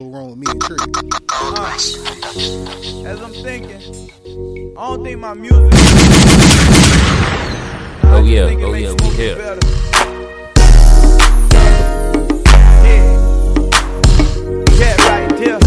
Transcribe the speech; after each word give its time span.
Go 0.00 0.08
wrong 0.08 0.30
with 0.30 0.38
me 0.38 0.46
and 0.50 0.60
Tree. 0.60 0.76
As 3.06 3.20
I'm 3.22 3.32
thinking, 3.32 3.78
I 4.76 4.88
don't 4.88 5.04
think 5.04 5.20
my 5.20 5.34
music. 5.34 5.70
Oh 8.02 8.20
yeah, 8.26 8.42
oh 8.42 8.74
yeah, 8.74 8.92
we 8.92 9.08
here. 9.14 9.38
Yeah. 9.38 9.54
Yeah, 14.74 14.96
right 15.06 15.30
there. 15.38 15.60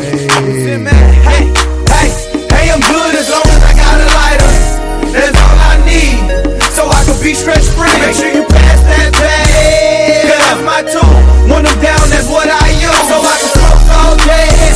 Hey. 0.00 0.16
Hey, 1.28 1.44
hey, 1.92 2.08
hey, 2.48 2.70
I'm 2.72 2.80
good 2.80 3.14
as 3.16 3.28
long 3.28 3.48
as 3.52 3.62
I 3.68 3.72
got 3.76 4.00
a 4.00 4.08
lighter. 4.16 4.52
That's 5.12 5.36
all 5.36 5.58
I 5.60 5.76
need. 5.84 6.24
So 6.72 6.88
I 6.88 7.04
can 7.04 7.20
be 7.22 7.34
stress 7.34 7.68
free. 7.76 7.92
Make 8.00 8.16
sure 8.16 8.32
you 8.32 8.46
pass 8.48 8.61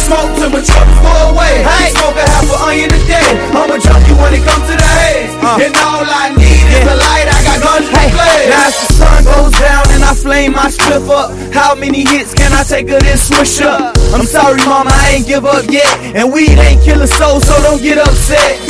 Smoke 0.06 0.38
till 0.38 0.50
my 0.54 0.62
troubles 0.62 1.00
go 1.02 1.34
away. 1.34 1.66
Hey. 1.66 1.90
Smoke 1.90 2.14
a 2.14 2.22
half 2.22 2.46
an 2.46 2.58
onion 2.62 2.94
a 2.94 3.00
day. 3.10 3.30
I'm 3.50 3.66
a 3.66 3.74
junkie 3.74 4.14
when 4.14 4.38
it 4.38 4.46
comes 4.46 4.62
to 4.70 4.78
the 4.78 4.90
haze. 5.02 5.34
Uh. 5.42 5.58
And 5.58 5.74
all 5.82 6.06
I 6.06 6.30
need 6.30 6.62
is 6.62 6.86
a 6.86 6.94
light. 6.94 7.26
I 7.26 7.38
got 7.42 7.58
guns 7.58 7.90
to 7.90 8.06
play. 8.14 8.46
Now 8.46 8.70
as 8.70 8.78
the 8.78 8.86
sun 8.94 9.20
goes 9.26 9.50
down 9.58 9.82
and 9.90 10.06
I 10.06 10.14
flame 10.14 10.54
my 10.54 10.70
spliff 10.70 11.10
up. 11.10 11.34
How 11.50 11.74
many 11.74 12.06
hits 12.06 12.38
can 12.38 12.54
I 12.54 12.62
take 12.62 12.86
of 12.94 13.02
this 13.02 13.26
swish 13.26 13.58
up? 13.66 13.98
I'm 14.14 14.22
sorry, 14.22 14.62
mama, 14.62 14.94
I 14.94 15.18
ain't 15.18 15.26
give 15.26 15.42
up 15.42 15.66
yet. 15.66 15.90
And 16.14 16.30
weed 16.30 16.54
ain't 16.54 16.86
kill 16.86 17.02
a 17.02 17.10
soul, 17.10 17.42
so 17.42 17.58
don't 17.66 17.82
get 17.82 17.98
upset. 17.98 18.62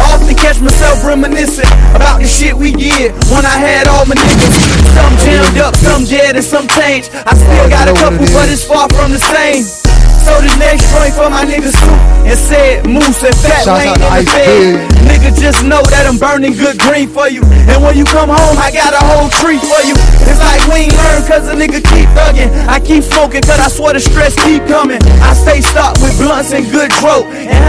I 0.00 0.16
often 0.16 0.32
catch 0.32 0.64
myself 0.64 1.04
reminiscing 1.04 1.68
about 1.92 2.24
the 2.24 2.26
shit 2.26 2.56
we 2.56 2.72
did 2.72 3.12
when 3.28 3.44
I 3.44 3.56
had 3.60 3.84
all 3.84 4.08
my 4.08 4.16
niggas. 4.16 4.56
Some 4.96 5.14
jammed 5.28 5.58
up, 5.60 5.76
some 5.76 6.08
dead, 6.08 6.36
and 6.36 6.44
some 6.44 6.64
changed. 6.72 7.12
I 7.12 7.36
still 7.36 7.68
got 7.68 7.84
a 7.84 7.94
couple, 8.00 8.24
but 8.32 8.48
it's 8.48 8.64
far 8.64 8.88
from 8.96 9.12
the 9.12 9.20
same. 9.20 9.79
So 10.24 10.40
this 10.40 10.56
next 10.60 10.84
joint 10.92 11.14
for 11.16 11.28
my 11.30 11.44
niggas 11.44 11.74
too. 11.74 11.96
And 12.28 12.38
said 12.38 12.86
Moose 12.86 13.24
and 13.24 13.34
Fat 13.40 13.64
Shouts 13.64 13.80
Lane 13.80 13.96
out 14.04 14.20
in 14.20 14.26
to 14.26 14.32
the 14.32 14.36
bed. 14.36 14.90
Nigga, 15.08 15.30
just 15.40 15.64
know 15.64 15.82
that 15.90 16.06
I'm 16.06 16.18
burning 16.20 16.54
good 16.54 16.78
green 16.78 17.08
for 17.08 17.26
you. 17.28 17.42
And 17.66 17.82
when 17.82 17.96
you 17.96 18.04
come 18.04 18.28
home, 18.28 18.56
I 18.60 18.70
got 18.70 18.92
a 18.94 19.02
whole 19.02 19.28
tree 19.42 19.58
for 19.58 19.80
you. 19.82 19.96
It's 20.28 20.38
like 20.38 20.62
we 20.70 20.86
ain't 20.86 20.96
learn 20.96 21.24
cause 21.26 21.48
a 21.48 21.56
nigga 21.56 21.80
keep 21.82 22.06
thugging. 22.14 22.52
I 22.68 22.78
keep 22.78 23.02
smoking 23.02 23.42
cause 23.42 23.58
I 23.58 23.68
swear 23.68 23.94
the 23.94 24.00
stress 24.00 24.36
keep 24.44 24.62
coming. 24.68 25.00
I 25.24 25.32
stay 25.34 25.60
stocked 25.60 25.98
with 26.04 26.14
blunts 26.20 26.52
and 26.52 26.68
good 26.70 26.92
dope. 27.00 27.26
And 27.26 27.64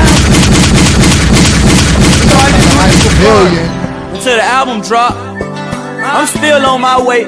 Like 2.31 2.53
a 2.53 3.81
until 4.11 4.35
the 4.37 4.43
album 4.43 4.81
drop, 4.81 5.15
I'm 5.15 6.27
still 6.27 6.63
on 6.65 6.81
my 6.81 7.01
way. 7.01 7.25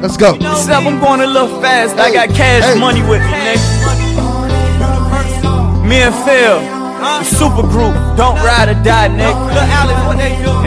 Let's 0.00 0.16
go. 0.16 0.36
Except 0.36 0.86
I'm 0.86 1.00
going 1.00 1.20
a 1.22 1.26
little 1.26 1.60
fast. 1.60 1.98
I 1.98 2.12
got 2.12 2.28
cash 2.30 2.62
Hey. 2.62 2.78
money 2.78 3.02
with 3.02 3.22
me, 3.22 3.32
nigga. 3.32 4.07
Me 5.88 6.04
and 6.04 6.12
Phil, 6.20 6.60
the 7.00 7.24
super 7.24 7.64
group, 7.64 7.96
don't 8.12 8.36
ride 8.44 8.68
or 8.68 8.76
die, 8.84 9.08
nigga. 9.08 9.32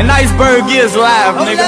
And 0.02 0.10
Iceberg 0.10 0.66
is 0.74 0.98
live, 0.98 1.38
nigga. 1.38 1.62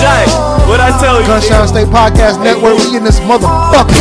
Jay, 0.00 0.24
what 0.72 0.80
I 0.80 0.88
tell 1.04 1.20
you? 1.20 1.26
Gunshot 1.28 1.68
State 1.68 1.92
Podcast 1.92 2.40
Network. 2.40 2.80
We 2.80 2.96
in 2.96 3.04
this 3.04 3.20
motherfucker. 3.20 3.92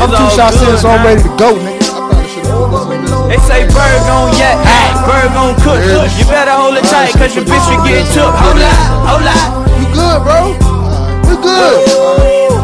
I'm 0.00 0.08
It's 0.08 0.16
two 0.16 0.24
all 0.24 0.32
shots 0.32 0.56
in, 0.64 0.72
good, 0.72 0.80
so 0.80 0.88
I'm 0.88 1.04
ready 1.04 1.20
to 1.20 1.32
go, 1.36 1.60
nigga. 1.60 1.84
I 1.84 2.08
probably 2.08 2.24
should 2.32 2.48
have 2.48 2.72
put 2.72 2.88
this 2.88 3.12
on 3.12 3.28
They 3.28 3.40
say 3.44 3.60
bird 3.68 4.00
gon' 4.08 4.32
yak, 4.40 4.56
bird 5.04 5.28
gon' 5.36 5.60
cook. 5.60 5.76
You 6.16 6.24
better 6.24 6.56
hold 6.56 6.80
it 6.80 6.88
tight, 6.88 7.12
cause 7.20 7.36
your 7.36 7.44
bitch 7.44 7.68
will 7.68 7.84
get 7.84 8.08
took. 8.16 8.32
Hold 8.32 8.64
up, 8.64 8.80
hold 9.12 9.28
up. 9.28 9.68
You 9.76 9.84
good, 9.92 10.24
bro? 10.24 10.71
We 11.32 11.40
good. 11.40 11.80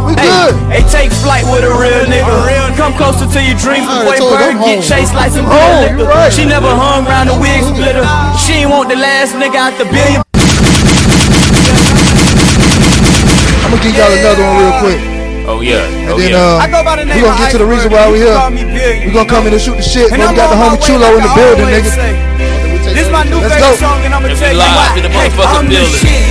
We 0.05 0.12
good. 0.12 0.52
hey, 0.69 0.84
take 0.92 1.08
flight 1.24 1.44
with 1.48 1.64
a 1.64 1.72
real 1.72 2.05
nigga. 2.05 2.77
Come 2.77 2.92
closer 3.00 3.24
to 3.24 3.41
your 3.41 3.56
dreams 3.56 3.88
I 3.88 4.05
before 4.05 4.16
you 4.20 4.28
bird 4.28 4.52
I'm 4.55 4.61
get 4.61 4.78
home. 4.78 4.84
chased 4.84 5.14
like 5.16 5.33
some 5.33 5.48
I'm 5.48 5.56
real 5.56 5.97
you 5.97 6.05
liquor. 6.05 6.12
right. 6.12 6.28
She 6.33 6.44
never 6.44 6.69
hung 6.69 7.08
around 7.08 7.33
the 7.33 7.36
wig 7.41 7.64
splitter. 7.64 8.05
She 8.36 8.61
ain't 8.64 8.70
want 8.70 8.92
the 8.92 8.96
last 9.01 9.33
nigga 9.40 9.57
out 9.57 9.74
the 9.80 9.89
billion. 9.89 10.20
I'm 13.64 13.73
gonna 13.73 13.83
give 13.83 13.96
y'all 13.96 14.12
another 14.12 14.45
one 14.45 14.57
real 14.61 14.77
quick. 14.84 15.01
Oh 15.48 15.61
yeah, 15.64 15.80
And 16.05 16.12
oh 16.12 16.20
then 16.20 16.36
yeah. 16.36 16.61
uh, 16.61 16.64
I 16.64 16.68
go 16.68 16.84
by 16.84 17.01
the 17.01 17.08
name 17.08 17.17
we 17.17 17.24
gonna 17.24 17.40
get 17.40 17.52
to 17.57 17.58
the 17.58 17.64
reason 17.64 17.89
why 17.89 18.05
we 18.12 18.20
you 18.20 18.28
here. 18.28 18.36
call 18.36 18.52
me 18.52 18.68
We 18.68 19.11
gonna 19.17 19.24
come 19.28 19.48
in 19.48 19.52
and 19.57 19.62
shoot 19.64 19.80
the 19.80 19.83
shit. 19.83 20.12
And 20.12 20.20
But 20.20 20.28
we 20.28 20.36
got 20.36 20.52
the 20.52 20.61
homie 20.61 20.77
Chulo 20.84 21.08
like 21.08 21.17
in 21.17 21.24
the 21.24 21.33
building, 21.33 21.68
nigga. 21.73 21.89
say. 21.89 22.12
This 22.92 23.08
my 23.08 23.24
new 23.24 23.40
Let's 23.40 23.57
favorite 23.57 23.80
go. 23.80 23.80
song 23.80 24.01
and 24.05 24.12
I'ma 24.12 24.28
And 24.28 24.36
we 24.36 24.40
tell 24.40 24.52
you 24.52 24.61
why. 24.61 24.92
Hey, 25.08 25.33
I'm 25.40 25.64
the 25.64 25.80
building. 25.80 26.05
shit. 26.05 26.27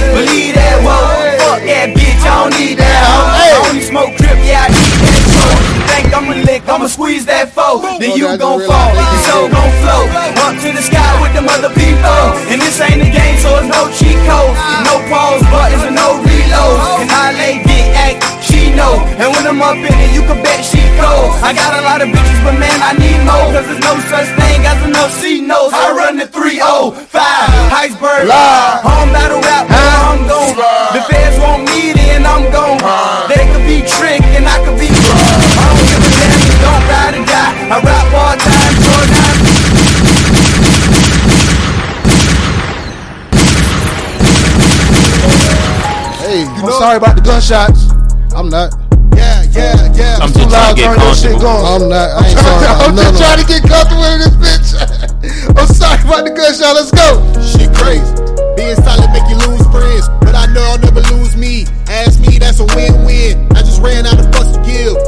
I'ma 6.87 7.03
squeeze 7.03 7.27
that 7.27 7.51
foe. 7.51 7.83
Then 7.99 8.15
you 8.15 8.31
gon' 8.39 8.63
fall, 8.63 8.91
your 8.95 9.19
soul 9.27 9.51
gon' 9.51 9.73
float. 9.83 10.07
Up 10.39 10.55
to 10.55 10.71
the 10.71 10.79
sky 10.79 11.03
with 11.19 11.35
them 11.35 11.43
other 11.51 11.67
people. 11.75 12.15
And 12.47 12.63
this 12.63 12.79
ain't 12.79 13.03
a 13.03 13.11
game, 13.11 13.35
so 13.43 13.59
it's 13.59 13.67
no 13.67 13.91
cheat 13.91 14.15
code. 14.23 14.55
No 14.87 14.95
pause 15.11 15.43
buttons 15.51 15.83
and 15.83 15.99
no 15.99 16.15
reload. 16.23 17.03
And 17.03 17.11
I 17.11 17.35
lay 17.35 17.59
dick 17.67 17.91
act, 17.91 18.23
she 18.39 18.71
know. 18.71 19.03
And 19.19 19.27
when 19.35 19.43
I'm 19.43 19.59
up 19.59 19.75
in 19.75 19.91
it, 19.99 20.15
you 20.15 20.23
can 20.23 20.39
bet 20.39 20.63
she 20.63 20.79
cold. 20.95 21.35
I 21.43 21.51
got 21.51 21.75
a 21.75 21.83
lot 21.83 21.99
of 21.99 22.07
bitches, 22.07 22.39
but 22.47 22.55
man, 22.55 22.79
I 22.79 22.95
need 22.95 23.19
more. 23.27 23.51
Cause 23.51 23.67
there's 23.67 23.83
no 23.83 23.99
such 24.07 24.31
thing 24.39 24.63
as 24.63 24.79
enough 24.87 25.11
C 25.11 25.43
notes. 25.43 25.75
I 25.75 25.91
run 25.91 26.15
the 26.15 26.27
305, 26.31 27.03
Iceberg, 27.83 28.31
Live. 28.31 28.79
home 28.87 29.11
battle 29.11 29.43
rap, 29.43 29.67
I'm 29.67 30.23
gone. 30.23 30.55
The 30.95 31.03
feds 31.03 31.35
want 31.43 31.67
me, 31.67 31.91
then 31.99 32.23
I'm 32.23 32.47
gone. 32.47 32.79
They 33.27 33.43
could 33.51 33.67
be 33.67 33.83
tricked, 33.83 34.23
I 37.69 37.81
rap 37.81 38.13
all 38.13 38.37
time, 38.37 38.75
Jordan. 38.81 40.37
Hey, 46.21 46.43
I'm 46.43 46.71
sorry 46.75 46.97
about 46.97 47.15
the 47.15 47.21
gunshots. 47.23 47.87
I'm 48.35 48.49
not. 48.49 48.75
Yeah, 49.15 49.43
yeah, 49.55 49.87
yeah. 49.95 50.19
I'm 50.19 50.27
It's 50.27 50.35
too 50.35 50.43
just 50.43 50.51
trying 50.51 50.67
loud. 50.67 50.75
to 50.75 50.81
get 50.81 50.91
Turn 50.91 50.99
that 50.99 51.15
shit 51.15 51.31
comfortable. 51.39 51.63
going. 51.63 51.71
I'm 51.71 51.85
not. 51.87 52.07
I 52.11 52.19
ain't 52.27 52.39
sorry. 52.43 52.67
I'm 52.83 52.93
just 52.99 53.15
trying 53.15 53.39
to 53.39 53.47
get 53.47 53.61
comfortable 53.63 54.07
in 54.11 54.19
this 54.19 54.35
bitch. 54.35 54.69
I'm 55.57 55.69
sorry 55.71 56.01
about 56.03 56.23
the 56.27 56.33
gunshot. 56.35 56.75
Let's 56.75 56.91
go. 56.91 57.07
Shit 57.39 57.71
crazy. 57.71 58.03
Being 58.59 58.75
silent 58.83 59.13
make 59.15 59.25
you 59.31 59.39
lose 59.47 59.63
friends, 59.71 60.09
but 60.19 60.35
I 60.35 60.51
know 60.51 60.61
I'll 60.75 60.81
never 60.83 60.99
lose 61.15 61.37
me. 61.39 61.63
Ask 61.87 62.19
me, 62.19 62.35
that's 62.37 62.59
a 62.59 62.67
win-win. 62.75 63.47
I 63.55 63.63
just 63.63 63.79
ran 63.81 64.03
out 64.05 64.19
of 64.19 64.26
fucks 64.26 64.26
to 64.26 64.26
give. 64.26 64.26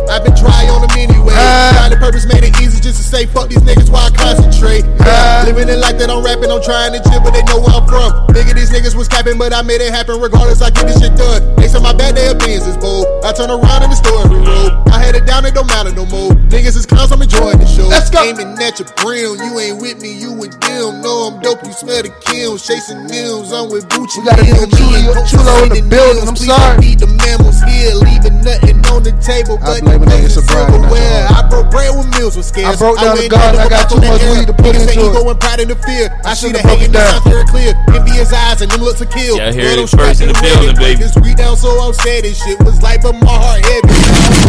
I've 0.09 0.25
been 0.25 0.33
dry 0.35 0.65
on 0.73 0.81
them 0.81 0.91
anyway. 0.97 1.33
Ah. 1.37 1.71
Trying 1.77 1.93
to 1.93 1.99
purpose 2.01 2.25
made 2.25 2.43
it 2.43 2.53
easy 2.59 2.81
just 2.81 2.97
to 2.97 3.05
say 3.05 3.25
fuck 3.25 3.49
these 3.49 3.61
niggas 3.61 3.89
while 3.89 4.09
I 4.09 4.11
concentrate. 4.11 4.83
Yeah, 5.05 5.45
living 5.45 5.69
in 5.69 5.79
life 5.79 5.97
that 6.01 6.09
I'm 6.09 6.25
rapping, 6.25 6.49
I'm 6.51 6.61
trying 6.61 6.93
to 6.93 7.01
chill, 7.09 7.21
but 7.21 7.31
they 7.31 7.43
know 7.45 7.61
where 7.61 7.77
I'm 7.77 7.85
from. 7.87 8.11
Nigga, 8.33 8.53
these 8.57 8.69
niggas 8.73 8.95
was 8.95 9.07
capping, 9.07 9.37
but 9.37 9.53
I 9.53 9.61
made 9.61 9.81
it 9.81 9.93
happen 9.93 10.19
regardless. 10.19 10.61
I 10.61 10.69
get 10.69 10.85
this 10.89 10.99
shit 10.99 11.15
done. 11.15 11.55
They 11.55 11.67
said 11.69 11.81
my 11.81 11.93
bad 11.93 12.15
day 12.15 12.27
of 12.29 12.39
beans 12.39 12.65
is 12.65 12.77
bold. 12.77 13.05
I 13.23 13.31
turn 13.33 13.49
around 13.49 13.83
in 13.85 13.89
the 13.89 13.99
story 13.99 14.27
road. 14.41 14.73
I 14.89 14.97
had 14.97 15.15
it 15.15 15.25
down, 15.25 15.45
it 15.45 15.53
don't 15.53 15.67
matter 15.67 15.93
no 15.93 16.05
more. 16.05 16.33
Niggas 16.49 16.75
is 16.75 16.85
clowns, 16.85 17.11
I'm 17.11 17.21
enjoying 17.21 17.59
the 17.61 17.67
show. 17.69 17.85
Let's 17.87 18.09
go. 18.09 18.25
Aiming 18.25 18.57
at 18.59 18.79
your 18.81 18.89
brim, 18.97 19.37
you 19.39 19.59
ain't 19.61 19.81
with 19.81 20.01
me, 20.01 20.11
you 20.13 20.33
with 20.33 20.57
them. 20.61 21.01
Know 21.01 21.29
I'm 21.29 21.39
dope, 21.41 21.63
you 21.65 21.73
smell 21.73 22.01
the 22.01 22.09
kills, 22.25 22.65
chasing 22.65 23.05
news. 23.07 23.53
I'm 23.53 23.69
with 23.69 23.87
Gucci. 23.89 24.19
We 24.19 24.25
got 24.25 24.39
a 24.39 24.43
nigga 24.43 24.67
me 24.73 25.29
Chulo- 25.29 25.63
in 25.63 25.69
the 25.69 25.85
building. 25.85 26.27
I'm 26.27 26.35
sorry. 26.35 26.81
Feed 26.81 26.99
the 26.99 27.07
mammals 27.07 27.61
here, 27.63 27.93
leaving 27.95 28.41
nothing 28.41 28.81
on 28.89 29.03
the 29.03 29.13
table. 29.21 29.57
But 29.61 29.83
blame 29.99 30.11
it 30.11 30.15
on 30.15 30.21
your 30.23 30.29
sobriety, 30.31 30.79
that's 30.79 30.95
silverware. 30.95 31.27
I 31.29 31.41
broke 31.49 31.67
bread 31.71 31.91
when 31.95 32.07
meals 32.15 32.35
was 32.37 32.47
scarce. 32.47 32.67
I 32.67 32.75
broke 32.79 32.97
down 32.99 33.15
the 33.15 33.27
went 33.27 33.31
garden, 33.31 33.59
down 33.59 33.67
I 33.67 33.69
got 33.69 33.85
the 33.89 33.95
too 33.95 34.01
much 34.07 34.23
weed 34.31 34.47
to 34.47 34.55
air. 34.55 34.59
put 34.59 34.71
Niggas 34.75 34.85
say 34.87 34.95
into 34.95 35.09
ego 35.11 35.21
it. 35.21 35.31
and 35.31 35.39
pride 35.39 35.59
and 35.59 35.69
the 35.69 35.77
fear. 35.83 36.05
I 36.23 36.33
see 36.33 36.47
should've 36.49 36.61
the 36.61 36.63
broke 36.63 36.79
hate 36.79 36.85
in 36.87 36.91
the 36.91 36.99
down. 36.99 37.15
eyes 37.19 37.23
very 37.27 37.45
clear. 37.51 37.71
Envy 37.93 38.13
his 38.17 38.31
eyes 38.33 38.59
and 38.61 38.69
them 38.71 38.81
looks 38.81 39.01
are 39.01 39.11
kill. 39.11 39.37
Yeah, 39.37 39.49
I 39.49 39.53
hear 39.53 39.75
Blood 39.75 39.85
it 39.85 39.89
first 39.91 40.21
in 40.21 40.27
the 40.31 40.37
building, 40.39 40.75
baby. 40.75 41.03
This 41.03 41.15
weed 41.19 41.37
down 41.37 41.57
so 41.57 41.71
upset 41.87 42.25
and 42.25 42.35
shit 42.35 42.57
was 42.63 42.81
light, 42.81 43.01
but 43.03 43.13
my 43.19 43.27
heart 43.29 43.61
heavy. 43.65 44.48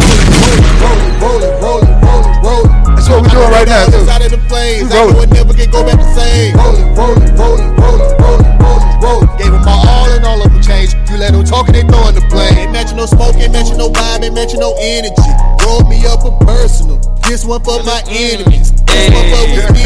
What 3.11 3.23
we 3.23 3.29
doing 3.29 3.51
right 3.51 3.67
now, 3.67 3.85
too. 3.91 4.07
Out 4.07 4.23
of 4.23 4.31
the 4.31 4.39
flames, 4.47 4.87
We 4.89 4.95
I 4.95 5.03
rolling. 5.03 5.15
know 5.15 5.21
it 5.21 5.29
never 5.35 5.53
can 5.53 5.69
go 5.69 5.83
back 5.83 5.99
the 5.99 6.11
same. 6.15 6.55
Rolling, 6.55 6.87
rolling, 6.95 7.35
rolling, 7.35 7.71
rolling, 7.75 8.11
rolling, 8.23 8.55
rolling, 8.63 8.95
rolling. 9.03 9.29
Gave 9.37 9.51
them 9.51 9.63
my 9.67 9.75
all 9.75 10.07
and 10.09 10.23
all 10.25 10.39
of 10.41 10.51
them 10.51 10.61
changed. 10.63 10.95
You 11.11 11.17
let 11.17 11.33
them 11.33 11.43
talk 11.43 11.67
and 11.67 11.75
they 11.75 11.83
throwing 11.83 12.15
the 12.15 12.23
blame. 12.31 12.55
Ain't 12.57 12.71
mention 12.71 12.97
no 12.97 13.05
smoke, 13.05 13.35
ain't 13.35 13.51
mention 13.51 13.77
no 13.77 13.89
vibe, 13.91 14.23
ain't 14.23 14.33
mention 14.33 14.59
no 14.59 14.75
energy. 14.79 15.31
Roll 15.67 15.83
me 15.91 16.05
up 16.07 16.23
a 16.23 16.31
personal. 16.45 17.10
This 17.27 17.45
one 17.45 17.63
for 17.63 17.81
my 17.83 18.01
enemies. 18.07 18.71
This 18.85 19.07
one 19.13 19.25
for 19.31 19.41
we 19.47 19.55
need 19.55 19.63
to 19.63 19.73
be. 19.73 19.83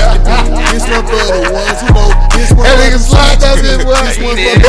This 0.74 0.86
one 0.90 1.06
for 1.06 1.24
the 1.30 1.42
ones 1.54 1.80
who 1.82 1.88
know. 1.94 2.10
This 2.34 2.50
one 2.52 2.66
for 2.66 2.90
the 2.90 3.00
slide 3.00 3.38
bitch, 3.38 3.86
boy. 3.86 3.94
This 4.02 4.18
one 4.20 4.36
for 4.36 4.50
the. 4.50 4.60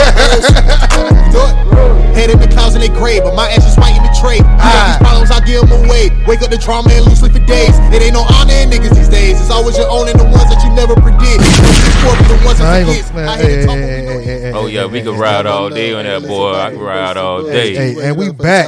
You 0.96 1.32
know 1.32 1.46
it? 1.50 2.16
Head 2.16 2.30
in 2.30 2.40
the 2.40 2.48
clouds 2.48 2.74
in 2.74 2.80
they 2.80 2.88
grave, 2.88 3.22
but 3.24 3.34
my 3.34 3.48
ashes 3.48 3.76
white 3.76 3.96
in 3.96 4.02
the 4.02 4.12
tray. 4.16 4.40
You 4.40 4.48
know 4.48 4.72
these 4.88 4.96
ah. 4.96 5.04
problems 5.04 5.30
I 5.30 5.40
give 5.44 5.62
'em 5.64 5.84
away. 5.84 6.08
Wake 6.26 6.40
up 6.42 6.50
the 6.50 6.56
trauma 6.58 6.88
and 6.92 7.04
lose 7.04 7.20
sleep 7.20 7.32
for 7.32 7.44
days. 7.44 7.76
It 7.92 8.00
ain't 8.02 8.14
no 8.14 8.24
honor 8.40 8.56
in 8.56 8.70
niggas 8.70 8.96
these 8.96 9.08
days. 9.08 9.40
It's 9.40 9.50
always 9.50 9.76
your 9.76 9.88
own 9.88 10.08
and 10.08 10.18
the 10.18 10.24
ones 10.24 10.48
that 10.48 10.64
you 10.64 10.70
never 10.72 10.96
predict. 10.96 11.44
The 12.28 12.40
ones 12.44 12.60
I 12.60 12.80
that 12.80 12.88
gonna. 12.88 13.20
I 13.20 13.36
Man, 13.36 13.38
hate 13.40 13.60
to 13.60 13.66
talk, 13.66 13.76
hey, 13.76 13.84
hey, 13.84 14.04
hey, 14.06 14.22
hey, 14.24 14.35
Oh 14.66 14.68
hey, 14.68 14.74
yeah, 14.74 14.80
hey, 14.80 14.86
we 14.86 14.98
hey, 14.98 15.04
can 15.04 15.14
hey, 15.14 15.20
ride 15.20 15.46
all 15.46 15.70
day 15.70 15.94
on 15.94 16.04
that 16.04 16.22
boy. 16.22 16.52
I 16.54 16.70
can 16.70 16.80
ride 16.80 17.16
all 17.16 17.42
day. 17.44 17.74
Hey, 17.74 18.08
and 18.08 18.16
we 18.18 18.32
back. 18.32 18.66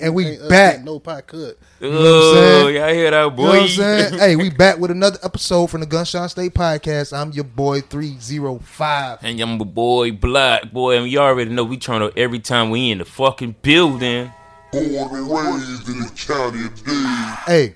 And 0.00 0.14
we 0.14 0.38
back. 0.48 0.82
No 0.84 0.98
pot 1.00 1.26
cut. 1.26 1.58
know 1.80 1.90
what 1.90 1.90
I'm 1.90 1.92
Oh, 1.92 2.34
saying? 2.34 2.76
y'all 2.76 2.88
hear 2.94 3.10
that 3.10 3.24
You 3.24 3.30
know 3.30 3.30
boy? 3.30 3.42
what 3.48 3.60
I'm 3.62 3.68
saying? 3.68 4.14
hey, 4.18 4.36
we 4.36 4.50
back 4.50 4.78
with 4.78 4.90
another 4.90 5.18
episode 5.22 5.66
from 5.68 5.80
the 5.80 5.86
Gunshot 5.86 6.30
State 6.30 6.54
Podcast. 6.54 7.16
I'm 7.16 7.32
your 7.32 7.44
boy 7.44 7.80
305. 7.82 9.18
And 9.22 9.40
I'm 9.40 9.60
a 9.60 9.64
boy 9.64 10.12
Black 10.12 10.72
boy, 10.72 10.96
and 10.98 11.10
you 11.10 11.18
already 11.18 11.50
know 11.50 11.64
we 11.64 11.76
turn 11.76 12.02
up 12.02 12.12
every 12.16 12.38
time 12.40 12.70
we 12.70 12.90
in 12.90 12.98
the 12.98 13.04
fucking 13.04 13.56
building. 13.62 14.32
Born 14.72 14.84
and 14.84 15.30
raised 15.30 15.88
in 15.88 16.00
the 16.00 16.12
county 16.26 16.64
of 16.66 16.84
Dade. 16.84 17.38
Hey, 17.46 17.74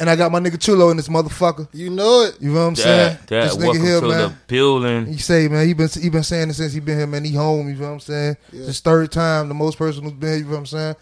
and 0.00 0.08
I 0.08 0.16
got 0.16 0.32
my 0.32 0.40
nigga 0.40 0.58
Chulo 0.58 0.88
in 0.90 0.96
this 0.96 1.08
motherfucker. 1.08 1.68
You 1.72 1.90
know 1.90 2.22
it. 2.22 2.40
You 2.40 2.52
know 2.52 2.60
what 2.62 2.68
I'm 2.68 2.76
saying? 2.76 3.18
That, 3.18 3.26
that 3.28 3.42
this 3.42 3.56
nigga 3.56 3.64
welcome 3.64 3.82
here, 3.82 4.00
to 4.00 4.08
man. 4.08 4.30
the 4.30 4.36
building. 4.46 5.06
He 5.06 5.18
say, 5.18 5.46
man, 5.46 5.66
he 5.66 5.74
been 5.74 5.88
he 5.88 6.08
been 6.08 6.22
saying 6.22 6.48
it 6.48 6.54
since 6.54 6.72
he 6.72 6.80
been 6.80 6.96
here, 6.96 7.06
man. 7.06 7.22
He 7.22 7.34
home. 7.34 7.68
You 7.68 7.74
know 7.74 7.86
what 7.86 7.92
I'm 7.92 8.00
saying? 8.00 8.36
It's 8.48 8.66
his 8.66 8.80
third 8.80 9.12
time, 9.12 9.48
the 9.48 9.54
most 9.54 9.76
person 9.76 10.02
who's 10.02 10.14
been. 10.14 10.30
here, 10.30 10.38
You 10.38 10.44
know 10.44 10.50
what 10.52 10.58
I'm 10.58 10.66
saying? 10.66 10.96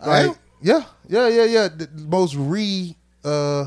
I 0.00 0.20
am? 0.20 0.34
yeah, 0.62 0.84
yeah, 1.08 1.28
yeah, 1.28 1.44
yeah. 1.44 1.68
The 1.68 1.88
most 2.06 2.36
re 2.36 2.96
uh 3.24 3.66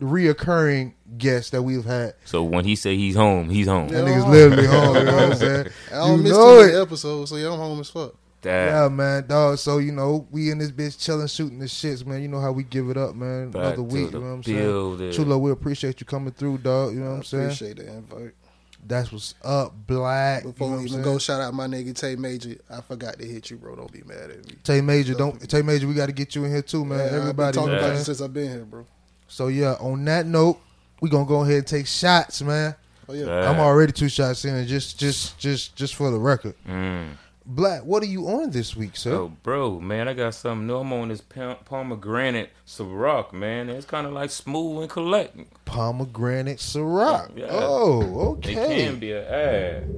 reoccurring 0.00 0.92
guest 1.16 1.52
that 1.52 1.62
we've 1.62 1.84
had. 1.84 2.14
So 2.24 2.42
when 2.42 2.64
he 2.64 2.74
say 2.74 2.96
he's 2.96 3.14
home, 3.14 3.48
he's 3.48 3.68
home. 3.68 3.88
That 3.88 4.04
nigga's 4.04 4.26
literally 4.26 4.66
home. 4.66 4.96
You 4.96 5.04
know 5.04 5.14
what 5.14 5.22
I'm 5.22 5.34
saying? 5.36 5.66
I 5.92 5.94
don't 5.94 6.16
you 6.18 6.22
miss 6.24 6.32
know 6.32 6.60
too 6.60 6.66
many 6.66 6.78
episodes, 6.82 7.30
so 7.30 7.36
yeah, 7.36 7.52
I'm 7.52 7.58
home 7.58 7.80
as 7.80 7.90
fuck. 7.90 8.14
That 8.46 8.66
Yeah, 8.82 8.88
man, 8.88 9.26
dog. 9.26 9.58
So 9.58 9.78
you 9.78 9.92
know, 9.92 10.26
we 10.30 10.50
in 10.50 10.58
this 10.58 10.70
bitch 10.70 10.98
chilling, 10.98 11.26
shooting 11.26 11.58
the 11.58 11.66
shits, 11.66 12.06
man. 12.06 12.22
You 12.22 12.28
know 12.28 12.40
how 12.40 12.52
we 12.52 12.62
give 12.62 12.88
it 12.90 12.96
up, 12.96 13.14
man. 13.14 13.50
Back 13.50 13.62
Another 13.74 13.82
week. 13.82 14.12
You 14.12 14.20
know 14.20 14.20
what 14.20 14.26
I'm 14.26 14.40
building. 14.40 15.12
saying? 15.12 15.24
Chulo, 15.26 15.38
we 15.38 15.50
appreciate 15.50 16.00
you 16.00 16.06
coming 16.06 16.32
through, 16.32 16.58
dog. 16.58 16.94
You 16.94 17.00
know 17.00 17.10
what 17.10 17.16
I'm 17.16 17.22
saying? 17.24 17.44
Appreciate 17.44 17.76
the 17.76 17.88
invite. 17.92 18.34
That's 18.88 19.10
what's 19.10 19.34
up, 19.42 19.74
Black. 19.86 20.44
Before 20.44 20.68
you 20.68 20.72
know 20.74 20.78
we 20.80 20.84
even 20.86 20.98
I'm 21.00 21.04
go, 21.04 21.18
shout 21.18 21.40
out 21.40 21.52
my 21.54 21.66
nigga 21.66 21.92
Tay 21.92 22.14
Major. 22.14 22.56
I 22.70 22.80
forgot 22.82 23.18
to 23.18 23.26
hit 23.26 23.50
you, 23.50 23.56
bro. 23.56 23.74
Don't 23.74 23.90
be 23.90 24.02
mad 24.06 24.30
at 24.30 24.46
me. 24.46 24.54
Tay 24.62 24.80
Major, 24.80 25.14
don't 25.14 25.40
Tay 25.50 25.62
Major. 25.62 25.88
We 25.88 25.94
got 25.94 26.06
to 26.06 26.12
get 26.12 26.36
you 26.36 26.44
in 26.44 26.52
here 26.52 26.62
too, 26.62 26.84
man. 26.84 26.98
Yeah, 26.98 27.04
I've 27.06 27.10
been 27.10 27.20
Everybody, 27.22 27.54
talking 27.56 27.70
man. 27.72 27.78
about 27.84 27.96
you 27.98 28.04
since 28.04 28.20
I've 28.20 28.32
been 28.32 28.48
here, 28.48 28.64
bro. 28.64 28.86
So 29.26 29.48
yeah, 29.48 29.72
on 29.80 30.04
that 30.04 30.26
note, 30.26 30.60
we 31.00 31.10
gonna 31.10 31.24
go 31.26 31.42
ahead 31.42 31.56
and 31.56 31.66
take 31.66 31.88
shots, 31.88 32.42
man. 32.42 32.76
Oh 33.08 33.12
yeah. 33.14 33.24
that. 33.24 33.48
I'm 33.48 33.58
already 33.58 33.92
two 33.92 34.08
shots 34.08 34.44
in, 34.44 34.66
just, 34.68 34.98
just, 35.00 35.36
just, 35.38 35.74
just 35.74 35.94
for 35.96 36.10
the 36.12 36.18
record, 36.18 36.54
Mm. 36.68 37.08
Black. 37.48 37.82
What 37.84 38.02
are 38.02 38.06
you 38.06 38.26
on 38.26 38.50
this 38.50 38.74
week, 38.74 38.96
sir? 38.96 39.14
Oh, 39.14 39.28
bro, 39.44 39.78
man, 39.78 40.08
I 40.08 40.14
got 40.14 40.34
something 40.34 40.66
new. 40.66 40.78
I'm 40.78 40.92
on 40.92 41.08
this 41.08 41.20
pom- 41.20 41.56
pomegranate 41.64 42.50
Ciroc, 42.66 43.32
man. 43.32 43.68
It's 43.70 43.86
kind 43.86 44.06
of 44.06 44.12
like 44.12 44.30
smooth 44.30 44.82
and 44.82 44.90
collect. 44.90 45.36
Pomegranate 45.64 46.58
Ciroc. 46.58 47.36
Yeah. 47.38 47.46
Oh, 47.50 48.00
It 48.42 48.48
okay. 48.48 48.54
can 48.86 48.98
be 48.98 49.12
an 49.12 49.24
ad. 49.24 49.90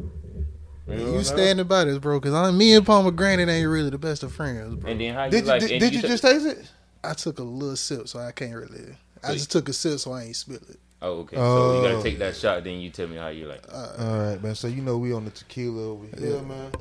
You, 0.88 0.94
You 1.06 1.12
what? 1.14 1.26
standing 1.26 1.66
by 1.66 1.84
this, 1.84 1.98
bro? 1.98 2.18
Because 2.20 2.34
I'm 2.34 2.56
me 2.56 2.74
and 2.74 2.84
Pomegranate 2.84 3.48
ain't 3.48 3.68
really 3.68 3.90
the 3.90 3.98
best 3.98 4.22
of 4.22 4.32
friends, 4.32 4.74
bro. 4.76 4.90
And 4.90 5.00
then 5.00 5.14
how 5.14 5.24
you 5.24 5.30
Did 5.30 5.44
you 5.44 5.46
like? 5.48 5.60
did, 5.60 5.80
did 5.80 5.94
you 5.94 6.00
took- 6.02 6.10
just 6.10 6.22
taste 6.22 6.46
it? 6.46 6.70
I 7.02 7.14
took 7.14 7.38
a 7.38 7.42
little 7.42 7.76
sip, 7.76 8.08
so 8.08 8.18
I 8.18 8.32
can't 8.32 8.54
really. 8.54 8.94
I 9.24 9.32
just 9.32 9.50
took 9.50 9.68
a 9.68 9.72
sip, 9.72 9.98
so 10.00 10.12
I 10.12 10.24
ain't 10.24 10.36
spill 10.36 10.56
it. 10.56 10.78
Oh, 11.00 11.20
okay. 11.20 11.36
So 11.36 11.42
you 11.42 11.78
Oh. 11.78 11.82
gotta 11.92 12.02
take 12.02 12.18
that 12.18 12.36
shot. 12.36 12.64
Then 12.64 12.80
you 12.80 12.90
tell 12.90 13.06
me 13.06 13.16
how 13.16 13.28
you 13.28 13.46
like. 13.46 13.58
it. 13.64 13.70
Uh, 13.72 13.92
All 13.98 14.18
right, 14.18 14.42
man. 14.42 14.54
So 14.54 14.66
you 14.68 14.82
know 14.82 14.98
we 14.98 15.12
on 15.12 15.24
the 15.24 15.30
tequila 15.30 15.80
over 15.90 16.06
here, 16.18 16.40
man. 16.42 16.72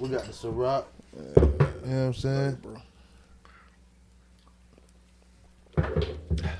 We 0.00 0.08
got 0.08 0.24
the 0.24 0.32
Ciroc. 0.32 0.84
You 1.16 1.22
know 1.36 1.46
what 1.84 1.90
I'm 1.90 2.14
saying? 2.14 2.58
bro. 2.62 2.76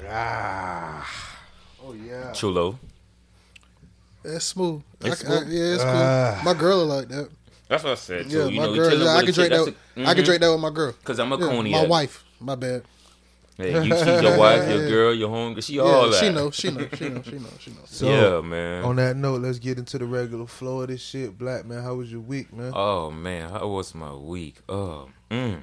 Ah. 0.09 1.39
Oh 1.85 1.93
yeah. 1.95 2.33
Chulo. 2.33 2.79
That's 4.23 4.45
smooth. 4.45 4.83
I, 5.03 5.09
It's 5.09 5.23
I- 5.25 5.27
smooth? 5.27 5.49
yeah, 5.53 5.75
it's 5.75 5.83
cool. 5.83 5.93
Ah. 5.95 6.41
my 6.45 6.55
girl 6.55 6.79
will 6.79 6.87
like 6.87 7.09
that. 7.09 7.29
That's 7.69 7.83
what 7.85 7.93
I 7.93 7.97
said. 7.97 8.31
Too. 8.31 8.39
Yeah, 8.39 8.45
you 8.47 8.61
my 8.61 8.67
know, 8.67 8.75
girl. 8.75 8.91
chilling 8.91 9.07
Yeah, 9.07 9.15
I 9.17 9.23
can 9.25 9.35
drink 9.35 9.51
that. 9.51 9.57
That's 9.57 9.67
With, 9.67 9.77
a- 10.07 10.09
I 10.09 10.15
can 10.15 10.23
mhm. 10.23 10.27
drink 10.27 10.41
that 10.43 10.51
with 10.53 10.61
my 10.61 10.71
girl. 10.71 10.95
Cause 11.05 11.19
I'm 11.19 11.33
a 11.33 11.39
Yeah, 11.39 11.47
coney. 11.49 11.71
my 11.73 11.87
wife. 11.87 12.25
My 12.41 12.55
bad. 12.55 12.83
Hey, 13.57 13.85
you, 13.85 13.97
she's 13.97 14.07
your 14.23 14.37
wife, 14.37 14.69
your 14.69 14.89
girl, 14.91 15.15
your 15.15 15.29
home. 15.29 15.61
She 15.61 15.75
Yeah, 15.77 15.83
all 15.83 16.11
that. 16.11 16.19
she 16.19 16.29
know. 16.31 16.51
She 16.51 16.71
know. 16.71 16.89
She 16.93 17.09
know. 17.09 17.23
She 17.23 17.39
know. 17.39 17.49
She 17.61 17.71
know. 17.71 17.77
So 17.87 18.07
yeah, 18.09 18.41
man. 18.41 18.85
on 18.85 18.97
that 18.97 19.17
note, 19.17 19.43
let's 19.43 19.59
get 19.61 19.79
into 19.79 19.99
the 19.99 20.07
regular 20.07 20.47
flow 20.47 20.81
of 20.81 20.89
this 20.89 21.01
shit. 21.01 21.39
Black 21.39 21.65
man, 21.65 21.83
how 21.83 21.95
was 21.95 22.11
your 22.11 22.21
week, 22.21 22.53
man? 22.53 22.73
Oh 22.75 23.11
man, 23.13 23.51
how 23.51 23.69
was 23.69 23.95
my 23.95 24.13
week? 24.13 24.57
Oh, 24.69 25.09
mm, 25.31 25.61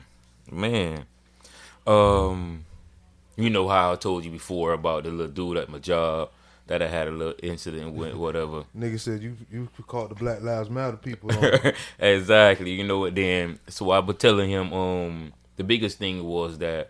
man. 0.50 1.06
Um, 1.86 2.66
you 3.36 3.50
know 3.50 3.68
how 3.68 3.92
I 3.94 3.96
told 3.96 4.24
you 4.24 4.32
before 4.32 4.72
about 4.74 5.04
the 5.04 5.10
little 5.10 5.32
dude 5.32 5.58
at 5.58 5.68
my 5.68 5.80
job 5.80 6.30
that 6.68 6.82
I 6.82 6.88
had 6.88 7.08
a 7.10 7.12
little 7.12 7.34
incident 7.44 7.94
with, 7.96 8.14
whatever. 8.14 8.64
Nigga 8.78 9.00
said 9.00 9.22
you 9.22 9.36
you 9.52 9.68
caught 9.88 10.10
the 10.10 10.16
Black 10.16 10.42
Lives 10.42 10.70
Matter 10.70 10.96
people. 10.96 11.30
On. 11.34 11.74
exactly. 12.00 12.72
You 12.72 12.86
know 12.86 13.00
what? 13.00 13.16
Then 13.16 13.60
so 13.68 13.90
I 13.92 14.00
was 14.00 14.16
telling 14.18 14.50
him. 14.50 14.72
Um, 14.72 15.34
the 15.58 15.64
biggest 15.66 16.00
thing 16.00 16.24
was 16.24 16.58
that 16.60 16.90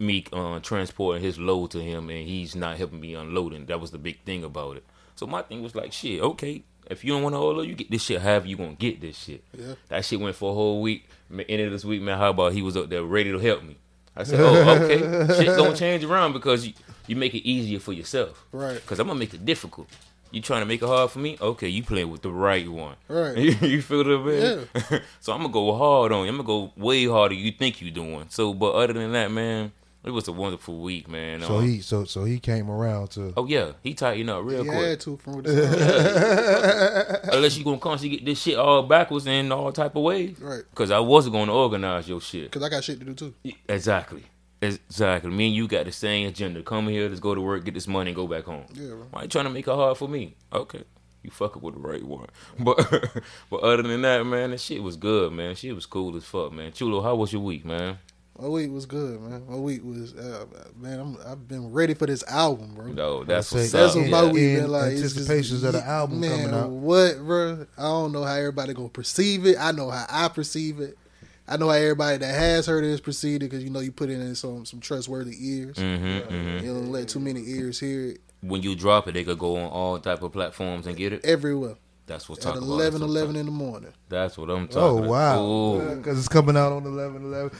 me 0.00 0.24
uh, 0.32 0.58
transporting 0.60 1.22
his 1.22 1.38
load 1.38 1.70
to 1.72 1.80
him, 1.80 2.10
and 2.10 2.26
he's 2.26 2.56
not 2.56 2.76
helping 2.76 3.00
me 3.00 3.14
unloading. 3.14 3.66
That 3.66 3.80
was 3.80 3.90
the 3.90 3.98
big 3.98 4.22
thing 4.24 4.44
about 4.44 4.78
it. 4.78 4.84
So 5.14 5.26
my 5.26 5.42
thing 5.42 5.62
was 5.62 5.74
like, 5.74 5.92
shit, 5.92 6.20
okay. 6.20 6.64
If 6.88 7.04
you 7.04 7.12
don't 7.12 7.22
want 7.22 7.34
to 7.34 7.38
unload, 7.38 7.68
you 7.68 7.74
get 7.74 7.90
this 7.90 8.02
shit. 8.02 8.20
However, 8.20 8.48
you 8.48 8.56
gonna 8.56 8.72
get 8.72 9.00
this 9.00 9.16
shit. 9.16 9.44
Yeah. 9.56 9.74
That 9.88 10.04
shit 10.04 10.18
went 10.18 10.34
for 10.34 10.50
a 10.50 10.54
whole 10.54 10.82
week. 10.82 11.08
End 11.30 11.62
of 11.62 11.70
this 11.70 11.84
week, 11.84 12.02
man. 12.02 12.18
How 12.18 12.30
about 12.30 12.52
he 12.52 12.62
was 12.62 12.76
up 12.76 12.88
there 12.88 13.04
ready 13.04 13.30
to 13.30 13.38
help 13.38 13.62
me? 13.62 13.76
I 14.16 14.24
said, 14.24 14.40
oh, 14.40 14.70
okay. 14.82 14.98
shit 15.34 15.56
gonna 15.56 15.76
change 15.76 16.02
around 16.02 16.32
because 16.32 16.66
you, 16.66 16.72
you 17.06 17.14
make 17.14 17.34
it 17.34 17.48
easier 17.48 17.78
for 17.78 17.92
yourself. 17.92 18.44
Right. 18.50 18.74
Because 18.74 18.98
I'm 18.98 19.06
gonna 19.06 19.20
make 19.20 19.34
it 19.34 19.44
difficult. 19.44 19.88
You 20.32 20.40
trying 20.40 20.60
to 20.60 20.66
make 20.66 20.80
it 20.80 20.86
hard 20.86 21.10
for 21.10 21.18
me? 21.18 21.36
Okay, 21.40 21.68
you 21.68 21.82
playing 21.82 22.10
with 22.10 22.22
the 22.22 22.30
right 22.30 22.68
one. 22.68 22.94
Right. 23.08 23.36
you, 23.62 23.82
feel 23.82 24.04
the 24.04 24.18
man? 24.18 25.02
so 25.20 25.32
I'm 25.32 25.42
gonna 25.42 25.52
go 25.52 25.76
hard 25.76 26.12
on 26.12 26.24
you. 26.24 26.30
I'm 26.30 26.36
gonna 26.36 26.46
go 26.46 26.72
way 26.76 27.06
harder 27.06 27.34
you 27.34 27.50
think 27.52 27.80
you 27.80 27.90
doing. 27.90 28.26
So, 28.28 28.54
but 28.54 28.72
other 28.74 28.92
than 28.92 29.12
that, 29.12 29.30
man, 29.30 29.72
it 30.04 30.10
was 30.10 30.28
a 30.28 30.32
wonderful 30.32 30.80
week, 30.80 31.08
man. 31.08 31.42
so 31.42 31.58
Um, 31.58 31.64
he 31.68 31.80
so 31.80 32.04
so 32.04 32.24
he 32.24 32.38
came 32.38 32.70
around 32.70 33.08
to. 33.12 33.32
Oh 33.36 33.46
yeah, 33.46 33.72
he 33.82 33.94
tightened 33.94 34.30
up 34.30 34.44
real 34.44 34.62
He 34.64 34.68
quick. 34.68 34.80
had 34.80 35.00
to 35.00 35.16
from 35.18 35.34
what 35.34 35.46
Unless 37.34 37.56
you 37.58 37.64
gonna 37.64 37.78
constantly 37.78 38.16
get 38.18 38.24
this 38.26 38.40
shit 38.40 38.56
all 38.58 38.82
backwards 38.82 39.26
in 39.26 39.52
all 39.52 39.72
type 39.72 39.96
of 39.96 40.02
ways. 40.02 40.38
Right. 40.40 40.62
Cause 40.74 40.90
I 40.90 40.98
wasn't 41.00 41.34
gonna 41.34 41.54
organize 41.54 42.08
your 42.08 42.20
shit. 42.20 42.44
Because 42.44 42.62
I 42.62 42.68
got 42.68 42.84
shit 42.84 42.98
to 43.00 43.04
do 43.04 43.14
too. 43.14 43.34
Exactly. 43.68 44.24
Exactly. 44.62 45.30
Me 45.30 45.46
and 45.46 45.54
you 45.56 45.66
got 45.68 45.86
the 45.86 45.92
same 45.92 46.28
agenda. 46.28 46.62
Come 46.62 46.88
here, 46.88 47.08
let's 47.08 47.20
go 47.20 47.34
to 47.34 47.40
work, 47.40 47.64
get 47.64 47.72
this 47.74 47.88
money, 47.88 48.10
and 48.10 48.16
go 48.16 48.26
back 48.26 48.44
home. 48.44 48.64
Yeah, 48.74 48.88
bro. 48.88 49.06
Why 49.10 49.22
you 49.22 49.28
trying 49.28 49.46
to 49.46 49.50
make 49.50 49.66
it 49.66 49.74
hard 49.74 49.96
for 49.96 50.06
me? 50.08 50.34
Okay. 50.52 50.82
You 51.22 51.30
fucking 51.30 51.60
with 51.62 51.74
the 51.74 51.80
right 51.80 52.02
one. 52.04 52.28
But 52.58 52.76
but 53.50 53.60
other 53.60 53.82
than 53.82 54.02
that, 54.02 54.24
man, 54.26 54.50
that 54.50 54.60
shit 54.60 54.82
was 54.82 54.96
good, 54.96 55.32
man. 55.32 55.54
Shit 55.54 55.74
was 55.74 55.86
cool 55.86 56.16
as 56.16 56.24
fuck, 56.24 56.52
man. 56.52 56.72
Chulo, 56.72 57.00
how 57.02 57.14
was 57.14 57.32
your 57.32 57.42
week, 57.42 57.64
man? 57.64 57.98
My 58.40 58.48
week 58.48 58.70
was 58.72 58.86
good, 58.86 59.20
man. 59.20 59.42
My 59.48 59.56
week 59.56 59.84
was, 59.84 60.14
uh, 60.14 60.46
man. 60.78 60.98
I'm, 60.98 61.16
I've 61.26 61.46
been 61.46 61.70
ready 61.72 61.92
for 61.94 62.06
this 62.06 62.22
album, 62.26 62.74
bro. 62.74 62.86
No, 62.86 63.22
that's 63.24 63.48
Say- 63.48 63.58
what's 63.58 63.72
That's 63.72 63.94
up. 63.96 64.02
what 64.02 64.10
my 64.10 64.22
In- 64.24 64.32
week 64.32 64.42
in 64.42 64.60
been 64.62 64.70
like. 64.70 64.92
It's 64.92 65.02
just- 65.02 65.16
anticipations 65.16 65.62
of 65.64 65.72
the 65.74 65.84
album 65.86 66.20
man, 66.20 66.46
coming 66.48 66.54
out. 66.54 66.70
What, 66.70 67.18
bro? 67.18 67.66
I 67.76 67.82
don't 67.82 68.12
know 68.12 68.24
how 68.24 68.34
everybody 68.34 68.72
gonna 68.72 68.88
perceive 68.88 69.44
it. 69.46 69.56
I 69.60 69.72
know 69.72 69.90
how 69.90 70.06
I 70.08 70.28
perceive 70.28 70.80
it. 70.80 70.96
I 71.46 71.56
know 71.56 71.66
how 71.68 71.74
everybody 71.74 72.16
that 72.18 72.34
has 72.34 72.66
heard 72.66 72.84
it 72.84 72.90
is 72.90 73.00
perceived 73.00 73.42
it 73.42 73.50
because 73.50 73.62
you 73.64 73.70
know 73.70 73.80
you 73.80 73.90
put 73.92 74.08
it 74.08 74.14
in 74.20 74.34
some 74.36 74.64
some 74.64 74.80
trustworthy 74.80 75.36
ears. 75.38 75.76
Mm-hmm, 75.76 76.32
mm-hmm. 76.32 76.64
You 76.64 76.72
don't 76.74 76.92
let 76.92 77.08
too 77.08 77.20
many 77.20 77.42
ears 77.46 77.78
hear 77.80 78.10
it 78.10 78.20
When 78.40 78.62
you 78.62 78.74
drop 78.76 79.08
it, 79.08 79.12
they 79.14 79.24
could 79.24 79.38
go 79.38 79.56
on 79.56 79.68
all 79.68 79.98
type 79.98 80.22
of 80.22 80.32
platforms 80.32 80.86
and 80.86 80.96
get 80.96 81.12
it. 81.12 81.24
everywhere 81.24 81.74
That's 82.10 82.28
what's 82.28 82.44
at 82.44 82.54
talking 82.54 82.68
11, 82.68 82.96
about. 83.02 83.08
11 83.08 83.36
in 83.36 83.46
the 83.46 83.52
morning. 83.52 83.92
That's 84.08 84.36
what 84.36 84.50
I'm 84.50 84.66
talking. 84.66 85.04
About. 85.04 85.06
Oh 85.06 85.08
wow! 85.10 85.44
Ooh. 85.46 85.96
Because 85.96 86.18
it's 86.18 86.26
coming 86.26 86.56
out 86.56 86.72
on 86.72 86.84
11 86.84 87.22
11. 87.24 87.56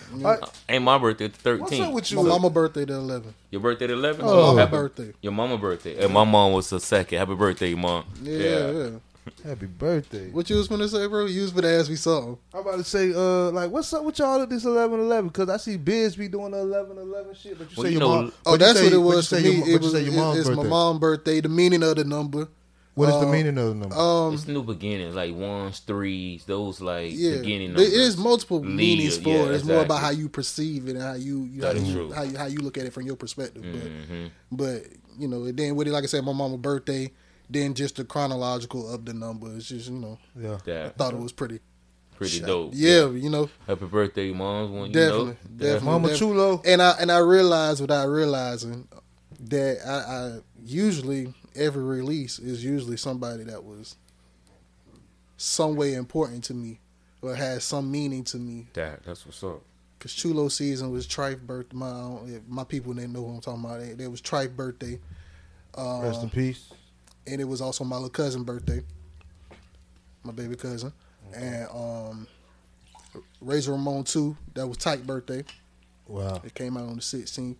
Ain't 0.69 0.83
my 0.83 0.99
birthday 0.99 1.29
the 1.29 1.57
What's 1.57 1.73
up 1.73 1.79
13th. 1.79 1.93
with 1.95 2.13
My 2.15 2.23
mama 2.25 2.51
birthday 2.51 2.85
the 2.85 2.95
11. 2.95 3.33
Your 3.53 3.61
birthday 3.61 3.87
the 3.87 3.93
11. 3.93 4.25
Oh. 4.25 4.53
my 4.55 4.61
happy, 4.63 4.71
birthday. 4.73 5.13
Your 5.23 5.33
mama 5.33 5.57
birthday. 5.57 6.03
And 6.05 6.13
my 6.13 6.25
mom 6.25 6.53
was 6.53 6.69
the 6.69 6.81
second. 6.81 7.19
Happy 7.19 7.37
birthday, 7.37 7.75
mom. 7.75 8.07
Yeah, 8.23 8.39
yeah. 8.39 8.71
yeah. 8.73 8.89
Happy 9.45 9.67
birthday! 9.67 10.31
What 10.31 10.51
you 10.51 10.57
was 10.57 10.67
gonna 10.67 10.89
say, 10.89 11.07
bro? 11.07 11.27
You 11.27 11.43
was 11.43 11.53
gonna 11.53 11.69
ask 11.69 11.89
me 11.89 11.95
something. 11.95 12.37
I'm 12.53 12.61
about 12.63 12.79
to 12.79 12.85
say, 12.85 13.13
uh, 13.15 13.51
like, 13.53 13.71
what's 13.71 13.93
up 13.93 14.03
with 14.03 14.19
y'all 14.19 14.43
at 14.43 14.51
this 14.51 14.65
11 14.65 14.99
11? 14.99 15.29
Because 15.29 15.49
I 15.49 15.59
see 15.59 15.77
Biz 15.77 16.17
be 16.17 16.27
doing 16.27 16.51
the 16.51 16.59
11 16.59 16.99
11 16.99 17.35
shit, 17.37 17.57
but 17.57 17.71
you 17.71 17.77
Well, 17.77 17.85
say 17.85 17.93
you 17.93 17.99
your 18.01 18.09
know- 18.09 18.23
mom. 18.23 18.33
Oh, 18.35 18.41
but 18.47 18.51
you 18.53 18.59
that's 18.59 18.79
say- 18.81 18.85
what 18.87 18.93
it 18.93 18.97
but 18.97 19.01
you 19.01 19.03
was 19.17 19.29
for 19.29 19.35
me. 19.37 19.43
your- 19.43 19.61
but 19.61 19.69
It 19.69 19.71
you 19.71 19.79
was 19.79 19.93
say 19.93 20.03
your 20.03 20.13
it- 20.13 20.17
mom's 20.17 20.39
it's 20.41 20.49
birthday. 20.49 20.63
my 20.65 20.69
mom's 20.69 20.99
birthday. 20.99 21.41
The 21.41 21.49
meaning 21.49 21.83
of 21.85 21.95
the 21.97 22.05
number. 22.05 22.49
What 22.95 23.09
is 23.09 23.15
the 23.21 23.27
uh, 23.29 23.33
meaning 23.33 23.57
of 23.59 23.69
the 23.69 23.75
number? 23.75 23.97
Um, 23.97 24.35
It's 24.35 24.47
new 24.49 24.63
beginnings, 24.63 25.15
like 25.15 25.35
ones, 25.35 25.79
threes, 25.79 26.45
those 26.45 26.81
like 26.81 27.13
yeah, 27.15 27.37
beginning 27.37 27.69
numbers. 27.73 27.93
is 27.93 28.17
multiple 28.17 28.61
Lead, 28.61 28.75
meanings 28.75 29.17
for 29.19 29.29
yeah, 29.31 29.45
it. 29.45 29.51
It's 29.53 29.65
more 29.65 29.83
about 29.83 30.01
how 30.01 30.11
you 30.11 30.29
perceive 30.29 30.89
it 30.89 30.97
and 30.97 31.03
how 31.03 31.15
you, 31.15 31.45
you, 31.45 31.61
That 31.61 31.77
how, 31.77 31.83
is 31.83 31.89
you 31.89 31.95
true. 31.95 32.13
how 32.13 32.23
you 32.23 32.37
how 32.37 32.47
you 32.47 32.59
look 32.59 32.77
at 32.79 32.85
it 32.85 32.93
from 32.93 33.05
your 33.07 33.17
perspective. 33.17 33.63
hmm 33.63 34.27
But 34.51 34.83
but 34.83 34.83
you 35.19 35.29
know, 35.29 35.45
and 35.45 35.57
then 35.57 35.77
with 35.77 35.87
it, 35.89 35.93
like 35.93 36.05
I 36.05 36.07
said, 36.09 36.25
my 36.25 36.33
mama's 36.33 36.59
birthday. 36.61 37.13
Then 37.53 37.75
just 37.75 37.97
the 37.97 38.05
chronological 38.05 38.89
of 38.89 39.05
the 39.05 39.13
number. 39.13 39.53
It's 39.57 39.69
just 39.69 39.91
you 39.91 39.97
know, 39.99 40.19
yeah. 40.39 40.87
I 40.87 40.89
thought 40.91 41.15
it 41.15 41.19
was 41.19 41.33
pretty 41.33 41.59
pretty 42.15 42.39
dope. 42.41 42.71
Yeah, 42.75 43.09
you 43.11 43.29
know, 43.29 43.51
Happy 43.67 43.87
birthday, 43.87 44.31
moms. 44.33 44.71
When, 44.71 44.93
definitely, 44.93 45.25
you 45.25 45.27
know, 45.27 45.57
definitely, 45.57 45.87
Mama 45.87 46.09
definitely. 46.11 46.35
Chulo. 46.37 46.63
And 46.65 46.81
I 46.81 46.91
and 47.01 47.11
I 47.11 47.19
realized 47.19 47.81
without 47.81 48.07
realizing 48.07 48.87
that 49.41 49.79
I, 49.85 49.93
I 49.93 50.39
usually 50.65 51.35
every 51.55 51.83
release 51.83 52.39
is 52.39 52.65
usually 52.65 52.97
somebody 52.97 53.45
that 53.45 53.65
was 53.65 53.97
some 55.37 55.77
way 55.77 55.95
important 55.95 56.45
to 56.45 56.55
me 56.55 56.81
or 57.23 57.35
had 57.35 57.63
some 57.63 57.91
meaning 57.91 58.25
to 58.25 58.37
me. 58.39 58.69
That 58.75 59.03
that's 59.05 59.25
what's 59.27 59.43
up. 59.43 59.63
Cause 59.99 60.15
Chulo 60.15 60.49
season 60.49 60.91
was 60.91 61.07
Trife 61.07 61.41
birthday. 61.41 61.77
My 61.77 62.17
if 62.27 62.43
my 62.49 62.65
people 62.65 62.95
didn't 62.95 63.13
know 63.13 63.25
who 63.27 63.35
I'm 63.35 63.41
talking 63.41 63.65
about. 63.65 63.81
It, 63.81 64.01
it 64.01 64.09
was 64.09 64.23
Trife 64.23 64.55
birthday, 64.57 64.99
uh, 65.77 66.01
Rest 66.03 66.23
in 66.23 66.31
peace. 66.31 66.71
and 67.27 67.41
it 67.41 67.45
was 67.45 67.61
also 67.61 67.85
my 67.85 67.97
little 67.97 68.09
cousin 68.09 68.43
birthday, 68.45 68.83
my 70.23 70.33
baby 70.33 70.57
cousin, 70.57 70.93
and 71.35 71.69
um, 71.69 72.27
Razor 73.43 73.73
Ramon 73.73 74.05
two. 74.05 74.37
That 74.55 74.67
was 74.67 74.79
Tyke 74.79 75.03
birthday. 75.07 75.45
Wow. 76.07 76.41
It 76.45 76.55
came 76.55 76.77
out 76.77 76.89
on 76.89 76.97
the 76.97 77.03
16th. 77.03 77.57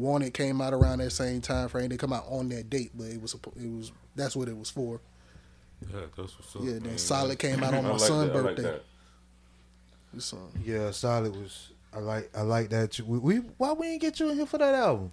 Wanted 0.00 0.32
came 0.34 0.60
out 0.62 0.72
around 0.72 0.98
that 0.98 1.10
same 1.10 1.40
time 1.42 1.68
frame. 1.68 1.90
They 1.90 1.96
come 1.98 2.12
out 2.14 2.24
on 2.28 2.48
that 2.48 2.70
date, 2.70 2.90
but 2.94 3.08
it 3.08 3.20
was 3.20 3.34
it 3.34 3.68
was 3.70 3.92
that's 4.16 4.34
what 4.34 4.48
it 4.48 4.56
was 4.56 4.70
for. 4.70 5.00
Yeah, 5.82 6.00
that's 6.16 6.38
what's 6.38 6.56
up. 6.56 6.62
Yeah, 6.62 6.72
then 6.74 6.82
man. 6.84 6.98
Solid 6.98 7.38
came 7.38 7.62
out 7.64 7.74
on 7.74 7.84
my 7.84 7.90
like 7.90 8.00
son's 8.00 8.32
that, 8.32 8.36
I 8.38 8.40
like 8.40 8.56
birthday. 8.56 8.80
that. 10.14 10.32
Um, 10.36 10.48
Yeah, 10.64 10.90
solid 10.90 11.36
was. 11.36 11.70
I 11.92 11.98
like. 11.98 12.30
I 12.36 12.42
like 12.42 12.70
that. 12.70 12.92
too. 12.92 13.04
We, 13.04 13.18
we 13.18 13.36
why 13.58 13.72
we 13.72 13.88
ain't 13.88 14.00
get 14.00 14.18
you 14.20 14.30
in 14.30 14.36
here 14.36 14.46
for 14.46 14.58
that 14.58 14.74
album? 14.74 15.12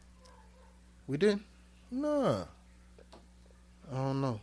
we 1.08 1.17
didn't. 1.17 1.44
Nah, 1.91 2.44
I 3.91 3.96
don't 3.96 4.22
know. 4.22 4.39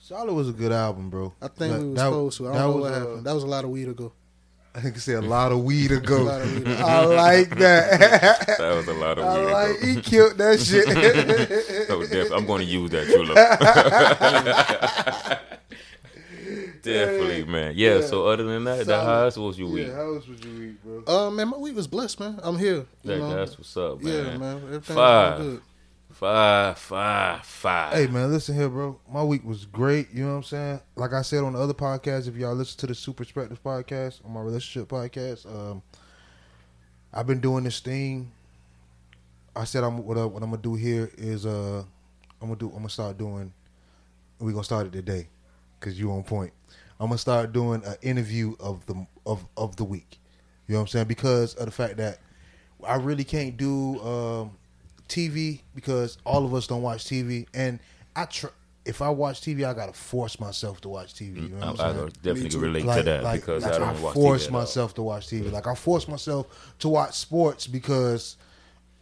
solid 0.00 0.32
was 0.32 0.48
a 0.48 0.52
good 0.52 0.72
album, 0.72 1.10
bro. 1.10 1.32
I 1.40 1.48
think 1.48 1.72
That- 1.72 1.80
we 1.80 1.86
was 1.88 1.94
that- 1.96 2.04
supposed 2.04 2.36
to. 2.38 2.48
I 2.48 2.52
don't 2.52 2.60
know 2.60 2.72
was, 2.76 2.82
what 2.82 2.92
uh, 2.92 2.98
happened. 2.98 3.24
That 3.26 3.34
was 3.34 3.42
a 3.44 3.46
lot 3.46 3.64
of 3.64 3.70
weed 3.70 3.88
ago. 3.88 4.12
I 4.74 4.80
think 4.80 4.94
I 4.96 4.98
said 4.98 5.16
a 5.24 5.26
lot 5.26 5.50
of 5.52 5.64
weed 5.64 5.90
ago. 5.90 6.28
A 6.28 6.40
of 6.42 6.52
weed 6.54 6.62
ago. 6.68 6.84
I 6.86 7.04
like 7.04 7.50
that. 7.58 8.46
That 8.58 8.74
was 8.76 8.86
a 8.88 8.92
lot 8.94 9.18
of 9.18 9.24
I 9.24 9.38
weed. 9.38 9.52
like. 9.52 9.76
ago. 9.78 9.86
He 9.86 10.00
killed 10.00 10.38
that 10.38 10.60
shit. 10.60 11.86
So 11.88 12.00
definitely, 12.02 12.36
I'm 12.36 12.46
going 12.46 12.60
to 12.60 12.66
use 12.66 12.90
that 12.90 13.06
Chulo. 13.08 13.34
definitely, 16.82 17.44
man. 17.44 17.72
Yeah, 17.76 18.00
So 18.02 18.26
other 18.26 18.44
than 18.44 18.64
that, 18.64 18.78
the 18.78 18.84
Solid. 18.84 19.04
highest 19.04 19.38
was 19.38 19.58
your 19.58 19.68
yeah, 19.68 19.74
week. 19.86 19.92
how 19.94 20.14
else 20.14 20.26
was 20.28 20.40
your 20.44 20.54
week, 20.58 20.82
bro? 20.84 21.02
Uh, 21.26 21.30
man, 21.30 21.48
my 21.48 21.56
week 21.58 21.76
was 21.76 21.86
blessed, 21.86 22.20
man. 22.20 22.38
I'm 22.42 22.58
here. 22.58 22.74
You 22.74 22.86
That, 23.04 23.18
know? 23.18 23.34
that's 23.36 23.58
what's 23.58 23.76
up, 23.76 24.00
man. 24.02 24.12
yeah, 24.26 24.36
man. 24.38 24.56
Everything's 24.56 24.86
Five. 24.86 25.38
good. 25.38 25.62
Five, 26.20 26.76
five, 26.76 27.46
five. 27.46 27.94
Hey 27.94 28.06
man, 28.06 28.30
listen 28.30 28.54
here, 28.54 28.68
bro. 28.68 29.00
My 29.10 29.24
week 29.24 29.42
was 29.42 29.64
great. 29.64 30.12
You 30.12 30.24
know 30.24 30.32
what 30.32 30.36
I'm 30.36 30.42
saying? 30.42 30.80
Like 30.94 31.14
I 31.14 31.22
said 31.22 31.42
on 31.42 31.54
the 31.54 31.58
other 31.58 31.72
podcast, 31.72 32.28
if 32.28 32.36
y'all 32.36 32.54
listen 32.54 32.78
to 32.80 32.86
the 32.88 32.94
Super 32.94 33.24
Perspective 33.24 33.58
podcast, 33.64 34.22
on 34.26 34.32
my 34.32 34.42
relationship 34.42 34.86
podcast, 34.90 35.46
um, 35.46 35.80
I've 37.10 37.26
been 37.26 37.40
doing 37.40 37.64
this 37.64 37.80
thing. 37.80 38.30
I 39.56 39.64
said 39.64 39.82
I'm 39.82 40.04
what, 40.04 40.18
I, 40.18 40.24
I'm 40.24 40.38
gonna 40.38 40.58
do 40.58 40.74
here 40.74 41.10
is 41.16 41.46
uh, 41.46 41.84
I'm 42.42 42.48
gonna 42.48 42.56
do 42.56 42.66
I'm 42.66 42.80
gonna 42.80 42.90
start 42.90 43.16
doing. 43.16 43.50
We're 44.40 44.52
gonna 44.52 44.62
start 44.62 44.88
it 44.88 44.92
today, 44.92 45.26
cause 45.80 45.98
you 45.98 46.12
on 46.12 46.22
point. 46.22 46.52
I'm 47.00 47.06
gonna 47.06 47.16
start 47.16 47.54
doing 47.54 47.82
an 47.86 47.96
interview 48.02 48.56
of 48.60 48.84
the 48.84 49.06
of 49.24 49.46
of 49.56 49.76
the 49.76 49.84
week. 49.84 50.18
You 50.66 50.74
know 50.74 50.80
what 50.80 50.82
I'm 50.82 50.88
saying? 50.88 51.06
Because 51.06 51.54
of 51.54 51.64
the 51.64 51.72
fact 51.72 51.96
that 51.96 52.18
I 52.86 52.96
really 52.96 53.24
can't 53.24 53.56
do 53.56 53.98
um, 54.02 54.58
TV 55.10 55.60
because 55.74 56.16
all 56.24 56.44
of 56.46 56.54
us 56.54 56.66
don't 56.66 56.82
watch 56.82 57.04
TV, 57.04 57.46
and 57.52 57.78
I 58.16 58.24
tr- 58.24 58.46
if 58.86 59.02
I 59.02 59.10
watch 59.10 59.42
TV, 59.42 59.64
I 59.64 59.74
gotta 59.74 59.92
force 59.92 60.40
myself 60.40 60.80
to 60.80 60.88
watch 60.88 61.14
TV. 61.14 61.36
You 61.42 61.48
know 61.50 61.66
I, 61.66 61.70
what 61.72 61.80
I 61.80 61.88
I'm 61.90 61.96
saying? 61.96 62.12
definitely 62.22 62.58
relate 62.60 62.82
to 62.82 63.02
that 63.02 63.22
like- 63.22 63.40
because 63.42 63.62
like 63.62 63.74
I 63.74 63.78
don't 63.78 64.00
watch 64.02 64.14
force 64.14 64.46
TV 64.46 64.50
myself 64.52 64.94
to 64.94 65.02
watch 65.02 65.26
TV. 65.28 65.52
Like 65.52 65.66
I 65.66 65.74
force 65.74 66.08
myself 66.08 66.46
to 66.78 66.88
watch 66.88 67.14
sports 67.14 67.66
because 67.66 68.36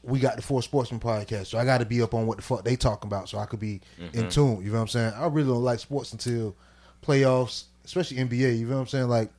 we 0.03 0.19
got 0.21 0.37
the 0.37 0.43
Four 0.43 0.62
Sportsman 0.62 1.00
podcast, 1.00 1.47
so 1.49 1.59
I 1.59 1.65
got 1.65 1.79
to 1.79 1.85
be 1.85 2.00
up 2.03 2.15
on 2.15 2.27
what 2.27 2.37
the 2.38 2.43
fuck 2.43 2.65
they 2.65 2.77
talking 2.77 3.09
about, 3.09 3.29
so 3.29 3.38
I 3.38 3.47
could 3.47 3.61
be 3.61 3.81
Mm-hmm. 4.00 4.19
in 4.19 4.29
tune. 4.31 4.61
You 4.62 4.69
know 4.71 4.75
what 4.75 4.83
I'm 4.83 4.88
saying? 4.88 5.12
I 5.15 5.27
really 5.27 5.49
don't 5.49 5.62
like 5.65 5.79
sports 5.81 6.12
until 6.12 6.57
playoffs, 7.07 7.65
especially 7.85 8.17
NBA. 8.19 8.59
You 8.59 8.67
know 8.67 8.75
what 8.77 8.81
I'm 8.83 8.87
saying? 8.88 9.09
Like 9.09 9.31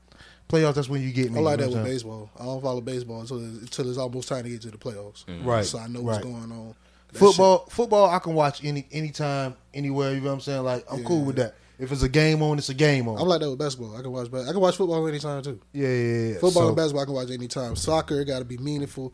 playoffs, 0.50 0.76
that's 0.76 0.90
when 0.90 1.02
you 1.02 1.12
get 1.14 1.32
me. 1.32 1.40
I 1.40 1.42
like 1.42 1.60
you 1.60 1.66
that 1.66 1.68
with 1.70 1.76
what 1.76 1.80
I'm 1.80 1.86
saying? 1.86 1.96
baseball. 1.96 2.30
I 2.40 2.44
don't 2.44 2.62
follow 2.62 2.82
baseball 2.82 3.22
until 3.22 3.38
until 3.38 3.90
it's 3.90 3.98
almost 3.98 4.28
time 4.28 4.44
to 4.44 4.50
get 4.50 4.62
to 4.64 4.72
the 4.72 4.78
playoffs. 4.78 5.24
Mm. 5.26 5.46
Right, 5.46 5.66
So 5.66 5.78
I 5.80 5.88
know 5.88 6.02
what's 6.02 6.18
right. 6.18 6.24
going 6.24 6.52
on. 6.52 6.76
That 7.12 7.20
Football, 7.20 7.66
football, 7.70 8.10
I 8.10 8.20
can 8.20 8.34
watch 8.34 8.64
any 8.64 8.86
anytime, 8.92 9.56
anywhere. 9.74 10.14
You 10.14 10.20
know 10.22 10.28
what 10.28 10.34
I'm 10.34 10.42
saying? 10.42 10.64
Like 10.64 10.86
I'm 10.92 11.04
cool 11.04 11.24
with 11.26 11.38
that. 11.38 11.56
If 11.80 11.94
it's 11.94 12.04
a 12.04 12.10
game 12.10 12.42
on, 12.44 12.58
it's 12.58 12.68
a 12.70 12.74
game 12.74 13.08
on. 13.08 13.18
I'm 13.22 13.28
like 13.28 13.40
that 13.40 13.50
with 13.50 13.58
basketball. 13.58 13.96
I 13.96 14.02
can 14.02 14.12
watch. 14.12 14.28
I 14.34 14.52
can 14.52 14.60
watch 14.60 14.76
football 14.76 15.08
anytime 15.08 15.42
too. 15.42 15.60
yeah, 15.72 15.88
yeah, 15.88 15.94
yeah. 15.96 16.28
yeah. 16.28 16.34
Football 16.34 16.52
So- 16.52 16.68
and 16.68 16.76
basketball 16.76 17.02
I 17.02 17.06
can 17.06 17.14
watch 17.14 17.32
anytime. 17.32 17.76
Soccer 17.76 18.20
it 18.22 18.26
got 18.26 18.40
to 18.40 18.46
be 18.46 18.58
meaningful. 18.58 19.14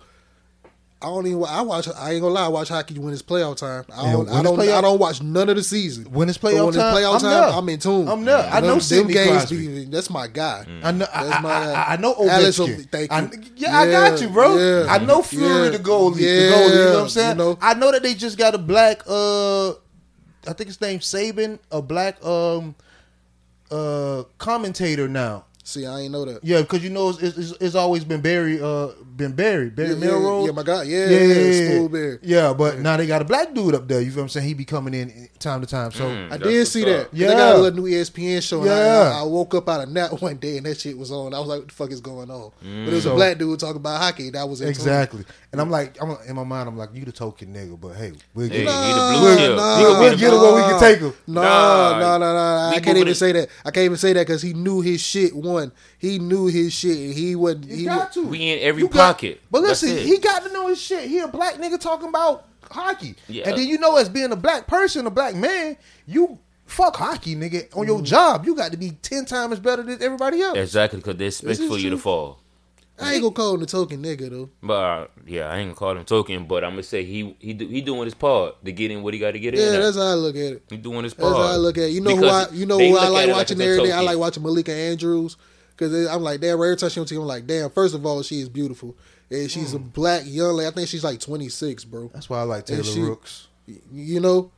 I 1.01 1.07
don't 1.07 1.27
even. 1.27 1.43
I 1.43 1.61
watch. 1.61 1.87
I 1.89 2.13
ain't 2.13 2.21
gonna 2.21 2.33
lie. 2.33 2.45
I 2.45 2.47
watch 2.47 2.69
hockey 2.69 2.97
when 2.97 3.13
it's 3.13 3.21
playoff 3.21 3.57
time. 3.57 3.83
I 3.93 4.11
don't. 4.11 4.25
when 4.25 4.29
I 4.33 4.39
it's 4.39 4.43
don't. 4.49 4.57
playoff- 4.57 4.77
I 4.77 4.81
don't 4.81 4.97
watch 4.99 5.21
none 5.21 5.49
of 5.49 5.55
the 5.57 5.61
season. 5.63 6.05
When 6.05 6.29
it's 6.29 6.37
playoff 6.37 6.59
when 6.59 6.67
it's 6.69 6.77
time, 6.77 6.95
playoff 6.95 7.15
I'm 7.15 7.21
time. 7.21 7.53
I'm 7.53 7.69
in 7.69 7.79
tune. 7.79 8.07
I'm 8.07 8.25
there. 8.25 8.37
I 8.51 8.59
know 8.61 8.67
them, 8.67 8.79
Sidney 8.81 9.13
them 9.13 9.23
games. 9.25 9.37
Crosby. 9.37 9.67
Be, 9.67 9.85
that's 9.85 10.09
my 10.09 10.27
guy. 10.27 10.65
I 10.83 10.91
know. 10.93 11.05
I, 11.13 11.23
That's 11.25 11.35
I, 11.35 11.41
my 11.41 11.49
I, 11.53 11.63
guy. 11.73 11.85
I 11.89 11.97
know 11.97 12.13
Ovechkin. 12.15 12.79
Ov- 12.79 12.85
thank 12.91 13.11
I, 13.11 13.21
you. 13.23 13.29
yeah, 13.57 13.77
I 13.77 13.91
got 13.91 14.21
you, 14.21 14.29
bro. 14.29 14.57
Yeah, 14.57 14.87
I 14.91 14.97
know 14.99 15.21
Fleury, 15.21 15.65
yeah, 15.65 15.69
the 15.77 15.83
goalie. 15.83 16.19
yeah, 16.21 16.27
the 16.27 16.55
goalie. 16.55 16.69
You 16.69 16.75
know 16.85 16.93
what 16.93 17.01
I'm 17.03 17.09
saying? 17.09 17.29
you 17.31 17.35
know. 17.43 17.57
I 17.61 17.73
know 17.73 17.91
that 17.91 18.01
they 18.01 18.15
just 18.15 18.37
got 18.37 18.55
a 18.55 18.57
black. 18.57 19.01
uh 19.07 19.71
I 20.47 20.53
think 20.53 20.67
his 20.67 20.79
name's 20.79 21.05
Subban, 21.05 21.59
a 21.71 21.81
black 21.81 22.23
um 22.25 22.73
uh 23.69 24.23
commentator 24.37 25.07
now. 25.07 25.45
See, 25.67 25.83
I 25.83 26.01
ain't 26.01 26.11
know 26.11 26.25
that. 26.25 26.43
Yeah, 26.43 26.61
because 26.61 26.83
you 26.83 26.91
know 26.91 27.09
it's, 27.09 27.19
it's, 27.23 27.51
it's 27.59 27.73
always 27.73 28.03
been 28.05 28.21
Barry, 28.21 28.61
uh, 28.61 28.89
been 29.15 29.31
Barry, 29.33 29.71
Barry 29.71 29.89
Yeah, 29.89 29.95
yeah, 29.95 29.99
Melrose. 30.11 30.45
yeah, 30.45 30.51
my 30.51 30.61
God, 30.61 30.85
Yeah, 30.85 31.09
yeah, 31.09 31.19
yeah, 31.81 31.87
Barry. 31.87 32.19
Yeah, 32.21 32.53
but 32.53 32.77
now 32.81 32.97
they 32.97 33.07
got 33.07 33.23
a 33.23 33.25
black 33.25 33.51
dude 33.55 33.73
up 33.73 33.87
there. 33.87 33.99
You 33.99 34.11
feel 34.11 34.17
what 34.17 34.23
I'm 34.25 34.29
saying? 34.29 34.47
He 34.47 34.53
be 34.53 34.63
coming 34.63 34.93
in 34.93 35.27
time 35.39 35.61
to 35.61 35.67
time. 35.67 35.91
So 35.91 36.07
I 36.29 36.37
did 36.37 36.67
see 36.67 36.83
up. 36.83 37.09
that. 37.09 37.17
Yeah. 37.17 37.29
They 37.29 37.33
got 37.33 37.55
a 37.55 37.57
little 37.57 37.83
new 37.83 37.89
ESPN 37.91 38.43
show. 38.43 38.57
And 38.59 38.67
Yeah. 38.67 39.13
I, 39.15 39.21
I 39.21 39.23
woke 39.23 39.55
up 39.55 39.67
out 39.67 39.81
of 39.81 39.89
nap 39.89 40.11
one 40.21 40.37
day 40.37 40.57
and 40.57 40.67
that 40.67 40.79
shit 40.79 40.95
was 40.95 41.11
on. 41.11 41.33
I 41.33 41.39
was 41.39 41.47
like, 41.47 41.59
what 41.61 41.67
the 41.69 41.73
fuck 41.73 41.91
is 41.91 41.99
going 41.99 42.29
on? 42.29 42.51
But 42.61 42.67
it 42.69 42.93
was 42.93 43.03
So- 43.05 43.13
a 43.13 43.15
black 43.15 43.39
dude 43.39 43.59
talking 43.59 43.77
about 43.77 43.99
hockey. 43.99 44.29
That 44.29 44.47
was 44.47 44.61
in 44.61 44.67
tune. 44.67 44.69
exactly, 44.69 45.23
and 45.51 45.59
I'm 45.59 45.71
like, 45.71 45.97
I'm 45.99 46.15
in 46.27 46.35
my 46.35 46.43
mind, 46.43 46.69
I'm 46.69 46.77
like, 46.77 46.89
you 46.93 47.05
the 47.05 47.11
token 47.11 47.55
nigga, 47.55 47.79
but 47.81 47.95
hey, 47.95 48.13
we'll 48.35 48.49
Hey, 48.49 48.49
get 48.49 48.57
he 48.59 48.61
it. 48.61 48.65
the 48.67 48.71
Nah, 48.71 49.19
blue 49.19 49.35
chip. 49.37 49.55
nah, 49.55 49.77
He 49.77 49.83
gonna 49.83 49.99
we'll 49.99 50.09
the 50.11 50.15
get 50.17 50.29
blue- 50.29 50.37
it 50.37 50.41
where 50.53 50.55
we 50.63 50.69
can 50.69 50.79
take 50.79 50.99
him. 50.99 51.13
No, 51.25 51.41
Nah. 51.41 51.99
no, 51.99 52.17
no, 52.19 52.33
no. 52.33 52.75
I 52.75 52.79
can't 52.81 52.99
even 52.99 53.15
say 53.15 53.31
that. 53.31 53.49
I 53.65 53.71
can't 53.71 53.85
even 53.85 53.97
say 53.97 54.13
that 54.13 54.27
because 54.27 54.43
he 54.43 54.53
knew 54.53 54.81
his 54.81 55.01
shit. 55.01 55.33
One, 55.35 55.54
he 55.97 56.19
knew 56.19 56.47
his 56.47 56.73
shit. 56.73 56.97
and 56.97 57.13
He 57.13 57.35
wasn't. 57.35 57.65
You 57.65 57.75
He 57.75 57.85
got 57.85 57.97
wa- 57.97 58.05
to. 58.23 58.27
We 58.27 58.51
in 58.51 58.59
every 58.59 58.81
You 58.83 58.87
got- 58.87 59.13
pocket. 59.15 59.41
But 59.51 59.61
listen, 59.61 59.97
he 59.97 60.17
got 60.17 60.43
to 60.43 60.53
know 60.53 60.67
his 60.67 60.81
shit. 60.81 61.07
He 61.09 61.19
a 61.19 61.27
black 61.27 61.55
nigga 61.55 61.79
talking 61.79 62.09
about 62.09 62.45
hockey. 62.71 63.15
Yeah. 63.27 63.49
And 63.49 63.57
then 63.57 63.67
you 63.67 63.77
know, 63.77 63.95
as 63.97 64.09
being 64.09 64.31
a 64.31 64.35
black 64.35 64.67
person, 64.67 65.05
a 65.05 65.09
black 65.11 65.35
man, 65.35 65.77
you 66.05 66.39
fuck 66.65 66.95
hockey, 66.95 67.35
nigga. 67.35 67.75
On 67.77 67.85
your 67.85 67.99
mm. 67.99 68.03
job, 68.05 68.45
you 68.45 68.55
got 68.55 68.71
to 68.71 68.77
be 68.77 68.91
ten 69.01 69.25
times 69.25 69.59
better 69.59 69.83
than 69.83 70.01
everybody 70.01 70.41
else. 70.41 70.57
Exactly, 70.57 70.99
because 70.99 71.17
they 71.17 71.27
expect 71.27 71.47
This 71.47 71.59
is 71.59 71.69
for 71.69 71.77
you 71.77 71.89
to 71.91 71.97
fall. 71.97 72.39
I 72.99 73.13
ain't 73.13 73.21
gonna 73.23 73.33
call 73.33 73.55
him 73.55 73.59
the 73.59 73.65
token 73.65 74.01
nigga 74.01 74.29
though. 74.29 74.49
But 74.63 74.73
uh, 74.73 75.07
yeah, 75.27 75.49
I 75.49 75.57
ain't 75.57 75.67
gonna 75.69 75.75
call 75.75 75.97
him 75.97 76.05
token, 76.05 76.45
but 76.45 76.63
I'm 76.63 76.71
gonna 76.71 76.83
say 76.83 77.03
he 77.03 77.35
he 77.39 77.53
do, 77.53 77.67
he 77.67 77.81
doing 77.81 78.05
his 78.05 78.13
part 78.13 78.63
to 78.63 78.71
get 78.71 78.89
in 78.91 79.03
what 79.03 79.13
he 79.13 79.19
got 79.19 79.31
to 79.31 79.39
get 79.39 79.53
in. 79.53 79.59
Yeah, 79.59 79.79
that's 79.79 79.97
how 79.97 80.03
I 80.03 80.13
look 80.13 80.35
at 80.35 80.41
it. 80.41 80.63
he 80.69 80.77
doing 80.77 81.03
his 81.03 81.13
That's 81.13 81.29
part. 81.29 81.35
how 81.45 81.53
I 81.53 81.57
look 81.57 81.77
at 81.77 81.85
it. 81.85 81.89
You 81.91 82.01
know 82.01 82.15
who 82.15 82.25
I 82.25 82.47
you 82.53 82.65
know 82.65 82.79
who 82.79 82.97
I 82.97 83.07
like 83.09 83.29
watching 83.29 83.59
it's 83.59 83.67
a 83.67 83.71
every 83.73 83.83
day. 83.87 83.91
I 83.91 83.99
like 84.01 84.17
watching 84.17 84.43
Malika 84.43 84.71
Andrews 84.73 85.35
because 85.75 86.07
I'm 86.07 86.21
like, 86.21 86.39
damn. 86.39 86.53
Every 86.53 86.75
time 86.77 86.89
she 86.89 86.99
on 87.01 87.05
TV, 87.05 87.17
I'm 87.19 87.27
like, 87.27 87.45
damn. 87.45 87.69
First 87.69 87.95
of 87.95 88.05
all, 88.05 88.23
she 88.23 88.39
is 88.39 88.47
beautiful, 88.47 88.95
and 89.29 89.51
she's 89.51 89.71
Hmm. 89.71 89.75
a 89.77 89.79
black 89.79 90.23
young 90.25 90.53
lady. 90.55 90.67
I 90.69 90.71
think 90.71 90.87
she's 90.87 91.03
like 91.03 91.19
26, 91.19 91.83
bro. 91.83 92.09
That's 92.13 92.29
why 92.29 92.39
I 92.39 92.43
like 92.43 92.65
Taylor 92.65 92.79
And 92.79 92.87
she- 92.87 93.01
Rooks. 93.01 93.47
You 93.91 94.19
know, 94.21 94.51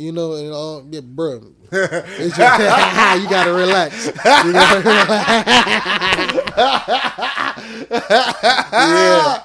you 0.00 0.12
know, 0.12 0.34
and 0.34 0.52
all 0.52 0.86
yeah, 0.90 1.00
bro. 1.02 1.40
It's 1.72 2.36
just, 2.36 2.38
you 3.22 3.28
gotta 3.30 3.52
relax. 3.52 4.06
You 4.06 4.12
gotta 4.52 4.80
relax. 4.90 6.40
yeah. 8.72 9.42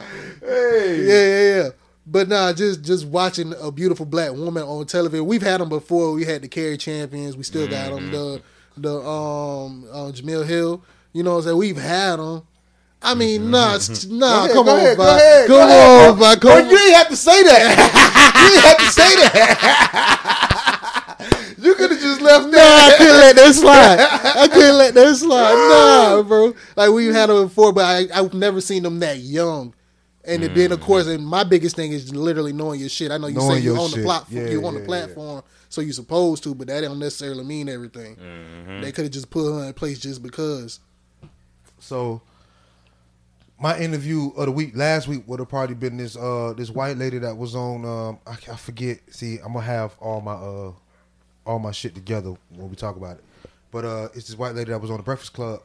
Yeah, 0.48 1.26
yeah, 1.26 1.56
yeah. 1.64 1.70
But 2.08 2.28
nah, 2.30 2.54
just 2.54 2.84
just 2.84 3.06
watching 3.08 3.54
a 3.60 3.72
beautiful 3.72 4.06
black 4.06 4.32
woman 4.32 4.64
on 4.64 4.86
television. 4.86 5.26
We've 5.26 5.42
had 5.42 5.60
them 5.60 5.70
before. 5.70 6.14
We 6.14 6.24
had 6.24 6.42
the 6.44 6.48
Cari 6.48 6.78
Champions. 6.78 7.36
We 7.36 7.44
still 7.44 7.68
got 7.68 7.92
them. 7.92 8.12
The 8.12 8.42
the 8.78 9.00
um 9.02 9.86
uh, 9.92 10.12
Jemele 10.12 10.46
Hill. 10.46 10.84
You 11.14 11.24
know 11.24 11.32
what 11.32 11.38
I'm 11.38 11.44
saying? 11.44 11.58
We've 11.58 11.78
had 11.78 12.18
them. 12.18 12.44
I 13.02 13.14
mean, 13.16 13.50
nah, 13.52 13.76
s- 13.76 14.06
nah. 14.06 14.48
Go 14.48 14.52
ahead, 14.52 14.54
come 14.56 14.70
on, 14.70 14.76
go 14.76 15.16
ahead, 15.16 15.48
come 15.48 15.58
go 15.58 15.64
ahead, 15.64 16.10
on. 16.12 16.18
Bro, 16.18 16.36
Come 16.38 16.70
you 16.70 16.78
ain't 16.78 16.96
have 16.96 17.08
to 17.10 17.16
say 17.16 17.44
that. 17.44 17.62
you 18.42 18.56
ain't 18.56 18.66
have 18.66 18.78
to 18.78 18.92
say 18.92 19.16
that. 19.16 20.42
You 21.66 21.76
could 21.76 21.92
have 21.92 22.00
just 22.00 22.22
left 22.22 22.46
Nah, 22.48 22.58
I 22.60 22.96
couldn't 22.98 23.18
let 23.18 23.36
that 23.36 23.54
slide. 23.56 24.00
I 24.44 24.48
couldn't 24.48 24.78
let 24.78 24.94
that 24.94 25.16
slide. 25.16 25.54
Nah, 26.16 26.24
bro. 26.24 26.54
Like 26.76 26.92
we've 26.92 27.14
had 27.14 27.30
them 27.30 27.44
before, 27.48 27.74
but 27.74 27.84
I, 27.84 28.20
I've 28.20 28.34
never 28.34 28.62
seen 28.62 28.84
them 28.84 29.00
that 29.00 29.18
young. 29.18 29.74
And 30.28 30.42
then, 30.44 30.72
of 30.72 30.82
course, 30.82 31.06
and 31.06 31.24
my 31.26 31.44
biggest 31.44 31.76
thing 31.76 31.92
is 31.92 32.14
literally 32.16 32.52
knowing 32.52 32.80
your 32.80 32.90
shit. 32.90 33.12
I 33.12 33.18
know 33.18 33.28
you 33.28 33.36
Knowing 33.36 33.58
say 33.58 33.60
you're 33.62 33.78
on 33.78 33.92
the 33.92 34.02
platform, 34.02 34.42
Yeah, 34.42 34.50
you're 34.50 34.66
on 34.66 34.74
yeah, 34.74 34.80
the 34.80 34.80
yeah. 34.80 34.88
platform, 34.88 35.44
so 35.70 35.82
you're 35.82 35.94
supposed 35.94 36.42
to, 36.46 36.56
but 36.56 36.66
that 36.68 36.82
don't 36.82 36.98
necessarily 36.98 37.44
mean 37.44 37.70
everything. 37.70 38.18
They 38.82 38.92
could 38.92 39.04
have 39.06 39.12
just 39.14 39.30
put 39.30 39.54
her 39.54 39.68
in 39.68 39.74
place 39.74 40.00
just 40.00 40.24
because. 40.24 40.80
So 41.78 42.24
my 43.60 43.78
interview 43.78 44.32
of 44.36 44.48
the 44.48 44.52
week 44.52 44.76
last 44.76 45.08
week 45.08 45.24
would 45.28 45.40
have 45.40 45.48
probably 45.50 45.76
been 45.76 45.98
this 45.98 46.18
uh 46.18 46.54
this 46.58 46.70
white 46.72 46.98
lady 46.98 47.20
that 47.20 47.38
was 47.38 47.56
on 47.56 47.86
um 47.86 48.20
I, 48.26 48.32
I 48.52 48.56
forget. 48.56 49.02
See, 49.12 49.38
I'm 49.38 49.54
gonna 49.54 49.62
have 49.66 49.96
all 50.00 50.22
my 50.22 50.34
uh 50.34 50.72
all 51.46 51.60
my 51.60 51.72
shit 51.72 51.96
together 51.96 52.34
when 52.50 52.70
we 52.70 52.76
talk 52.76 52.96
about 52.96 53.18
it. 53.18 53.24
But 53.72 53.86
uh 53.86 54.08
it's 54.14 54.28
this 54.28 54.38
white 54.38 54.56
lady 54.56 54.72
that 54.72 54.82
was 54.82 54.92
on 54.92 54.98
the 54.98 55.04
Breakfast 55.04 55.34
Club 55.34 55.62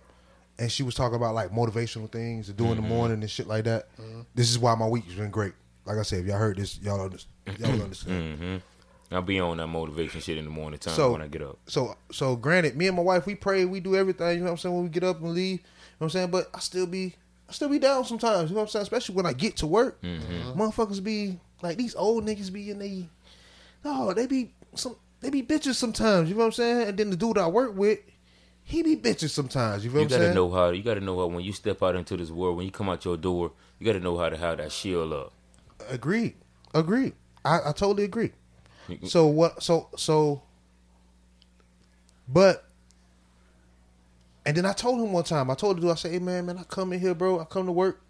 and 0.59 0.71
she 0.71 0.83
was 0.83 0.95
talking 0.95 1.17
about 1.17 1.35
like 1.35 1.51
motivational 1.51 2.11
things 2.11 2.47
to 2.47 2.53
do 2.53 2.65
in 2.65 2.71
the 2.71 2.77
mm-hmm. 2.77 2.89
morning 2.89 3.21
and 3.21 3.31
shit 3.31 3.47
like 3.47 3.65
that. 3.65 3.95
Mm-hmm. 3.97 4.21
This 4.35 4.51
is 4.51 4.59
why 4.59 4.75
my 4.75 4.87
week 4.87 5.05
has 5.07 5.15
been 5.15 5.31
great. 5.31 5.55
Like 5.87 5.99
I 5.99 6.03
said, 6.03 6.21
if 6.21 6.27
y'all 6.27 6.39
heard 6.39 6.59
this, 6.59 6.79
y'all 6.81 6.97
mm-hmm. 6.97 7.05
understand. 7.05 7.59
Y'all 7.59 7.83
understand. 7.83 8.63
I'll 9.13 9.23
be 9.23 9.41
on 9.41 9.57
that 9.57 9.67
motivation 9.67 10.21
shit 10.21 10.39
in 10.39 10.45
the 10.45 10.51
morning 10.51 10.79
time 10.79 10.95
So- 10.95 11.13
when 11.13 11.23
I 11.23 11.27
get 11.27 11.43
up. 11.43 11.59
So 11.67 11.97
so 12.13 12.37
granted, 12.37 12.77
me 12.77 12.87
and 12.87 12.97
my 12.97 13.03
wife 13.03 13.27
we 13.27 13.35
pray, 13.35 13.65
we 13.65 13.81
do 13.81 13.97
everything, 13.97 14.35
you 14.35 14.39
know 14.39 14.45
what 14.45 14.51
I'm 14.53 14.57
saying, 14.59 14.75
when 14.75 14.85
we 14.85 14.91
get 14.91 15.03
up 15.03 15.21
and 15.21 15.33
leave. 15.33 15.61
You 15.61 15.65
know 15.65 15.65
what 15.99 16.07
I'm 16.07 16.11
saying? 16.11 16.31
But 16.31 16.51
I 16.55 16.61
still 16.61 16.87
be 16.87 17.15
I 17.49 17.53
still 17.53 17.69
be 17.69 17.79
down 17.79 18.05
sometimes, 18.05 18.51
you 18.51 18.55
know 18.55 18.61
what 18.61 18.69
I'm 18.69 18.71
saying? 18.71 18.83
Especially 18.83 19.15
when 19.17 19.27
I 19.27 19.33
get 19.33 19.57
to 19.59 19.67
work. 19.67 20.01
Motherfuckers 20.03 21.03
be 21.03 21.41
like 21.63 21.77
these 21.77 21.95
old 21.95 22.25
niggas 22.25 22.53
be 22.53 22.71
in 22.71 22.79
they 22.79 23.09
no, 23.83 24.13
they 24.13 24.27
be 24.27 24.53
some 24.75 24.97
they 25.21 25.31
be 25.31 25.43
bitches 25.43 25.75
sometimes, 25.75 26.29
you 26.29 26.35
know 26.35 26.41
what 26.41 26.47
I'm 26.47 26.53
saying? 26.53 26.89
And 26.89 26.99
then 26.99 27.11
the 27.11 27.17
dude 27.17 27.39
I 27.39 27.47
work 27.47 27.77
with, 27.77 27.99
he 28.63 28.83
be 28.83 28.97
bitches 28.97 29.31
sometimes, 29.31 29.85
you 29.85 29.91
know 29.91 30.01
You 30.01 30.05
what 30.05 30.05
I'm 30.05 30.11
saying? 30.11 30.23
You 30.23 30.29
gotta 30.29 30.35
know 30.35 30.51
how. 30.51 30.71
You 30.71 30.83
gotta 30.83 31.01
know 31.01 31.19
how 31.19 31.27
when 31.27 31.45
you 31.45 31.53
step 31.53 31.83
out 31.83 31.97
into 31.97 32.17
this 32.17 32.31
world, 32.31 32.57
when 32.57 32.67
you 32.67 32.73
come 32.73 32.89
out 32.89 33.05
your 33.05 33.17
door, 33.17 33.53
you 33.79 33.87
gotta 33.87 34.01
know 34.01 34.17
how 34.17 34.29
to 34.29 34.37
have 34.37 34.59
that 34.59 34.73
shield 34.73 35.13
up. 35.13 35.33
Agreed. 35.89 36.35
Agreed. 36.75 37.15
I, 37.45 37.59
I 37.67 37.73
totally 37.73 38.05
agree. 38.05 38.33
So 39.05 39.27
what? 39.27 39.63
So 39.63 39.89
so. 39.97 40.43
But. 42.29 42.65
And 44.47 44.57
then 44.57 44.67
I 44.67 44.73
told 44.73 45.01
him 45.01 45.13
one 45.13 45.25
time. 45.25 45.51
I 45.51 45.55
told 45.55 45.77
the 45.77 45.83
dude. 45.83 45.91
I 45.91 45.95
said, 45.95 46.13
"Hey 46.13 46.19
man, 46.19 46.47
man, 46.47 46.59
I 46.59 46.63
come 46.65 46.93
in 46.93 47.01
here, 47.01 47.15
bro. 47.15 47.41
I 47.41 47.45
come 47.45 47.67
to 47.67 47.73
work. 47.73 48.01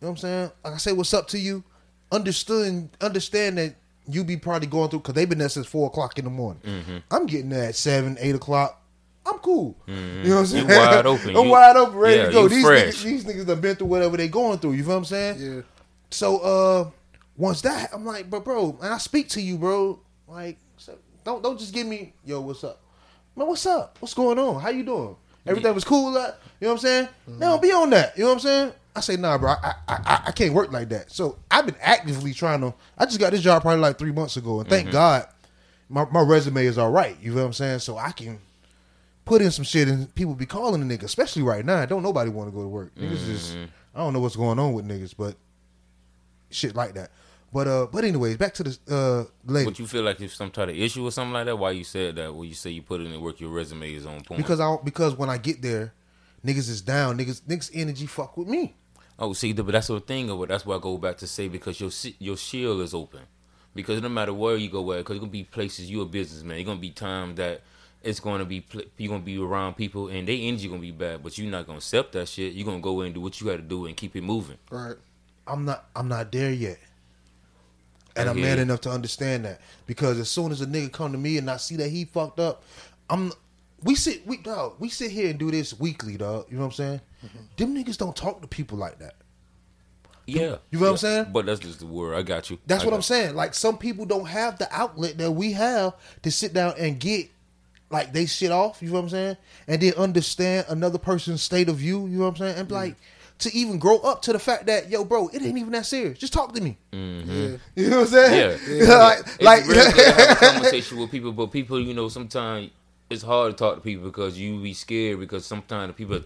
You 0.00 0.06
know 0.06 0.10
what 0.12 0.12
I'm 0.12 0.16
saying? 0.16 0.50
Like 0.64 0.74
I 0.74 0.76
say, 0.76 0.92
what's 0.92 1.12
up 1.14 1.28
to 1.28 1.38
you? 1.38 1.64
Understood. 2.10 2.88
Understand 3.00 3.58
that 3.58 3.74
you 4.08 4.24
be 4.24 4.36
probably 4.36 4.66
going 4.68 4.88
through 4.90 5.00
because 5.00 5.14
they've 5.14 5.28
been 5.28 5.38
there 5.38 5.48
since 5.48 5.66
four 5.66 5.86
o'clock 5.88 6.18
in 6.18 6.24
the 6.24 6.30
morning. 6.30 7.02
I'm 7.10 7.26
getting 7.26 7.50
there 7.50 7.68
at 7.68 7.76
seven, 7.76 8.16
eight 8.20 8.34
o'clock. 8.34 8.80
I'm 9.26 9.38
cool. 9.40 9.76
You 9.86 9.94
know 9.94 10.30
what 10.36 10.38
I'm 10.40 10.46
saying? 10.46 10.68
You 10.68 10.74
wide 10.76 11.06
open. 11.06 11.28
I'm 11.36 11.44
You- 11.44 11.50
wide 11.50 11.76
open, 11.76 11.96
ready 11.98 12.16
yeah, 12.16 12.26
to 12.26 12.32
go. 12.32 12.48
These 12.48 12.64
fresh. 12.64 12.84
niggas, 12.94 13.02
these 13.02 13.24
niggas 13.24 13.46
done 13.46 13.60
been 13.60 13.76
through 13.76 13.88
whatever 13.88 14.16
they're 14.16 14.28
going 14.28 14.58
through. 14.58 14.72
You 14.72 14.82
feel 14.84 14.92
what 14.92 14.98
I'm 14.98 15.04
saying? 15.04 15.36
Yeah. 15.38 15.60
So 16.10 16.38
uh 16.38 16.90
once 17.36 17.60
that 17.62 17.90
I'm 17.92 18.06
like, 18.06 18.30
but 18.30 18.44
bro, 18.44 18.78
and 18.82 18.92
I 18.94 18.98
speak 18.98 19.28
to 19.30 19.40
you, 19.42 19.58
bro. 19.58 20.00
Like, 20.26 20.56
so 20.78 20.96
don't 21.24 21.42
don't 21.42 21.58
just 21.58 21.74
give 21.74 21.86
me, 21.86 22.14
yo, 22.24 22.40
what's 22.40 22.64
up? 22.64 22.80
Man, 23.36 23.46
what's 23.46 23.66
up? 23.66 23.98
What's 24.00 24.14
going 24.14 24.38
on? 24.38 24.60
How 24.60 24.70
you 24.70 24.82
doing? 24.84 25.14
Everything 25.46 25.74
was 25.74 25.84
cool, 25.84 26.16
uh, 26.16 26.32
you 26.60 26.66
know 26.66 26.68
what 26.68 26.70
I'm 26.72 26.78
saying? 26.78 27.08
Now 27.26 27.56
be 27.58 27.70
on 27.72 27.90
that. 27.90 28.16
You 28.16 28.24
know 28.24 28.28
what 28.30 28.34
I'm 28.34 28.40
saying? 28.40 28.72
I 28.98 29.00
say, 29.00 29.16
nah, 29.16 29.38
bro, 29.38 29.50
I, 29.50 29.74
I 29.88 30.22
I 30.26 30.30
can't 30.32 30.52
work 30.52 30.70
like 30.72 30.88
that. 30.90 31.10
So 31.10 31.38
I've 31.50 31.66
been 31.66 31.76
actively 31.80 32.34
trying 32.34 32.60
to. 32.60 32.74
I 32.96 33.06
just 33.06 33.18
got 33.18 33.32
this 33.32 33.40
job 33.42 33.62
probably 33.62 33.80
like 33.80 33.98
three 33.98 34.12
months 34.12 34.36
ago, 34.36 34.60
and 34.60 34.68
thank 34.68 34.90
God, 34.90 35.26
my 35.88 36.04
my 36.10 36.20
resume 36.20 36.66
is 36.66 36.76
all 36.78 36.90
right. 36.90 37.16
You 37.22 37.30
know 37.34 37.40
what 37.42 37.46
I'm 37.46 37.52
saying? 37.52 37.78
So 37.80 37.96
I 37.96 38.10
can 38.12 38.38
put 39.24 39.40
in 39.42 39.50
some 39.50 39.64
shit, 39.64 39.88
and 39.88 40.14
people 40.14 40.34
be 40.34 40.46
calling 40.46 40.86
the 40.86 40.96
nigga, 40.98 41.04
especially 41.04 41.42
right 41.42 41.64
now. 41.64 41.84
Don't 41.86 42.02
nobody 42.02 42.30
want 42.30 42.48
to 42.50 42.54
go 42.54 42.62
to 42.62 42.68
work. 42.68 42.94
Niggas 42.96 43.26
just 43.26 43.56
I 43.94 43.98
don't 43.98 44.12
know 44.12 44.20
what's 44.20 44.36
going 44.36 44.58
on 44.58 44.72
with 44.74 44.86
niggas, 44.86 45.14
but 45.16 45.36
shit 46.50 46.74
like 46.74 46.94
that. 46.94 47.10
But 47.52 47.66
uh, 47.66 47.86
but 47.90 48.04
anyways, 48.04 48.36
back 48.36 48.52
to 48.54 48.62
the 48.64 48.78
uh 48.90 49.24
lady 49.50 49.70
But 49.70 49.78
you 49.78 49.86
feel 49.86 50.02
like 50.02 50.18
there's 50.18 50.34
some 50.34 50.50
type 50.50 50.68
of 50.68 50.76
issue 50.76 51.06
or 51.06 51.10
something 51.10 51.32
like 51.32 51.46
that? 51.46 51.56
Why 51.56 51.70
you 51.70 51.84
said 51.84 52.16
that? 52.16 52.34
When 52.34 52.46
you 52.48 52.54
say 52.54 52.70
you 52.70 52.82
put 52.82 53.00
in 53.00 53.06
in 53.06 53.20
work, 53.20 53.40
your 53.40 53.50
resume 53.50 53.94
is 53.94 54.04
on 54.04 54.20
point. 54.22 54.38
because 54.38 54.60
I 54.60 54.76
because 54.84 55.14
when 55.16 55.30
I 55.30 55.38
get 55.38 55.62
there, 55.62 55.94
niggas 56.44 56.68
is 56.68 56.82
down. 56.82 57.16
Niggas 57.18 57.40
niggas 57.42 57.70
energy 57.72 58.04
fuck 58.06 58.36
with 58.36 58.48
me. 58.48 58.74
Oh, 59.18 59.32
see, 59.32 59.52
but 59.52 59.66
that's 59.66 59.88
the 59.88 60.00
thing 60.00 60.30
of 60.30 60.40
it. 60.42 60.48
That's 60.48 60.64
why 60.64 60.76
I 60.76 60.78
go 60.78 60.96
back 60.96 61.18
to 61.18 61.26
say 61.26 61.48
because 61.48 61.80
your 61.80 61.90
your 62.18 62.36
shield 62.36 62.80
is 62.82 62.94
open. 62.94 63.22
Because 63.74 64.00
no 64.00 64.08
matter 64.08 64.32
where 64.32 64.56
you 64.56 64.70
go 64.70 64.92
at, 64.92 64.98
because 64.98 65.16
it's 65.16 65.20
gonna 65.20 65.32
be 65.32 65.44
places 65.44 65.90
you're 65.90 66.04
a 66.04 66.06
businessman. 66.06 66.56
You're 66.56 66.66
gonna 66.66 66.80
be 66.80 66.90
times 66.90 67.36
that 67.36 67.62
it's 68.02 68.20
gonna 68.20 68.44
be 68.44 68.64
you're 68.96 69.08
gonna 69.10 69.24
be 69.24 69.38
around 69.38 69.74
people 69.74 70.08
and 70.08 70.26
they 70.26 70.42
energy 70.42 70.68
gonna 70.68 70.80
be 70.80 70.92
bad, 70.92 71.22
but 71.22 71.36
you're 71.36 71.50
not 71.50 71.66
gonna 71.66 71.78
accept 71.78 72.12
that 72.12 72.28
shit. 72.28 72.52
You're 72.52 72.66
gonna 72.66 72.80
go 72.80 73.00
in 73.00 73.06
and 73.06 73.14
do 73.14 73.20
what 73.20 73.40
you 73.40 73.46
got 73.46 73.56
to 73.56 73.62
do 73.62 73.86
and 73.86 73.96
keep 73.96 74.14
it 74.14 74.22
moving. 74.22 74.58
Right. 74.70 74.96
I'm 75.46 75.64
not 75.64 75.88
I'm 75.96 76.08
not 76.08 76.30
there 76.30 76.52
yet. 76.52 76.78
And 78.14 78.28
I'm 78.28 78.40
man 78.40 78.58
enough 78.58 78.80
to 78.82 78.90
understand 78.90 79.44
that 79.44 79.60
because 79.86 80.18
as 80.18 80.28
soon 80.28 80.50
as 80.50 80.60
a 80.60 80.66
nigga 80.66 80.92
come 80.92 81.12
to 81.12 81.18
me 81.18 81.38
and 81.38 81.48
I 81.48 81.56
see 81.56 81.76
that 81.76 81.88
he 81.88 82.04
fucked 82.04 82.40
up, 82.40 82.64
I'm 83.08 83.32
we 83.82 83.94
sit 83.94 84.26
we 84.26 84.38
dog 84.38 84.74
we 84.78 84.88
sit 84.88 85.10
here 85.10 85.30
and 85.30 85.38
do 85.38 85.50
this 85.50 85.78
weekly, 85.78 86.16
dog. 86.16 86.46
You 86.50 86.56
know 86.56 86.62
what 86.64 86.68
I'm 86.68 86.72
saying? 86.72 87.00
Mm-hmm. 87.24 87.38
Them 87.56 87.74
niggas 87.74 87.98
don't 87.98 88.16
talk 88.16 88.40
to 88.42 88.48
people 88.48 88.78
like 88.78 88.98
that. 88.98 89.14
Yeah, 90.26 90.56
You 90.70 90.78
know 90.78 90.84
what 90.84 90.90
I'm 90.90 90.96
saying? 90.98 91.26
But 91.32 91.46
that's 91.46 91.58
just 91.58 91.80
the 91.80 91.86
word. 91.86 92.14
I 92.14 92.20
got 92.20 92.50
you. 92.50 92.58
That's 92.66 92.82
I 92.82 92.86
what 92.86 92.94
I'm 92.94 93.00
saying. 93.00 93.34
Like 93.34 93.54
some 93.54 93.78
people 93.78 94.04
don't 94.04 94.26
have 94.26 94.58
the 94.58 94.68
outlet 94.70 95.16
that 95.18 95.32
we 95.32 95.52
have 95.52 95.94
to 96.22 96.30
sit 96.30 96.52
down 96.52 96.74
and 96.78 97.00
get 97.00 97.30
like 97.90 98.12
they 98.12 98.26
shit 98.26 98.50
off. 98.50 98.82
You 98.82 98.88
know 98.88 98.94
what 98.96 99.04
I'm 99.04 99.08
saying? 99.08 99.36
And 99.66 99.80
then 99.80 99.94
understand 99.94 100.66
another 100.68 100.98
person's 100.98 101.42
state 101.42 101.70
of 101.70 101.76
view. 101.76 102.06
You 102.06 102.18
know 102.18 102.24
what 102.24 102.30
I'm 102.32 102.36
saying? 102.36 102.56
And 102.58 102.70
like 102.70 102.96
to 103.38 103.54
even 103.54 103.78
grow 103.78 103.98
up 104.00 104.20
to 104.22 104.34
the 104.34 104.38
fact 104.38 104.66
that 104.66 104.90
yo, 104.90 105.02
bro, 105.02 105.28
it 105.28 105.40
ain't 105.40 105.56
even 105.56 105.72
that 105.72 105.86
serious. 105.86 106.18
Just 106.18 106.34
talk 106.34 106.52
to 106.54 106.60
me. 106.60 106.76
Yeah. 106.92 107.56
You 107.74 107.88
know 107.88 108.00
what 108.00 108.00
I'm 108.00 108.06
saying? 108.06 108.58
Yeah. 108.68 108.96
like, 108.98 109.18
It's 109.20 109.42
like 109.42 109.66
rare 109.66 109.92
to 109.92 110.12
have 110.12 110.30
a 110.30 110.34
conversation 110.52 110.98
with 110.98 111.10
people, 111.10 111.32
but 111.32 111.46
people, 111.46 111.80
you 111.80 111.94
know, 111.94 112.08
sometimes 112.08 112.70
it's 113.10 113.22
hard 113.22 113.52
to 113.52 113.56
talk 113.56 113.76
to 113.76 113.80
people 113.80 114.04
because 114.04 114.38
you 114.38 114.60
be 114.60 114.74
scared 114.74 115.18
because 115.20 115.46
sometimes 115.46 115.88
the 115.88 115.92
people 115.94 116.20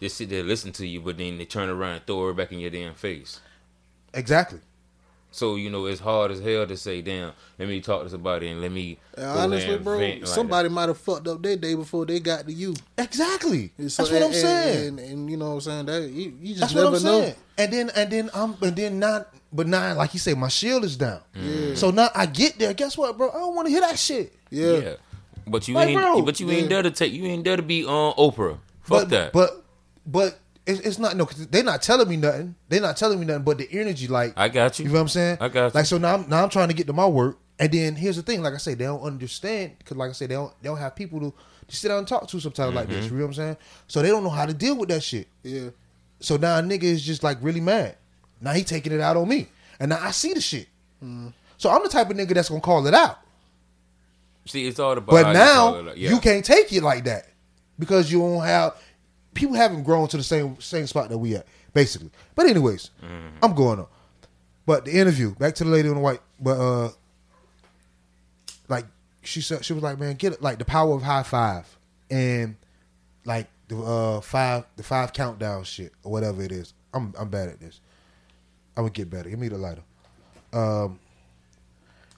just 0.00 0.16
sit 0.16 0.30
there 0.30 0.40
and 0.40 0.48
listen 0.48 0.72
to 0.72 0.86
you, 0.86 1.00
but 1.00 1.18
then 1.18 1.38
they 1.38 1.44
turn 1.44 1.68
around 1.68 1.92
and 1.96 2.06
throw 2.06 2.28
it 2.30 2.36
back 2.36 2.52
in 2.52 2.58
your 2.58 2.70
damn 2.70 2.94
face. 2.94 3.40
exactly. 4.14 4.60
So 5.34 5.56
you 5.56 5.70
know 5.70 5.86
it's 5.86 5.98
hard 6.00 6.30
as 6.30 6.40
hell 6.40 6.66
to 6.66 6.76
say, 6.76 7.00
"Damn, 7.00 7.32
let 7.58 7.66
me 7.66 7.80
talk 7.80 8.02
to 8.02 8.10
somebody 8.10 8.48
and 8.48 8.60
let 8.60 8.70
me." 8.70 8.98
And 9.16 9.24
honestly, 9.26 9.76
and 9.76 9.82
bro, 9.82 9.98
vent 9.98 10.20
like 10.20 10.28
somebody 10.28 10.68
might 10.68 10.90
have 10.90 10.98
fucked 10.98 11.26
up 11.26 11.40
their 11.42 11.56
day 11.56 11.74
before 11.74 12.04
they 12.04 12.20
got 12.20 12.44
to 12.44 12.52
you. 12.52 12.74
Exactly. 12.98 13.72
So- 13.88 14.02
That's 14.02 14.10
what 14.12 14.22
I'm 14.24 14.32
saying. 14.34 14.88
And, 14.88 14.98
and, 15.00 15.30
you 15.30 15.38
know 15.38 15.46
what 15.48 15.54
I'm 15.54 15.60
saying? 15.62 15.86
That 15.86 16.02
you, 16.10 16.36
you 16.38 16.48
just 16.48 16.60
That's 16.60 16.74
never 16.74 16.90
what 16.90 16.98
I'm 16.98 17.04
know. 17.04 17.20
saying. 17.22 17.34
And 17.56 17.72
then 17.72 17.90
and 17.96 18.10
then 18.12 18.30
I'm 18.34 18.56
and 18.60 18.76
then 18.76 18.98
not 18.98 19.28
but 19.50 19.66
now 19.66 19.94
like 19.94 20.12
you 20.12 20.20
say, 20.20 20.34
my 20.34 20.48
shield 20.48 20.84
is 20.84 20.98
down. 20.98 21.20
Yeah. 21.34 21.76
So 21.76 21.90
now 21.90 22.10
I 22.14 22.26
get 22.26 22.58
there. 22.58 22.74
Guess 22.74 22.98
what, 22.98 23.16
bro? 23.16 23.30
I 23.30 23.38
don't 23.38 23.54
want 23.54 23.68
to 23.68 23.72
hear 23.72 23.80
that 23.80 23.98
shit. 23.98 24.34
Yeah. 24.50 24.72
Yeah, 24.72 24.94
but 25.46 25.68
you 25.68 25.74
Like, 25.74 25.88
ain't. 25.88 25.98
bro, 26.00 26.22
but 26.22 26.40
you 26.40 26.50
ain't 26.50 26.62
yeah. 26.62 26.68
there 26.68 26.82
to 26.84 26.90
take. 26.90 27.12
You 27.12 27.24
ain't 27.26 27.44
there 27.44 27.56
to 27.56 27.62
be 27.62 27.84
on 27.84 28.14
Oprah. 28.14 28.58
Fuck 28.82 28.88
but, 29.02 29.08
that. 29.10 29.32
But 29.32 29.64
but 30.06 30.38
it's, 30.66 30.80
it's 30.80 30.98
not 30.98 31.16
no. 31.16 31.24
they 31.24 31.44
they're 31.46 31.62
not 31.64 31.82
telling 31.82 32.08
me 32.08 32.16
nothing. 32.16 32.54
They're 32.68 32.80
not 32.80 32.96
telling 32.96 33.18
me 33.20 33.26
nothing. 33.26 33.42
But 33.44 33.58
the 33.58 33.68
energy, 33.72 34.08
like 34.08 34.32
I 34.36 34.48
got 34.48 34.78
you. 34.78 34.84
You 34.84 34.90
know 34.90 34.94
what 34.96 35.00
I'm 35.02 35.08
saying? 35.08 35.38
I 35.40 35.48
got 35.48 35.66
you. 35.74 35.78
Like 35.78 35.86
so 35.86 35.98
now, 35.98 36.14
I'm, 36.14 36.28
now 36.28 36.42
I'm 36.42 36.48
trying 36.48 36.68
to 36.68 36.74
get 36.74 36.86
to 36.88 36.92
my 36.92 37.06
work, 37.06 37.38
and 37.58 37.70
then 37.72 37.94
here's 37.96 38.16
the 38.16 38.22
thing. 38.22 38.42
Like 38.42 38.54
I 38.54 38.58
say, 38.58 38.74
they 38.74 38.84
don't 38.84 39.02
understand 39.02 39.72
because, 39.78 39.96
like 39.96 40.10
I 40.10 40.12
say, 40.12 40.26
they 40.26 40.34
don't 40.34 40.52
they 40.62 40.68
don't 40.68 40.78
have 40.78 40.94
people 40.96 41.20
to, 41.20 41.34
to 41.68 41.76
sit 41.76 41.88
down 41.88 41.98
and 41.98 42.08
talk 42.08 42.28
to 42.28 42.40
sometimes 42.40 42.74
like 42.74 42.86
Mm-hmm. 42.88 42.94
this. 43.00 43.04
You 43.06 43.10
know 43.12 43.22
what 43.24 43.28
I'm 43.28 43.34
saying? 43.34 43.56
So 43.88 44.02
they 44.02 44.08
don't 44.08 44.22
know 44.24 44.30
how 44.30 44.46
to 44.46 44.54
deal 44.54 44.76
with 44.76 44.88
that 44.90 45.02
shit. 45.02 45.28
Yeah. 45.42 45.70
So 46.20 46.36
now 46.36 46.58
a 46.58 46.62
nigga 46.62 46.84
is 46.84 47.02
just 47.02 47.22
like 47.24 47.38
really 47.40 47.60
mad. 47.60 47.96
Now 48.40 48.52
he 48.52 48.62
taking 48.64 48.92
it 48.92 49.00
out 49.00 49.16
on 49.16 49.28
me, 49.28 49.48
and 49.80 49.88
now 49.90 49.98
I 50.00 50.10
see 50.12 50.32
the 50.34 50.40
shit. 50.40 50.68
So 51.58 51.70
I'm 51.70 51.82
the 51.82 51.88
type 51.88 52.10
of 52.10 52.16
nigga 52.16 52.34
that's 52.34 52.48
gonna 52.48 52.60
call 52.60 52.86
it 52.86 52.94
out. 52.94 53.18
See, 54.46 54.66
it's 54.66 54.78
all 54.78 54.92
about. 54.92 55.10
But 55.10 55.26
you 55.28 55.32
now 55.34 55.80
like, 55.80 55.96
yeah. 55.96 56.10
you 56.10 56.20
can't 56.20 56.44
take 56.44 56.72
it 56.72 56.82
like 56.82 57.04
that 57.04 57.28
because 57.78 58.10
you 58.10 58.18
don't 58.18 58.42
have 58.42 58.76
people 59.34 59.54
haven't 59.54 59.84
grown 59.84 60.08
to 60.08 60.16
the 60.16 60.22
same 60.22 60.60
same 60.60 60.86
spot 60.86 61.08
that 61.10 61.18
we 61.18 61.36
at 61.36 61.46
basically. 61.72 62.10
But 62.34 62.46
anyways, 62.46 62.90
Mm-hmm. 63.02 63.36
I'm 63.42 63.54
going 63.54 63.78
on. 63.80 63.86
But 64.66 64.84
the 64.84 64.92
interview 64.92 65.34
back 65.34 65.54
to 65.56 65.64
the 65.64 65.70
lady 65.70 65.88
on 65.88 65.96
the 65.96 66.00
white, 66.00 66.20
but 66.40 66.58
uh, 66.58 66.90
like 68.68 68.86
she 69.22 69.40
said, 69.40 69.64
she 69.64 69.72
was 69.72 69.82
like, 69.82 69.98
man, 69.98 70.14
get 70.14 70.32
it 70.34 70.42
like 70.42 70.58
the 70.58 70.64
power 70.64 70.94
of 70.94 71.02
high 71.02 71.22
five 71.24 71.66
and 72.10 72.56
like 73.24 73.48
the 73.68 73.78
uh 73.78 74.20
five 74.20 74.64
the 74.76 74.82
five 74.82 75.12
countdown 75.12 75.64
shit 75.64 75.92
or 76.04 76.12
whatever 76.12 76.42
it 76.42 76.52
is. 76.52 76.74
I'm 76.94 77.14
I'm 77.18 77.28
bad 77.28 77.48
at 77.48 77.60
this. 77.60 77.80
I'm 78.76 78.84
gonna 78.84 78.90
get 78.92 79.10
better. 79.10 79.30
Give 79.30 79.38
me 79.38 79.48
the 79.48 79.58
lighter. 79.58 79.82
Um. 80.52 80.98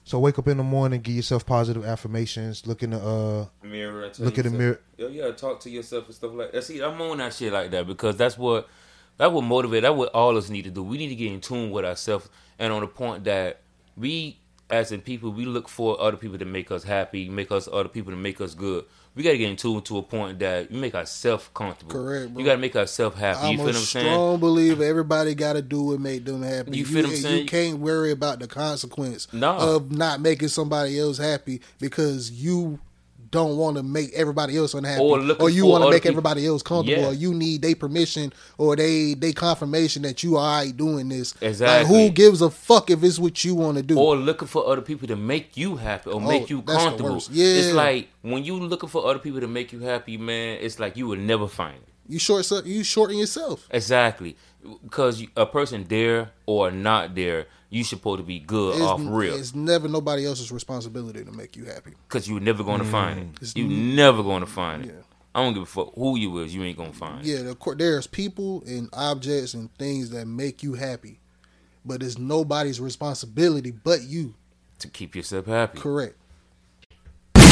So 0.05 0.19
wake 0.19 0.37
up 0.37 0.47
in 0.47 0.57
the 0.57 0.63
morning, 0.63 1.01
give 1.01 1.15
yourself 1.15 1.47
positive 1.47 1.83
affirmations. 1.83 2.67
Look 2.67 2.83
in 2.83 2.91
the 2.91 2.99
uh, 2.99 3.45
mirror. 3.65 4.11
Look 4.19 4.37
in 4.37 4.43
the 4.43 4.51
mirror. 4.51 4.79
Yeah, 4.97 5.07
yeah. 5.07 5.31
Talk 5.31 5.59
to 5.61 5.69
yourself 5.71 6.05
and 6.05 6.13
stuff 6.13 6.31
like 6.33 6.51
that. 6.51 6.63
See, 6.63 6.79
I'm 6.79 7.01
on 7.01 7.17
that 7.17 7.33
shit 7.33 7.51
like 7.51 7.71
that 7.71 7.87
because 7.87 8.15
that's 8.15 8.37
what 8.37 8.69
that 9.17 9.33
would 9.33 9.41
motivate. 9.41 9.81
That 9.81 9.95
what 9.95 10.09
all 10.13 10.37
us 10.37 10.47
need 10.47 10.61
to 10.65 10.69
do. 10.69 10.83
We 10.83 10.99
need 10.99 11.09
to 11.09 11.15
get 11.15 11.31
in 11.31 11.41
tune 11.41 11.71
with 11.71 11.85
ourselves 11.85 12.29
and 12.59 12.71
on 12.71 12.81
the 12.81 12.87
point 12.87 13.23
that 13.23 13.61
we, 13.97 14.37
as 14.69 14.91
in 14.91 15.01
people, 15.01 15.31
we 15.31 15.45
look 15.45 15.67
for 15.67 15.99
other 15.99 16.17
people 16.17 16.37
to 16.37 16.45
make 16.45 16.69
us 16.69 16.83
happy, 16.83 17.27
make 17.27 17.51
us 17.51 17.67
other 17.71 17.89
people 17.89 18.11
to 18.11 18.17
make 18.17 18.39
us 18.39 18.53
good. 18.53 18.85
We 19.15 19.23
got 19.23 19.31
to 19.31 19.37
get 19.37 19.49
in 19.49 19.55
tune 19.55 19.81
to 19.83 19.97
a 19.99 20.03
point 20.03 20.39
that 20.39 20.69
we 20.69 20.77
make 20.77 20.93
ourselves 20.93 21.49
comfortable. 21.53 21.93
Correct, 21.93 22.33
bro. 22.33 22.39
You 22.39 22.45
got 22.45 22.53
to 22.55 22.57
make 22.61 22.75
ourselves 22.75 23.17
happy. 23.17 23.39
I'm 23.39 23.51
you 23.53 23.57
feel 23.57 23.63
a 23.63 23.67
what 23.67 23.75
I'm 23.75 23.81
saying? 23.81 24.05
strong 24.07 24.39
believer 24.39 24.83
everybody 24.83 25.33
got 25.35 25.53
to 25.53 25.61
do 25.61 25.81
what 25.83 26.01
make 26.01 26.25
them 26.25 26.43
happy. 26.43 26.77
You 26.77 26.85
feel 26.85 27.03
what 27.03 27.11
I'm 27.11 27.17
saying? 27.17 27.39
You 27.43 27.45
can't 27.45 27.79
worry 27.79 28.11
about 28.11 28.39
the 28.39 28.47
consequence 28.47 29.27
No. 29.31 29.55
of 29.57 29.89
not 29.91 30.19
making 30.19 30.49
somebody 30.49 30.99
else 30.99 31.17
happy 31.17 31.61
because 31.79 32.29
you 32.29 32.79
don't 33.35 33.57
want 33.57 33.77
to 33.77 33.83
make 33.83 34.11
everybody 34.13 34.57
else 34.57 34.73
unhappy, 34.73 35.01
Or 35.01 35.19
or, 35.39 35.49
you 35.49 35.65
want 35.65 35.83
to 35.83 35.89
make 35.89 36.03
people- 36.03 36.13
everybody 36.15 36.47
else 36.47 36.61
comfortable, 36.63 37.01
Yeah. 37.03 37.09
or 37.09 37.13
you 37.13 37.33
need 37.33 37.61
their 37.61 37.75
permission 37.75 38.33
or 38.57 38.75
they 38.75 39.13
they 39.13 39.31
confirmation 39.33 40.01
that 40.03 40.23
you 40.23 40.37
are 40.37 40.45
alright 40.45 40.75
doing 40.75 41.09
this. 41.09 41.33
Like, 41.41 41.49
Exactly. 41.51 41.87
who 41.91 42.09
gives 42.11 42.41
a 42.41 42.49
fuck 42.49 42.89
if 42.89 43.03
it's 43.03 43.19
what 43.19 43.43
you 43.45 43.53
want 43.55 43.77
to 43.77 43.83
do? 43.83 43.95
or 43.99 44.15
looking 44.15 44.47
for 44.47 44.65
other 44.67 44.81
people 44.81 45.07
to 45.07 45.15
make 45.15 45.55
you 45.57 45.75
happy 45.75 46.09
or 46.09 46.15
oh, 46.15 46.19
make 46.19 46.49
you 46.49 46.59
Oh, 46.59 46.63
that's 46.65 46.83
the 46.83 46.89
comfortable. 46.89 47.23
Yeah. 47.31 47.45
It's 47.59 47.73
like 47.73 48.07
when 48.21 48.43
you 48.43 48.55
looking 48.59 48.89
for 48.89 49.05
other 49.05 49.19
people 49.19 49.39
to 49.41 49.47
make 49.47 49.71
you 49.73 49.79
happy, 49.81 50.17
man. 50.17 50.57
It's 50.61 50.79
like 50.79 50.95
you 50.97 51.07
will 51.07 51.19
never 51.33 51.47
find 51.47 51.75
it. 51.75 51.89
you 52.07 52.19
short 52.19 52.45
you 52.65 52.83
shorten 52.83 53.17
yourself. 53.17 53.67
Exactly, 53.71 54.35
because 54.83 55.23
a 55.35 55.45
person 55.45 55.85
there 55.89 56.31
or 56.45 56.71
not 56.71 57.15
there, 57.15 57.47
you 57.75 57.83
supposed 57.83 58.19
to 58.19 58.23
be 58.23 58.39
good 58.39 58.75
It's, 58.75 58.83
off 58.83 59.01
real. 59.03 59.35
it's 59.35 59.53
never 59.53 59.87
nobody 59.87 60.25
else's 60.25 60.51
responsibility 60.51 61.23
to 61.25 61.31
make 61.31 61.55
you 61.57 61.65
happy. 61.65 61.91
Because 62.07 62.27
you're 62.27 62.39
never 62.39 62.63
going 62.63 62.79
to 62.79 62.85
find 62.85 63.19
it. 63.19 63.27
It's 63.41 63.55
You 63.55 63.65
n- 63.65 63.95
never 63.95 64.23
going 64.23 64.41
to 64.41 64.47
find 64.47 64.85
it. 64.85 64.95
Yeah. 64.95 65.01
I 65.35 65.43
don't 65.43 65.53
give 65.53 65.63
a 65.63 65.65
fuck 65.65 65.93
who 65.95 66.17
you 66.17 66.37
is. 66.39 66.55
You 66.55 66.63
ain't 66.63 66.77
gonna 66.77 66.93
find 66.93 67.19
it. 67.19 67.25
Yeah, 67.27 67.49
of 67.49 67.59
course, 67.59 67.75
there's 67.77 68.07
people 68.07 68.63
and 68.65 68.87
objects 68.93 69.53
and 69.53 69.69
things 69.77 70.09
that 70.11 70.27
make 70.27 70.63
you 70.63 70.75
happy, 70.75 71.19
but 71.83 72.01
it's 72.01 72.17
nobody's 72.17 72.79
responsibility 72.79 73.71
but 73.71 74.03
you. 74.03 74.33
To 74.79 74.87
keep 74.87 75.13
yourself 75.13 75.47
happy. 75.47 75.77
Correct. 75.77 76.15
and 77.35 77.43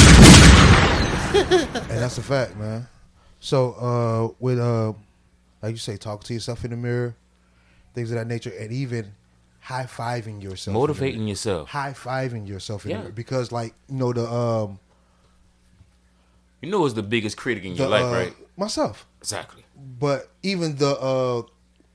that's 1.90 2.18
a 2.18 2.24
fact, 2.24 2.56
man. 2.56 2.88
So 3.42 3.74
uh, 3.74 4.34
with 4.40 4.60
uh, 4.60 4.94
like 5.62 5.72
you 5.72 5.78
say, 5.78 5.98
talking 5.98 6.24
to 6.28 6.34
yourself 6.34 6.64
in 6.64 6.72
the 6.72 6.78
mirror, 6.78 7.14
things 7.94 8.12
of 8.12 8.18
that 8.18 8.28
nature, 8.28 8.54
and 8.58 8.72
even 8.72 9.12
high 9.64 9.86
fiving 9.86 10.42
yourself, 10.44 10.74
Motivating 10.74 11.28
yourself. 11.28 11.70
high 11.70 11.94
fiving 11.94 12.48
yourself 12.48 12.86
Yeah. 12.86 13.02
because, 13.14 13.52
like 13.52 13.74
you 13.90 13.96
know, 13.96 14.12
the 14.14 14.30
um, 14.30 14.80
You 16.62 16.70
know 16.70 16.80
what's 16.82 16.94
the 16.94 17.04
biggest 17.04 17.36
critic 17.38 17.64
in 17.66 17.72
the 17.74 17.80
your 17.80 17.90
life, 17.90 18.04
uh, 18.06 18.12
right? 18.16 18.34
myself, 18.58 19.06
Exactly. 19.20 19.64
but 20.00 20.30
even 20.44 20.76
the 20.78 20.90
uh, 21.00 21.42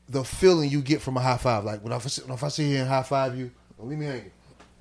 the 0.09 0.25
feeling 0.25 0.71
you 0.71 0.83
get 0.83 1.01
from 1.03 1.17
a 1.17 1.21
high 1.21 1.37
five, 1.39 1.65
like 1.65 1.83
when 1.83 1.93
I 1.93 1.97
if 1.97 2.43
I 2.45 2.49
see 2.49 2.69
you 2.71 2.79
and 2.79 2.89
high 2.89 3.03
five 3.03 3.37
you, 3.37 3.51
don't 3.79 3.89
leave 3.89 3.99
me 3.99 4.07
hanging, 4.07 4.31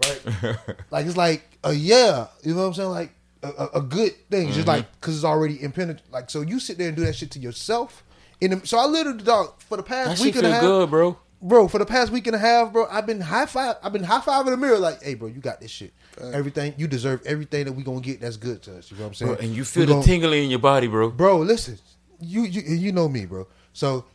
right? 0.04 0.58
like 0.92 1.06
it's 1.06 1.18
like 1.18 1.44
a 1.64 1.74
yeah, 1.74 2.28
you 2.44 2.54
know 2.54 2.62
what 2.62 2.68
I'm 2.68 2.74
saying, 2.74 2.90
like 2.90 3.12
a, 3.44 3.68
a, 3.76 3.82
good 3.82 4.14
thing, 4.30 4.48
just 4.48 4.60
Mm-hmm. 4.62 4.68
like 4.70 5.00
because 5.00 5.16
it's 5.16 5.24
already 5.26 5.62
impenetrable. 5.62 6.12
Like 6.12 6.30
so, 6.30 6.42
you 6.42 6.60
sit 6.60 6.78
there 6.78 6.88
and 6.88 6.98
do 6.98 7.06
that 7.06 7.16
shit 7.16 7.32
to 7.32 7.40
yourself. 7.40 8.04
In 8.42 8.52
the, 8.52 8.68
so 8.68 8.78
I 8.78 8.86
literally 8.86 9.24
dog 9.24 9.62
for 9.62 9.78
the 9.78 9.84
past 9.84 10.18
That 10.20 10.24
week 10.26 10.36
and 10.36 10.46
a 10.46 10.52
half, 10.52 10.62
good, 10.62 10.90
bro. 10.90 11.18
Bro. 11.42 11.68
For 11.68 11.78
the 11.78 11.86
past 11.86 12.12
week 12.12 12.28
and 12.28 12.36
a 12.36 12.40
half, 12.40 12.72
bro, 12.74 12.88
I've 12.90 13.06
been 13.06 13.22
high 13.22 13.46
five. 13.46 13.76
I've 13.84 13.94
been 13.94 14.04
high 14.04 14.22
five 14.22 14.46
in 14.48 14.52
the 14.52 14.58
mirror, 14.58 14.78
like, 14.78 15.02
hey, 15.02 15.14
bro, 15.16 15.28
you 15.28 15.40
got 15.40 15.62
this 15.62 15.72
shit. 15.72 15.94
Everything 16.34 16.74
you 16.78 16.88
deserve, 16.88 17.22
everything 17.26 17.66
that 17.66 17.74
we 17.74 17.84
gonna 17.84 18.02
get 18.02 18.22
that's 18.22 18.38
good 18.38 18.62
to 18.64 18.78
us. 18.78 18.90
You 18.90 18.98
know 18.98 19.04
what 19.04 19.08
I'm 19.10 19.14
saying? 19.14 19.34
Bro, 19.36 19.44
and 19.44 19.56
you 19.56 19.64
feel 19.64 19.82
We 19.82 19.88
the 19.88 19.94
gon- 19.94 20.04
tingling 20.04 20.44
in 20.46 20.50
your 20.50 20.60
body, 20.60 20.88
bro. 20.88 21.12
bro. 21.12 21.40
Listen, 21.40 21.78
you 22.20 22.44
you 22.44 22.62
you 22.62 22.92
know 22.92 23.08
me, 23.08 23.26
bro. 23.26 23.48
So. 23.74 24.06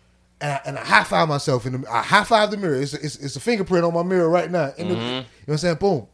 And 0.41 0.51
I, 0.51 0.61
and 0.67 0.77
I 0.77 0.85
high 0.85 1.05
five 1.05 1.29
myself 1.29 1.67
in 1.67 1.83
the. 1.83 1.89
I 1.89 2.03
high 2.03 2.25
five 2.25 2.51
the 2.51 2.57
mirror. 2.57 2.75
It's 2.75 2.95
a, 2.95 2.97
it's, 2.97 3.15
it's 3.15 3.37
a 3.37 3.41
fingerprint 3.41 3.85
on 3.85 3.95
my 3.95 4.03
mirror 4.03 4.29
right 4.29 4.51
now. 4.51 4.73
In 4.77 4.89
the, 4.89 4.95
mm-hmm. 4.97 5.05
You 5.05 5.11
know 5.11 5.25
what 5.47 5.53
I'm 5.53 5.59
saying? 5.59 5.77
Boom. 5.77 6.09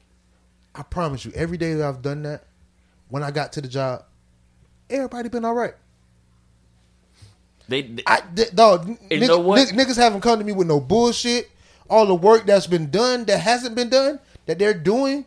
I 0.74 0.82
promise 0.82 1.24
you, 1.24 1.32
every 1.34 1.56
day 1.56 1.72
that 1.72 1.88
I've 1.88 2.02
done 2.02 2.24
that, 2.24 2.44
when 3.08 3.22
I 3.22 3.30
got 3.30 3.54
to 3.54 3.62
the 3.62 3.68
job, 3.68 4.04
everybody 4.90 5.30
been 5.30 5.46
all 5.46 5.54
right. 5.54 5.72
They, 7.68 7.82
they- 7.82 8.02
I 8.06 8.22
th- 8.34 8.54
dog. 8.54 8.88
And 8.88 8.98
nigg- 9.10 9.28
know 9.28 9.38
what? 9.40 9.58
nigg- 9.68 9.74
niggas 9.78 9.96
haven't 9.96 10.20
come 10.22 10.38
to 10.38 10.44
me 10.44 10.52
with 10.52 10.66
no 10.66 10.80
bullshit. 10.80 11.50
All 11.90 12.06
the 12.06 12.14
work 12.14 12.46
that's 12.46 12.66
been 12.66 12.90
done 12.90 13.24
that 13.26 13.38
hasn't 13.40 13.74
been 13.74 13.88
done 13.88 14.20
that 14.46 14.58
they're 14.58 14.74
doing, 14.74 15.24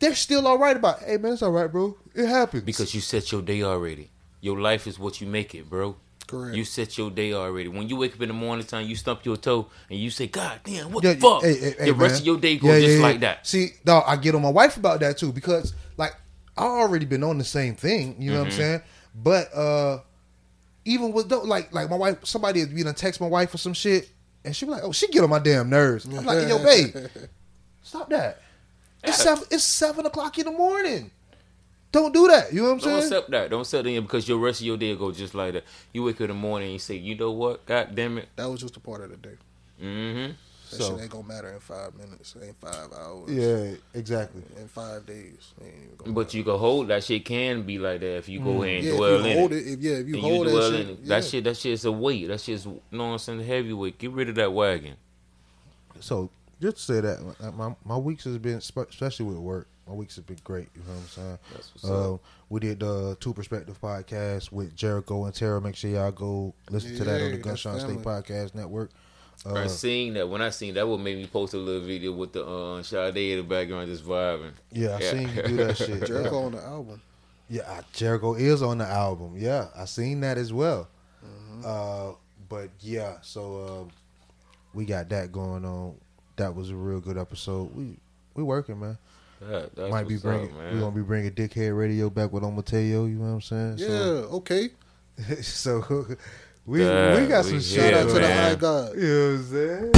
they're 0.00 0.14
still 0.14 0.46
all 0.46 0.58
right 0.58 0.76
about. 0.76 1.00
Hey 1.00 1.16
man, 1.18 1.32
it's 1.34 1.42
all 1.42 1.50
right, 1.50 1.70
bro. 1.70 1.96
It 2.14 2.26
happens 2.26 2.62
because 2.64 2.94
you 2.94 3.00
set 3.00 3.30
your 3.32 3.42
day 3.42 3.62
already. 3.62 4.10
Your 4.40 4.60
life 4.60 4.86
is 4.86 4.98
what 4.98 5.20
you 5.20 5.26
make 5.26 5.54
it, 5.54 5.68
bro. 5.70 5.96
Correct. 6.26 6.56
You 6.56 6.64
set 6.64 6.96
your 6.98 7.10
day 7.10 7.32
already. 7.34 7.68
When 7.68 7.88
you 7.88 7.96
wake 7.96 8.14
up 8.14 8.20
in 8.22 8.28
the 8.28 8.34
morning 8.34 8.64
time, 8.66 8.86
you 8.86 8.96
stump 8.96 9.24
your 9.24 9.36
toe 9.36 9.66
and 9.90 9.98
you 9.98 10.10
say, 10.10 10.26
"God 10.26 10.60
damn, 10.64 10.90
what 10.92 11.04
Yeah, 11.04 11.14
the 11.14 11.20
fuck?" 11.20 11.42
hey, 11.42 11.54
hey, 11.58 11.74
hey, 11.78 11.84
the 11.86 11.94
rest 11.94 12.14
man. 12.14 12.20
of 12.22 12.26
your 12.26 12.36
day 12.38 12.56
goes 12.56 12.70
Yeah, 12.70 12.80
just 12.86 12.96
yeah. 12.98 13.02
like 13.02 13.20
that. 13.20 13.46
See, 13.46 13.68
dog, 13.84 14.04
I 14.06 14.16
get 14.16 14.34
on 14.34 14.42
my 14.42 14.50
wife 14.50 14.76
about 14.76 15.00
that 15.00 15.16
too 15.18 15.32
because 15.32 15.74
like 15.96 16.14
I 16.56 16.64
already 16.64 17.04
been 17.06 17.22
on 17.24 17.38
the 17.38 17.44
same 17.44 17.74
thing. 17.76 18.16
You 18.18 18.32
know 18.32 18.38
what 18.40 18.44
I'm 18.46 18.50
Mm-hmm. 18.52 18.58
saying? 18.58 18.82
But 19.14 19.54
uh 19.54 19.98
even 20.84 21.12
with 21.12 21.28
though, 21.28 21.42
like 21.42 21.72
like 21.72 21.88
my 21.90 21.96
wife, 21.96 22.24
somebody 22.24 22.60
is 22.60 22.72
you 22.72 22.84
know 22.84 22.92
text 22.92 23.20
my 23.20 23.26
wife 23.26 23.50
for 23.50 23.58
some 23.58 23.74
shit, 23.74 24.10
and 24.44 24.54
she 24.54 24.64
be 24.66 24.72
like, 24.72 24.82
"Oh, 24.84 24.92
she 24.92 25.08
get 25.08 25.22
on 25.24 25.30
my 25.30 25.38
damn 25.38 25.68
nerves." 25.70 26.04
I'm 26.04 26.24
like, 26.24 26.48
"Yo, 26.48 26.62
babe, 26.62 26.94
stop 27.82 28.10
that. 28.10 28.40
It's 29.02 29.18
Yeah. 29.18 29.24
seven. 29.34 29.44
It's 29.50 29.64
seven 29.64 30.06
o'clock 30.06 30.38
in 30.38 30.46
the 30.46 30.52
morning. 30.52 31.10
Don't 31.92 32.12
do 32.12 32.26
that. 32.26 32.52
You 32.52 32.62
know 32.62 32.68
what 32.70 32.72
I'm 32.72 32.78
Don't 32.78 32.88
saying? 32.88 33.02
accept 33.04 33.30
that. 33.30 33.50
Don't 33.50 33.60
accept 33.60 33.86
it 33.86 33.90
in 33.94 34.02
because 34.02 34.28
your 34.28 34.38
rest 34.38 34.60
of 34.60 34.66
your 34.66 34.76
day 34.76 34.90
will 34.94 34.98
go 35.08 35.12
just 35.12 35.34
like 35.34 35.52
that. 35.52 35.64
You 35.92 36.02
wake 36.02 36.16
up 36.16 36.22
in 36.22 36.28
the 36.28 36.34
morning 36.34 36.66
and 36.66 36.72
you 36.72 36.78
say, 36.80 36.96
"You 36.96 37.14
know 37.16 37.30
what? 37.30 37.64
God 37.66 37.94
damn 37.94 38.18
it." 38.18 38.28
That 38.36 38.46
was 38.50 38.60
just 38.60 38.76
a 38.76 38.80
part 38.80 39.02
of 39.02 39.10
the 39.10 39.16
day. 39.16 39.36
Mm-hmm. 39.82 40.32
That 40.76 40.82
So- 40.84 40.90
shit 40.94 41.02
ain't 41.02 41.10
gonna 41.10 41.28
matter 41.28 41.48
in 41.52 41.60
five 41.60 41.94
minutes. 41.96 42.34
It 42.36 42.46
ain't 42.46 42.60
five 42.60 42.92
hours. 42.92 43.30
Yeah, 43.30 43.74
exactly. 43.98 44.42
In 44.56 44.68
five 44.68 45.06
days. 45.06 45.52
It 45.60 45.64
ain't 45.66 45.98
gonna 45.98 46.12
But 46.12 46.34
you 46.34 46.42
can 46.44 46.58
hold 46.58 46.88
that 46.88 47.04
shit. 47.04 47.24
Can 47.24 47.62
be 47.62 47.78
like 47.78 48.00
that 48.00 48.16
if 48.16 48.28
you 48.28 48.40
go 48.40 48.62
ahead 48.62 48.76
and 48.78 48.84
yeah, 48.86 48.96
dwell 48.96 49.14
if 49.20 49.24
you 49.24 49.30
in 49.30 49.38
hold 49.38 49.52
it. 49.52 49.56
it, 49.56 49.72
if 49.72 49.80
yeah, 49.80 49.92
if 49.92 50.08
you 50.08 50.14
And 50.14 50.22
hold 50.22 50.46
you 50.46 50.52
dwell 50.52 50.70
that 50.70 50.80
in 50.80 50.86
shit, 50.86 50.90
it. 50.90 51.06
That 51.06 51.22
yeah. 51.24 51.28
shit. 51.30 51.44
That 51.44 51.56
shit's 51.56 51.84
a 51.84 51.92
weight. 51.92 52.28
That 52.28 52.40
shit's 52.40 52.64
you 52.66 52.80
know 52.92 53.04
what 53.06 53.12
I'm 53.12 53.18
saying. 53.18 53.44
Heavyweight. 53.44 53.98
Get 53.98 54.10
rid 54.10 54.28
of 54.28 54.34
that 54.34 54.52
wagon. 54.52 54.94
So 56.00 56.30
just 56.60 56.76
to 56.78 56.82
say 56.82 57.00
that 57.00 57.54
my 57.56 57.74
my 57.84 57.96
weeks 57.96 58.24
has 58.24 58.38
been 58.38 58.56
especially 58.58 59.26
with 59.26 59.36
work. 59.38 59.68
My 59.86 59.92
weeks 59.92 60.16
have 60.16 60.26
been 60.26 60.38
great. 60.44 60.68
You 60.74 60.80
know 60.82 60.94
what 60.94 61.00
I'm 61.02 61.08
saying? 61.08 61.38
That's 61.52 61.72
what's 61.74 61.84
Uh, 61.84 62.16
we 62.48 62.60
did 62.60 62.80
the 62.80 63.18
Two 63.20 63.34
Perspective 63.34 63.78
podcast 63.82 64.50
with 64.50 64.74
Jericho 64.74 65.26
and 65.26 65.34
Tara. 65.34 65.60
Make 65.60 65.76
sure 65.76 65.90
y'all 65.90 66.10
go 66.10 66.54
listen 66.70 66.96
to 66.96 67.04
that 67.04 67.20
on 67.20 67.30
the 67.32 67.36
that's 67.36 67.44
Gunshot 67.64 67.80
State. 67.82 67.98
Podcast 67.98 68.54
Network. 68.54 68.90
I 69.46 69.50
Uh, 69.64 69.68
seen 69.68 70.14
that. 70.14 70.28
When 70.28 70.40
I 70.40 70.50
seen 70.50 70.74
that, 70.74 70.86
what 70.88 71.00
made 71.00 71.18
me 71.18 71.26
post 71.26 71.52
a 71.54 71.58
little 71.58 71.86
video 71.86 72.12
with 72.12 72.32
the 72.32 72.44
uh, 72.46 72.82
Sade 72.82 73.16
in 73.16 73.38
the 73.38 73.42
background 73.44 73.88
just 73.88 74.04
vibing. 74.04 74.52
yeah, 74.72 74.96
I 74.96 75.00
seen 75.00 75.28
you 75.34 75.42
do 75.42 75.56
that 75.56 75.76
shit. 75.76 76.04
Jericho 76.06 76.40
Yeah, 76.40 76.46
on 76.46 76.52
the 76.52 76.62
album. 76.62 77.02
yeah 77.50 77.62
uh, 77.70 77.82
Jericho 77.92 78.34
is 78.34 78.62
on 78.62 78.78
the 78.78 78.86
album. 78.86 79.34
Yeah, 79.36 79.68
I 79.76 79.84
seen 79.84 80.20
that 80.20 80.38
as 80.38 80.52
well. 80.52 80.88
Mm-hmm. 81.24 81.62
Uh, 81.64 82.14
but 82.48 82.70
yeah, 82.80 83.16
so 83.22 83.86
uh, 83.88 83.92
we 84.72 84.84
got 84.86 85.08
that 85.10 85.30
going 85.32 85.64
on. 85.64 85.94
That 86.36 86.54
was 86.54 86.70
a 86.70 86.74
real 86.76 87.00
good 87.00 87.18
episode. 87.18 87.74
We 87.76 87.96
we 88.34 88.42
working, 88.42 88.80
man. 88.80 88.98
That, 89.40 89.74
that's 89.76 89.90
Might 89.90 90.08
be 90.08 90.16
bringing. 90.16 90.46
up, 90.50 90.56
we 90.56 90.62
man. 90.62 90.80
gonna 90.80 90.96
be 90.96 91.02
bringing 91.02 91.30
Dickhead 91.32 91.76
Radio 91.76 92.08
back 92.08 92.32
with 92.32 92.44
on 92.44 92.56
Mateo. 92.56 93.04
You 93.04 93.16
know 93.16 93.24
what 93.26 93.30
I'm 93.34 93.40
saying? 93.42 93.74
Yeah, 93.78 93.88
So, 93.88 94.28
okay. 94.38 94.70
so 95.42 96.06
we 96.66 96.78
Damn, 96.78 97.22
we 97.22 97.28
got 97.28 97.44
we 97.44 97.50
some 97.50 97.60
here, 97.60 97.60
shit 97.60 97.94
Shout 97.94 97.94
out 97.94 98.08
to 98.08 98.14
the. 98.14 98.34
High 98.34 98.54
God. 98.54 98.96
You 98.96 99.02
know 99.02 99.30
what 99.32 99.38
I'm 99.38 99.44
saying? 99.44 99.90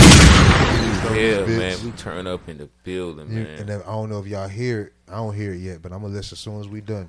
Yeah, 1.06 1.36
bitch. 1.46 1.58
man. 1.58 1.84
We 1.84 1.90
turn 1.92 2.26
up 2.26 2.48
in 2.48 2.58
the 2.58 2.68
building, 2.84 3.28
You- 3.30 3.44
man. 3.44 3.58
And 3.60 3.68
then 3.68 3.82
I 3.82 3.86
don't 3.92 4.10
know 4.10 4.18
if 4.18 4.26
y'all 4.26 4.48
hear 4.48 4.80
it. 4.82 4.92
I 5.08 5.16
don't 5.16 5.34
hear 5.34 5.52
it 5.52 5.58
yet, 5.58 5.80
but 5.82 5.92
I'm 5.92 6.02
gonna 6.02 6.12
listen 6.12 6.34
as 6.34 6.40
soon 6.40 6.60
as 6.60 6.68
we 6.68 6.80
done. 6.80 7.08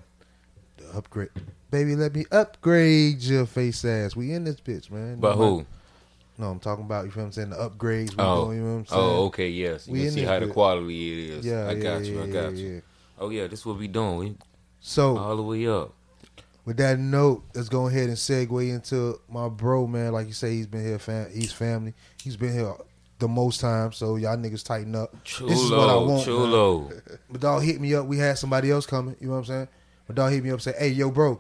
The 0.78 0.86
upgrade, 0.96 1.30
baby. 1.72 1.96
Let 1.96 2.14
me 2.14 2.26
upgrade 2.32 3.22
your 3.22 3.48
face 3.48 3.84
ass. 3.84 4.16
We 4.16 4.32
in 4.34 4.44
this 4.44 4.58
bitch, 4.58 4.92
man. 4.92 5.20
But 5.20 5.36
who? 5.36 5.66
No, 6.38 6.52
I'm 6.52 6.60
talking 6.60 6.86
about 6.86 7.06
you. 7.06 7.12
Feel 7.12 7.24
what 7.24 7.28
I'm 7.28 7.32
saying? 7.32 7.50
The 7.50 7.56
upgrades. 7.56 8.12
We 8.12 8.16
Oh, 8.24 8.46
doing, 8.46 8.58
you 8.60 8.64
know 8.64 8.74
what 8.74 8.78
I'm 8.80 8.86
oh, 8.92 8.94
saying? 9.08 9.18
oh, 9.18 9.26
okay, 9.26 9.50
yes. 9.50 9.88
You 9.88 9.94
We 9.94 10.00
can 10.00 10.08
in 10.10 10.14
see 10.14 10.20
this 10.22 10.30
how 10.30 10.40
the 10.40 10.48
quality 10.48 11.14
it 11.14 11.38
is. 11.40 11.46
Yeah, 11.48 11.68
I 11.68 11.72
yeah, 11.72 11.84
got 11.84 12.06
you. 12.06 12.16
yeah, 12.18 12.24
I 12.24 12.28
got 12.28 12.54
yeah, 12.54 12.60
you. 12.60 12.74
yeah. 12.76 12.80
Oh 13.20 13.30
yeah, 13.32 13.48
this 13.48 13.66
what 13.66 13.80
we 13.80 13.88
doing. 13.88 14.18
We 14.18 14.36
So 14.80 15.18
all 15.18 15.36
the 15.36 15.42
way 15.42 15.68
up. 15.68 15.96
With 16.68 16.76
that 16.78 17.00
note, 17.00 17.46
let's 17.56 17.70
go 17.70 17.88
ahead 17.88 18.10
and 18.10 18.18
segue 18.18 18.70
into 18.70 19.18
my 19.30 19.48
bro, 19.48 19.88
man. 19.88 20.12
Like 20.12 20.28
you 20.28 20.34
say, 20.34 20.52
he's 20.52 20.68
been 20.68 20.84
here. 20.84 21.00
Fam- 21.00 21.32
he's 21.34 21.54
family. 21.54 21.94
He's 22.22 22.36
been 22.36 22.52
here 22.52 22.74
the 23.20 23.28
most 23.30 23.62
time. 23.62 23.94
So 23.94 24.18
y'all 24.18 24.36
niggas 24.36 24.66
tighten 24.66 24.94
up. 24.94 25.16
Chulo, 25.24 25.50
this 25.50 25.62
is 25.62 25.72
what 25.72 25.90
I 25.90 25.96
want. 25.96 26.26
chulo. 26.26 26.92
But 27.32 27.40
dog 27.40 27.64
hit 27.64 27.80
me 27.80 27.96
up. 27.96 28.06
We 28.06 28.18
had 28.18 28.38
somebody 28.38 28.70
else 28.70 28.86
coming. 28.86 29.16
You 29.22 29.28
know 29.28 29.34
what 29.36 29.40
I'm 29.40 29.46
saying? 29.46 29.68
But 30.08 30.18
dog 30.18 30.34
hit 30.34 30.44
me 30.44 30.50
up 30.50 30.56
and 30.56 30.62
say, 30.62 30.74
"Hey, 30.78 30.90
yo, 30.90 31.10
bro, 31.10 31.40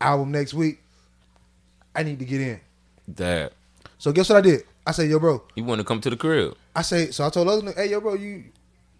album 0.00 0.32
next 0.32 0.54
week. 0.54 0.80
I 1.94 2.02
need 2.02 2.18
to 2.20 2.24
get 2.24 2.40
in." 2.40 2.58
That 3.08 3.52
So 3.98 4.10
guess 4.10 4.30
what 4.30 4.38
I 4.38 4.40
did? 4.40 4.62
I 4.86 4.92
said, 4.92 5.10
"Yo, 5.10 5.18
bro." 5.18 5.42
you 5.54 5.64
want 5.64 5.80
to 5.80 5.84
come 5.84 6.00
to 6.00 6.08
the 6.08 6.16
crib? 6.16 6.56
I 6.74 6.80
say, 6.80 7.10
so 7.10 7.26
I 7.26 7.28
told 7.28 7.46
other 7.48 7.60
nigga, 7.60 7.76
"Hey, 7.76 7.90
yo, 7.90 8.00
bro, 8.00 8.14
you, 8.14 8.44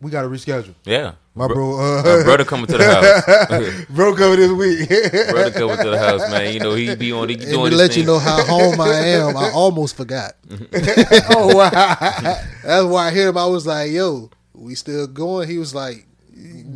we 0.02 0.10
got 0.10 0.20
to 0.20 0.28
reschedule." 0.28 0.74
Yeah, 0.84 1.14
My 1.34 1.46
bro, 1.48 1.78
uh, 1.80 2.02
my 2.04 2.22
brother 2.24 2.44
coming 2.44 2.66
to 2.66 2.76
the 2.76 2.84
house. 2.84 3.84
bro, 3.90 4.14
coming 4.14 4.38
this 4.38 4.50
week. 4.52 4.86
brother 5.30 5.50
coming 5.50 5.78
to 5.78 5.90
the 5.90 5.98
house, 5.98 6.20
man. 6.30 6.52
You 6.52 6.60
know 6.60 6.74
he 6.74 6.94
be 6.94 7.10
on. 7.12 7.30
He 7.30 7.36
And 7.36 7.44
doing 7.44 7.70
to 7.70 7.76
let 7.76 7.92
thing. 7.92 8.00
you 8.00 8.06
know 8.06 8.18
how 8.18 8.44
home 8.44 8.78
I 8.80 8.92
am, 9.16 9.34
I 9.36 9.50
almost 9.54 9.96
forgot. 9.96 10.34
oh 11.30 11.56
wow! 11.56 11.70
That's 11.70 12.84
why 12.86 13.06
I 13.08 13.10
heard 13.10 13.28
him. 13.30 13.38
I 13.38 13.46
was 13.46 13.66
like, 13.66 13.90
"Yo, 13.92 14.28
we 14.52 14.74
still 14.74 15.06
going?" 15.06 15.48
He 15.48 15.56
was 15.56 15.74
like, 15.74 16.06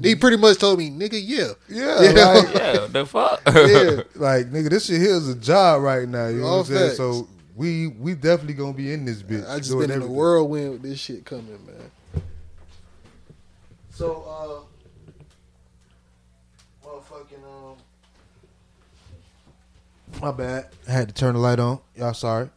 he 0.03 0.14
pretty 0.16 0.38
much 0.38 0.57
told 0.59 0.79
me, 0.79 0.90
"Nigga, 0.90 1.21
yeah, 1.23 1.53
Yeah, 1.69 2.03
You 2.03 2.12
know? 2.14 2.33
like, 2.35 2.55
Yeah, 2.55 2.87
the 2.87 3.05
fuck. 3.05 3.42
yeah." 3.47 4.03
like 4.14 4.47
nigga, 4.51 4.71
this 4.71 4.87
shit 4.87 5.03
here 5.03 5.16
is 5.16 5.29
a 5.29 5.35
job 5.35 5.83
right 5.83 6.09
now. 6.09 6.29
You 6.29 6.40
know 6.40 6.47
All 6.47 6.59
what 6.61 6.71
I'm 6.71 6.77
saying? 6.77 6.95
So 6.97 7.29
we 7.55 7.88
we 7.88 8.14
definitely 8.14 8.55
gonna 8.55 8.73
be 8.73 8.90
in 8.90 9.05
this 9.05 9.23
bitch. 9.23 9.47
I 9.47 9.59
just 9.59 9.71
doing 9.71 9.88
been 9.88 9.90
in 9.90 9.99
the 10.01 10.05
everything. 10.07 10.16
whirlwind 10.16 10.71
with 10.73 10.83
this 10.83 10.99
shit 10.99 11.27
coming, 11.27 11.47
man. 11.66 11.90
So, 13.96 14.24
uh, 14.28 14.61
motherfucking, 16.87 17.42
um, 17.46 17.76
my 20.20 20.30
bad. 20.30 20.68
I 20.87 20.92
had 20.92 21.09
to 21.09 21.14
turn 21.14 21.32
the 21.32 21.40
light 21.40 21.59
on. 21.59 21.80
Y'all 21.94 22.12
sorry. 22.12 22.50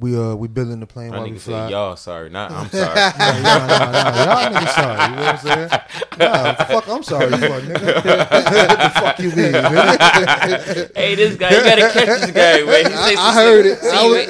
We 0.00 0.16
uh 0.16 0.34
we 0.36 0.46
building 0.46 0.78
the 0.78 0.86
plane 0.86 1.10
My 1.10 1.18
while 1.18 1.28
we 1.28 1.38
fly. 1.38 1.64
said, 1.64 1.70
y'all 1.72 1.96
sorry, 1.96 2.30
not 2.30 2.52
I'm 2.52 2.68
sorry. 2.70 2.94
Nah, 2.94 3.10
nah, 3.18 3.66
nah, 3.66 3.90
nah. 3.90 4.24
Y'all 4.24 4.52
niggas 4.54 4.74
sorry. 4.74 5.10
You 5.10 5.16
know 5.16 5.22
what 5.22 5.34
I'm 5.34 5.38
saying? 5.38 5.70
Nah, 6.18 6.52
the 6.52 6.64
fuck 6.66 6.88
I'm 6.88 7.02
sorry 7.02 7.30
for, 7.30 7.36
nigga. 7.38 8.02
the 8.78 8.90
fuck 8.94 9.18
you 9.18 9.30
mean, 9.30 9.52
nigga? 9.52 10.96
hey, 10.96 11.14
this 11.16 11.34
guy, 11.36 11.50
you 11.50 11.62
gotta 11.64 11.90
catch 11.90 12.20
this 12.20 12.30
guy, 12.30 12.62
man. 12.64 12.84
He 12.86 12.96
say 12.96 13.16
I 13.16 13.34
heard 13.34 13.66
it. 13.66 13.78
See, 13.78 13.90
I 13.90 14.10
wait. 14.12 14.28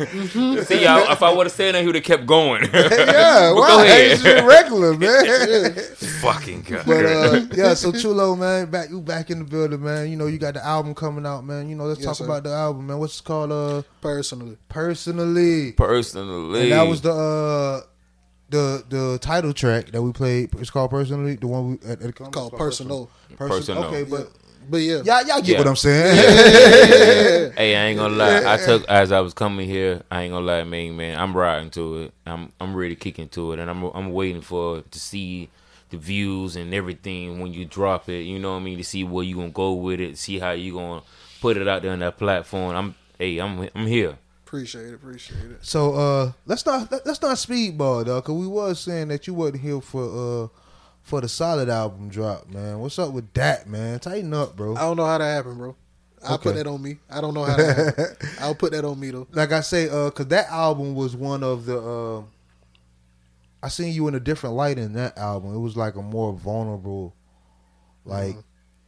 This 0.00 0.58
way. 0.58 0.64
See, 0.64 0.82
y'all, 0.84 1.10
if 1.12 1.22
I 1.22 1.32
would 1.32 1.46
have 1.46 1.52
said 1.52 1.74
that, 1.76 1.80
he 1.80 1.86
would 1.86 1.94
have 1.94 2.04
kept 2.04 2.26
going. 2.26 2.64
Yeah, 2.80 3.52
But 3.54 3.60
wow, 3.60 3.66
go 3.76 3.82
ahead. 3.84 4.10
It's 4.12 4.22
just 4.22 4.44
regular, 4.44 4.96
man. 4.96 5.72
Fucking 6.20 6.62
god. 6.62 6.84
But 6.86 7.06
uh, 7.06 7.40
yeah, 7.52 7.74
so 7.74 7.92
Chulo, 7.92 8.34
man, 8.36 8.70
back 8.70 8.90
you 8.90 9.00
back 9.00 9.30
in 9.30 9.38
the 9.40 9.44
building, 9.44 9.82
man. 9.82 10.08
You 10.10 10.16
know 10.16 10.26
you 10.26 10.38
got 10.38 10.54
the 10.54 10.64
album 10.64 10.94
coming 10.94 11.24
out, 11.26 11.44
man. 11.44 11.68
You 11.68 11.76
know 11.76 11.84
let's 11.84 11.99
Yes, 12.00 12.06
talk 12.06 12.16
sir. 12.16 12.24
about 12.24 12.42
the 12.44 12.50
album, 12.50 12.86
man. 12.88 12.98
What's 12.98 13.20
it 13.20 13.24
called? 13.24 13.52
Uh, 13.52 13.82
Personally, 14.00 14.56
personally. 14.68 15.72
Personally, 15.72 16.62
And 16.62 16.72
that 16.72 16.82
was 16.88 17.00
the 17.02 17.12
uh 17.12 17.80
the 18.48 18.84
the 18.88 19.18
title 19.20 19.52
track 19.52 19.86
that 19.92 20.02
we 20.02 20.12
played. 20.12 20.50
It's 20.58 20.70
called 20.70 20.90
personally. 20.90 21.36
The 21.36 21.46
one 21.46 21.70
we 21.70 21.74
at, 21.88 21.90
at 21.92 22.00
the 22.00 22.08
it's 22.08 22.18
called 22.34 22.52
personal. 22.56 23.08
Person- 23.36 23.48
Personal. 23.48 23.84
Okay, 23.84 24.02
but 24.04 24.30
But 24.68 24.78
yeah, 24.78 25.02
y'all 25.02 25.26
y'all 25.26 25.40
get 25.40 25.46
Yeah. 25.48 25.58
what 25.58 25.66
I'm 25.68 25.76
saying. 25.76 27.52
Hey, 27.56 27.76
I 27.76 27.86
ain't 27.86 27.98
gonna 27.98 28.14
lie. 28.14 28.42
I 28.54 28.56
took 28.56 28.88
as 28.88 29.12
I 29.12 29.20
was 29.20 29.34
coming 29.34 29.68
here. 29.68 30.02
I 30.10 30.22
ain't 30.22 30.32
gonna 30.32 30.44
lie, 30.46 30.64
man. 30.64 30.96
Man, 30.96 31.18
I'm 31.18 31.36
riding 31.36 31.70
to 31.70 32.02
it. 32.02 32.12
I'm 32.26 32.52
I'm 32.60 32.74
ready 32.74 32.94
to 32.94 33.00
kick 33.00 33.18
into 33.18 33.52
it, 33.52 33.58
and 33.58 33.68
I'm 33.70 33.82
I'm 33.84 34.12
waiting 34.12 34.42
for 34.42 34.82
to 34.82 34.98
see 35.00 35.48
the 35.90 35.96
views 35.96 36.54
and 36.56 36.72
everything 36.72 37.40
when 37.40 37.52
you 37.52 37.64
drop 37.64 38.08
it. 38.08 38.22
You 38.22 38.38
know 38.38 38.52
what 38.52 38.58
I 38.60 38.62
mean? 38.62 38.78
To 38.78 38.84
see 38.84 39.02
where 39.04 39.24
you 39.24 39.36
gonna 39.36 39.50
go 39.50 39.72
with 39.74 40.00
it. 40.00 40.18
See 40.18 40.38
how 40.38 40.52
you 40.52 40.74
gonna 40.74 41.02
put 41.40 41.56
it 41.56 41.66
out 41.68 41.82
there 41.82 41.92
on 41.92 41.98
that 42.00 42.18
platform. 42.18 42.74
I'm 42.76 42.94
hey, 43.18 43.38
I'm 43.38 43.68
I'm 43.74 43.86
here. 43.86 44.16
appreciate 44.46 44.86
it, 44.86 44.94
appreciate 44.94 45.44
it. 45.50 45.58
so 45.64 45.94
uh, 45.94 46.32
let's 46.46 46.64
not 46.66 46.90
let, 46.90 47.06
let's 47.06 47.22
not 47.22 47.36
speedball 47.36 48.04
though, 48.04 48.20
cause 48.22 48.34
we 48.36 48.46
was 48.46 48.80
saying 48.80 49.08
that 49.08 49.26
you 49.26 49.34
wasn't 49.34 49.60
here 49.62 49.80
for 49.80 50.44
uh 50.44 50.48
for 51.02 51.20
the 51.20 51.28
solid 51.28 51.68
album 51.68 52.08
drop, 52.08 52.48
man. 52.48 52.78
What's 52.78 52.98
up 52.98 53.12
with 53.12 53.32
that, 53.34 53.66
man? 53.68 53.98
Tighten 54.00 54.34
up, 54.34 54.54
bro. 54.56 54.76
I 54.76 54.80
don't 54.82 54.96
know 54.96 55.06
how 55.06 55.18
that 55.18 55.24
happened, 55.36 55.58
bro. 55.58 55.74
I'll 56.22 56.36
put 56.36 56.48
Okay. 56.50 56.58
that 56.58 56.66
on 56.66 56.82
me. 56.82 56.98
I 57.08 57.22
don't 57.22 57.32
know 57.32 57.44
how 57.44 57.56
that 57.56 57.96
happened. 57.96 58.16
I'll 58.40 58.54
put 58.54 58.72
that 58.72 58.84
on 58.84 59.00
me 59.00 59.10
though. 59.10 59.26
like 59.32 59.52
I 59.52 59.62
say, 59.62 59.88
uh, 59.88 60.10
cause 60.10 60.26
that 60.26 60.48
album 60.50 60.94
was 60.94 61.16
one 61.16 61.42
of 61.42 61.64
the. 61.66 61.78
Uh, 61.80 62.22
I 63.62 63.68
seen 63.68 63.94
you 63.94 64.08
in 64.08 64.14
a 64.14 64.20
different 64.20 64.54
light 64.56 64.78
in 64.78 64.92
that 64.94 65.16
album. 65.18 65.54
It 65.54 65.58
was 65.58 65.76
like 65.76 65.94
a 65.96 66.02
more 66.02 66.32
vulnerable, 66.32 67.14
like 68.04 68.36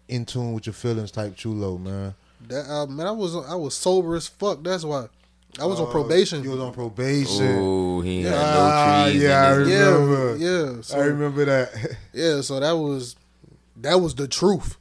in 0.09 0.25
tune 0.27 0.53
with 0.55 0.67
your 0.67 0.73
feelings 0.75 1.11
type 1.11 1.37
chulo, 1.37 1.79
man. 1.79 2.15
That 2.49 2.67
album, 2.67 2.97
man, 2.97 3.07
I 3.07 3.11
was 3.13 3.35
I 3.37 3.55
was 3.55 3.75
sober 3.75 4.17
as 4.17 4.27
fuck. 4.29 4.63
That's 4.63 4.85
why 4.85 5.07
I 5.61 5.67
was 5.67 5.79
on 5.81 5.89
Uh, 5.89 5.91
probation. 5.91 6.43
You 6.43 6.51
was 6.51 6.61
on 6.61 6.73
probation. 6.73 7.59
Ooh, 7.59 8.01
he 8.01 8.23
had 8.23 8.35
Ah, 8.35 9.05
no 9.05 9.11
trees. 9.11 9.23
yeah, 9.23 9.43
I 9.47 9.53
in 9.55 9.61
his- 9.61 9.69
yeah, 9.69 10.35
yeah. 10.75 10.81
So, 10.83 10.99
I 11.01 11.05
remember 11.05 11.45
that. 11.45 11.97
Yeah, 12.13 12.41
so 12.41 12.61
that 12.61 12.73
was 12.73 13.17
that 13.77 14.01
was 14.01 14.15
the 14.15 14.29
truth. 14.29 14.77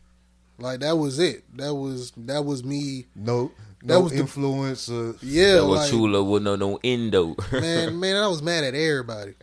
Like 0.60 0.80
that 0.82 0.98
was 0.98 1.20
it. 1.20 1.44
That 1.58 1.74
was 1.74 2.12
that 2.18 2.46
was 2.46 2.64
me. 2.64 3.08
no, 3.16 3.52
That 3.84 3.96
no 3.96 4.00
was 4.02 4.12
the- 4.12 4.20
influence. 4.20 4.90
uh, 4.90 5.14
Yeah, 5.22 5.56
That 5.56 5.66
was 5.66 5.80
like 5.82 5.90
Chula 5.92 6.24
with 6.24 6.44
no 6.44 6.56
no 6.56 6.80
endo. 6.84 7.36
man, 7.52 8.00
man, 8.00 8.16
I 8.16 8.28
was 8.28 8.42
mad 8.42 8.64
at 8.64 8.76
everybody. 8.76 9.34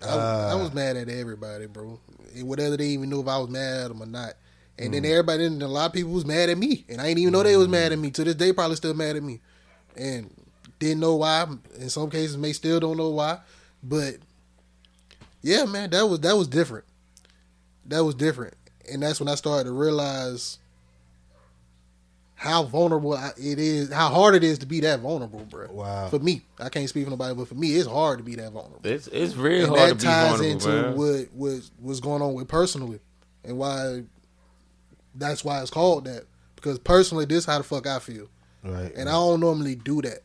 I, 0.00 0.06
I 0.08 0.52
Ah. 0.52 0.56
was 0.58 0.72
mad 0.74 0.96
at 0.96 1.08
everybody, 1.08 1.66
bro. 1.66 1.98
And 2.34 2.48
Whether 2.48 2.76
they 2.76 2.86
even 2.88 3.08
knew 3.10 3.20
if 3.20 3.28
I 3.28 3.38
was 3.38 3.50
mad 3.50 3.82
at 3.82 3.88
them 3.88 4.02
or 4.02 4.06
not. 4.06 4.34
And 4.82 4.90
Mm. 4.90 5.02
then 5.02 5.04
everybody, 5.12 5.44
and 5.44 5.62
a 5.62 5.68
lot 5.68 5.86
of 5.86 5.92
people 5.92 6.10
was 6.12 6.24
mad 6.26 6.50
at 6.50 6.58
me, 6.58 6.84
and 6.88 7.00
I 7.00 7.04
didn't 7.08 7.18
even 7.20 7.32
know 7.32 7.42
they 7.42 7.56
was 7.56 7.68
mad 7.68 7.92
at 7.92 7.98
me. 7.98 8.10
To 8.10 8.24
this 8.24 8.34
day, 8.34 8.52
probably 8.52 8.76
still 8.76 8.94
mad 8.94 9.14
at 9.16 9.22
me, 9.22 9.40
and 9.96 10.28
didn't 10.78 11.00
know 11.00 11.14
why. 11.16 11.46
In 11.78 11.88
some 11.88 12.10
cases, 12.10 12.36
may 12.36 12.52
still 12.52 12.80
don't 12.80 12.96
know 12.96 13.10
why. 13.10 13.38
But 13.82 14.16
yeah, 15.42 15.64
man, 15.66 15.90
that 15.90 16.06
was 16.06 16.20
that 16.20 16.36
was 16.36 16.48
different. 16.48 16.84
That 17.86 18.04
was 18.04 18.14
different, 18.14 18.54
and 18.90 19.02
that's 19.02 19.20
when 19.20 19.28
I 19.28 19.34
started 19.36 19.64
to 19.64 19.72
realize 19.72 20.58
how 22.34 22.64
vulnerable 22.64 23.14
it 23.14 23.58
is, 23.60 23.92
how 23.92 24.08
hard 24.08 24.34
it 24.34 24.42
is 24.42 24.58
to 24.58 24.66
be 24.66 24.80
that 24.80 24.98
vulnerable, 25.00 25.44
bro. 25.44 25.68
Wow. 25.70 26.08
For 26.08 26.18
me, 26.18 26.42
I 26.58 26.68
can't 26.70 26.88
speak 26.88 27.04
for 27.04 27.10
nobody, 27.10 27.34
but 27.36 27.46
for 27.46 27.54
me, 27.54 27.76
it's 27.76 27.86
hard 27.88 28.18
to 28.18 28.24
be 28.24 28.34
that 28.36 28.50
vulnerable. 28.50 28.80
it's 28.84 29.06
it's 29.08 29.36
really 29.36 29.60
and 29.64 29.68
hard 29.68 29.80
that 29.80 29.88
to 29.90 29.94
be 30.06 30.12
ties 30.12 30.40
into 30.40 30.68
man. 30.68 30.96
what 30.96 31.28
what 31.34 31.60
what's 31.78 32.00
going 32.00 32.20
on 32.22 32.34
with 32.34 32.48
personally, 32.48 32.98
and 33.44 33.56
why 33.58 34.02
that's 35.14 35.44
why 35.44 35.60
it's 35.60 35.70
called 35.70 36.04
that. 36.04 36.24
Because 36.56 36.78
personally, 36.78 37.24
this 37.24 37.44
how 37.44 37.58
the 37.58 37.64
fuck 37.64 37.86
I 37.86 37.98
feel, 37.98 38.28
right. 38.62 38.92
and 38.94 39.08
I 39.08 39.12
don't 39.12 39.40
normally 39.40 39.74
do 39.74 40.00
that 40.02 40.20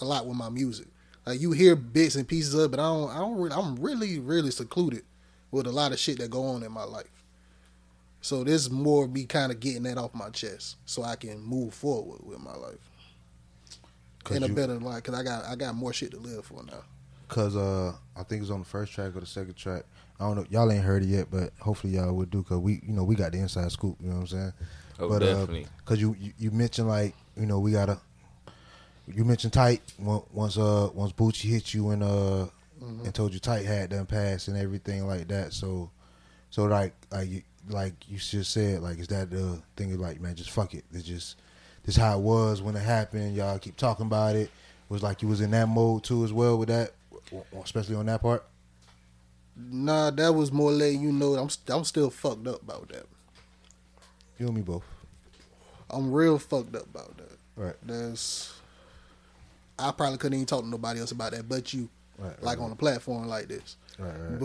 a 0.00 0.04
lot 0.04 0.26
with 0.26 0.36
my 0.36 0.48
music. 0.48 0.88
Like 1.26 1.40
you 1.40 1.52
hear 1.52 1.76
bits 1.76 2.16
and 2.16 2.26
pieces 2.26 2.54
of, 2.54 2.60
it, 2.60 2.70
but 2.70 2.80
I 2.80 2.84
don't. 2.84 3.10
I 3.10 3.18
don't. 3.18 3.36
Really, 3.36 3.54
I'm 3.54 3.76
really, 3.76 4.18
really 4.18 4.50
secluded 4.50 5.02
with 5.50 5.66
a 5.66 5.72
lot 5.72 5.92
of 5.92 5.98
shit 5.98 6.18
that 6.18 6.30
go 6.30 6.44
on 6.46 6.62
in 6.62 6.72
my 6.72 6.84
life. 6.84 7.06
So 8.20 8.42
this 8.42 8.62
is 8.62 8.70
more 8.70 9.06
me 9.06 9.24
kind 9.24 9.52
of 9.52 9.60
getting 9.60 9.82
that 9.82 9.98
off 9.98 10.14
my 10.14 10.30
chest, 10.30 10.76
so 10.86 11.02
I 11.02 11.16
can 11.16 11.42
move 11.42 11.74
forward 11.74 12.20
with 12.24 12.40
my 12.40 12.54
life 12.54 12.78
in 14.30 14.42
a 14.42 14.46
you- 14.46 14.54
better 14.54 14.74
life. 14.78 15.02
Cause 15.02 15.14
I 15.14 15.22
got 15.22 15.44
I 15.44 15.56
got 15.56 15.74
more 15.74 15.92
shit 15.92 16.10
to 16.12 16.18
live 16.18 16.46
for 16.46 16.62
now. 16.64 16.82
Cause 17.28 17.56
uh, 17.56 17.92
I 18.16 18.22
think 18.22 18.42
it's 18.42 18.50
on 18.50 18.60
the 18.60 18.64
first 18.64 18.92
track 18.92 19.16
or 19.16 19.20
the 19.20 19.26
second 19.26 19.56
track. 19.56 19.84
I 20.20 20.24
don't 20.24 20.36
know. 20.36 20.46
Y'all 20.50 20.70
ain't 20.70 20.84
heard 20.84 21.02
it 21.02 21.08
yet, 21.08 21.26
but 21.30 21.50
hopefully 21.60 21.94
y'all 21.94 22.12
will 22.12 22.26
do. 22.26 22.42
Cause 22.42 22.58
we, 22.58 22.80
you 22.86 22.92
know, 22.92 23.04
we 23.04 23.14
got 23.16 23.32
the 23.32 23.38
inside 23.38 23.70
scoop. 23.72 23.96
You 24.00 24.08
know 24.08 24.16
what 24.16 24.20
I'm 24.20 24.26
saying? 24.28 24.52
Oh, 25.00 25.08
but 25.08 25.18
definitely. 25.20 25.64
Uh, 25.64 25.68
Cause 25.84 26.00
you, 26.00 26.16
you, 26.20 26.32
you 26.38 26.50
mentioned 26.50 26.88
like, 26.88 27.14
you 27.36 27.46
know, 27.46 27.58
we 27.58 27.72
gotta. 27.72 27.98
You 29.06 29.24
mentioned 29.24 29.52
tight 29.52 29.82
once 29.98 30.56
uh 30.56 30.88
once 30.94 31.12
Bucci 31.12 31.50
hit 31.50 31.74
you 31.74 31.90
and 31.90 32.02
uh 32.02 32.46
and 33.04 33.14
told 33.14 33.34
you 33.34 33.38
tight 33.38 33.66
had 33.66 33.90
done 33.90 34.06
passed 34.06 34.48
and 34.48 34.56
everything 34.56 35.06
like 35.06 35.28
that. 35.28 35.52
So, 35.52 35.90
so 36.50 36.64
like 36.64 36.94
like 37.10 37.28
you, 37.28 37.42
like 37.68 37.92
you 38.08 38.18
just 38.18 38.50
said 38.50 38.80
like 38.80 38.98
is 38.98 39.08
that 39.08 39.30
the 39.30 39.60
thing 39.76 39.92
of 39.92 40.00
like 40.00 40.20
man 40.20 40.34
just 40.34 40.50
fuck 40.50 40.74
it. 40.74 40.84
It's 40.92 41.04
just 41.04 41.36
this 41.84 41.96
how 41.96 42.18
it 42.18 42.22
was 42.22 42.62
when 42.62 42.76
it 42.76 42.80
happened. 42.80 43.36
Y'all 43.36 43.58
keep 43.58 43.76
talking 43.76 44.06
about 44.06 44.36
it. 44.36 44.42
it. 44.42 44.50
Was 44.88 45.02
like 45.02 45.22
you 45.22 45.28
was 45.28 45.40
in 45.40 45.50
that 45.50 45.68
mode 45.68 46.04
too 46.04 46.24
as 46.24 46.32
well 46.32 46.58
with 46.58 46.68
that, 46.68 46.92
especially 47.62 47.96
on 47.96 48.06
that 48.06 48.22
part. 48.22 48.44
Nah, 49.56 50.10
that 50.10 50.32
was 50.34 50.50
more 50.50 50.72
letting 50.72 51.00
you 51.00 51.12
know 51.12 51.34
I'm 51.34 51.48
I'm 51.68 51.84
still 51.84 52.10
fucked 52.10 52.46
up 52.46 52.62
about 52.62 52.88
that. 52.88 53.06
You 54.38 54.46
and 54.46 54.56
me 54.56 54.62
both. 54.62 54.82
I'm 55.90 56.12
real 56.12 56.38
fucked 56.38 56.74
up 56.74 56.86
about 56.86 57.16
that. 57.18 57.38
Right. 57.56 57.76
That's 57.84 58.52
I 59.78 59.90
probably 59.92 60.18
couldn't 60.18 60.34
even 60.34 60.46
talk 60.46 60.62
to 60.62 60.68
nobody 60.68 61.00
else 61.00 61.12
about 61.12 61.32
that 61.32 61.48
but 61.48 61.72
you, 61.74 61.88
Right, 62.18 62.42
like 62.42 62.58
right, 62.58 62.64
on 62.64 62.70
a 62.72 62.76
platform 62.76 63.26
like 63.28 63.48
this. 63.48 63.76
Right, 63.98 64.08
right. 64.08 64.40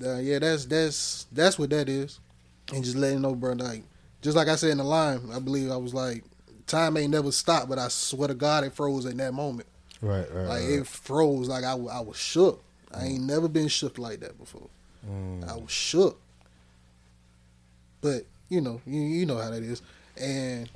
But 0.00 0.06
uh, 0.06 0.18
yeah, 0.18 0.38
that's 0.38 0.64
that's 0.66 1.26
that's 1.32 1.58
what 1.58 1.70
that 1.70 1.88
is, 1.88 2.20
and 2.72 2.82
just 2.84 2.96
letting 2.96 3.18
you 3.18 3.22
know, 3.22 3.34
bro. 3.34 3.52
Like 3.52 3.82
just 4.22 4.36
like 4.36 4.48
I 4.48 4.56
said 4.56 4.70
in 4.70 4.78
the 4.78 4.84
line, 4.84 5.20
I 5.32 5.38
believe 5.38 5.70
I 5.70 5.76
was 5.76 5.94
like, 5.94 6.24
time 6.66 6.96
ain't 6.96 7.10
never 7.10 7.30
stopped, 7.32 7.68
but 7.68 7.78
I 7.78 7.88
swear 7.88 8.28
to 8.28 8.34
God, 8.34 8.64
it 8.64 8.72
froze 8.72 9.04
in 9.04 9.16
that 9.18 9.32
moment. 9.34 9.68
Right, 10.00 10.26
right, 10.32 10.46
Like 10.46 10.60
right. 10.62 10.70
it 10.70 10.86
froze. 10.86 11.48
Like 11.48 11.64
I, 11.64 11.72
I 11.72 12.00
was 12.00 12.16
shook. 12.16 12.62
I 12.96 13.06
ain't 13.06 13.24
never 13.24 13.48
been 13.48 13.68
shook 13.68 13.98
like 13.98 14.20
that 14.20 14.38
before. 14.38 14.68
Mm. 15.08 15.48
I 15.48 15.56
was 15.56 15.70
shook. 15.70 16.20
But 18.00 18.24
you 18.48 18.60
know, 18.60 18.80
you, 18.86 19.00
you 19.00 19.26
know 19.26 19.38
how 19.38 19.50
that 19.50 19.62
is, 19.62 19.82
and 20.20 20.70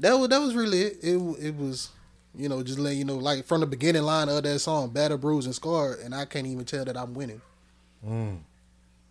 that 0.00 0.14
was 0.14 0.28
that 0.28 0.40
was 0.40 0.54
really 0.54 0.82
it. 0.82 0.98
It 1.02 1.16
it 1.40 1.56
was, 1.56 1.90
you 2.34 2.48
know, 2.48 2.62
just 2.62 2.78
letting 2.78 2.98
you 2.98 3.04
know, 3.04 3.16
like 3.16 3.44
from 3.44 3.60
the 3.60 3.66
beginning 3.66 4.02
line 4.02 4.28
of 4.28 4.42
that 4.42 4.58
song, 4.58 4.90
"Battle, 4.90 5.18
Bruised, 5.18 5.46
and 5.46 5.54
Scarred," 5.54 6.00
and 6.00 6.14
I 6.14 6.24
can't 6.24 6.46
even 6.46 6.64
tell 6.64 6.84
that 6.84 6.96
I'm 6.96 7.14
winning. 7.14 7.42
Mm. 8.06 8.38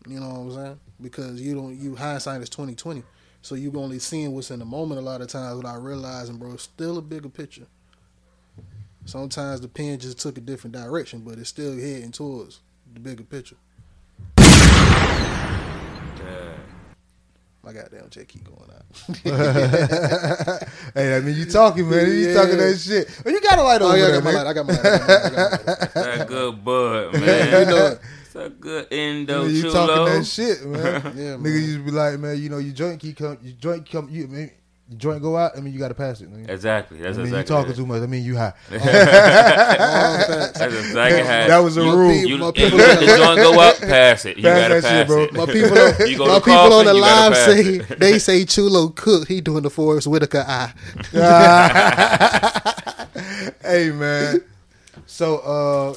You 0.08 0.20
know 0.20 0.30
what 0.30 0.40
I'm 0.40 0.52
saying? 0.52 0.80
Because 1.00 1.42
you 1.42 1.54
don't 1.56 1.78
you 1.78 1.96
hindsight 1.96 2.42
is 2.42 2.50
twenty 2.50 2.76
twenty. 2.76 3.04
So 3.44 3.56
you 3.56 3.72
only 3.76 4.00
seeing 4.00 4.34
what's 4.34 4.52
in 4.52 4.60
the 4.60 4.66
moment 4.66 5.00
a 5.00 5.04
lot 5.04 5.22
of 5.22 5.28
times 5.28 5.58
without 5.58 5.84
realizing, 5.84 6.38
bro, 6.38 6.54
it's 6.54 6.64
still 6.64 6.98
a 6.98 7.02
bigger 7.02 7.30
picture. 7.30 7.66
Sometimes 9.06 9.62
the 9.62 9.68
pen 9.68 10.00
just 10.00 10.20
took 10.20 10.38
a 10.38 10.42
different 10.42 10.76
direction, 10.76 11.22
but 11.22 11.38
it's 11.38 11.50
still 11.50 11.74
heading 11.74 12.12
towards 12.12 12.60
the 12.94 13.00
bigger 13.00 13.24
picture. 13.24 13.56
My 17.64 17.74
goddamn 17.74 18.10
check 18.10 18.28
keep 18.28 18.44
going 18.44 18.72
out. 18.72 18.86
hey, 20.96 21.16
I 21.16 21.20
mean, 21.20 21.36
you 21.36 21.46
talking, 21.46 21.88
man. 21.88 22.08
You 22.08 22.14
Yeah. 22.30 22.34
talking 22.34 22.58
that 22.58 22.76
shit. 22.80 23.08
Oh, 23.24 23.30
you 23.30 23.40
got 23.40 23.60
a 23.60 23.62
light 23.62 23.82
over 23.84 23.94
oh 23.94 23.96
yeah, 23.96 24.06
I 24.06 24.08
there, 24.12 24.22
got 24.22 24.24
my 24.24 24.32
light. 24.32 24.48
I 24.48 24.54
got 24.54 24.66
my 24.66 24.74
light. 24.74 24.86
I 24.86 24.98
got 24.98 25.12
my 25.12 25.14
light. 25.14 25.22
I 25.22 25.30
got 25.30 25.66
my 25.66 25.72
light. 25.74 25.94
That 26.18 26.28
good 26.28 26.66
bud, 26.66 27.14
man. 27.22 27.60
You 27.60 27.66
know 27.76 27.86
it. 27.88 28.00
It's 28.26 28.36
a 28.36 28.50
good 28.50 28.88
endo 28.92 29.46
you 29.46 29.62
chulo. 29.62 29.74
talking 29.74 30.06
that 30.16 30.26
shit, 30.26 30.66
man. 30.66 30.82
Yeah, 31.16 31.36
Nigga 31.36 31.40
man. 31.44 31.54
used 31.54 31.78
to 31.78 31.84
be 31.86 31.92
like, 31.92 32.20
man, 32.20 32.42
you 32.42 32.50
know, 32.50 32.58
your 32.58 32.74
joint 32.74 33.00
keep 33.00 33.18
come, 33.18 33.38
your 33.44 33.54
joint 33.54 33.88
come, 33.92 34.10
you, 34.10 34.24
I 34.24 34.28
your 34.92 34.98
joint 35.00 35.22
go 35.22 35.38
out. 35.38 35.58
I 35.58 35.62
mean, 35.62 35.74
you 35.74 35.80
got 35.80 35.88
to 35.88 35.94
pass 35.94 36.22
it. 36.22 36.30
Exactly. 36.50 36.98
That's 37.00 37.18
I 37.18 37.24
mean, 37.24 37.34
exactly. 37.34 37.38
you 37.40 37.44
talking 37.62 37.72
it. 37.72 37.76
too 37.76 37.86
much. 37.86 38.02
I 38.02 38.06
mean, 38.08 38.24
you 38.24 38.36
high. 38.38 38.54
That's 38.70 40.60
a. 40.60 40.94
That 40.94 41.60
was 41.64 41.78
a 41.78 41.82
rule. 41.82 42.14
You, 42.14 42.38
my 42.38 42.52
people 42.52 42.78
you 42.80 42.86
the 42.96 43.06
joint 43.18 43.38
go 43.38 43.60
out, 43.60 43.78
pass 43.80 44.26
it. 44.26 44.38
You 44.38 44.44
Pass 44.44 44.60
gotta 44.62 44.74
that 44.76 44.84
pass 44.84 44.92
shit, 44.92 45.08
bro. 45.08 45.24
it. 45.24 45.34
My 45.34 45.46
people, 45.46 45.78
on, 45.80 46.30
my 46.30 46.40
people 46.40 46.74
on 46.74 46.86
the 46.86 46.92
Carlson, 46.92 46.96
you 46.96 47.02
gotta 47.02 47.30
live 47.30 47.38
say 47.38 47.62
it. 47.94 48.00
they 48.00 48.20
say 48.20 48.46
Chulo 48.46 48.90
Cook. 48.90 49.28
He 49.28 49.42
doing 49.42 49.64
the 49.64 49.70
Forest 49.70 50.08
Whitaker 50.08 50.44
eye. 50.48 50.74
hey 53.64 53.92
man. 53.92 54.42
So 55.06 55.38
uh 55.40 55.94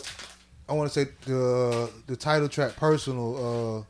I 0.68 0.72
want 0.74 0.90
to 0.92 1.04
say 1.04 1.10
the 1.26 1.90
the 2.06 2.16
title 2.16 2.48
track 2.48 2.76
personal 2.76 3.36
uh 3.36 3.84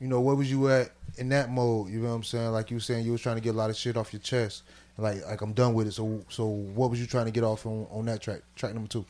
you 0.00 0.08
know 0.08 0.20
where 0.20 0.34
was 0.34 0.50
you 0.50 0.68
at 0.68 0.90
in 1.20 1.28
that 1.28 1.50
mode, 1.50 1.90
you 1.90 2.00
know 2.00 2.08
what 2.08 2.14
I'm 2.14 2.22
saying? 2.24 2.50
Like 2.50 2.70
you 2.70 2.78
were 2.78 2.80
saying 2.80 3.04
you 3.04 3.12
was 3.12 3.20
trying 3.20 3.36
to 3.36 3.42
get 3.42 3.54
a 3.54 3.58
lot 3.58 3.68
of 3.68 3.76
shit 3.76 3.96
off 3.96 4.12
your 4.12 4.20
chest. 4.20 4.62
Like 4.96 5.24
like 5.26 5.40
I'm 5.42 5.52
done 5.52 5.74
with 5.74 5.86
it. 5.86 5.92
So 5.92 6.24
so 6.30 6.46
what 6.46 6.90
was 6.90 7.00
you 7.00 7.06
trying 7.06 7.26
to 7.26 7.30
get 7.30 7.44
off 7.44 7.66
on 7.66 7.86
on 7.90 8.06
that 8.06 8.20
track? 8.20 8.40
Track 8.56 8.74
number 8.74 8.88
2. 8.88 9.04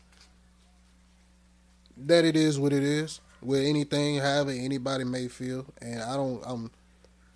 that 1.96 2.25
it 2.25 2.37
is 2.37 2.59
what 2.59 2.73
it 2.73 2.83
is. 2.83 3.20
With 3.40 3.64
anything, 3.64 4.18
however 4.18 4.51
anybody 4.51 5.05
may 5.05 5.29
feel, 5.29 5.64
and 5.81 6.03
I 6.03 6.14
don't. 6.14 6.42
I'm 6.44 6.70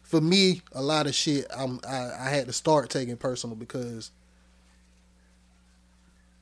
for 0.03 0.21
me 0.21 0.61
a 0.73 0.83
lot 0.83 1.07
of 1.07 1.15
shit. 1.15 1.47
I'm 1.57 1.81
I, 1.89 2.11
I 2.19 2.29
had 2.31 2.47
to 2.47 2.53
start 2.53 2.91
taking 2.91 3.17
personal 3.17 3.57
because 3.57 4.11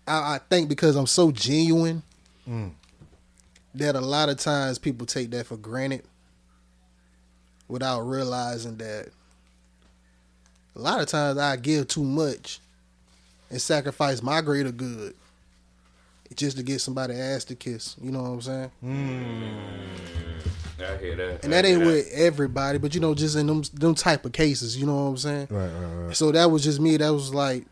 I, 0.08 0.34
I 0.34 0.40
think 0.50 0.68
because 0.68 0.96
I'm 0.96 1.06
so 1.06 1.30
genuine 1.30 2.02
mm. 2.48 2.72
that 3.74 3.94
a 3.94 4.00
lot 4.00 4.30
of 4.30 4.38
times 4.38 4.78
people 4.78 5.06
take 5.06 5.30
that 5.30 5.46
for 5.46 5.56
granted 5.56 6.02
without 7.72 8.02
realizing 8.02 8.76
that 8.76 9.08
a 10.76 10.78
lot 10.78 11.00
of 11.00 11.06
times 11.06 11.38
I 11.38 11.56
give 11.56 11.88
too 11.88 12.04
much 12.04 12.60
and 13.50 13.60
sacrifice 13.60 14.22
my 14.22 14.42
greater 14.42 14.70
good 14.70 15.14
just 16.36 16.58
to 16.58 16.62
get 16.62 16.80
somebody 16.80 17.14
ass 17.14 17.44
to 17.44 17.54
kiss. 17.54 17.96
You 18.00 18.12
know 18.12 18.22
what 18.22 18.28
I'm 18.28 18.42
saying? 18.42 18.70
Mm. 18.84 19.54
I 20.80 20.96
hear 20.98 21.16
that. 21.16 21.44
And 21.44 21.52
that 21.52 21.64
hear 21.64 21.78
ain't 21.78 21.86
with 21.86 22.10
everybody, 22.12 22.76
but 22.76 22.94
you 22.94 23.00
know, 23.00 23.14
just 23.14 23.36
in 23.36 23.46
them 23.46 23.62
them 23.72 23.94
type 23.94 24.26
of 24.26 24.32
cases. 24.32 24.76
You 24.76 24.84
know 24.84 24.94
what 24.94 25.10
I'm 25.10 25.16
saying? 25.16 25.48
Right, 25.50 25.66
right, 25.66 26.06
right. 26.06 26.16
So 26.16 26.30
that 26.32 26.50
was 26.50 26.62
just 26.64 26.78
me. 26.78 26.98
That 26.98 27.12
was 27.12 27.32
like, 27.32 27.64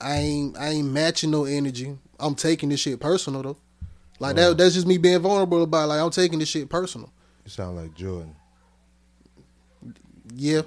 I 0.00 0.16
ain't 0.16 0.58
I 0.58 0.70
ain't 0.70 0.90
matching 0.90 1.30
no 1.30 1.44
energy. 1.44 1.96
I'm 2.18 2.34
taking 2.34 2.70
this 2.70 2.80
shit 2.80 2.98
personal 2.98 3.42
though. 3.42 3.56
Like 4.18 4.34
that 4.36 4.56
that's 4.58 4.74
just 4.74 4.86
me 4.86 4.98
being 4.98 5.20
vulnerable 5.20 5.62
about. 5.62 5.84
It. 5.84 5.86
Like 5.88 6.00
I'm 6.00 6.10
taking 6.10 6.40
this 6.40 6.48
shit 6.48 6.68
personal. 6.68 7.12
You 7.44 7.50
sound 7.50 7.76
like 7.76 7.94
Jordan. 7.94 8.34
Yeah, 10.36 10.62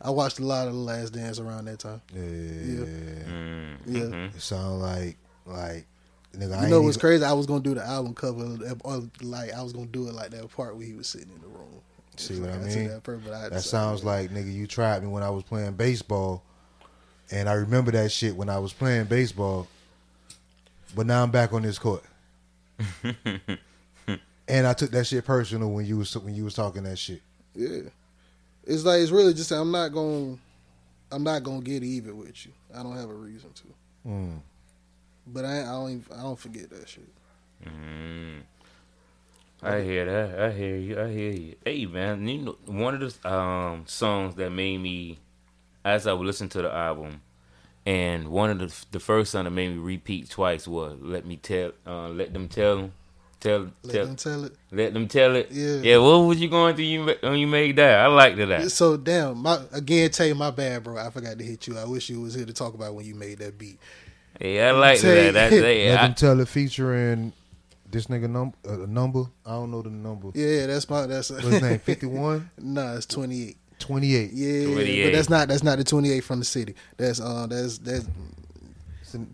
I 0.00 0.10
watched 0.10 0.38
a 0.38 0.44
lot 0.44 0.66
of 0.68 0.72
The 0.74 0.78
Last 0.80 1.12
Dance 1.12 1.38
around 1.38 1.66
that 1.66 1.78
time. 1.80 2.00
Yeah. 2.14 2.20
Mm. 2.20 3.76
Yeah. 3.86 4.24
It 4.34 4.40
sound 4.40 4.80
like 4.80 5.16
like 5.46 5.86
nigga 6.36 6.56
I 6.58 6.64
You 6.64 6.68
know 6.68 6.76
ain't 6.76 6.84
what's 6.84 6.96
even- 6.96 7.00
crazy? 7.00 7.24
I 7.24 7.32
was 7.32 7.46
gonna 7.46 7.60
do 7.60 7.74
the 7.74 7.84
album 7.84 8.14
cover, 8.14 8.56
or 8.82 9.02
like 9.22 9.52
I 9.52 9.62
was 9.62 9.72
gonna 9.72 9.86
do 9.86 10.08
it 10.08 10.14
like 10.14 10.30
that 10.30 10.50
part 10.54 10.76
where 10.76 10.86
he 10.86 10.94
was 10.94 11.06
sitting 11.08 11.30
in 11.34 11.40
the 11.40 11.48
room. 11.48 11.80
See 12.16 12.40
what 12.40 12.50
I 12.50 12.52
Got 12.56 12.70
to 12.70 12.76
mean? 12.76 12.88
That, 12.88 13.02
part, 13.04 13.24
but 13.24 13.32
I 13.32 13.48
That 13.50 13.62
sounds 13.62 14.02
like 14.04 14.30
nigga, 14.30 14.52
you 14.52 14.66
tried 14.66 15.02
me 15.02 15.08
when 15.08 15.22
I 15.22 15.30
was 15.30 15.44
playing 15.44 15.74
baseball, 15.74 16.42
and 17.30 17.48
I 17.48 17.52
remember 17.54 17.90
that 17.92 18.10
shit 18.10 18.34
when 18.34 18.48
I 18.48 18.58
was 18.58 18.72
playing 18.72 19.04
baseball. 19.04 19.68
But 20.96 21.06
now 21.06 21.22
I'm 21.22 21.30
back 21.30 21.52
on 21.52 21.62
this 21.62 21.78
court, 21.78 22.02
and 24.48 24.66
I 24.66 24.72
took 24.72 24.90
that 24.92 25.06
shit 25.06 25.24
personal 25.24 25.70
when 25.70 25.84
you 25.86 25.98
was 25.98 26.16
when 26.16 26.34
you 26.34 26.44
was 26.44 26.54
talking 26.54 26.82
that 26.84 26.98
shit. 26.98 27.22
Yeah, 27.54 27.82
it's 28.68 28.84
like 28.84 29.00
it's 29.00 29.10
really 29.10 29.34
just 29.34 29.50
I'm 29.50 29.72
not 29.72 29.88
gonna 29.88 30.36
I'm 31.10 31.24
not 31.24 31.42
gonna 31.42 31.62
get 31.62 31.82
even 31.82 32.18
with 32.18 32.46
you. 32.46 32.52
I 32.74 32.82
don't 32.82 32.96
have 32.96 33.08
a 33.08 33.14
reason 33.14 33.50
to. 33.52 34.08
Mm. 34.08 34.40
But 35.26 35.44
I, 35.44 35.62
I 35.62 35.64
don't 35.64 35.90
even, 35.90 36.04
I 36.18 36.22
don't 36.22 36.38
forget 36.38 36.70
that 36.70 36.88
shit. 36.88 37.08
Mm. 37.64 38.42
I 39.62 39.80
hear 39.80 40.04
that. 40.04 40.40
I 40.40 40.52
hear 40.52 40.76
you. 40.76 41.00
I 41.00 41.10
hear 41.10 41.32
you. 41.32 41.54
Hey 41.64 41.86
man, 41.86 42.28
you 42.28 42.38
know 42.38 42.56
one 42.66 42.94
of 42.94 43.00
the 43.00 43.28
um 43.28 43.84
songs 43.86 44.34
that 44.36 44.50
made 44.50 44.78
me 44.78 45.18
as 45.84 46.06
I 46.06 46.12
would 46.12 46.26
listen 46.26 46.50
to 46.50 46.62
the 46.62 46.72
album, 46.72 47.22
and 47.86 48.28
one 48.28 48.50
of 48.50 48.58
the 48.58 48.86
the 48.92 49.00
first 49.00 49.32
song 49.32 49.44
that 49.44 49.50
made 49.50 49.70
me 49.70 49.78
repeat 49.78 50.28
twice 50.28 50.68
was 50.68 50.98
"Let 51.00 51.24
Me 51.24 51.36
Tell." 51.36 51.72
Uh, 51.86 52.08
let 52.10 52.34
them 52.34 52.48
tell, 52.48 52.90
tell, 53.40 53.70
Let 53.82 53.94
tell, 53.94 54.06
them 54.06 54.16
tell 54.16 54.44
it. 54.44 54.52
let 54.70 54.94
them 54.94 55.08
tell 55.08 55.36
it. 55.36 55.48
Yeah. 55.50 55.76
Yeah. 55.76 55.96
What 55.98 56.18
was 56.18 56.40
you 56.40 56.48
going 56.48 56.74
through 56.74 56.84
you 56.84 57.16
when 57.22 57.36
you 57.36 57.46
made 57.46 57.76
that? 57.76 58.00
I 58.00 58.06
liked 58.06 58.36
that. 58.38 58.70
So 58.72 58.96
damn, 58.96 59.38
my 59.38 59.60
again, 59.72 60.10
tell 60.10 60.26
you 60.26 60.34
my 60.34 60.50
bad, 60.50 60.84
bro. 60.84 60.98
I 60.98 61.10
forgot 61.10 61.38
to 61.38 61.44
hit 61.44 61.66
you. 61.66 61.78
I 61.78 61.84
wish 61.84 62.08
you 62.08 62.20
was 62.20 62.34
here 62.34 62.46
to 62.46 62.52
talk 62.52 62.74
about 62.74 62.94
when 62.94 63.04
you 63.06 63.14
made 63.14 63.38
that 63.38 63.58
beat. 63.58 63.78
Yeah, 64.40 64.68
I 64.68 64.70
like 64.72 65.00
that. 65.00 65.34
That's 65.34 65.52
Let 65.52 65.76
yeah, 65.76 66.02
them 66.06 66.14
tell 66.14 66.40
it 66.40 66.48
featuring 66.48 67.32
this 67.90 68.06
nigga 68.06 68.28
number 68.28 68.56
uh, 68.68 68.86
number. 68.86 69.24
I 69.44 69.50
don't 69.52 69.70
know 69.70 69.82
the 69.82 69.90
number. 69.90 70.30
Yeah, 70.34 70.66
that's 70.66 70.88
my 70.88 71.06
that's 71.06 71.30
What's 71.30 71.44
his 71.44 71.62
name? 71.62 71.78
51? 71.84 72.50
nah, 72.58 72.94
it's 72.94 73.06
twenty 73.06 73.48
eight. 73.48 73.56
28. 73.78 74.32
Yeah, 74.32 74.64
28. 74.72 75.04
but 75.04 75.12
that's 75.16 75.30
not 75.30 75.48
that's 75.48 75.62
not 75.62 75.78
the 75.78 75.84
twenty 75.84 76.10
eight 76.10 76.24
from 76.24 76.40
the 76.40 76.44
city. 76.44 76.74
That's 76.96 77.20
uh 77.20 77.46
that's 77.48 77.78
that's 77.78 78.06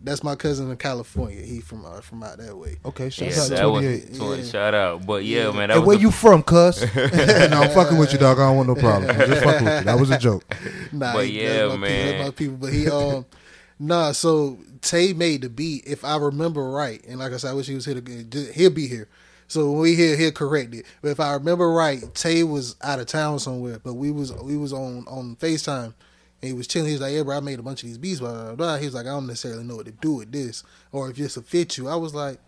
that's 0.03 0.23
my 0.23 0.35
cousin 0.37 0.71
in 0.71 0.77
California. 0.77 1.41
He 1.41 1.61
from 1.61 1.85
uh, 1.85 2.01
from 2.01 2.23
out 2.23 2.39
that 2.39 2.57
way. 2.57 2.77
Okay, 2.85 3.11
shout 3.11 3.29
yeah, 3.31 3.41
out 3.41 3.45
to 3.49 3.55
that 3.55 3.71
was 3.71 4.17
twenty- 4.19 4.43
Yeah. 4.43 4.49
shout 4.51 4.75
out. 4.75 5.07
But 5.07 5.25
yeah, 5.25 5.47
Yeah. 5.49 5.53
man, 5.53 5.69
that 5.69 5.75
Hey, 5.75 5.79
was 5.81 5.87
where 5.87 5.97
the- 5.97 6.03
you 6.03 6.11
from, 6.11 6.43
cuz? 6.43 6.81
no, 6.97 7.63
I'm 7.63 7.71
fucking 7.71 7.99
with 7.99 8.13
you, 8.13 8.19
dog. 8.19 8.39
I 8.39 8.47
don't 8.47 8.57
want 8.57 8.69
no 8.69 8.75
problem. 8.75 9.11
I'm 9.11 9.17
just 9.29 9.43
fucking 9.45 9.65
with 9.65 9.79
you. 9.81 9.85
That 9.85 9.99
was 10.01 10.11
a 10.11 10.19
joke. 10.19 10.45
Nah, 10.93 11.13
But 11.15 11.27
he- 11.27 11.43
yeah, 11.43 11.67
that's 11.67 11.71
my 11.73 11.77
man. 11.79 11.91
People, 11.91 12.13
that's 12.19 12.25
my 12.25 12.31
people. 12.35 12.57
But 12.57 12.73
he 12.73 12.91
um 12.91 13.27
nah, 13.79 14.13
so 14.13 14.59
Tay 14.81 15.13
made 15.13 15.43
the 15.43 15.49
beat, 15.49 15.85
if 15.87 16.05
I 16.05 16.17
remember 16.17 16.71
right, 16.71 17.05
and 17.09 17.19
like 17.19 17.33
I 17.33 17.37
said, 17.39 17.51
I 17.51 17.55
wish 17.55 17.67
he 17.67 17.75
was 17.75 17.85
here 17.87 18.01
to 18.01 18.53
he'll 18.53 18.71
be 18.71 18.87
here. 18.87 19.09
So 19.49 19.71
when 19.73 19.81
we 19.81 19.95
hear 19.95 20.17
he'll 20.17 20.33
correct 20.33 20.75
it. 20.75 20.87
But 21.03 21.11
if 21.11 21.21
I 21.21 21.33
remember 21.35 21.71
right, 21.71 22.03
Tay 22.15 22.45
was 22.45 22.77
out 22.83 22.99
of 22.99 23.07
town 23.07 23.39
somewhere, 23.39 23.79
but 23.83 23.95
we 23.95 24.11
was 24.11 24.33
we 24.35 24.57
was 24.57 24.73
on 24.73 25.05
on 25.09 25.37
FaceTime 25.37 25.95
and 26.45 26.51
he 26.51 26.53
was 26.53 26.67
chilling. 26.67 26.89
He 26.89 26.93
was 26.93 27.01
like, 27.01 27.15
Yeah, 27.15 27.23
bro, 27.23 27.39
I 27.39 27.41
made 27.41 27.59
a 27.59 27.63
bunch 27.63 27.83
of 27.83 27.89
these 27.89 27.97
beats, 27.97 28.21
blah 28.21 28.31
blah 28.31 28.55
blah. 28.55 28.77
He 28.77 28.85
was 28.85 28.95
like, 28.95 29.07
I 29.07 29.11
don't 29.11 29.27
necessarily 29.27 29.65
know 29.65 29.77
what 29.77 29.87
to 29.87 29.93
do 29.93 30.17
with 30.17 30.31
this 30.31 30.63
or 30.93 31.09
if 31.09 31.17
this 31.17 31.37
will 31.37 31.43
fit 31.43 31.79
you. 31.79 31.89
I 31.89 31.97
was 31.97 32.15
like, 32.15 32.39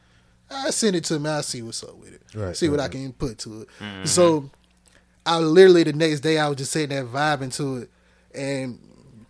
I 0.51 0.69
send 0.69 0.97
it 0.97 1.05
to 1.05 1.15
him. 1.15 1.25
I 1.27 1.41
see 1.41 1.63
what's 1.63 1.83
up 1.83 1.97
with 1.97 2.13
it. 2.13 2.23
Right, 2.35 2.55
see 2.55 2.69
what 2.69 2.79
right, 2.79 2.85
I 2.85 2.89
can 2.89 3.13
put 3.15 3.39
to 3.39 3.63
it. 3.63 3.69
Mm-hmm. 3.81 4.05
So 4.05 4.51
I 5.25 5.39
literally 5.39 5.83
the 5.83 5.95
next 5.95 6.21
day 6.21 6.39
I 6.39 6.47
was 6.47 6.59
just 6.59 6.73
sitting 6.73 6.91
there 6.91 7.07
vibing 7.07 7.55
to 7.57 7.79
it 7.79 7.91
and 8.35 8.79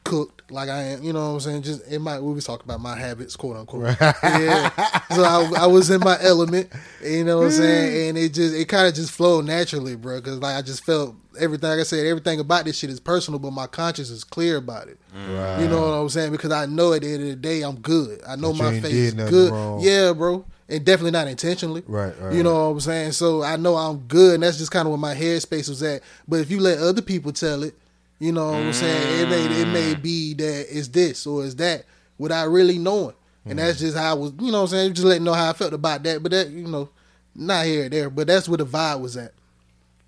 cooked 0.03 0.36
like 0.51 0.69
I 0.69 0.83
am, 0.83 1.03
you 1.03 1.13
know 1.13 1.21
what 1.29 1.35
I'm 1.35 1.41
saying? 1.41 1.63
Just 1.63 1.87
in 1.89 2.03
my 2.03 2.21
we 2.21 2.33
was 2.33 2.45
talking 2.45 2.65
about 2.65 2.81
my 2.81 2.97
habits, 2.97 3.35
quote 3.37 3.57
unquote. 3.57 3.97
Yeah. 4.23 4.71
So 5.15 5.23
I, 5.25 5.63
I 5.63 5.67
was 5.67 5.91
in 5.91 6.01
my 6.01 6.17
element, 6.21 6.71
you 7.03 7.25
know 7.25 7.39
what 7.39 7.47
I'm 7.47 7.51
saying? 7.53 8.09
And 8.11 8.19
it 8.19 8.33
just 8.35 8.55
it 8.55 8.69
kind 8.69 8.87
of 8.87 8.95
just 8.95 9.13
flowed 9.13 9.45
naturally, 9.45 9.97
bro. 9.97 10.21
Cause 10.21 10.39
like 10.39 10.57
I 10.57 10.63
just 10.63 10.85
felt 10.85 11.17
everything. 11.39 11.69
Like 11.71 11.81
I 11.81 11.85
said, 11.85 12.07
everything 12.07 12.39
about 12.41 12.65
this 12.65 12.79
shit 12.79 12.91
is 12.91 13.01
personal, 13.01 13.41
but 13.41 13.51
my 13.53 13.67
conscience 13.67 14.11
is 14.11 14.25
clear 14.25 14.57
about 14.57 14.89
it. 14.89 14.99
Mm. 15.17 15.37
Right. 15.39 15.63
You 15.63 15.69
know 15.69 15.81
what 15.81 15.95
I'm 15.95 16.09
saying? 16.09 16.33
Because 16.33 16.53
I 16.53 16.67
know 16.67 16.93
at 16.93 17.03
the 17.03 17.13
end 17.13 17.23
of 17.23 17.29
the 17.29 17.37
day 17.37 17.63
I'm 17.63 17.81
good. 17.81 18.21
I 18.27 18.37
know 18.37 18.53
That 18.53 18.63
my 18.63 18.81
face 18.81 18.93
is 18.93 19.15
good. 19.15 19.53
wrong. 19.53 19.81
Yeah, 19.81 20.13
bro. 20.13 20.45
And 20.69 20.85
definitely 20.85 21.13
not 21.13 21.29
intentionally. 21.29 21.85
Right, 21.87 22.13
right, 22.21 22.35
You 22.35 22.43
know 22.43 22.55
what 22.71 22.75
I'm 22.75 22.81
saying? 22.81 23.13
So 23.13 23.43
I 23.45 23.55
know 23.57 23.77
I'm 23.77 23.99
good, 24.01 24.35
and 24.35 24.43
that's 24.43 24.59
just 24.59 24.73
kind 24.73 24.87
of 24.87 24.91
where 24.91 24.99
my 24.99 25.15
headspace 25.15 25.69
was 25.69 25.81
at. 25.85 26.03
But 26.27 26.41
if 26.41 26.51
you 26.51 26.59
let 26.59 26.79
other 26.79 27.03
people 27.03 27.33
tell 27.33 27.63
it, 27.63 27.75
you 28.19 28.33
know 28.33 28.47
what 28.47 28.57
I'm 28.57 28.73
saying? 28.73 29.23
It 29.23 29.29
may 29.29 29.61
it 29.63 29.69
may 29.69 29.95
mm. 29.95 30.03
be 30.03 30.35
that 30.35 30.67
it's 30.71 30.89
this 30.89 31.27
or 31.27 31.45
it's 31.45 31.55
that 31.55 31.85
without 32.19 32.49
really 32.49 32.79
knowing. 32.79 33.15
And 33.45 33.59
that's 33.59 33.79
mm. 33.79 33.83
just 33.83 33.97
how 33.97 34.11
I 34.11 34.15
was, 34.15 34.33
you 34.41 34.51
know 34.51 34.63
what 34.63 34.73
I'm 34.73 34.77
saying? 34.77 34.95
Just 34.95 35.07
letting 35.07 35.25
know 35.25 35.35
how 35.35 35.51
I 35.51 35.53
felt 35.53 35.73
about 35.73 36.03
that. 36.03 36.23
But 36.23 36.33
that, 36.33 36.49
you 36.49 36.67
know, 36.67 36.89
not 37.35 37.67
here 37.67 37.87
or 37.87 37.89
there. 37.89 38.11
But 38.11 38.27
that's 38.27 38.49
where 38.49 38.59
the 38.59 38.67
vibe 38.67 39.01
was 39.01 39.17
at. 39.17 39.33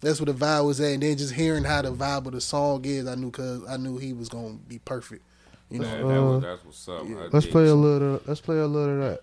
That's 0.01 0.21
where 0.21 0.33
the 0.33 0.33
vibe 0.33 0.67
was 0.67 0.81
at. 0.81 0.93
And 0.93 1.03
then 1.03 1.17
just 1.17 1.35
hearing 1.35 1.65
how 1.65 1.83
the 1.83 1.93
vibe 1.93 2.27
of 2.27 2.33
the 2.33 2.41
song 2.41 2.85
is, 2.85 3.07
I 3.07 3.15
knew 3.15 3.31
cause 3.31 3.63
I 3.69 3.77
knew 3.77 3.99
he 3.99 4.13
was 4.13 4.29
gonna 4.29 4.55
be 4.55 4.79
perfect. 4.79 5.25
You 5.71 5.81
know. 5.81 5.87
Man, 5.87 6.09
that 6.09 6.23
was, 6.23 6.43
that's 6.43 6.65
what's 6.65 6.89
up. 6.89 7.03
I 7.03 7.29
Let's 7.31 7.47
play 7.47 7.67
a 7.67 7.75
little. 7.75 8.21
Let's 8.27 8.41
play 8.41 8.59
a 8.59 8.67
little 8.67 9.03
of 9.03 9.11
that. 9.11 9.21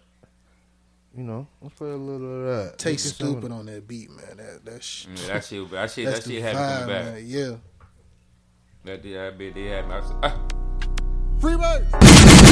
You 1.17 1.23
know, 1.23 1.47
let's 1.61 1.75
play 1.75 1.89
a 1.89 1.95
little 1.95 2.41
of 2.41 2.45
that. 2.45 2.77
Taste 2.77 3.05
Let's 3.05 3.17
get 3.17 3.25
some- 3.25 3.33
stupid 3.33 3.51
on 3.53 3.65
that 3.67 3.87
beat, 3.87 4.09
man. 4.11 4.37
That 4.37 4.65
that 4.65 4.83
sh- 4.83 5.07
Yeah, 5.15 5.27
that 5.27 5.45
shit, 5.45 5.71
that 5.71 5.91
shit, 5.91 6.05
that 6.05 6.23
shit 6.23 6.41
had 6.41 6.55
me 6.55 6.61
vibe, 6.61 6.79
coming 6.79 6.95
back. 6.95 7.05
man. 7.05 7.23
Yeah. 7.25 7.55
That 8.85 9.01
did, 9.01 9.17
was, 9.87 10.13
ah, 10.21 10.37
Free. 11.39 12.44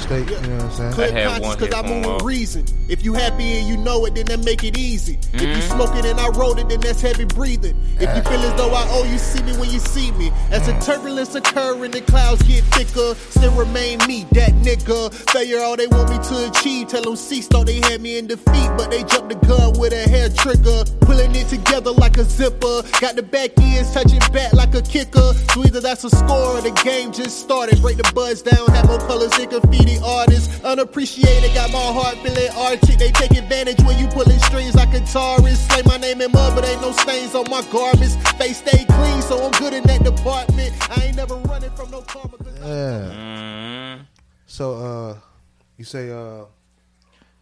Sunshine 0.00 0.26
State. 0.26 0.42
You 0.42 0.48
know 0.48 0.56
what 0.56 0.64
I'm 0.64 0.70
saying? 0.72 0.92
Clear 0.92 1.12
had 1.12 1.26
conscience 1.26 1.46
one 1.46 1.58
cause 1.58 1.72
I 1.72 1.76
headphone 1.76 1.96
move 2.02 2.04
with 2.06 2.22
off. 2.22 2.26
reason. 2.26 2.64
If 2.88 3.04
you 3.04 3.14
happy 3.14 3.44
and 3.58 3.68
you 3.68 3.76
know 3.76 4.04
it, 4.06 4.14
then 4.14 4.26
that 4.26 4.44
make 4.44 4.64
it 4.64 4.78
easy. 4.78 5.18
If 5.32 5.40
you 5.42 5.46
Mm-hmm. 5.56 5.72
smoking 5.76 6.06
and 6.06 6.20
I 6.20 6.28
wrote 6.28 6.58
it, 6.58 6.68
then 6.68 6.80
that's 6.80 7.00
heavy 7.00 7.24
breathing. 7.24 7.76
If 7.98 8.14
you 8.14 8.22
feel 8.22 8.40
as 8.40 8.54
though 8.56 8.70
I 8.70 8.86
owe 8.90 9.04
you, 9.04 9.18
see 9.18 9.42
me 9.42 9.56
when 9.56 9.70
you 9.70 9.78
see 9.80 10.12
me. 10.12 10.30
As 10.50 10.66
the 10.66 10.72
turbulence 10.84 11.34
occur 11.34 11.82
and 11.84 11.92
the 11.92 12.00
clouds 12.02 12.42
get 12.42 12.62
thicker, 12.64 13.14
still 13.14 13.52
remain 13.56 13.98
me, 14.06 14.26
that 14.32 14.52
nigga. 14.62 15.12
Failure 15.30 15.60
all 15.60 15.76
they 15.76 15.86
want 15.86 16.10
me 16.10 16.18
to 16.18 16.50
achieve. 16.50 16.88
Tell 16.88 17.02
them 17.02 17.16
cease, 17.16 17.48
thought 17.48 17.66
they 17.66 17.80
had 17.80 18.00
me 18.00 18.18
in 18.18 18.26
defeat, 18.26 18.70
but 18.76 18.90
they 18.90 19.02
jumped 19.04 19.30
the 19.30 19.46
gun 19.46 19.78
with 19.78 19.92
a 19.92 20.08
hair 20.08 20.28
trigger. 20.28 20.84
Pulling 21.00 21.34
it 21.34 21.48
together 21.48 21.92
like 21.92 22.16
a 22.18 22.24
zipper. 22.24 22.82
Got 23.00 23.16
the 23.16 23.22
back 23.22 23.50
ends 23.58 23.92
touching 23.92 24.20
back 24.32 24.52
like 24.52 24.74
a 24.74 24.82
kicker. 24.82 25.32
So 25.54 25.64
either 25.64 25.80
that's 25.80 26.04
a 26.04 26.10
score 26.10 26.58
or 26.58 26.60
the 26.60 26.72
game 26.84 27.12
just 27.12 27.40
started. 27.40 27.80
Break 27.80 27.96
the 27.96 28.10
buzz 28.14 28.42
down, 28.42 28.68
have 28.68 28.86
more 28.86 28.98
colors 29.00 29.36
in 29.38 29.48
Big 29.70 29.85
graffiti 29.86 30.04
artist, 30.04 30.64
unappreciated, 30.64 31.54
got 31.54 31.70
my 31.70 31.78
heart 31.78 32.16
feeling 32.18 32.48
arctic. 32.56 32.98
They 32.98 33.10
take 33.12 33.32
advantage 33.32 33.78
when 33.84 33.98
you 33.98 34.06
pulling 34.08 34.38
strings 34.40 34.74
like 34.74 34.90
guitarists. 34.90 35.70
Say 35.72 35.82
my 35.84 35.96
name 35.96 36.20
in 36.20 36.32
mud, 36.32 36.54
but 36.54 36.64
ain't 36.64 36.80
no 36.80 36.92
stains 36.92 37.34
on 37.34 37.48
my 37.50 37.62
garments. 37.72 38.16
Face 38.32 38.58
stay 38.58 38.84
clean, 38.84 39.22
so 39.22 39.44
I'm 39.44 39.52
good 39.52 39.72
in 39.74 39.82
that 39.84 40.04
department. 40.04 40.72
I 40.96 41.04
ain't 41.04 41.16
never 41.16 41.36
running 41.36 41.70
from 41.70 41.90
no 41.90 42.02
karma. 42.02 42.36
'cause 42.38 42.60
I- 42.62 42.66
Yeah. 42.68 43.96
Mm, 43.98 44.06
So 44.46 44.74
uh 44.76 45.18
you 45.76 45.84
say 45.84 46.10
uh 46.10 46.44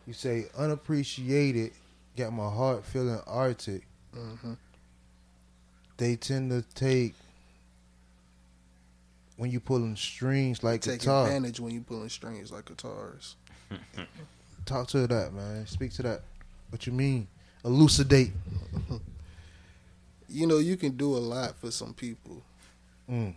you 0.06 0.12
say 0.12 0.46
unappreciated, 0.58 1.72
got 2.16 2.32
my 2.32 2.48
heart 2.50 2.84
feeling 2.84 3.20
arctic. 3.26 3.86
Mhm. 4.14 4.56
They 5.96 6.16
tend 6.16 6.50
to 6.50 6.62
take 6.74 7.14
when 9.36 9.50
you 9.50 9.60
pulling 9.60 9.96
strings 9.96 10.62
like 10.62 10.80
Take 10.82 11.00
guitar. 11.00 11.26
advantage 11.26 11.60
when 11.60 11.72
you 11.74 11.80
pulling 11.80 12.08
strings 12.08 12.52
like 12.52 12.66
guitars. 12.66 13.36
Talk 14.66 14.88
to 14.88 15.06
that, 15.06 15.32
man. 15.32 15.66
Speak 15.66 15.92
to 15.94 16.02
that. 16.04 16.22
What 16.70 16.86
you 16.86 16.92
mean? 16.92 17.26
Elucidate. 17.64 18.32
You 20.28 20.46
know, 20.46 20.58
you 20.58 20.76
can 20.76 20.96
do 20.96 21.14
a 21.16 21.18
lot 21.18 21.56
for 21.60 21.70
some 21.70 21.92
people. 21.94 22.42
Mm. 23.10 23.34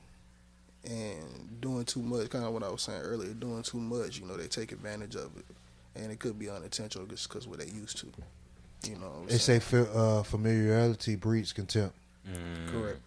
and 0.85 1.59
doing 1.61 1.83
too 1.83 1.99
much, 2.01 2.29
kind 2.29 2.45
of 2.45 2.53
what 2.53 2.63
I 2.63 2.69
was 2.69 2.81
saying 2.83 3.01
earlier, 3.01 3.33
doing 3.33 3.61
too 3.63 3.79
much, 3.79 4.17
you 4.17 4.25
know, 4.25 4.37
they 4.37 4.47
take 4.47 4.71
advantage 4.71 5.15
of 5.17 5.29
it, 5.37 5.45
and 5.93 6.09
it 6.09 6.19
could 6.19 6.39
be 6.39 6.49
unintentional 6.49 7.05
just 7.05 7.27
because 7.27 7.45
what 7.49 7.59
they 7.59 7.65
used 7.65 7.97
to. 7.97 8.07
You 8.89 8.95
know, 8.95 9.07
what 9.07 9.19
I'm 9.23 9.27
They 9.27 9.37
saying? 9.39 9.59
say 9.59 9.85
uh, 9.93 10.23
familiarity 10.23 11.17
breeds 11.17 11.51
contempt. 11.51 11.93
mm. 12.25 12.71
correct. 12.71 12.99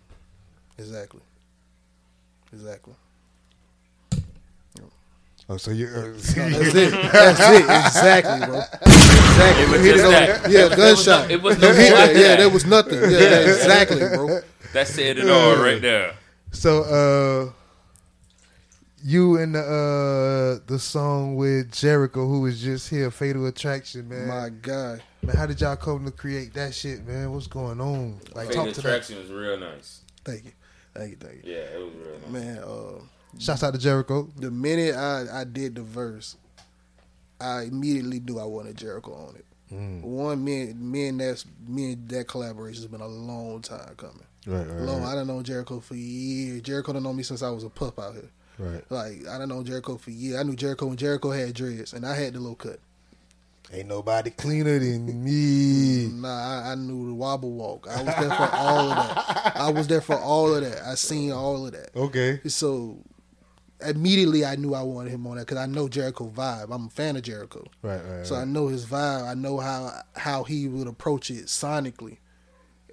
Exactly. 0.76 1.20
Exactly. 2.52 2.94
Oh, 5.48 5.56
so 5.56 5.72
you? 5.72 5.86
Uh, 5.88 6.00
No, 6.00 6.12
that's 6.16 6.74
it. 6.76 6.90
That's 6.92 7.40
it. 7.40 7.64
Exactly, 7.64 8.46
bro. 8.46 8.58
Exactly. 8.60 9.64
It 9.64 9.68
was 9.70 9.80
Hit 9.80 9.96
just 9.96 10.10
that. 10.10 10.44
on- 10.44 10.52
Yeah, 10.52 10.76
gunshot. 10.76 11.30
It 11.30 11.42
was 11.42 11.58
no 11.58 11.68
You 11.70 11.74
hit 11.74 11.88
more 11.90 11.98
that. 11.98 12.08
after 12.10 12.20
Yeah, 12.20 12.36
there 12.36 12.50
was 12.50 12.66
nothing. 12.66 13.00
Yeah, 13.10 13.40
exactly, 13.40 13.98
bro. 13.98 14.40
That 14.72 14.86
said 14.86 15.18
it 15.18 15.28
all 15.28 15.56
right 15.56 15.82
there. 15.82 16.14
so 16.52 17.50
uh, 17.50 17.52
you 19.02 19.38
and 19.38 19.54
the 19.56 19.60
uh 20.62 20.66
the 20.68 20.78
song 20.78 21.34
with 21.34 21.72
Jericho, 21.72 22.28
who 22.28 22.42
was 22.42 22.60
just 22.62 22.88
here, 22.88 23.10
Fatal 23.10 23.46
Attraction, 23.46 24.08
man. 24.08 24.28
My 24.28 24.50
God. 24.50 25.02
Man, 25.22 25.34
how 25.36 25.46
did 25.46 25.60
y'all 25.60 25.74
come 25.74 26.04
to 26.04 26.12
create 26.12 26.54
that 26.54 26.74
shit, 26.74 27.04
man? 27.04 27.32
What's 27.32 27.48
going 27.48 27.80
on? 27.80 28.20
Like, 28.34 28.48
Fatal 28.48 28.66
talk 28.66 28.74
to 28.74 28.80
that. 28.82 28.88
Attraction 28.88 29.18
was 29.18 29.30
real 29.30 29.58
nice. 29.58 30.02
Thank 30.24 30.44
you. 30.44 30.52
Thank 30.94 31.10
you. 31.12 31.16
Thank 31.18 31.44
you. 31.44 31.52
Yeah, 31.52 31.58
it 31.58 31.78
was 31.84 31.94
real 31.94 32.18
nice. 32.20 32.30
Man, 32.30 32.58
uh, 32.58 33.38
Shouts 33.38 33.62
out 33.62 33.72
to 33.74 33.78
Jericho. 33.80 34.28
the 34.36 34.50
minute 34.50 34.94
I, 34.96 35.40
I 35.40 35.44
did 35.44 35.76
the 35.76 35.82
verse, 35.82 36.36
I 37.40 37.62
immediately 37.62 38.20
knew 38.20 38.38
I 38.38 38.44
wanted 38.44 38.76
Jericho 38.76 39.12
on 39.14 39.36
it. 39.36 39.44
Mm. 39.72 40.02
One, 40.02 40.42
me, 40.44 40.62
and- 40.62 40.80
me 40.92 41.06
and 41.08 41.20
that's 41.20 41.44
me 41.66 41.92
and 41.92 42.08
that 42.08 42.26
collaboration 42.26 42.82
has 42.82 42.90
been 42.90 43.00
a 43.00 43.06
long 43.06 43.62
time 43.62 43.94
coming. 43.96 44.24
Right, 44.46 44.66
right, 44.66 44.80
Long, 44.82 45.02
right. 45.02 45.12
I 45.12 45.14
done 45.14 45.28
known 45.28 45.44
Jericho 45.44 45.80
for 45.80 45.94
years. 45.94 46.62
Jericho 46.62 46.92
done 46.92 47.02
known 47.04 47.16
me 47.16 47.22
since 47.22 47.42
I 47.42 47.50
was 47.50 47.62
a 47.62 47.68
pup 47.70 47.98
out 48.00 48.14
here. 48.14 48.30
right. 48.58 48.82
Like 48.90 49.28
I 49.28 49.38
done 49.38 49.50
known 49.50 49.64
Jericho 49.64 49.96
for 49.96 50.10
years. 50.10 50.40
I 50.40 50.42
knew 50.42 50.56
Jericho 50.56 50.86
when 50.86 50.96
Jericho 50.96 51.30
had 51.30 51.54
dreads, 51.54 51.92
and 51.92 52.04
I 52.04 52.16
had 52.16 52.32
the 52.34 52.40
low 52.40 52.54
cut. 52.56 52.80
Ain't 53.72 53.86
nobody 53.86 54.30
cleaner 54.30 54.78
than 54.80 55.24
me. 55.24 56.08
Nah, 56.12 56.28
I, 56.28 56.72
I 56.72 56.74
knew 56.74 57.08
the 57.08 57.14
wobble 57.14 57.52
walk. 57.52 57.86
I 57.88 58.02
was 58.02 58.14
there 58.16 58.30
for 58.36 58.50
all 58.52 58.90
of 58.90 58.96
that. 58.96 59.56
I 59.56 59.70
was 59.70 59.86
there 59.86 60.00
for 60.00 60.18
all 60.18 60.54
of 60.54 60.62
that. 60.62 60.82
I 60.82 60.94
seen 60.96 61.30
all 61.30 61.66
of 61.66 61.72
that. 61.72 61.94
Okay. 61.94 62.40
So 62.48 62.98
immediately 63.86 64.44
I 64.44 64.56
knew 64.56 64.74
I 64.74 64.82
wanted 64.82 65.10
him 65.12 65.26
on 65.26 65.36
that 65.36 65.46
because 65.46 65.62
I 65.62 65.66
know 65.66 65.88
Jericho 65.88 66.30
vibe. 66.34 66.74
I'm 66.74 66.86
a 66.86 66.90
fan 66.90 67.16
of 67.16 67.22
Jericho. 67.22 67.64
Right, 67.82 68.00
right. 68.04 68.26
So 68.26 68.34
I 68.34 68.44
know 68.44 68.68
his 68.68 68.86
vibe. 68.86 69.28
I 69.28 69.34
know 69.34 69.58
how 69.58 69.92
how 70.16 70.44
he 70.44 70.68
would 70.68 70.88
approach 70.88 71.30
it 71.30 71.46
sonically, 71.46 72.18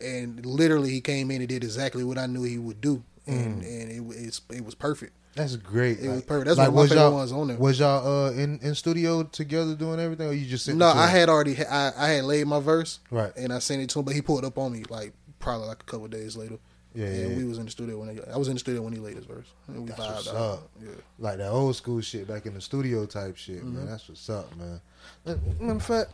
and 0.02 0.46
literally 0.46 0.92
he 0.92 1.02
came 1.02 1.32
in 1.32 1.42
and 1.42 1.50
did 1.50 1.64
exactly 1.64 2.04
what 2.04 2.18
I 2.18 2.26
knew 2.28 2.44
he 2.44 2.58
would 2.58 2.82
do, 2.82 3.04
and 3.26 3.64
mm. 3.64 3.82
and 3.82 4.14
it, 4.14 4.18
it's, 4.18 4.42
it 4.50 4.64
was 4.64 4.76
perfect. 4.76 5.14
That's 5.38 5.56
great. 5.56 6.00
It 6.00 6.10
was 6.10 6.22
perfect. 6.24 6.48
That's 6.48 6.58
like, 6.58 6.72
one 6.72 6.74
of 6.74 6.74
my 6.76 6.82
was 6.82 6.90
favorite 6.92 7.12
ones 7.12 7.32
on 7.32 7.48
there. 7.48 7.58
Was 7.58 7.80
y'all 7.80 8.26
uh, 8.28 8.32
in 8.32 8.60
in 8.62 8.76
studio 8.76 9.24
together 9.24 9.76
doing 9.76 10.00
everything, 10.00 10.28
or 10.28 10.34
you 10.34 10.46
just 10.46 10.66
sitting? 10.66 10.80
No, 10.80 10.88
I 10.88 11.08
had 11.08 11.30
already 11.30 11.56
I, 11.66 11.92
I 11.98 12.10
had 12.10 12.26
laid 12.26 12.48
my 12.48 12.60
verse 12.60 13.00
Right. 13.12 13.32
and 13.38 13.54
I 13.54 13.60
sent 13.60 13.82
it 13.82 13.90
to 13.92 14.00
him, 14.00 14.06
but 14.06 14.14
he 14.16 14.22
pulled 14.22 14.44
up 14.44 14.58
on 14.58 14.72
me 14.74 14.84
like 14.90 15.14
probably 15.40 15.68
like 15.68 15.82
a 15.82 15.86
couple 15.86 16.06
of 16.06 16.12
days 16.12 16.36
later. 16.36 16.58
Yeah, 16.96 17.06
and 17.06 17.32
yeah, 17.32 17.38
we 17.38 17.44
was 17.44 17.60
in 17.60 17.66
the 17.66 17.72
studio 17.72 18.00
when 18.00 18.16
he, 18.16 18.22
I 18.34 18.38
was 18.38 18.48
in 18.48 18.56
the 18.56 18.60
studio 18.60 18.82
when 18.82 18.92
he 18.92 19.00
laid 19.00 19.16
his 19.18 19.26
verse. 19.26 19.46
And 19.68 19.84
we 19.84 19.90
That's 19.90 20.00
vibed 20.02 20.14
what's 20.16 20.28
out. 20.30 20.36
up. 20.36 20.70
Yeah. 20.82 20.90
like 21.20 21.38
that 21.38 21.50
old 21.52 21.76
school 21.76 22.02
shit 22.02 22.28
back 22.28 22.48
in 22.48 22.56
the 22.56 22.62
studio 22.62 23.06
type 23.06 23.38
shit, 23.38 23.64
man. 23.64 23.74
Mm-hmm. 23.84 23.86
That's 23.86 24.10
what's 24.10 24.28
up, 24.32 24.56
man. 24.58 24.82
Matter 25.26 25.72
of 25.74 25.84
fact, 25.84 26.12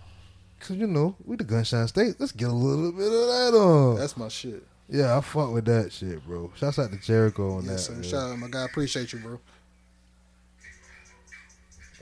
cause 0.59 0.75
you 0.75 0.87
know 0.87 1.15
we 1.23 1.37
the 1.37 1.45
Gunshine 1.45 1.87
State. 1.87 2.15
Let's 2.19 2.33
get 2.33 2.49
a 2.49 2.51
little 2.51 2.91
bit 2.91 3.05
of 3.05 3.11
that 3.11 3.53
on. 3.57 3.95
That's 3.97 4.17
my 4.17 4.27
shit. 4.27 4.63
Yeah, 4.93 5.17
I 5.17 5.21
fuck 5.21 5.51
with 5.51 5.65
that 5.65 5.91
shit, 5.91 6.23
bro. 6.25 6.51
Shouts 6.55 6.77
out 6.79 6.91
to 6.91 6.97
Jericho 6.97 7.57
on 7.57 7.65
Yes, 7.65 7.87
that. 7.87 7.93
sir. 7.93 7.93
man. 7.93 8.03
Shout 8.03 8.31
out, 8.31 8.37
my 8.39 8.47
guy. 8.47 8.63
Appreciate 8.65 9.11
you, 9.11 9.19
bro. 9.19 9.39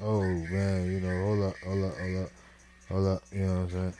Oh 0.04 0.22
man, 0.22 0.92
you 0.92 1.00
know, 1.00 1.26
hold 1.26 1.44
up, 1.44 1.56
hold 1.64 1.84
up, 1.86 1.98
hold 1.98 2.18
up, 2.26 2.30
hold 2.90 3.08
up. 3.08 3.24
You 3.32 3.40
know 3.46 3.54
what 3.54 3.62
I'm 3.62 3.70
saying? 3.70 3.94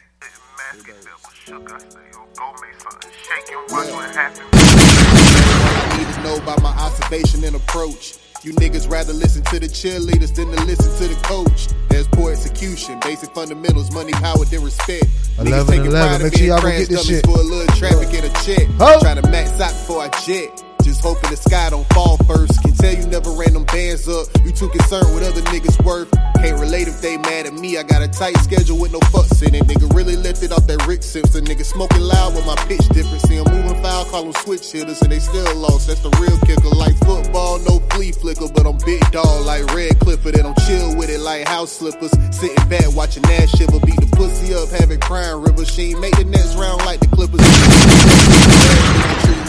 I 4.54 5.98
need 5.98 6.14
to 6.14 6.22
know 6.24 6.38
about 6.38 6.62
my 6.62 6.70
observation 6.72 7.44
and 7.44 7.56
approach. 7.56 8.18
You 8.44 8.54
niggas 8.54 8.90
rather 8.90 9.14
listen 9.14 9.44
to 9.44 9.60
the 9.60 9.68
cheerleaders 9.68 10.34
than 10.34 10.50
to 10.50 10.66
listen 10.66 10.90
to 10.98 11.14
the 11.14 11.22
coach. 11.22 11.68
There's 11.90 12.08
poor 12.08 12.32
execution, 12.32 13.00
basic 13.02 13.30
fundamentals, 13.36 13.92
money, 13.94 14.14
power, 14.14 14.44
then 14.46 14.64
respect. 14.64 15.06
11, 15.38 15.46
Niggas 15.46 15.68
taking 15.70 15.86
11. 15.86 15.92
pride 15.92 16.16
in 16.16 16.22
Make 16.24 16.34
sure 16.34 16.40
being 16.40 16.50
y'all 16.50 16.62
get 16.62 16.90
this 16.90 17.06
shit. 17.06 17.26
for 17.26 17.38
a 17.38 17.44
little 17.44 17.76
traffic 17.78 18.10
and 18.16 18.26
a 18.26 18.34
check. 18.42 18.68
Ho! 18.82 19.00
Trying 19.00 19.22
to 19.22 19.30
max 19.30 19.52
out 19.62 19.70
before 19.70 20.02
I 20.02 20.10
jet. 20.26 20.64
Just 20.84 21.02
hoping 21.02 21.30
the 21.30 21.38
sky 21.38 21.70
don't 21.70 21.88
fall 21.94 22.18
first. 22.28 22.62
Can 22.64 22.74
tell 22.74 22.94
you 22.94 23.06
never 23.08 23.32
ran 23.32 23.54
them 23.54 23.66
bands 23.66 24.08
up. 24.08 24.28
You 24.44 24.52
too 24.52 24.70
concerned 24.70 25.14
with 25.14 25.24
other 25.24 25.42
niggas' 25.52 25.84
worth. 25.84 26.12
Can't 26.42 26.60
relate 26.60 26.88
if 26.88 27.02
they 27.02 27.18
mad 27.18 27.46
at 27.46 27.54
me. 27.54 27.78
I 27.78 27.84
got 27.84 28.02
a 28.02 28.08
tight 28.08 28.38
schedule 28.38 28.80
with 28.80 28.92
no 28.92 29.00
fucks 29.14 29.46
in 29.46 29.54
it. 29.54 29.64
Nigga 29.68 29.94
really 29.94 30.16
lifted 30.16 30.52
off 30.52 30.66
that 30.68 30.86
Rick 30.88 31.04
Simpson. 31.04 31.46
Nigga 31.46 31.64
smoking 31.64 32.02
loud 32.02 32.36
with 32.36 32.46
my 32.46 32.56
pitch 32.68 32.88
different. 32.90 33.22
See 33.22 33.38
'em 33.38 33.46
moving 33.52 33.82
foul, 33.82 34.06
call 34.06 34.24
them 34.24 34.34
switch 34.44 34.72
hitters, 34.72 35.02
and 35.02 35.12
they 35.12 35.20
still 35.20 35.56
lost. 35.56 35.88
That's 35.88 36.02
the 36.02 36.10
real 36.18 36.38
kicker. 36.46 36.70
Like 36.70 36.98
football, 37.06 37.60
no 37.60 37.80
flea 37.92 38.12
flicker, 38.12 38.48
but 38.48 38.66
I'm 38.66 38.78
big 38.86 39.02
dog 39.12 39.46
like 39.46 39.64
Red 39.76 40.00
Clifford. 40.00 40.36
And 40.36 40.48
I'm 40.48 40.56
chill 40.66 40.96
with 40.96 41.10
it 41.10 41.20
like 41.20 41.48
house 41.48 41.72
slippers. 41.72 42.12
Sitting 42.32 42.70
back 42.70 42.90
watching 42.96 43.24
that 43.24 43.50
shiver. 43.50 43.80
Beat 43.80 44.00
the 44.00 44.10
pussy 44.16 44.54
up, 44.56 44.70
having 44.70 45.00
crying 45.00 45.42
river. 45.42 45.66
She 45.66 45.92
ain't 45.92 46.00
make 46.02 46.16
the 46.18 46.26
next 46.26 46.56
round 46.56 46.82
like 46.86 47.00
the 47.00 47.08
Clippers. 47.08 47.42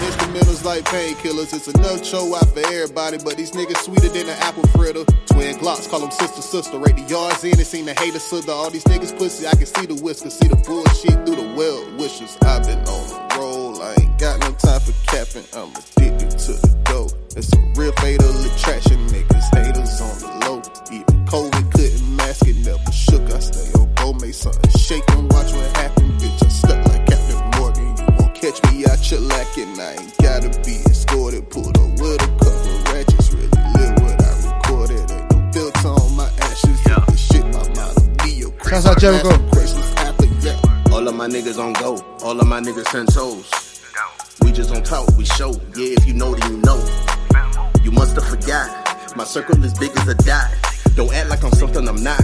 Instrumentals 0.02 0.64
like 0.64 0.84
painkillers. 1.22 1.54
It's 1.54 1.68
enough 1.68 2.04
show 2.04 2.34
out 2.34 2.48
for 2.50 2.60
everybody, 2.60 3.18
but 3.18 3.36
these 3.36 3.52
niggas 3.52 3.78
sweeter 3.78 4.08
than 4.08 4.28
an 4.28 4.36
apple 4.40 4.64
fritter. 4.68 5.04
Twin 5.26 5.56
Glocks, 5.56 5.88
call 5.88 6.00
them 6.00 6.10
sister, 6.10 6.42
sister. 6.42 6.78
Rate 6.78 6.96
the 6.96 7.02
yards 7.02 7.44
in 7.44 7.52
and 7.52 7.66
seen 7.66 7.86
the 7.86 7.94
haters 7.94 8.28
sugar. 8.28 8.52
All 8.52 8.70
these 8.70 8.84
niggas 8.84 9.16
pussy, 9.16 9.46
I 9.46 9.54
can 9.54 9.66
see 9.66 9.86
the 9.86 9.94
whisker, 10.02 10.30
see 10.30 10.48
the 10.48 10.56
bullshit 10.56 11.24
through 11.26 11.36
the 11.36 11.54
well 11.54 11.80
wishes. 11.96 12.36
I've 12.42 12.64
been 12.64 12.78
on 12.80 13.06
the 13.08 13.36
roll, 13.38 13.82
I 13.82 13.94
ain't 14.00 14.18
got 14.18 14.40
no 14.40 14.52
time 14.52 14.80
for 14.80 14.94
capping. 15.06 15.46
I'm 15.54 15.70
addicted 15.70 16.38
to 16.38 16.52
the 16.52 16.72
dope. 16.84 17.12
It's 17.36 17.52
a 17.52 17.58
real 17.76 17.92
fatal 17.92 18.30
attraction, 18.46 18.98
niggas 19.08 19.48
haters 19.54 20.00
on 20.00 20.18
the 20.18 20.30
low. 20.46 20.58
Even 20.90 21.26
COVID 21.26 21.72
couldn't 21.72 22.16
mask 22.16 22.46
it, 22.46 22.56
never 22.64 22.92
shook. 22.92 23.22
I 23.32 23.38
stay 23.38 23.72
on 23.78 23.92
go, 23.94 24.12
make 24.14 24.34
something 24.34 24.70
shake 24.78 25.04
and 25.12 25.30
watch 25.32 25.52
what 25.52 25.76
happen. 25.76 26.12
Bitch, 26.18 26.44
I 26.44 26.48
stuck 26.48 26.86
like 26.88 27.01
catch 28.42 28.60
me 28.72 28.84
out 28.86 29.08
your 29.08 29.20
lacking. 29.20 29.78
I 29.78 29.92
ain't 29.92 30.18
gotta 30.18 30.48
be 30.66 30.74
escorted. 30.90 31.48
Pulled 31.48 31.78
up 31.78 31.90
with 32.00 32.20
a 32.20 32.30
couple 32.42 32.92
ratchets. 32.92 33.32
Really 33.32 33.46
live 33.46 33.94
what 34.02 34.18
I 34.20 34.32
recorded. 34.50 35.10
Ain't 35.12 35.30
no 35.30 35.52
filter 35.52 35.88
on 35.88 36.16
my 36.16 36.28
ashes. 36.50 36.80
Yeah. 36.88 37.04
This 37.06 37.20
shit, 37.20 37.44
my 37.54 37.62
mind, 37.78 37.98
I'm 37.98 38.26
Neo. 38.26 38.50
Shouts 38.68 38.86
out 38.86 38.98
Jericho. 38.98 39.28
Ask 39.28 39.38
some 39.38 39.50
questions 39.50 39.94
after, 39.96 40.26
yeah. 40.42 40.92
All 40.92 41.06
of 41.06 41.14
my 41.14 41.28
niggas 41.28 41.62
on 41.62 41.72
go. 41.74 42.02
All 42.24 42.40
of 42.40 42.48
my 42.48 42.60
niggas 42.60 42.88
send 42.88 43.14
toes. 43.14 43.48
We 44.40 44.50
just 44.50 44.72
don't 44.72 44.84
talk, 44.84 45.06
we 45.16 45.24
show. 45.24 45.52
Yeah, 45.76 45.94
if 45.96 46.04
you 46.04 46.14
know, 46.14 46.34
then 46.34 46.50
you 46.50 46.58
know. 46.58 46.82
You 47.84 47.92
must 47.92 48.16
have 48.16 48.26
forgot. 48.26 49.16
My 49.16 49.22
circle 49.22 49.62
is 49.64 49.72
big 49.74 49.96
as 49.96 50.08
a 50.08 50.16
dot. 50.16 50.50
Don't 50.96 51.14
act 51.14 51.30
like 51.30 51.44
I'm 51.44 51.52
something 51.52 51.88
I'm 51.88 52.02
not. 52.02 52.20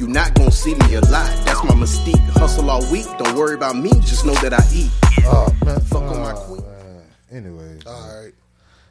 You 0.00 0.08
not 0.08 0.34
gonna 0.34 0.50
see 0.50 0.74
me 0.74 0.94
a 0.94 1.00
lot. 1.02 1.30
That's 1.46 1.62
my 1.62 1.74
mystique. 1.74 2.18
Hustle 2.30 2.68
all 2.70 2.84
week. 2.90 3.06
Don't 3.18 3.36
worry 3.36 3.54
about 3.54 3.76
me. 3.76 3.90
Just 4.00 4.26
know 4.26 4.34
that 4.36 4.52
I 4.52 4.64
eat. 4.74 4.90
Oh 5.24 5.46
uh, 5.46 5.64
man, 5.64 5.76
uh, 5.76 5.80
Fuck 5.80 6.02
on 6.02 6.20
my 6.20 6.32
oh, 6.32 6.44
queen. 6.46 6.62
man. 6.62 7.02
Anyways, 7.30 7.86
All 7.86 8.22
right. 8.22 8.34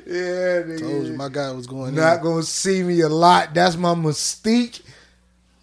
yeah. 0.06 0.62
nigga. 0.62 0.80
Told 0.80 1.06
you 1.06 1.12
my 1.14 1.28
guy 1.28 1.50
was 1.52 1.66
going 1.66 1.94
Not 1.94 2.18
in. 2.18 2.22
gonna 2.22 2.42
see 2.42 2.82
me 2.82 3.00
a 3.00 3.08
lot. 3.08 3.54
That's 3.54 3.76
my 3.76 3.94
mystique. 3.94 4.82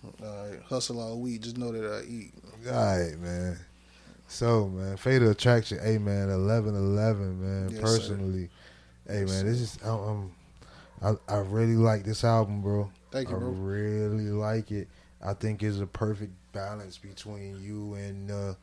All 0.03 0.47
right. 0.49 0.59
Hustle 0.63 0.99
all 0.99 1.19
week. 1.19 1.41
Just 1.41 1.57
know 1.57 1.71
that 1.71 2.03
I 2.03 2.07
eat. 2.09 2.33
All 2.67 2.73
right, 2.73 3.17
man. 3.19 3.57
So, 4.27 4.67
man, 4.67 4.95
Fatal 4.97 5.31
Attraction, 5.31 5.79
hey, 5.83 5.97
man, 5.97 6.29
11 6.29 6.75
11, 6.75 7.41
man. 7.41 7.69
Yes, 7.71 7.81
personally, 7.81 8.49
hey, 9.07 9.23
man, 9.25 9.45
this 9.45 9.59
is, 9.59 9.79
I'm, 9.83 10.31
I'm, 11.01 11.17
I, 11.27 11.33
I 11.33 11.37
really 11.39 11.75
like 11.75 12.03
this 12.03 12.23
album, 12.23 12.61
bro. 12.61 12.91
Thank 13.11 13.29
you, 13.29 13.37
I 13.37 13.39
bro. 13.39 13.49
really 13.49 14.29
like 14.29 14.69
it. 14.69 14.87
I 15.19 15.33
think 15.33 15.63
it's 15.63 15.79
a 15.79 15.87
perfect 15.87 16.31
balance 16.59 16.97
between 16.97 17.61
you 17.61 17.93
and 17.95 18.29
uh, 18.31 18.53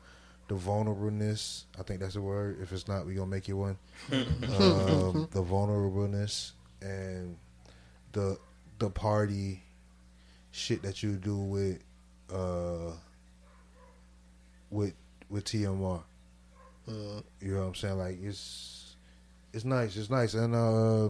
the 0.48 0.54
vulnerableness. 0.54 1.64
I 1.78 1.82
think 1.82 2.00
that's 2.00 2.16
a 2.16 2.20
word. 2.20 2.58
If 2.62 2.72
it's 2.72 2.88
not, 2.88 3.06
we 3.06 3.14
gonna 3.14 3.26
make 3.26 3.48
it 3.48 3.54
one. 3.54 3.78
um, 4.12 5.28
the 5.32 5.42
vulnerableness 5.42 6.52
and 6.82 7.36
the 8.12 8.38
the 8.78 8.90
party 8.90 9.62
shit 10.50 10.82
that 10.82 11.02
you 11.02 11.12
do 11.12 11.36
with 11.36 11.78
uh 12.32 12.92
with 14.70 14.94
with 15.30 15.44
TMR. 15.44 16.02
Uh, 16.88 16.92
You 17.40 17.54
know 17.54 17.60
what 17.60 17.66
I'm 17.68 17.74
saying? 17.74 17.98
Like 17.98 18.18
it's 18.22 18.94
it's 19.52 19.64
nice. 19.64 19.96
It's 19.96 20.10
nice. 20.10 20.34
And 20.34 20.54
uh, 20.54 21.08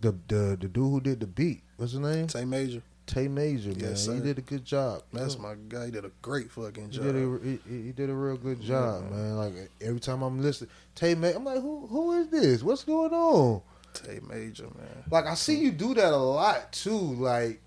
the 0.00 0.12
the 0.28 0.56
the 0.60 0.68
dude 0.68 0.74
who 0.76 1.00
did 1.00 1.20
the 1.20 1.26
beat, 1.26 1.62
what's 1.76 1.92
his 1.92 2.00
name? 2.00 2.26
Tay 2.26 2.44
Major. 2.44 2.82
Tay 3.12 3.28
Major, 3.28 3.68
man. 3.70 3.78
Yes, 3.78 4.06
he 4.06 4.20
did 4.20 4.38
a 4.38 4.40
good 4.40 4.64
job. 4.64 5.02
That's 5.12 5.38
my 5.38 5.54
guy. 5.68 5.86
He 5.86 5.90
did 5.90 6.06
a 6.06 6.10
great 6.22 6.50
fucking 6.50 6.90
He 6.90 6.96
job. 6.96 7.04
did 7.04 7.14
a 7.16 7.38
he, 7.44 7.58
he 7.68 7.82
he 7.82 7.92
did 7.92 8.08
a 8.08 8.14
real 8.14 8.38
good 8.38 8.60
job, 8.62 9.10
man. 9.10 9.36
Like 9.36 9.52
every 9.82 10.00
time 10.00 10.22
I'm 10.22 10.40
listening, 10.40 10.70
Tay 10.94 11.14
Major, 11.14 11.36
I'm 11.36 11.44
like, 11.44 11.60
who 11.60 11.86
who 11.88 12.12
is 12.20 12.28
this? 12.28 12.62
What's 12.62 12.84
going 12.84 13.12
on? 13.12 13.60
Tay 13.92 14.20
Major, 14.26 14.64
man. 14.64 15.04
Like 15.10 15.26
I 15.26 15.34
see 15.34 15.56
you 15.58 15.72
do 15.72 15.92
that 15.92 16.10
a 16.12 16.16
lot 16.16 16.72
too. 16.72 16.90
Like 16.98 17.60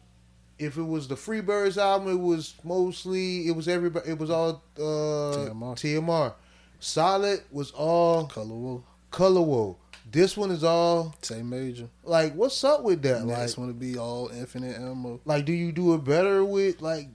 if 0.58 0.78
it 0.78 0.84
was 0.84 1.08
the 1.08 1.16
Freebirds 1.16 1.78
album, 1.78 2.12
it 2.12 2.20
was 2.20 2.56
mostly 2.64 3.48
it 3.48 3.56
was 3.56 3.68
everybody. 3.68 4.10
It 4.10 4.18
was 4.18 4.32
all 4.32 4.64
uh, 4.78 4.82
TMR. 4.82 5.76
TMR. 5.76 6.34
Solid 6.80 7.42
was 7.52 7.70
all 7.72 8.26
Colorful. 8.28 8.84
Colorwell. 9.12 9.76
This 10.16 10.38
one 10.38 10.50
is 10.50 10.64
all 10.64 11.14
same 11.22 11.50
Major. 11.50 11.90
like, 12.06 12.34
what's 12.36 12.64
up 12.64 12.84
with 12.84 13.02
that? 13.02 13.26
Like, 13.26 13.58
one 13.58 13.68
to 13.68 13.74
be 13.74 13.98
all 13.98 14.30
infinite 14.30 14.78
ammo. 14.78 15.20
like, 15.26 15.44
do 15.44 15.52
you 15.52 15.74
do 15.74 15.94
it 15.94 16.06
better 16.06 16.46
with 16.46 16.82
like, 16.82 17.10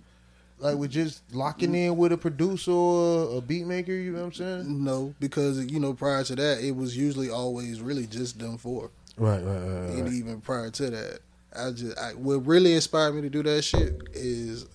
like 0.59 0.77
with 0.77 0.91
just 0.91 1.23
locking 1.33 1.75
in 1.75 1.97
with 1.97 2.13
a 2.13 2.19
producer 2.19 2.71
or 2.71 3.39
a 3.39 3.41
beat 3.41 3.65
maker? 3.65 3.93
You 3.93 4.13
know 4.13 4.19
what 4.19 4.27
I'm 4.27 4.33
saying? 4.35 4.85
No, 4.85 5.15
because 5.19 5.65
you 5.65 5.81
know 5.81 5.95
prior 5.95 6.25
to 6.25 6.37
that, 6.37 6.63
it 6.63 6.77
was 6.77 6.95
usually 6.95 7.31
always 7.31 7.81
really 7.81 8.07
just 8.07 8.39
them 8.39 8.59
four. 8.59 8.91
Right, 9.17 9.43
right, 9.43 9.55
right. 9.55 9.91
And 9.93 10.13
even 10.13 10.43
prior 10.43 10.69
to 10.69 10.91
that, 10.91 11.21
I 11.57 11.71
just 11.71 11.99
I, 11.99 12.11
what 12.11 12.47
really 12.47 12.75
inspired 12.75 13.15
me 13.15 13.23
to 13.23 13.31
do 13.31 13.43
that 13.45 13.63
shit 13.63 14.11
is 14.13 14.67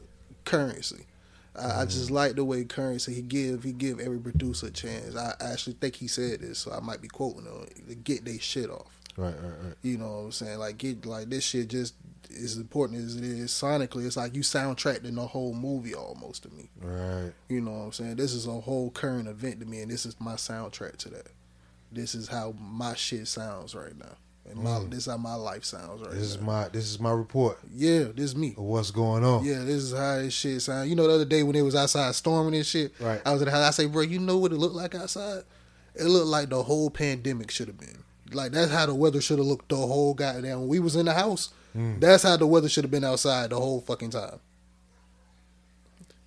currency. 0.46 1.06
I, 1.58 1.82
I 1.82 1.86
just 1.86 2.12
like 2.12 2.36
the 2.36 2.46
way 2.46 2.64
currency 2.64 3.14
he 3.14 3.22
give 3.22 3.64
he 3.64 3.72
give 3.72 4.00
every 4.00 4.20
producer 4.20 4.68
a 4.68 4.72
chance. 4.72 5.16
I 5.16 5.34
actually 5.40 5.74
think 5.74 5.96
he 5.96 6.08
said 6.08 6.42
this, 6.42 6.60
so 6.60 6.72
I 6.72 6.80
might 6.80 7.02
be 7.02 7.08
quoting 7.08 7.46
him 7.46 7.68
to 7.88 7.96
get 7.96 8.26
their 8.26 8.40
shit 8.40 8.70
off. 8.70 9.00
Right, 9.18 9.34
right, 9.42 9.54
right. 9.64 9.76
You 9.82 9.98
know 9.98 10.12
what 10.12 10.20
I'm 10.26 10.32
saying? 10.32 10.60
Like 10.60 10.78
get 10.78 11.06
like 11.06 11.30
this 11.30 11.44
shit 11.44 11.70
just 11.70 11.96
as 12.32 12.58
important 12.58 13.00
as 13.00 13.16
it 13.16 13.24
is 13.24 13.52
sonically. 13.52 14.06
It's 14.06 14.18
like 14.18 14.36
you 14.36 14.42
soundtracked 14.42 15.06
in 15.06 15.16
the 15.16 15.28
whole 15.28 15.54
movie 15.54 15.96
almost 15.96 16.44
to 16.44 16.50
me. 16.50 16.70
Right. 16.82 17.32
You 17.48 17.62
know 17.62 17.72
what 17.72 17.86
I'm 17.86 17.92
saying? 17.94 18.16
This 18.18 18.34
is 18.34 18.48
a 18.48 18.52
whole 18.52 18.92
current 18.92 19.28
event 19.28 19.60
to 19.62 19.66
me, 19.66 19.82
and 19.82 19.92
this 19.92 20.06
is 20.06 20.20
my 20.20 20.34
soundtrack 20.34 20.98
to 20.98 21.10
that. 21.10 21.28
This 21.92 22.16
is 22.16 22.28
how 22.28 22.54
my 22.60 22.96
shit 22.96 23.28
sounds 23.28 23.74
right 23.74 23.98
now, 23.98 24.18
and 24.50 24.60
my 24.60 24.80
this 24.90 25.00
is 25.00 25.06
how 25.08 25.18
my 25.18 25.34
life 25.36 25.64
sounds 25.66 26.02
right 26.02 26.12
Mm. 26.12 26.14
This 26.14 26.22
is 26.24 26.38
now. 26.38 26.44
my 26.46 26.68
this 26.70 26.86
is 26.86 27.00
my 27.00 27.12
report 27.12 27.58
yeah, 27.74 28.04
this 28.14 28.26
is 28.26 28.36
me. 28.36 28.54
what's 28.58 28.92
going 28.92 29.24
on. 29.24 29.44
Yeah, 29.46 29.60
this 29.60 29.82
is 29.84 29.94
how 29.94 30.18
this 30.18 30.34
shit 30.34 30.62
sounds. 30.62 30.90
You 30.90 30.96
know, 30.96 31.08
the 31.08 31.14
other 31.16 31.26
day 31.26 31.44
when 31.44 31.56
it 31.56 31.62
was 31.64 31.76
outside 31.76 32.14
storming 32.16 32.56
and 32.56 32.66
shit, 32.66 32.94
Right. 33.00 33.22
I 33.26 33.34
was 33.34 33.42
at 33.42 33.46
the 33.46 33.52
house. 33.52 33.64
I 33.68 33.72
say, 33.72 33.86
bro, 33.88 34.02
you 34.04 34.20
know 34.20 34.38
what 34.38 34.52
it 34.52 34.58
looked 34.58 34.76
like 34.76 34.94
outside? 34.96 35.44
It 35.96 36.04
looked 36.06 36.28
like 36.28 36.50
the 36.50 36.62
whole 36.64 36.90
pandemic 36.90 37.50
should 37.52 37.68
have 37.68 37.80
been. 37.80 38.04
Like 38.34 38.52
that's 38.52 38.72
how 38.72 38.86
the 38.86 38.94
weather 38.96 39.22
should 39.22 39.38
have 39.40 39.48
looked 39.48 39.70
the 39.70 39.78
whole 39.78 40.14
goddamn. 40.14 40.60
When 40.62 40.68
we 40.68 40.80
was 40.80 40.96
in 40.96 41.06
the 41.06 41.14
house, 41.14 41.50
Mm. 41.76 42.00
that's 42.00 42.24
how 42.24 42.38
the 42.38 42.48
weather 42.48 42.70
should 42.70 42.86
have 42.86 42.92
been 42.92 43.04
outside 43.04 43.50
the 43.50 43.58
whole 43.60 43.82
fucking 43.82 44.12
time. 44.12 44.40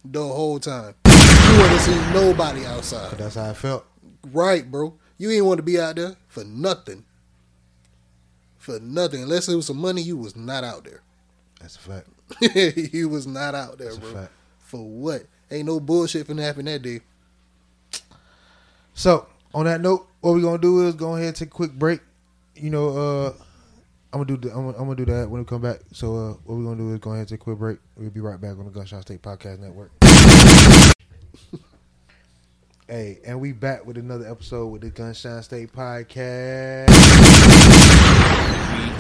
The 0.05 0.23
whole 0.23 0.59
time. 0.61 0.95
You 1.07 1.59
wouldn't 1.63 1.81
see 1.81 1.97
nobody 2.13 2.65
outside. 2.67 3.17
That's 3.19 3.35
how 3.35 3.51
I 3.51 3.55
felt. 3.55 3.85
Right, 4.33 4.71
bro. 4.71 4.95
You 5.17 5.31
ain't 5.31 5.45
want 5.47 5.59
to 5.59 5.63
be 5.63 5.81
out 5.81 5.97
there 5.97 6.17
for 6.29 6.45
nothing. 6.45 7.05
For 8.69 8.81
nothing. 8.81 9.23
Unless 9.23 9.49
it 9.49 9.57
was 9.57 9.67
some 9.67 9.79
money, 9.79 10.03
you 10.03 10.17
was 10.19 10.37
not 10.37 10.63
out 10.63 10.85
there. 10.85 11.01
That's 11.61 11.77
a 11.77 11.79
fact. 11.79 12.07
you 12.93 13.09
was 13.09 13.27
not 13.27 13.55
out 13.55 13.79
there, 13.79 13.87
That's 13.89 13.97
a 13.97 14.01
bro. 14.01 14.13
fact. 14.13 14.33
For 14.59 14.87
what? 14.87 15.23
Ain't 15.51 15.67
no 15.67 15.81
bullshit 15.81 16.27
finna 16.27 16.43
happen 16.43 16.67
that 16.67 16.83
day. 16.83 17.01
So 18.93 19.27
on 19.55 19.65
that 19.65 19.81
note, 19.81 20.07
what 20.21 20.33
we 20.33 20.43
gonna 20.43 20.59
do 20.59 20.87
is 20.87 20.95
go 20.95 21.15
ahead 21.15 21.29
and 21.29 21.37
take 21.37 21.49
a 21.49 21.51
quick 21.51 21.73
break. 21.73 22.01
You 22.55 22.69
know, 22.69 22.89
uh, 22.89 23.33
I'm 24.13 24.23
gonna 24.23 24.27
do 24.27 24.37
the, 24.37 24.55
I'm, 24.55 24.67
gonna, 24.67 24.77
I'm 24.79 24.85
gonna 24.85 24.97
do 24.97 25.07
that 25.07 25.31
when 25.31 25.41
we 25.41 25.47
come 25.47 25.63
back. 25.63 25.79
So 25.93 26.15
uh, 26.17 26.33
what 26.45 26.57
we 26.57 26.65
gonna 26.65 26.77
do 26.77 26.93
is 26.93 26.99
go 26.99 27.11
ahead 27.11 27.21
and 27.21 27.29
take 27.29 27.41
a 27.41 27.45
quick 27.45 27.59
break. 27.59 27.79
We'll 27.97 28.11
be 28.11 28.21
right 28.21 28.39
back 28.39 28.59
on 28.59 28.71
the 28.71 28.71
Gunshine 28.71 29.01
State 29.01 29.23
Podcast 29.23 29.61
Network. 29.61 29.98
Hey, 32.89 33.19
and 33.25 33.41
we 33.41 33.53
back 33.53 33.87
with 33.87 33.97
another 33.99 34.29
episode 34.29 34.67
with 34.69 34.83
the 34.83 34.91
Gunshine 34.91 35.43
State 35.45 35.73
Podcast. 35.73 36.89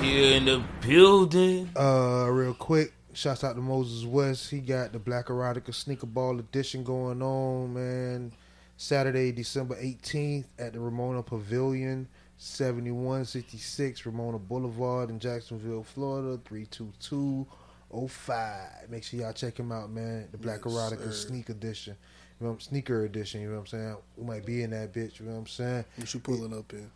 We 0.00 0.06
here 0.06 0.36
in 0.36 0.44
the 0.46 0.62
building. 0.86 1.68
Uh, 1.78 2.26
real 2.30 2.54
quick, 2.54 2.92
shouts 3.14 3.44
out 3.44 3.54
to 3.56 3.62
Moses 3.62 4.04
West. 4.04 4.50
He 4.50 4.58
got 4.60 4.92
the 4.92 4.98
Black 4.98 5.26
Erotica 5.26 5.74
Sneaker 5.74 6.06
Ball 6.06 6.38
Edition 6.38 6.84
going 6.84 7.22
on, 7.22 7.74
man. 7.74 8.32
Saturday, 8.76 9.32
December 9.32 9.74
18th 9.76 10.44
at 10.58 10.72
the 10.72 10.78
Ramona 10.80 11.22
Pavilion, 11.22 12.06
7166 12.36 14.06
Ramona 14.06 14.38
Boulevard 14.38 15.10
in 15.10 15.18
Jacksonville, 15.18 15.82
Florida, 15.82 16.38
32205. 16.44 18.88
Make 18.88 19.02
sure 19.02 19.18
y'all 19.20 19.32
check 19.32 19.58
him 19.58 19.72
out, 19.72 19.90
man. 19.90 20.28
The 20.30 20.38
Black 20.38 20.60
Yes, 20.64 20.74
Erotica 20.74 21.06
sir. 21.06 21.12
Sneak 21.12 21.48
Edition. 21.48 21.96
You 22.40 22.46
know, 22.46 22.56
sneaker 22.58 23.04
edition, 23.04 23.40
you 23.40 23.48
know 23.48 23.54
what 23.54 23.60
I'm 23.60 23.66
saying? 23.66 23.96
We 24.16 24.24
might 24.26 24.46
be 24.46 24.62
in 24.62 24.70
that 24.70 24.92
bitch, 24.92 25.18
you 25.18 25.26
know 25.26 25.32
what 25.32 25.38
I'm 25.38 25.46
saying? 25.46 25.84
What 25.96 26.14
you 26.14 26.20
pulling 26.20 26.56
up 26.56 26.72
in? 26.72 26.88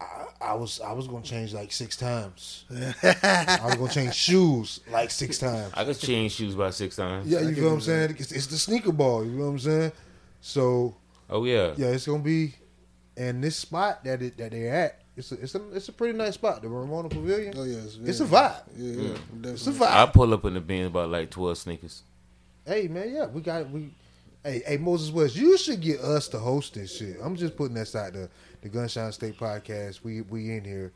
I, 0.00 0.26
I 0.40 0.54
was 0.54 0.80
I 0.80 0.92
was 0.92 1.06
gonna 1.06 1.22
change 1.22 1.54
like 1.54 1.72
six 1.72 1.96
times. 1.96 2.64
I 3.02 3.60
was 3.64 3.76
gonna 3.76 3.92
change 3.92 4.14
shoes 4.14 4.80
like 4.90 5.10
six 5.10 5.38
times. 5.48 5.72
I 5.74 5.84
could 5.84 5.98
change 5.98 6.32
shoes 6.32 6.54
about 6.54 6.74
six 6.74 6.96
times. 6.96 7.28
Yeah, 7.28 7.40
you 7.40 7.46
can 7.46 7.54
feel 7.54 7.64
what 7.66 7.72
I'm 7.74 7.80
saying? 7.80 8.16
It's, 8.18 8.32
it's 8.32 8.46
the 8.48 8.58
sneaker 8.58 8.92
ball. 8.92 9.24
You 9.24 9.30
know 9.32 9.44
what 9.44 9.50
I'm 9.52 9.58
saying? 9.60 9.92
So 10.40 10.96
Oh 11.30 11.44
yeah. 11.44 11.72
yeah, 11.76 11.86
it's 11.88 12.06
gonna 12.06 12.22
be, 12.22 12.54
and 13.16 13.42
this 13.42 13.56
spot 13.56 14.04
that 14.04 14.20
it, 14.20 14.36
that 14.36 14.50
they're 14.50 14.74
at, 14.74 15.00
it's 15.16 15.32
a, 15.32 15.40
it's 15.40 15.54
a 15.54 15.72
it's 15.74 15.88
a 15.88 15.92
pretty 15.92 16.18
nice 16.18 16.34
spot. 16.34 16.60
The 16.60 16.68
Ramona 16.68 17.08
Pavilion. 17.08 17.54
Oh 17.56 17.64
yes, 17.64 17.98
It's 18.04 18.20
a 18.20 18.26
vibe. 18.26 18.60
Yeah, 18.76 19.02
yeah, 19.02 19.50
It's 19.52 19.66
a 19.66 19.70
definitely. 19.70 19.86
I 19.96 20.06
pull 20.06 20.34
up 20.34 20.44
in 20.44 20.54
the 20.54 20.60
bin 20.60 20.86
about 20.86 21.08
like 21.08 21.30
twelve 21.30 21.56
sneakers. 21.56 22.02
Hey 22.66 22.88
man, 22.88 23.10
yeah, 23.14 23.26
we 23.26 23.40
got 23.40 23.70
we. 23.70 23.90
Hey, 24.46 24.62
hey, 24.66 24.76
Moses 24.76 25.10
West, 25.10 25.36
you 25.36 25.56
should 25.56 25.80
get 25.80 26.00
us 26.00 26.28
to 26.28 26.38
host 26.38 26.74
this 26.74 26.94
shit. 26.94 27.16
I'm 27.22 27.34
just 27.34 27.56
putting 27.56 27.74
that 27.76 27.88
side 27.88 28.12
the 28.12 28.28
the 28.60 28.68
Gunshine 28.68 29.10
State 29.14 29.38
podcast. 29.38 30.04
We 30.04 30.20
we 30.20 30.54
in 30.54 30.62
here, 30.64 30.92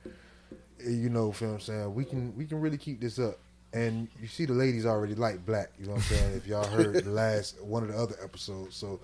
eh, 0.85 0.91
you 0.91 1.09
know, 1.09 1.29
what 1.29 1.41
I'm 1.41 1.59
saying. 1.59 1.95
We 1.95 2.05
can 2.05 2.37
we 2.37 2.45
can 2.45 2.61
really 2.61 2.77
keep 2.77 3.01
this 3.01 3.19
up. 3.19 3.39
And 3.73 4.07
you 4.21 4.29
see, 4.29 4.45
the 4.45 4.53
ladies 4.53 4.85
already 4.85 5.15
like 5.15 5.47
black. 5.47 5.71
You 5.81 5.87
know 5.87 5.93
what 5.93 6.03
I'm 6.03 6.17
saying? 6.17 6.37
If 6.37 6.47
y'all 6.47 6.67
heard 6.67 7.03
the 7.03 7.11
last 7.11 7.59
one 7.63 7.83
of 7.83 7.89
the 7.89 7.97
other 7.97 8.17
episodes, 8.23 8.77
so 8.77 9.01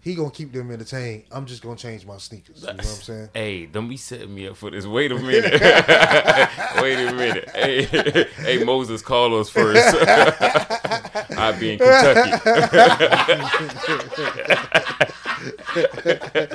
he 0.00 0.14
gonna 0.14 0.30
keep 0.30 0.52
them 0.52 0.70
entertained. 0.70 1.24
I'm 1.30 1.46
just 1.46 1.62
gonna 1.62 1.76
change 1.76 2.06
my 2.06 2.18
sneakers. 2.18 2.60
You 2.60 2.68
know 2.68 2.74
what 2.74 2.80
I'm 2.80 2.86
saying? 2.86 3.28
Hey, 3.34 3.66
don't 3.66 3.88
be 3.88 3.96
setting 3.96 4.34
me 4.34 4.48
up 4.48 4.56
for 4.56 4.70
this. 4.70 4.86
Wait 4.86 5.12
a 5.12 5.16
minute. 5.16 5.52
Wait 6.82 6.98
a 6.98 7.12
minute. 7.12 7.50
Hey, 7.54 7.82
hey, 8.36 8.64
Moses, 8.64 9.02
call 9.02 9.38
us 9.38 9.50
first. 9.50 9.82
I'll 11.36 11.58
be 11.58 11.72
in 11.72 11.78
Kentucky. 11.78 12.32
Hey 15.76 16.48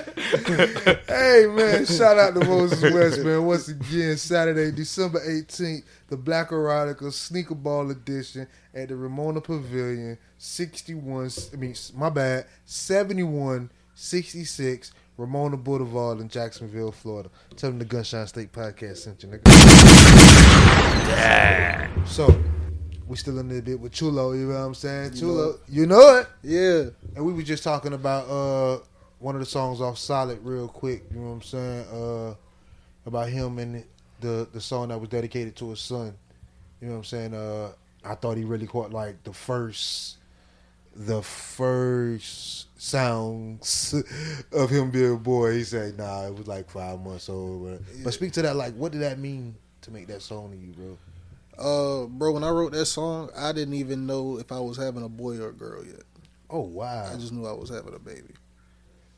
man, 1.48 1.86
shout 1.86 2.18
out 2.18 2.34
to 2.34 2.44
Moses 2.46 2.82
West, 2.92 3.24
man. 3.24 3.46
Once 3.46 3.68
again, 3.68 4.18
Saturday, 4.18 4.72
December 4.72 5.20
18th, 5.20 5.84
the 6.08 6.18
Black 6.18 6.50
Erotica 6.50 7.14
Sneaker 7.14 7.54
Ball 7.54 7.92
Edition 7.92 8.48
at 8.74 8.90
the 8.90 8.96
Ramona 8.96 9.40
Pavilion, 9.40 10.18
61, 10.40 11.30
I 11.54 11.58
mean, 11.58 11.76
my 11.96 12.10
bad, 12.10 12.48
7166 12.66 14.92
Ramona 15.18 15.58
Boulevard 15.58 16.20
in 16.20 16.28
Jacksonville, 16.30 16.92
Florida. 16.92 17.30
Tell 17.56 17.70
them 17.70 17.78
the 17.78 17.86
Gunshine 17.86 18.28
State 18.28 18.52
Podcast 18.52 18.98
sent 18.98 19.22
you, 19.22 19.30
nigga. 19.30 19.52
So, 22.08 22.36
we 23.08 23.16
still 23.18 23.38
in 23.40 23.50
the 23.50 23.62
bit 23.62 23.80
with 23.80 23.92
Chulo, 23.92 24.32
you 24.32 24.48
know 24.48 24.54
what 24.54 24.66
I'm 24.66 24.74
saying? 24.74 25.14
Chulo, 25.14 25.60
you 25.68 25.86
know 25.86 26.18
it. 26.18 26.28
Yeah, 26.42 26.86
And 27.16 27.24
we 27.26 27.34
were 27.34 27.44
just 27.44 27.64
talking 27.64 27.94
about 27.94 28.28
uh 28.28 28.80
one 29.22 29.36
of 29.36 29.42
the 29.42 29.46
songs 29.46 29.82
off 29.82 29.98
Solid 29.98 30.40
real 30.44 30.68
quick, 30.68 31.04
you 31.14 31.20
know 31.20 31.28
what 31.28 31.34
I'm 31.34 31.42
saying? 31.42 31.86
Uh 31.88 32.36
about 33.06 33.30
him 33.30 33.60
and 33.60 33.84
the 34.20 34.48
the 34.52 34.62
song 34.62 34.90
that 34.90 35.00
was 35.00 35.10
dedicated 35.10 35.56
to 35.58 35.70
his 35.70 35.80
son. 35.80 36.14
You 36.82 36.88
know 36.88 36.94
what 36.94 37.00
I'm 37.00 37.04
saying? 37.06 37.34
Uh 37.34 37.72
I 38.04 38.16
thought 38.16 38.38
he 38.38 38.44
really 38.44 38.68
caught 38.68 38.92
like 38.92 39.24
the 39.24 39.34
first 39.34 40.18
the 40.96 41.22
first 41.22 42.68
sounds 42.82 43.94
of 44.52 44.70
him 44.70 44.92
being 44.92 45.14
a 45.14 45.18
boy, 45.18 45.54
he 45.54 45.64
said, 45.64 45.98
"Nah, 45.98 46.28
it 46.28 46.36
was 46.36 46.48
like 46.48 46.70
five 46.70 47.00
months 47.00 47.30
old." 47.30 47.64
But, 47.64 48.04
but 48.04 48.14
speak 48.14 48.34
to 48.34 48.42
that. 48.42 48.56
Like, 48.56 48.74
what 48.74 48.92
did 48.92 49.02
that 49.02 49.20
mean 49.20 49.56
to 49.82 49.92
make 49.92 50.08
that 50.08 50.22
song 50.22 50.52
to 50.52 50.58
you, 50.58 50.74
bro? 50.74 50.98
Uh, 51.58 52.08
bro, 52.08 52.32
when 52.32 52.44
I 52.44 52.50
wrote 52.50 52.72
that 52.74 52.86
song, 52.88 53.30
I 53.38 53.52
didn't 53.52 53.76
even 53.76 54.06
know 54.06 54.38
if 54.38 54.52
I 54.52 54.60
was 54.60 54.78
having 54.78 55.04
a 55.04 55.10
boy 55.10 55.38
or 55.38 55.50
a 55.50 55.54
girl 55.54 55.86
yet. 55.86 56.04
Oh 56.50 56.62
wow! 56.62 57.10
I 57.12 57.16
just 57.16 57.32
knew 57.32 57.46
I 57.46 57.54
was 57.54 57.70
having 57.70 57.94
a 57.94 58.00
baby, 58.00 58.34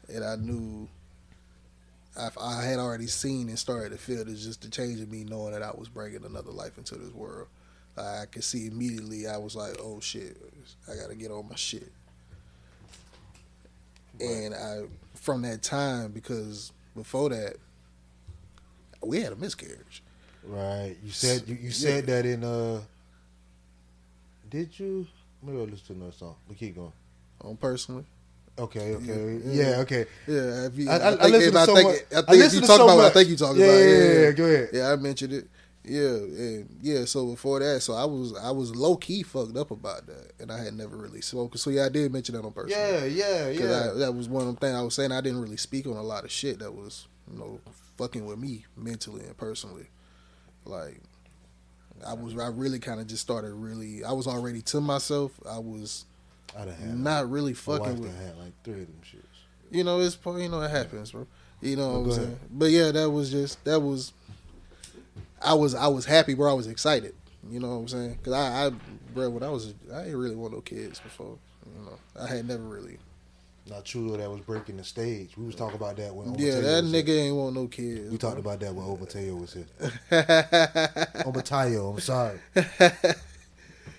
and 0.09 0.23
I 0.23 0.35
knew 0.35 0.87
I, 2.17 2.29
I 2.39 2.63
had 2.63 2.79
already 2.79 3.07
seen 3.07 3.49
and 3.49 3.57
started 3.57 3.91
to 3.91 3.97
feel 3.97 4.21
it's 4.21 4.43
just 4.43 4.61
the 4.61 4.69
change 4.69 4.99
in 4.99 5.09
me 5.09 5.23
knowing 5.23 5.53
that 5.53 5.63
I 5.63 5.71
was 5.71 5.89
bringing 5.89 6.25
another 6.25 6.51
life 6.51 6.77
into 6.77 6.95
this 6.95 7.13
world. 7.13 7.47
I 7.97 8.25
could 8.31 8.43
see 8.43 8.67
immediately. 8.67 9.27
I 9.27 9.37
was 9.37 9.55
like, 9.55 9.75
"Oh 9.79 9.99
shit, 9.99 10.37
I 10.91 10.95
got 10.95 11.09
to 11.09 11.15
get 11.15 11.31
on 11.31 11.47
my 11.47 11.55
shit." 11.55 11.91
And 14.19 14.53
I, 14.53 14.83
from 15.15 15.41
that 15.43 15.61
time, 15.61 16.11
because 16.11 16.71
before 16.95 17.29
that, 17.29 17.55
we 19.01 19.21
had 19.21 19.33
a 19.33 19.35
miscarriage. 19.35 20.03
Right. 20.43 20.95
You 21.03 21.11
said 21.11 21.43
you, 21.47 21.55
you 21.55 21.71
said 21.71 22.07
that 22.07 22.25
in 22.25 22.43
uh. 22.43 22.81
Did 24.49 24.77
you? 24.79 25.07
Maybe 25.41 25.57
I'll 25.57 25.65
listen 25.65 25.85
to 25.87 25.93
another 25.93 26.11
song. 26.11 26.35
We 26.47 26.55
keep 26.55 26.75
going. 26.75 26.93
On 27.41 27.57
personally, 27.57 28.05
Okay. 28.59 28.93
Okay. 28.95 29.39
Yeah, 29.45 29.69
Yeah. 29.69 29.77
okay. 29.81 30.05
yeah. 30.27 30.65
If 30.67 30.77
you, 30.77 30.89
I- 30.89 30.93
I- 30.93 30.97
I, 30.97 31.07
I 31.13 31.17
think, 31.17 31.31
listen 31.33 31.53
to 31.53 31.59
I 31.59 31.65
so 31.65 31.75
think, 31.75 31.87
much- 31.89 31.95
I 32.15 32.19
I 32.19 32.21
think 32.21 32.43
if 32.45 32.53
you 32.53 32.59
talk 32.61 32.69
so 32.77 32.83
about, 32.85 32.97
what 32.97 33.05
I 33.05 33.09
think 33.09 33.29
you 33.29 33.35
talking 33.35 33.61
Yeah, 33.61 33.65
about. 33.67 33.77
yeah, 33.79 34.19
Yeah, 34.21 34.31
go 34.31 34.45
ahead. 34.45 34.69
Yeah, 34.73 34.91
I 34.91 34.95
mentioned 34.97 35.33
it. 35.33 35.47
Yeah, 35.85 36.01
and 36.15 36.77
yeah. 36.81 37.03
So 37.05 37.25
before 37.27 37.59
that, 37.59 37.81
so 37.81 37.93
I 37.93 38.05
was 38.05 38.33
I 38.37 38.51
was 38.51 38.73
low 38.73 38.95
key 38.95 39.21
fucked 39.23 39.57
up 39.57 39.69
about 39.71 40.05
that, 40.07 40.31
and 40.39 40.49
I 40.51 40.63
had 40.63 40.75
never 40.75 40.95
really 40.95 41.19
spoken. 41.19 41.57
So 41.57 41.71
yeah, 41.71 41.85
I 41.85 41.89
did 41.89 42.13
mention 42.13 42.35
that 42.35 42.45
on 42.45 42.53
person. 42.53 42.69
Yeah. 42.77 43.03
Yeah. 43.03 43.49
Yeah. 43.49 43.91
that 43.95 44.13
was 44.15 44.29
one 44.29 44.43
of 44.43 44.47
them 44.47 44.55
things 44.55 44.75
I 44.75 44.81
was 44.81 44.93
saying. 44.95 45.11
I 45.11 45.19
didn't 45.19 45.41
really 45.41 45.57
speak 45.57 45.85
on 45.87 45.97
a 45.97 46.01
lot 46.03 46.23
of 46.23 46.31
shit 46.31 46.59
that 46.59 46.73
was, 46.73 47.07
you 47.29 47.37
know, 47.37 47.59
fucking 47.97 48.25
with 48.25 48.39
me 48.39 48.65
mentally 48.77 49.25
and 49.25 49.35
personally. 49.35 49.87
Like, 50.63 51.01
I 52.07 52.13
was, 52.13 52.37
I 52.37 52.47
really 52.47 52.79
kind 52.79 53.01
of 53.01 53.07
just 53.07 53.21
started 53.23 53.51
really. 53.53 54.05
I 54.05 54.13
was 54.13 54.25
already 54.27 54.61
to 54.61 54.79
myself. 54.79 55.37
I 55.49 55.59
was 55.59 56.05
I 56.57 56.65
done 56.65 56.73
had 56.75 56.97
not 56.97 57.29
really 57.29 57.51
my 57.53 57.55
fucking 57.57 57.79
wife 57.79 57.99
with. 57.99 58.11
done 58.17 58.25
had 58.25 58.37
like 58.37 58.53
three 58.63 58.81
of 58.81 58.87
them 58.87 59.01
shits. 59.03 59.19
You 59.71 59.83
know, 59.83 59.99
it's 60.01 60.15
part- 60.15 60.39
you 60.41 60.49
know 60.49 60.61
it 60.61 60.69
happens, 60.71 61.11
bro. 61.11 61.25
You 61.61 61.75
know 61.77 61.99
what 61.99 62.05
I'm 62.09 62.11
saying? 62.11 62.39
But 62.51 62.71
yeah, 62.71 62.91
that 62.91 63.09
was 63.09 63.31
just 63.31 63.63
that 63.65 63.79
was. 63.79 64.13
I 65.41 65.53
was 65.53 65.73
I 65.75 65.87
was 65.87 66.05
happy, 66.05 66.33
bro. 66.35 66.49
I 66.51 66.53
was 66.53 66.67
excited. 66.67 67.15
You 67.49 67.59
know 67.59 67.69
what 67.69 67.75
I'm 67.75 67.87
saying? 67.89 68.13
Because 68.13 68.33
I, 68.33 68.67
I, 68.67 68.71
bro, 69.13 69.29
when 69.29 69.43
I 69.43 69.49
was, 69.49 69.73
I 69.93 70.03
didn't 70.03 70.17
really 70.19 70.35
want 70.35 70.53
no 70.53 70.61
kids 70.61 70.99
before. 71.01 71.37
You 71.77 71.85
know, 71.85 71.97
I 72.21 72.27
had 72.27 72.47
never 72.47 72.63
really. 72.63 72.97
Not 73.69 73.85
Chulo 73.85 74.17
that 74.17 74.29
was 74.29 74.41
breaking 74.41 74.75
the 74.77 74.83
stage. 74.83 75.37
We 75.37 75.45
was 75.45 75.55
talking 75.55 75.75
about 75.75 75.95
that 75.97 76.13
when 76.13 76.35
Yeah, 76.37 76.59
that 76.59 76.83
was 76.83 76.91
nigga 76.93 77.07
here. 77.07 77.19
ain't 77.25 77.35
want 77.35 77.55
no 77.55 77.67
kids. 77.67 78.09
We 78.11 78.17
bro. 78.17 78.29
talked 78.29 78.39
about 78.39 78.59
that 78.59 78.73
when 78.75 78.85
Omateo 78.85 79.35
was 79.35 79.53
here. 79.53 79.65
Omateo, 81.25 81.89
I'm 81.91 81.99
sorry. 82.01 82.39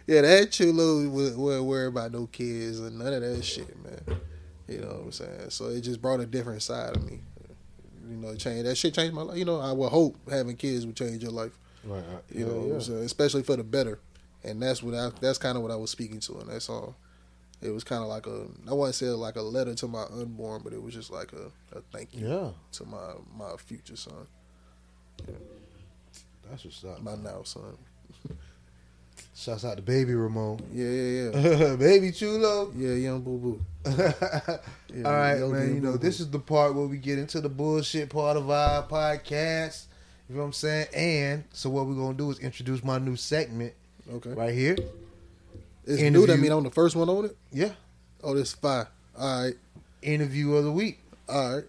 Yeah, 0.06 0.20
that 0.20 0.50
chulo 0.52 1.08
wasn't 1.08 1.64
worry 1.64 1.86
about 1.86 2.12
no 2.12 2.26
kids 2.26 2.78
and 2.80 2.98
none 2.98 3.12
of 3.12 3.22
that 3.22 3.42
shit, 3.42 3.74
man. 3.82 4.20
You 4.68 4.78
know 4.80 4.88
what 4.88 5.00
I'm 5.04 5.12
saying? 5.12 5.50
So 5.50 5.66
it 5.66 5.80
just 5.82 6.00
brought 6.02 6.20
a 6.20 6.26
different 6.26 6.62
side 6.62 6.96
of 6.96 7.04
me. 7.04 7.20
You 8.10 8.16
know, 8.16 8.34
change 8.34 8.64
that 8.64 8.76
shit 8.76 8.92
changed 8.94 9.14
my 9.14 9.22
life. 9.22 9.38
You 9.38 9.44
know, 9.46 9.60
I 9.60 9.72
would 9.72 9.88
hope 9.90 10.16
having 10.30 10.56
kids 10.56 10.84
would 10.86 10.96
change 10.96 11.22
your 11.22 11.32
life. 11.32 11.52
Right. 11.84 12.02
You 12.30 12.46
know, 12.46 12.58
what 12.60 12.88
I'm 12.88 12.96
especially 12.98 13.42
for 13.42 13.56
the 13.56 13.64
better. 13.64 13.98
And 14.42 14.60
that's 14.62 14.82
what 14.82 14.94
I 14.94 15.10
that's 15.20 15.38
kind 15.38 15.56
of 15.56 15.62
what 15.62 15.72
I 15.72 15.76
was 15.76 15.90
speaking 15.90 16.20
to 16.20 16.40
in 16.40 16.48
that 16.48 16.60
song. 16.60 16.94
It 17.62 17.70
was 17.70 17.82
kind 17.82 18.02
of 18.02 18.08
like 18.08 18.26
a 18.26 18.46
I 18.68 18.74
wouldn't 18.74 18.94
say 18.94 19.06
like 19.08 19.36
a 19.36 19.42
letter 19.42 19.74
to 19.74 19.88
my 19.88 20.04
unborn, 20.12 20.60
but 20.62 20.74
it 20.74 20.82
was 20.82 20.92
just 20.92 21.10
like 21.10 21.32
a, 21.32 21.46
a 21.78 21.80
thank 21.92 22.14
you 22.14 22.28
Yeah, 22.28 22.50
to 22.72 22.84
my 22.84 23.12
my 23.34 23.56
future 23.56 23.96
son, 23.96 24.26
Yeah. 25.26 25.34
that's 26.50 26.64
what's 26.64 26.84
up. 26.84 27.00
my 27.02 27.14
now 27.16 27.42
son. 27.42 27.78
Shouts 29.36 29.64
out 29.64 29.76
to 29.76 29.82
Baby 29.82 30.14
Ramon. 30.14 30.60
Yeah, 30.72 30.88
yeah, 30.88 31.56
yeah, 31.68 31.76
Baby 31.76 32.12
Chulo. 32.12 32.72
yeah, 32.76 32.94
young 32.94 33.20
boo 33.20 33.38
boo. 33.38 33.60
All 35.04 35.12
right, 35.12 35.40
man. 35.40 35.74
You 35.74 35.80
know, 35.80 35.92
boo-boo. 35.92 35.98
this 35.98 36.20
is 36.20 36.30
the 36.30 36.38
part 36.38 36.74
where 36.74 36.86
we 36.86 36.98
get 36.98 37.18
into 37.18 37.40
the 37.40 37.48
bullshit 37.48 38.10
part 38.10 38.36
of 38.36 38.48
our 38.48 38.84
podcast. 38.84 39.86
You 40.28 40.36
know 40.36 40.42
what 40.42 40.46
I'm 40.46 40.52
saying? 40.52 40.86
And 40.94 41.44
so 41.52 41.68
what 41.68 41.86
we're 41.86 41.96
gonna 41.96 42.16
do 42.16 42.30
is 42.30 42.38
introduce 42.38 42.84
my 42.84 42.98
new 42.98 43.16
segment 43.16 43.74
Okay, 44.12 44.30
right 44.30 44.54
here. 44.54 44.76
it's 45.84 46.00
new. 46.00 46.10
That 46.12 46.18
interview. 46.34 46.36
mean 46.42 46.52
I'm 46.52 46.62
the 46.64 46.70
first 46.70 46.94
one 46.94 47.08
on 47.08 47.24
it. 47.26 47.36
Yeah, 47.52 47.72
Oh, 48.22 48.34
this 48.34 48.52
fine. 48.54 48.86
All 49.18 49.44
right, 49.46 49.54
interview 50.00 50.54
of 50.54 50.64
the 50.64 50.72
week, 50.72 51.00
all 51.28 51.56
right. 51.56 51.64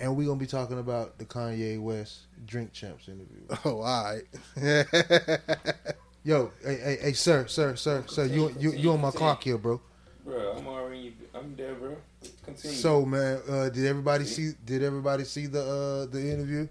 and 0.00 0.16
we're 0.16 0.26
gonna 0.26 0.38
be 0.38 0.46
talking 0.46 0.78
about 0.78 1.18
the 1.18 1.24
Kanye 1.24 1.80
West 1.82 2.20
Drink 2.46 2.72
Champs 2.72 3.08
interview. 3.08 3.42
Oh, 3.64 3.80
all 3.80 4.14
right. 4.14 5.94
Yo, 6.24 6.50
hey, 6.64 6.76
hey, 6.76 6.98
hey, 7.00 7.12
sir, 7.12 7.46
sir, 7.46 7.74
sir, 7.76 8.04
sir, 8.06 8.24
you 8.26 8.54
you 8.58 8.72
you 8.72 8.92
on 8.92 9.00
my 9.00 9.10
clock 9.10 9.42
here, 9.44 9.56
bro. 9.56 9.80
Bro, 10.24 10.56
I'm 10.58 10.66
already. 10.66 11.16
I'm 11.34 11.54
there, 11.56 11.74
bro. 11.74 11.96
Continue. 12.44 12.76
So 12.76 13.04
man, 13.06 13.40
uh, 13.48 13.68
did 13.70 13.86
everybody 13.86 14.24
see? 14.24 14.52
Did 14.64 14.82
everybody 14.82 15.24
see 15.24 15.46
the 15.46 15.62
uh, 15.62 16.12
the 16.12 16.20
interview? 16.20 16.68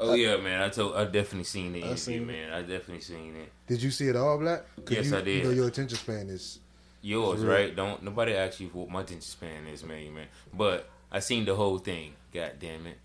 oh 0.00 0.14
yeah, 0.14 0.36
man. 0.36 0.60
I 0.60 0.68
told. 0.68 0.96
I 0.96 1.04
definitely 1.04 1.44
seen 1.44 1.72
the 1.72 1.78
I 1.80 1.82
interview, 1.82 1.96
seen 1.96 2.22
it. 2.22 2.26
man. 2.26 2.52
I 2.52 2.60
definitely 2.60 3.00
seen 3.00 3.36
it. 3.36 3.52
Did 3.68 3.82
you 3.82 3.90
see 3.90 4.08
it 4.08 4.16
all 4.16 4.36
Black? 4.38 4.64
Yes, 4.90 5.06
you, 5.10 5.16
I 5.16 5.20
did. 5.22 5.36
You 5.36 5.42
know 5.44 5.50
your 5.50 5.68
attention 5.68 5.96
span 5.96 6.28
is 6.28 6.58
Yours, 7.00 7.40
real. 7.40 7.52
right? 7.52 7.74
Don't 7.76 8.02
nobody 8.02 8.34
ask 8.34 8.58
you 8.60 8.68
what 8.72 8.90
my 8.90 9.00
attention 9.00 9.22
span 9.22 9.66
is, 9.72 9.84
man, 9.84 10.12
man. 10.14 10.26
But 10.52 10.90
I 11.12 11.20
seen 11.20 11.44
the 11.44 11.54
whole 11.54 11.78
thing. 11.78 12.14
God 12.34 12.52
damn 12.60 12.86
it. 12.86 12.98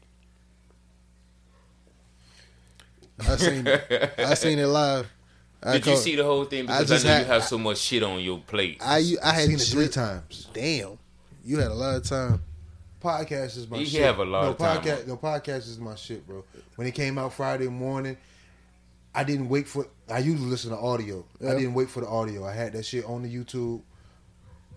I 3.19 3.35
seen 3.37 3.67
it. 3.67 4.13
I 4.17 4.33
seen 4.33 4.57
it 4.59 4.65
live. 4.65 5.12
I 5.65 5.73
Did 5.73 5.85
you 5.87 5.95
see 5.95 6.15
the 6.15 6.23
whole 6.23 6.45
thing? 6.45 6.65
Because 6.65 6.91
I, 6.91 6.95
just 6.95 7.05
know 7.05 7.11
had- 7.11 7.19
you 7.25 7.31
have 7.31 7.43
so 7.43 7.57
much 7.57 7.77
shit 7.77 8.03
on 8.03 8.19
your 8.19 8.39
plate. 8.39 8.77
I 8.81 9.15
I 9.23 9.33
had 9.33 9.45
seen 9.47 9.55
it 9.55 9.61
three 9.61 9.87
times. 9.87 10.47
Damn, 10.53 10.97
you 11.43 11.59
had 11.59 11.71
a 11.71 11.73
lot 11.75 11.95
of 11.95 12.03
time. 12.03 12.41
Podcast 13.01 13.57
is 13.57 13.69
my 13.69 13.77
You 13.77 13.85
shit. 13.85 14.01
have 14.01 14.19
a 14.19 14.25
lot 14.25 14.43
no, 14.43 14.49
of 14.51 14.57
podcast, 14.57 15.01
on- 15.03 15.07
No, 15.09 15.17
podcast 15.17 15.67
is 15.69 15.77
my 15.79 15.95
shit, 15.95 16.25
bro. 16.25 16.43
When 16.77 16.87
it 16.87 16.91
came 16.93 17.17
out 17.17 17.33
Friday 17.33 17.67
morning, 17.67 18.15
I 19.13 19.23
didn't 19.25 19.49
wait 19.49 19.67
for. 19.67 19.87
I 20.09 20.19
usually 20.19 20.49
listen 20.49 20.71
to 20.71 20.77
audio. 20.77 21.25
I 21.41 21.53
didn't 21.55 21.73
wait 21.73 21.89
for 21.89 22.01
the 22.01 22.07
audio. 22.07 22.45
I 22.45 22.53
had 22.53 22.73
that 22.73 22.85
shit 22.85 23.05
on 23.05 23.23
the 23.23 23.33
YouTube, 23.33 23.81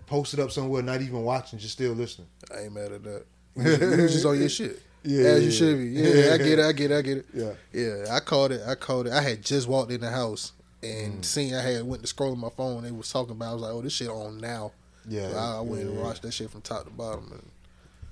posted 0.06 0.40
up 0.40 0.50
somewhere, 0.50 0.82
not 0.82 1.02
even 1.02 1.22
watching, 1.22 1.58
just 1.58 1.72
still 1.74 1.92
listening. 1.92 2.28
I 2.54 2.62
ain't 2.64 2.74
mad 2.74 2.92
at 2.92 3.02
that. 3.04 3.24
You 3.56 4.02
was 4.02 4.12
just 4.12 4.26
on 4.26 4.38
your 4.38 4.48
shit. 4.48 4.82
Yeah, 5.02 5.22
as 5.28 5.42
you 5.42 5.50
yeah, 5.50 5.56
should 5.56 5.78
be. 5.78 5.84
yeah. 5.86 6.08
Yeah, 6.08 6.34
I 6.34 6.38
get 6.38 6.58
it. 6.58 6.64
I 6.64 6.72
get 6.72 6.90
it. 6.90 6.96
I 6.96 7.02
get 7.02 7.16
it. 7.18 7.26
Yeah. 7.32 7.52
yeah. 7.72 8.04
I 8.14 8.18
called 8.20 8.50
it. 8.52 8.60
I 8.66 8.74
called 8.74 9.06
it. 9.06 9.12
I 9.12 9.20
had 9.22 9.40
just 9.42 9.68
walked 9.68 9.92
in 9.92 10.00
the 10.00 10.10
house 10.10 10.52
Mm. 10.82 11.04
and 11.06 11.24
seen. 11.24 11.54
I 11.54 11.62
had 11.62 11.82
went 11.84 12.02
to 12.02 12.08
scroll 12.08 12.32
on 12.32 12.38
my 12.38 12.50
phone. 12.50 12.82
They 12.84 12.90
was 12.90 13.10
talking 13.12 13.32
about. 13.32 13.50
I 13.50 13.54
was 13.54 13.62
like, 13.62 13.72
oh, 13.72 13.82
this 13.82 13.92
shit 13.94 14.08
on 14.08 14.38
now. 14.38 14.72
Yeah, 15.08 15.30
So 15.30 15.36
I, 15.38 15.56
I 15.56 15.60
went 15.60 15.82
yeah, 15.84 15.90
and 15.90 16.02
watched 16.02 16.22
that 16.22 16.32
shit 16.34 16.50
from 16.50 16.62
top 16.62 16.84
to 16.84 16.90
bottom. 16.90 17.30
And 17.32 17.48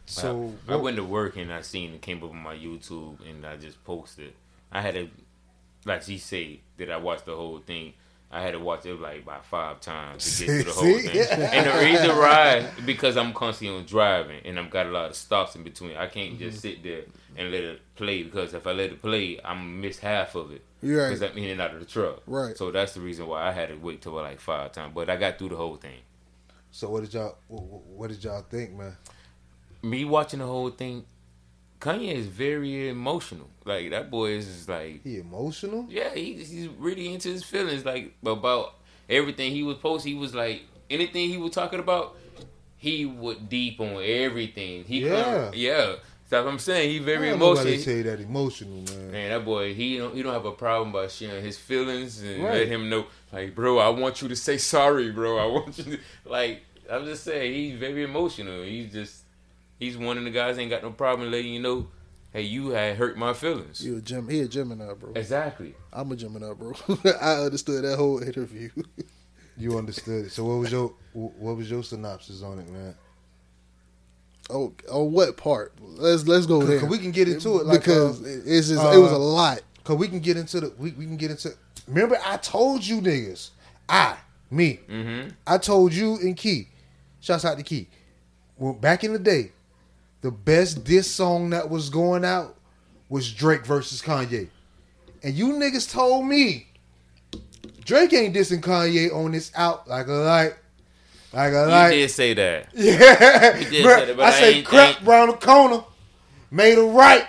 So 0.06 0.52
I, 0.68 0.74
I 0.74 0.76
went 0.76 0.96
to 0.96 1.04
work 1.04 1.36
and 1.36 1.52
I 1.52 1.60
seen 1.62 1.92
it 1.94 2.02
came 2.02 2.22
up 2.22 2.30
on 2.30 2.36
my 2.36 2.54
YouTube 2.56 3.18
and 3.28 3.44
I 3.44 3.56
just 3.56 3.82
posted. 3.84 4.32
I 4.70 4.80
had 4.80 4.94
to, 4.94 5.08
like 5.84 6.02
she 6.02 6.18
said, 6.18 6.58
that 6.78 6.90
I 6.90 6.96
watched 6.96 7.26
the 7.26 7.34
whole 7.34 7.58
thing. 7.58 7.94
I 8.30 8.40
had 8.40 8.52
to 8.52 8.58
watch 8.58 8.84
it 8.86 8.94
like 9.00 9.22
about 9.22 9.44
five 9.46 9.80
times 9.80 10.38
to 10.38 10.46
get 10.46 10.62
through 10.64 10.64
the 10.64 10.70
whole 10.80 10.98
See? 10.98 11.08
thing. 11.08 11.40
And 11.40 11.66
the 11.66 11.84
reason 11.84 12.08
why, 12.16 12.68
because 12.84 13.16
I'm 13.16 13.32
constantly 13.32 13.76
on 13.78 13.84
driving 13.86 14.40
and 14.44 14.58
I've 14.58 14.70
got 14.70 14.86
a 14.86 14.90
lot 14.90 15.10
of 15.10 15.16
stops 15.16 15.54
in 15.56 15.62
between. 15.62 15.96
I 15.96 16.06
can't 16.06 16.30
Mm-hmm. 16.34 16.38
just 16.38 16.60
sit 16.60 16.82
there 16.82 17.02
and 17.36 17.50
let 17.52 17.62
it 17.62 17.80
play 17.96 18.22
because 18.24 18.54
if 18.54 18.66
I 18.66 18.72
let 18.72 18.90
it 18.90 19.00
play, 19.02 19.38
I'm 19.44 19.80
miss 19.80 19.98
half 19.98 20.34
of 20.34 20.50
it. 20.52 20.62
You're 20.84 21.02
right. 21.02 21.08
Because 21.08 21.22
I'm 21.22 21.36
in 21.38 21.50
and 21.50 21.60
out 21.60 21.72
of 21.74 21.80
the 21.80 21.86
truck. 21.86 22.22
Right. 22.26 22.56
So 22.56 22.70
that's 22.70 22.92
the 22.94 23.00
reason 23.00 23.26
why 23.26 23.42
I 23.48 23.52
had 23.52 23.70
to 23.70 23.74
wait 23.76 24.02
till 24.02 24.12
like 24.12 24.38
five 24.40 24.72
times. 24.72 24.92
But 24.94 25.08
I 25.10 25.16
got 25.16 25.38
through 25.38 25.48
the 25.50 25.56
whole 25.56 25.76
thing. 25.76 25.98
So 26.70 26.90
what 26.90 27.02
did 27.04 27.14
y'all? 27.14 27.36
What, 27.48 27.62
what 27.62 28.10
did 28.10 28.22
y'all 28.22 28.42
think, 28.42 28.76
man? 28.76 28.96
me 29.82 30.04
watching 30.04 30.38
the 30.40 30.46
whole 30.46 30.70
thing, 30.70 31.04
Kanye 31.80 32.14
is 32.14 32.26
very 32.26 32.88
emotional. 32.88 33.48
Like 33.66 33.90
that 33.90 34.10
boy 34.10 34.30
is 34.30 34.46
just 34.46 34.68
like, 34.68 35.02
He 35.04 35.18
emotional? 35.18 35.86
yeah, 35.90 36.14
he, 36.14 36.34
he's 36.34 36.68
really 36.78 37.12
into 37.12 37.28
his 37.28 37.44
feelings. 37.44 37.84
Like 37.84 38.14
about 38.24 38.74
everything 39.10 39.52
he 39.52 39.62
was 39.62 39.76
posting, 39.76 40.14
he 40.14 40.18
was 40.18 40.34
like 40.34 40.62
anything 40.88 41.28
he 41.28 41.36
was 41.36 41.52
talking 41.52 41.80
about, 41.80 42.16
he 42.78 43.04
would 43.04 43.48
deep 43.50 43.78
on 43.80 44.02
everything. 44.02 44.84
He 44.84 45.06
Yeah. 45.06 45.22
come- 45.24 45.54
yeah. 45.54 45.94
So 46.30 46.46
I'm 46.48 46.58
saying 46.58 46.90
he 46.90 46.98
very 47.00 47.28
I 47.28 47.30
don't 47.30 47.42
emotional. 47.42 47.64
they 47.66 47.78
say 47.78 48.02
that 48.02 48.18
emotional, 48.20 48.80
man. 48.82 49.10
Man, 49.12 49.30
that 49.30 49.44
boy, 49.44 49.74
he 49.74 49.98
don't 49.98 50.14
he 50.14 50.22
don't 50.22 50.32
have 50.32 50.46
a 50.46 50.52
problem 50.52 50.90
by 50.92 51.06
sharing 51.08 51.44
his 51.44 51.58
feelings 51.58 52.22
and 52.22 52.42
Right. 52.42 52.54
let 52.60 52.68
him 52.68 52.88
know, 52.88 53.06
like, 53.32 53.54
bro, 53.54 53.78
I 53.78 53.88
want 53.90 54.22
you 54.22 54.28
to 54.28 54.36
say 54.36 54.56
sorry, 54.56 55.10
bro. 55.12 55.38
I 55.38 55.46
want 55.46 55.78
you 55.78 55.84
to 55.84 55.98
like. 56.24 56.62
I'm 56.90 57.06
just 57.06 57.24
saying, 57.24 57.54
he's 57.54 57.78
very 57.78 58.02
emotional. 58.02 58.62
He's 58.62 58.92
just 58.92 59.22
he's 59.78 59.96
one 59.96 60.18
of 60.18 60.24
the 60.24 60.30
guys 60.30 60.58
ain't 60.58 60.68
got 60.70 60.82
no 60.82 60.90
problem 60.90 61.30
letting 61.30 61.52
you 61.54 61.60
know, 61.60 61.88
hey, 62.32 62.42
you 62.42 62.70
had 62.70 62.96
hurt 62.96 63.16
my 63.16 63.32
feelings. 63.32 63.82
you 63.84 63.96
a 63.96 64.00
Gem, 64.02 64.28
he 64.28 64.40
a 64.40 64.48
Gemini, 64.48 64.92
bro. 64.92 65.12
Exactly. 65.14 65.74
I'm 65.92 66.12
a 66.12 66.16
Gemini, 66.16 66.52
bro. 66.52 66.74
I 67.22 67.36
understood 67.36 67.84
that 67.84 67.96
whole 67.96 68.22
interview. 68.22 68.68
You 69.56 69.78
understood 69.78 70.26
it. 70.26 70.32
So 70.32 70.44
what 70.44 70.56
was 70.56 70.72
your 70.72 70.92
what 71.14 71.56
was 71.56 71.70
your 71.70 71.82
synopsis 71.82 72.42
on 72.42 72.58
it, 72.58 72.68
man? 72.70 72.94
Oh, 74.50 74.74
on 74.90 75.12
what 75.12 75.36
part? 75.36 75.72
Let's 75.80 76.26
let's 76.26 76.46
go 76.46 76.62
there. 76.62 76.84
We 76.84 76.98
can 76.98 77.12
get 77.12 77.28
into 77.28 77.60
it 77.60 77.66
like, 77.66 77.80
because 77.80 78.22
uh, 78.22 78.42
it's 78.44 78.68
just 78.68 78.84
it 78.84 78.98
was 78.98 79.12
a 79.12 79.16
uh, 79.16 79.18
lot. 79.18 79.62
Cause 79.84 79.96
we 79.96 80.08
can 80.08 80.20
get 80.20 80.36
into 80.36 80.60
the 80.60 80.72
we, 80.78 80.92
we 80.92 81.04
can 81.04 81.16
get 81.16 81.30
into. 81.30 81.52
Remember, 81.86 82.18
I 82.24 82.38
told 82.38 82.86
you 82.86 83.00
niggas, 83.00 83.50
I 83.88 84.16
me, 84.50 84.80
I 85.46 85.58
told 85.58 85.92
you 85.92 86.16
and 86.16 86.36
Key. 86.36 86.68
Shouts 87.20 87.44
out 87.44 87.56
to 87.56 87.62
Key. 87.62 87.88
Well, 88.58 88.74
back 88.74 89.02
in 89.02 89.12
the 89.12 89.18
day, 89.18 89.52
the 90.20 90.30
best 90.30 90.84
diss 90.84 91.10
song 91.10 91.50
that 91.50 91.68
was 91.70 91.90
going 91.90 92.24
out 92.24 92.56
was 93.08 93.32
Drake 93.32 93.64
versus 93.66 94.00
Kanye, 94.00 94.48
and 95.22 95.34
you 95.34 95.48
niggas 95.54 95.90
told 95.90 96.26
me 96.26 96.68
Drake 97.84 98.12
ain't 98.12 98.34
dissing 98.34 98.60
Kanye 98.60 99.14
on 99.14 99.32
this 99.32 99.52
out 99.54 99.88
like 99.88 100.06
a 100.06 100.56
light, 101.34 101.50
like 101.66 101.92
You 101.94 102.00
did 102.00 102.10
say 102.10 102.34
that. 102.34 102.68
Yeah, 102.74 103.56
You 103.58 103.70
did 103.70 103.84
say 103.84 104.04
that, 104.14 104.20
I 104.20 104.24
I 104.26 104.30
say 104.30 104.62
crap 104.62 104.96
ain't- 104.98 105.06
round 105.06 105.32
the 105.32 105.36
corner, 105.36 105.84
made 106.50 106.78
a 106.78 106.82
right 106.82 107.26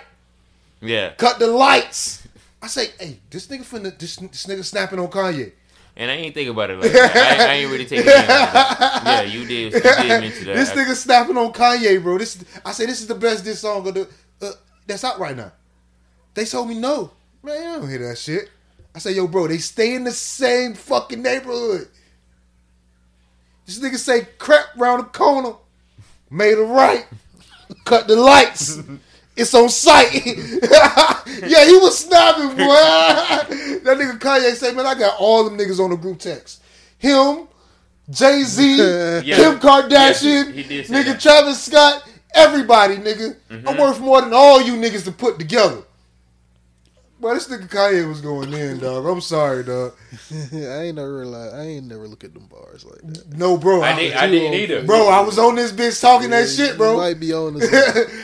Yeah. 0.80 1.10
cut 1.14 1.38
the 1.38 1.46
lights. 1.48 2.26
I 2.62 2.68
say, 2.68 2.88
hey, 2.98 3.18
this 3.30 3.46
nigga 3.46 3.62
finna 3.64 3.96
this, 3.98 4.16
this 4.16 4.46
nigga 4.46 4.64
snapping 4.64 4.98
on 4.98 5.08
Kanye. 5.08 5.52
And 5.98 6.10
I 6.10 6.14
ain't 6.14 6.34
think 6.34 6.50
about 6.50 6.70
it 6.70 6.78
like 6.78 6.92
that. 6.92 7.40
I, 7.40 7.52
I 7.52 7.54
ain't 7.54 7.70
really 7.70 7.84
it 7.84 8.04
like. 8.06 9.04
Yeah, 9.06 9.22
you 9.22 9.46
did. 9.46 9.72
You 9.72 9.80
did 9.80 10.08
mention 10.20 10.46
that. 10.46 10.56
This 10.56 10.70
nigga 10.72 10.94
snapping 10.94 11.36
on 11.38 11.52
Kanye, 11.52 12.02
bro. 12.02 12.18
This 12.18 12.44
I 12.64 12.72
say 12.72 12.86
this 12.86 13.00
is 13.00 13.06
the 13.06 13.14
best 13.14 13.44
diss 13.44 13.60
song 13.60 13.86
of 13.88 13.94
the, 13.94 14.08
uh, 14.42 14.52
that's 14.86 15.04
out 15.04 15.18
right 15.18 15.36
now. 15.36 15.52
They 16.34 16.44
told 16.44 16.68
me 16.68 16.78
no, 16.78 17.12
man. 17.42 17.56
I 17.56 17.78
don't 17.78 17.88
hear 17.88 18.06
that 18.08 18.18
shit. 18.18 18.50
I 18.94 18.98
say, 18.98 19.12
yo, 19.12 19.26
bro, 19.26 19.46
they 19.46 19.58
stay 19.58 19.94
in 19.94 20.04
the 20.04 20.12
same 20.12 20.74
fucking 20.74 21.22
neighborhood. 21.22 21.88
This 23.66 23.80
nigga 23.80 23.96
say 23.96 24.26
crap 24.38 24.66
round 24.76 25.00
the 25.00 25.08
corner, 25.08 25.54
made 26.30 26.56
a 26.56 26.62
right, 26.62 27.06
cut 27.84 28.06
the 28.06 28.16
lights. 28.16 28.80
It's 29.36 29.52
on 29.54 29.68
sight. 29.68 30.14
yeah, 30.24 31.66
he 31.66 31.76
was 31.76 31.98
snapping, 31.98 32.56
boy. 32.56 32.56
that 32.56 33.98
nigga 33.98 34.18
Kanye 34.18 34.54
say, 34.54 34.72
man, 34.72 34.86
I 34.86 34.94
got 34.94 35.16
all 35.18 35.44
them 35.44 35.58
niggas 35.58 35.78
on 35.78 35.90
the 35.90 35.96
group 35.96 36.18
text. 36.18 36.62
Him, 36.98 37.46
Jay 38.08 38.44
Z, 38.44 38.76
Yeah. 39.24 39.36
Kim 39.36 39.58
Kardashian, 39.58 40.46
Yeah, 40.46 40.52
he 40.52 40.62
did 40.62 40.86
nigga 40.86 41.04
that. 41.04 41.20
Travis 41.20 41.64
Scott, 41.64 42.08
everybody, 42.34 42.96
nigga. 42.96 43.36
I'm 43.50 43.62
mm-hmm. 43.62 43.78
worth 43.78 44.00
more 44.00 44.22
than 44.22 44.32
all 44.32 44.62
you 44.62 44.74
niggas 44.74 45.04
to 45.04 45.12
put 45.12 45.38
together. 45.38 45.82
But 47.18 47.32
this 47.34 47.48
nigga 47.48 47.66
Kanye 47.68 48.06
was 48.06 48.20
going 48.20 48.52
in, 48.52 48.78
dog. 48.78 49.06
I'm 49.06 49.22
sorry, 49.22 49.64
dog. 49.64 49.94
I 50.52 50.82
ain't 50.82 50.96
never 50.96 51.18
realized. 51.20 51.54
I 51.54 51.62
ain't 51.62 51.86
never 51.86 52.06
look 52.06 52.24
at 52.24 52.34
them 52.34 52.44
bars 52.46 52.84
like 52.84 53.00
that. 53.14 53.38
No, 53.38 53.56
bro. 53.56 53.80
I, 53.80 53.96
did, 53.98 54.12
I 54.12 54.26
didn't 54.28 54.52
either. 54.52 54.84
Bro, 54.84 55.08
I 55.08 55.20
was 55.20 55.38
on 55.38 55.54
this 55.54 55.72
bitch 55.72 55.98
talking 55.98 56.28
that 56.30 56.46
shit, 56.46 56.72
You 56.72 56.76
bro. 56.76 56.98
might 56.98 57.18
be 57.18 57.32
on 57.32 57.56
I 57.56 57.58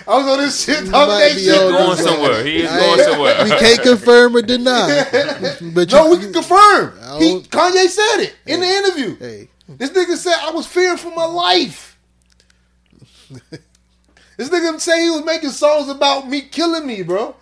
was 0.07 0.27
on 0.27 0.39
this 0.41 0.63
shit 0.63 0.85
You 0.85 0.91
talking 0.91 1.09
might 1.15 1.29
that 1.29 1.35
be 1.37 1.45
shit, 1.45 1.59
on 1.59 1.73
going 1.73 1.97
somewhere. 1.97 2.45
He 2.45 2.57
is 2.63 2.71
going 2.71 3.01
somewhere. 3.01 3.45
We 3.45 3.51
can't 3.51 3.81
confirm 3.83 4.37
or 4.37 4.43
deny. 4.43 5.05
But 5.75 5.91
No, 5.91 6.05
you, 6.05 6.11
we 6.11 6.17
can 6.25 6.33
confirm. 6.35 6.93
He, 7.19 7.41
Kanye 7.49 7.89
said 7.89 8.25
it 8.25 8.35
in 8.47 8.61
the 8.61 8.67
interview. 8.67 9.17
Hey, 9.17 9.49
This 9.69 9.89
nigga 9.91 10.17
said 10.17 10.37
I 10.43 10.51
was 10.51 10.67
fearing 10.67 10.99
for 10.99 11.15
my 11.15 11.25
life. 11.25 11.99
this 14.37 14.51
nigga 14.51 14.79
say 14.79 15.03
he 15.05 15.11
was 15.11 15.25
making 15.25 15.51
songs 15.51 15.89
about 15.89 16.29
me 16.29 16.43
killing 16.43 16.87
me, 16.87 17.03
bro. 17.03 17.35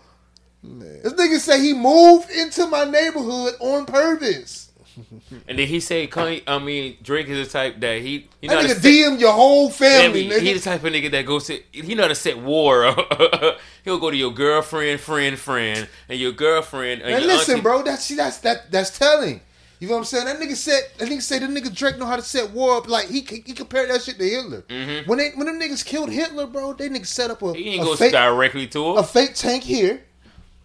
This 0.62 1.12
nigga 1.14 1.38
say 1.38 1.60
he 1.60 1.72
moved 1.72 2.30
into 2.30 2.66
my 2.66 2.84
neighborhood 2.84 3.54
on 3.60 3.86
purpose. 3.86 4.66
And 5.48 5.58
then 5.58 5.66
he 5.66 5.80
said, 5.80 6.10
Kanye, 6.10 6.42
I 6.46 6.58
mean, 6.58 6.96
Drake 7.02 7.28
is 7.28 7.46
the 7.46 7.50
type 7.50 7.80
that 7.80 8.02
he, 8.02 8.28
you 8.42 8.48
That 8.48 8.62
know, 8.64 8.68
nigga 8.74 8.80
DM 8.80 9.20
your 9.20 9.32
whole 9.32 9.70
family, 9.70 10.24
he, 10.24 10.28
he 10.28 10.50
nigga. 10.50 10.54
the 10.54 10.60
type 10.60 10.84
of 10.84 10.92
nigga 10.92 11.10
that 11.12 11.24
goes 11.24 11.46
to, 11.46 11.58
he 11.72 11.94
know 11.94 12.02
how 12.02 12.08
to 12.08 12.14
set 12.14 12.36
war. 12.38 12.94
He'll 13.84 13.98
go 13.98 14.10
to 14.10 14.16
your 14.16 14.32
girlfriend, 14.32 15.00
friend, 15.00 15.38
friend, 15.38 15.88
and 16.08 16.18
your 16.18 16.32
girlfriend. 16.32 17.02
And 17.02 17.14
And 17.14 17.24
your 17.24 17.32
listen, 17.34 17.54
auntie- 17.54 17.62
bro, 17.62 17.82
that's 17.82 18.04
see, 18.04 18.16
that's 18.16 18.38
that 18.38 18.70
that's 18.70 18.96
telling. 18.98 19.40
You 19.78 19.88
know 19.88 19.94
what 19.94 19.98
I'm 20.00 20.04
saying? 20.04 20.24
That 20.26 20.38
nigga 20.40 20.56
said 20.56 20.82
that 20.98 21.08
nigga 21.08 21.22
said 21.22 21.42
the 21.42 21.46
nigga 21.46 21.74
Drake 21.74 21.96
know 21.96 22.04
how 22.06 22.16
to 22.16 22.22
set 22.22 22.50
war 22.50 22.76
up. 22.76 22.88
Like 22.88 23.08
he 23.08 23.20
he 23.20 23.54
compared 23.54 23.88
that 23.90 24.02
shit 24.02 24.18
to 24.18 24.24
Hitler. 24.28 24.64
When 25.06 25.16
they 25.18 25.30
when 25.30 25.46
them 25.46 25.58
niggas 25.58 25.84
killed 25.86 26.10
Hitler, 26.10 26.46
bro, 26.46 26.74
they 26.74 26.88
niggas 26.90 27.06
set 27.06 27.30
up 27.30 27.40
a, 27.42 27.46
Mm-hmm. 27.46 27.54
He 27.58 27.68
ain't 27.70 27.82
a 27.82 27.84
go 27.86 27.96
fake 27.96 28.12
directly 28.12 28.66
to 28.66 28.90
him. 28.90 28.96
a 28.98 29.02
fake 29.04 29.34
tank 29.34 29.62
here, 29.62 30.02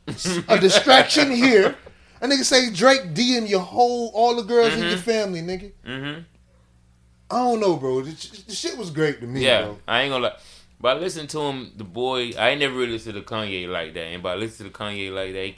a 0.07 0.59
distraction 0.59 1.31
here. 1.31 1.75
A 2.21 2.27
nigga 2.27 2.43
say 2.43 2.71
Drake 2.71 3.13
DM 3.13 3.47
your 3.49 3.59
whole 3.59 4.09
all 4.13 4.35
the 4.35 4.43
girls 4.43 4.73
in 4.73 4.79
Mm-hmm. 4.79 4.89
your 4.89 4.97
family, 4.97 5.41
nigga. 5.41 5.71
Mm-hmm. 5.85 6.21
I 7.31 7.35
don't 7.37 7.59
know, 7.59 7.75
bro. 7.75 8.01
The, 8.01 8.11
the 8.47 8.53
shit 8.53 8.77
was 8.77 8.91
great 8.91 9.19
to 9.21 9.27
me, 9.27 9.43
Yeah, 9.43 9.63
bro. 9.63 9.79
I 9.87 10.01
ain't 10.01 10.11
gonna 10.11 10.23
lie. 10.25 10.35
But 10.79 10.97
I 10.97 10.99
listened 10.99 11.29
to 11.31 11.39
him, 11.41 11.71
the 11.75 11.83
boy. 11.83 12.31
I 12.37 12.49
ain't 12.49 12.59
never 12.59 12.75
really 12.75 12.91
listened 12.93 13.15
to 13.15 13.21
Kanye 13.21 13.67
like 13.67 13.93
that. 13.95 14.03
And 14.03 14.21
by 14.21 14.35
listening 14.35 14.71
to 14.71 14.77
Kanye 14.77 15.11
like 15.13 15.33
that, 15.33 15.53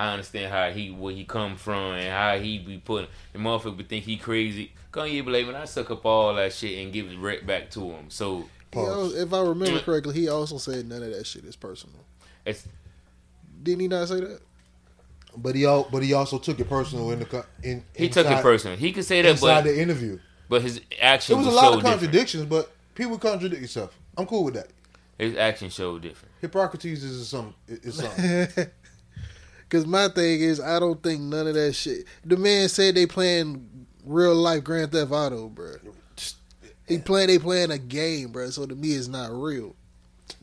I 0.00 0.12
understand 0.12 0.52
how 0.52 0.70
he 0.70 0.90
where 0.90 1.12
he 1.14 1.24
come 1.24 1.56
from 1.56 1.94
and 1.94 2.08
how 2.12 2.38
he 2.38 2.58
be 2.58 2.78
putting. 2.78 3.08
The 3.32 3.38
motherfucker 3.40 3.76
be 3.78 3.84
think 3.84 4.04
he 4.04 4.16
crazy. 4.16 4.72
Kanye 4.92 5.24
be 5.24 5.30
like, 5.32 5.46
man, 5.46 5.56
I 5.56 5.64
suck 5.64 5.90
up 5.90 6.04
all 6.06 6.34
that 6.34 6.52
shit 6.52 6.78
and 6.82 6.92
give 6.92 7.10
it 7.10 7.18
right 7.18 7.44
back 7.46 7.70
to 7.72 7.80
him. 7.90 8.06
So 8.10 8.44
he 8.72 8.78
al- 8.80 9.12
if 9.14 9.32
I 9.32 9.40
remember 9.40 9.80
correctly, 9.80 10.14
he 10.14 10.28
also 10.28 10.58
said 10.58 10.88
none 10.88 11.02
of 11.02 11.12
that 11.12 11.26
shit 11.26 11.44
is 11.44 11.56
personal. 11.56 12.04
it's 12.46 12.66
Didn't 13.62 13.80
he 13.80 13.88
not 13.88 14.08
say 14.08 14.20
that? 14.20 14.40
But 15.36 15.54
he 15.54 15.66
al- 15.66 15.88
but 15.90 16.02
he 16.02 16.12
also 16.14 16.38
took 16.38 16.58
it 16.60 16.68
personal 16.68 17.10
in 17.10 17.20
the 17.20 17.24
co- 17.24 17.44
in 17.62 17.84
he 17.94 18.08
took 18.08 18.26
it 18.26 18.42
personal. 18.42 18.76
He 18.76 18.92
could 18.92 19.04
say 19.04 19.22
that, 19.22 19.30
inside 19.30 19.64
but 19.64 19.70
the 19.70 19.80
interview. 19.80 20.18
but 20.48 20.62
his 20.62 20.78
action. 20.78 20.92
It 20.92 21.04
action 21.04 21.38
was 21.38 21.46
a 21.46 21.50
lot 21.50 21.60
so 21.62 21.68
of 21.68 21.74
different. 21.76 22.00
contradictions, 22.00 22.44
but 22.46 22.70
people 22.94 23.18
contradict 23.18 23.60
yourself. 23.62 23.96
I'm 24.16 24.26
cool 24.26 24.44
with 24.44 24.54
that. 24.54 24.68
His 25.18 25.36
action 25.36 25.68
showed 25.70 26.02
different. 26.02 26.32
Hippocrates 26.40 26.84
is 27.02 27.28
something. 27.28 27.54
Is 27.68 27.96
something. 27.96 28.66
Because 29.60 29.86
my 29.86 30.08
thing 30.08 30.40
is, 30.40 30.60
I 30.60 30.78
don't 30.80 31.02
think 31.02 31.20
none 31.20 31.46
of 31.46 31.54
that 31.54 31.74
shit. 31.74 32.06
The 32.24 32.36
man 32.38 32.68
said 32.68 32.94
they 32.94 33.06
playing 33.06 33.86
real 34.04 34.34
life 34.34 34.64
Grand 34.64 34.92
Theft 34.92 35.12
Auto, 35.12 35.48
bro. 35.48 35.74
He 36.86 36.96
playing, 36.98 37.28
they 37.28 37.38
playing 37.38 37.70
a 37.70 37.76
game, 37.78 38.32
bro. 38.32 38.48
So 38.48 38.64
to 38.64 38.74
me, 38.74 38.92
it's 38.92 39.08
not 39.08 39.30
real. 39.30 39.76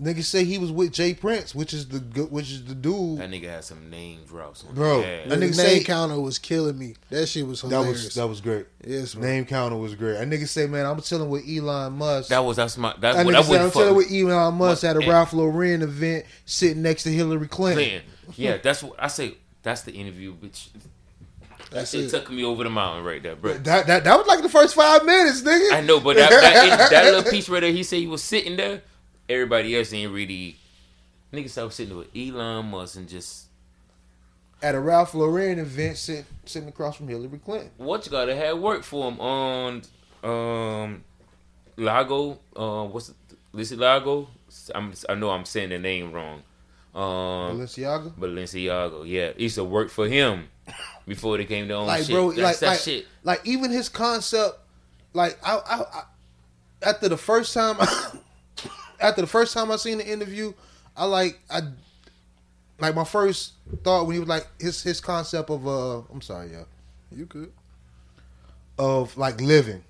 Nigga 0.02 0.24
say 0.24 0.44
he 0.44 0.58
was 0.58 0.72
with 0.72 0.92
Jay 0.92 1.14
Prince, 1.14 1.54
which 1.56 1.74
is 1.74 1.88
the 1.88 2.00
good, 2.00 2.32
which 2.32 2.52
is 2.52 2.66
the 2.66 2.76
dude. 2.76 3.20
That 3.20 3.30
nigga 3.30 3.50
had 3.50 3.64
some 3.64 3.90
name 3.90 4.20
drops 4.28 4.64
on 4.68 4.74
Bro, 4.76 5.02
his. 5.04 5.30
That 5.30 5.38
nigga 5.38 5.42
name 5.42 5.54
say- 5.54 5.84
counter 5.84 6.20
was 6.20 6.40
killing 6.40 6.78
me. 6.78 6.96
That 7.10 7.28
shit 7.28 7.46
was 7.48 7.62
That 7.62 7.70
hilarious. 7.70 8.04
was 8.06 8.16
that 8.16 8.28
was 8.28 8.42
great. 8.42 8.66
yes, 8.86 9.14
bro. 9.16 9.24
Name 9.24 9.46
counter 9.46 9.78
was 9.78 9.96
great. 9.96 10.14
That 10.18 10.28
nigga 10.28 10.48
say, 10.48 10.68
man, 10.68 10.86
I'm 10.86 11.00
chilling 11.02 11.30
with 11.30 11.44
Elon 11.48 11.94
Musk. 11.94 12.30
That 12.30 12.40
was 12.40 12.58
that's 12.58 12.78
my 12.78 12.94
that's 13.00 13.18
that 13.18 13.26
what 13.26 13.36
nigga 13.36 13.38
I 13.38 13.42
say, 13.42 13.46
I'm 13.46 13.50
wouldn't 13.50 13.74
chilling 13.74 13.96
with 13.96 14.12
Elon 14.12 14.54
Musk 14.56 14.84
at 14.84 14.96
a 14.96 15.00
and- 15.00 15.08
Ralph 15.08 15.34
Lauren 15.34 15.82
event, 15.82 16.26
sitting 16.46 16.82
next 16.82 17.04
to 17.04 17.10
Hillary 17.12 17.48
Clinton. 17.48 17.84
Clinton. 17.86 18.02
Yeah, 18.36 18.58
that's 18.58 18.82
what 18.84 18.96
I 19.02 19.08
say. 19.08 19.36
That's 19.64 19.82
the 19.84 19.94
interview, 19.94 20.34
bitch. 20.36 20.70
That 21.72 21.72
That's 21.72 21.92
shit 21.92 22.06
it. 22.06 22.10
took 22.10 22.30
me 22.30 22.44
over 22.44 22.64
the 22.64 22.70
mountain 22.70 23.04
right 23.04 23.22
there, 23.22 23.36
bro. 23.36 23.54
That, 23.56 23.88
that 23.88 24.04
that 24.04 24.18
was 24.18 24.28
like 24.28 24.42
the 24.42 24.50
first 24.50 24.76
five 24.76 25.04
minutes, 25.06 25.42
nigga. 25.42 25.72
I 25.74 25.82
know, 25.82 26.00
but 26.00 26.16
that, 26.16 26.30
that, 26.30 26.90
that 26.92 27.04
little 27.06 27.30
piece 27.32 27.50
right 27.50 27.60
there, 27.62 27.72
he 27.72 27.84
said 27.84 28.00
he 28.00 28.08
was 28.08 28.24
sitting 28.24 28.56
there. 28.56 28.82
Everybody 29.28 29.76
else 29.78 29.92
ain't 29.94 30.12
really. 30.14 30.58
Niggas 31.34 31.50
start 31.50 31.74
sitting 31.74 31.98
with 31.98 32.08
Elon 32.16 32.68
Musk 32.68 32.98
and 32.98 33.10
just 33.10 33.48
at 34.62 34.74
a 34.76 34.80
Ralph 34.80 35.14
Lauren 35.14 35.60
event, 35.60 35.98
sit, 35.98 36.26
sitting 36.46 36.70
across 36.70 36.96
from 36.96 37.08
Hillary 37.08 37.40
Clinton. 37.44 37.72
what 37.78 38.06
you 38.06 38.12
gotta 38.12 38.36
have 38.36 38.58
work 38.60 38.84
for 38.84 39.12
him 39.12 39.20
on 39.20 39.82
um 40.24 41.04
Lago. 41.78 42.40
Uh, 42.56 42.86
what's 42.86 43.10
it? 43.10 43.78
Lago. 43.80 44.28
I'm, 44.74 44.94
I 45.10 45.16
know 45.16 45.30
I'm 45.32 45.46
saying 45.46 45.70
the 45.70 45.80
name 45.80 46.12
wrong. 46.14 46.44
Um, 46.94 47.60
Balenciaga. 47.60 48.14
Balenciaga. 48.14 49.04
Yeah, 49.08 49.24
it 49.28 49.40
used 49.40 49.56
to 49.56 49.64
work 49.66 49.90
for 49.90 50.08
him 50.08 50.48
before 51.08 51.38
they 51.38 51.46
came 51.46 51.68
to 51.68 51.74
own 51.74 51.88
like 51.88 52.04
shit. 52.04 52.12
bro, 52.12 52.30
That's 52.32 52.42
like 52.42 52.60
that 52.60 52.68
like, 52.68 52.80
shit. 52.80 53.06
like 53.24 53.42
even 53.46 53.72
his 53.72 53.90
concept, 53.90 54.60
like 55.14 55.38
I, 55.44 55.58
I, 55.58 55.80
I 55.82 56.04
after 56.90 57.10
the 57.10 57.18
first 57.18 57.54
time, 57.54 57.76
after 59.00 59.22
the 59.22 59.28
first 59.28 59.54
time 59.54 59.72
I 59.72 59.76
seen 59.78 59.98
the 60.00 60.08
interview, 60.08 60.54
I 60.96 61.06
like 61.06 61.40
I, 61.50 61.62
like 62.80 62.96
my 62.96 63.04
first 63.04 63.54
thought 63.84 64.06
when 64.06 64.14
he 64.16 64.20
was 64.20 64.30
like 64.30 64.48
his 64.60 64.82
his 64.84 65.00
concept 65.02 65.50
of 65.50 65.68
uh, 65.68 66.00
I'm 66.12 66.22
sorry, 66.22 66.52
yeah, 66.52 66.64
You 67.12 67.26
could. 67.26 67.52
of 68.78 69.18
like 69.18 69.40
living, 69.42 69.84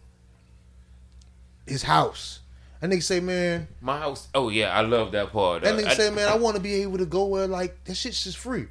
his 1.66 1.84
house. 1.84 2.39
That 2.82 2.89
nigga 2.91 3.03
say, 3.03 3.20
man, 3.20 3.68
My 3.82 3.97
house. 3.99 4.28
Oh 4.36 4.49
yeah, 4.49 4.76
I 4.78 4.82
love 4.82 5.12
that 5.14 5.32
part. 5.32 5.64
that 5.64 5.74
Uh, 5.74 5.78
nigga 5.80 5.88
I- 5.88 5.93
say, 5.95 6.10
man, 6.12 6.28
I 6.28 6.36
want 6.36 6.56
to 6.56 6.62
be 6.62 6.76
able 6.84 6.97
to 6.99 7.06
go 7.06 7.26
where 7.26 7.47
like 7.47 7.84
that 7.86 7.95
shit's 7.95 8.24
just 8.24 8.38
free, 8.38 8.68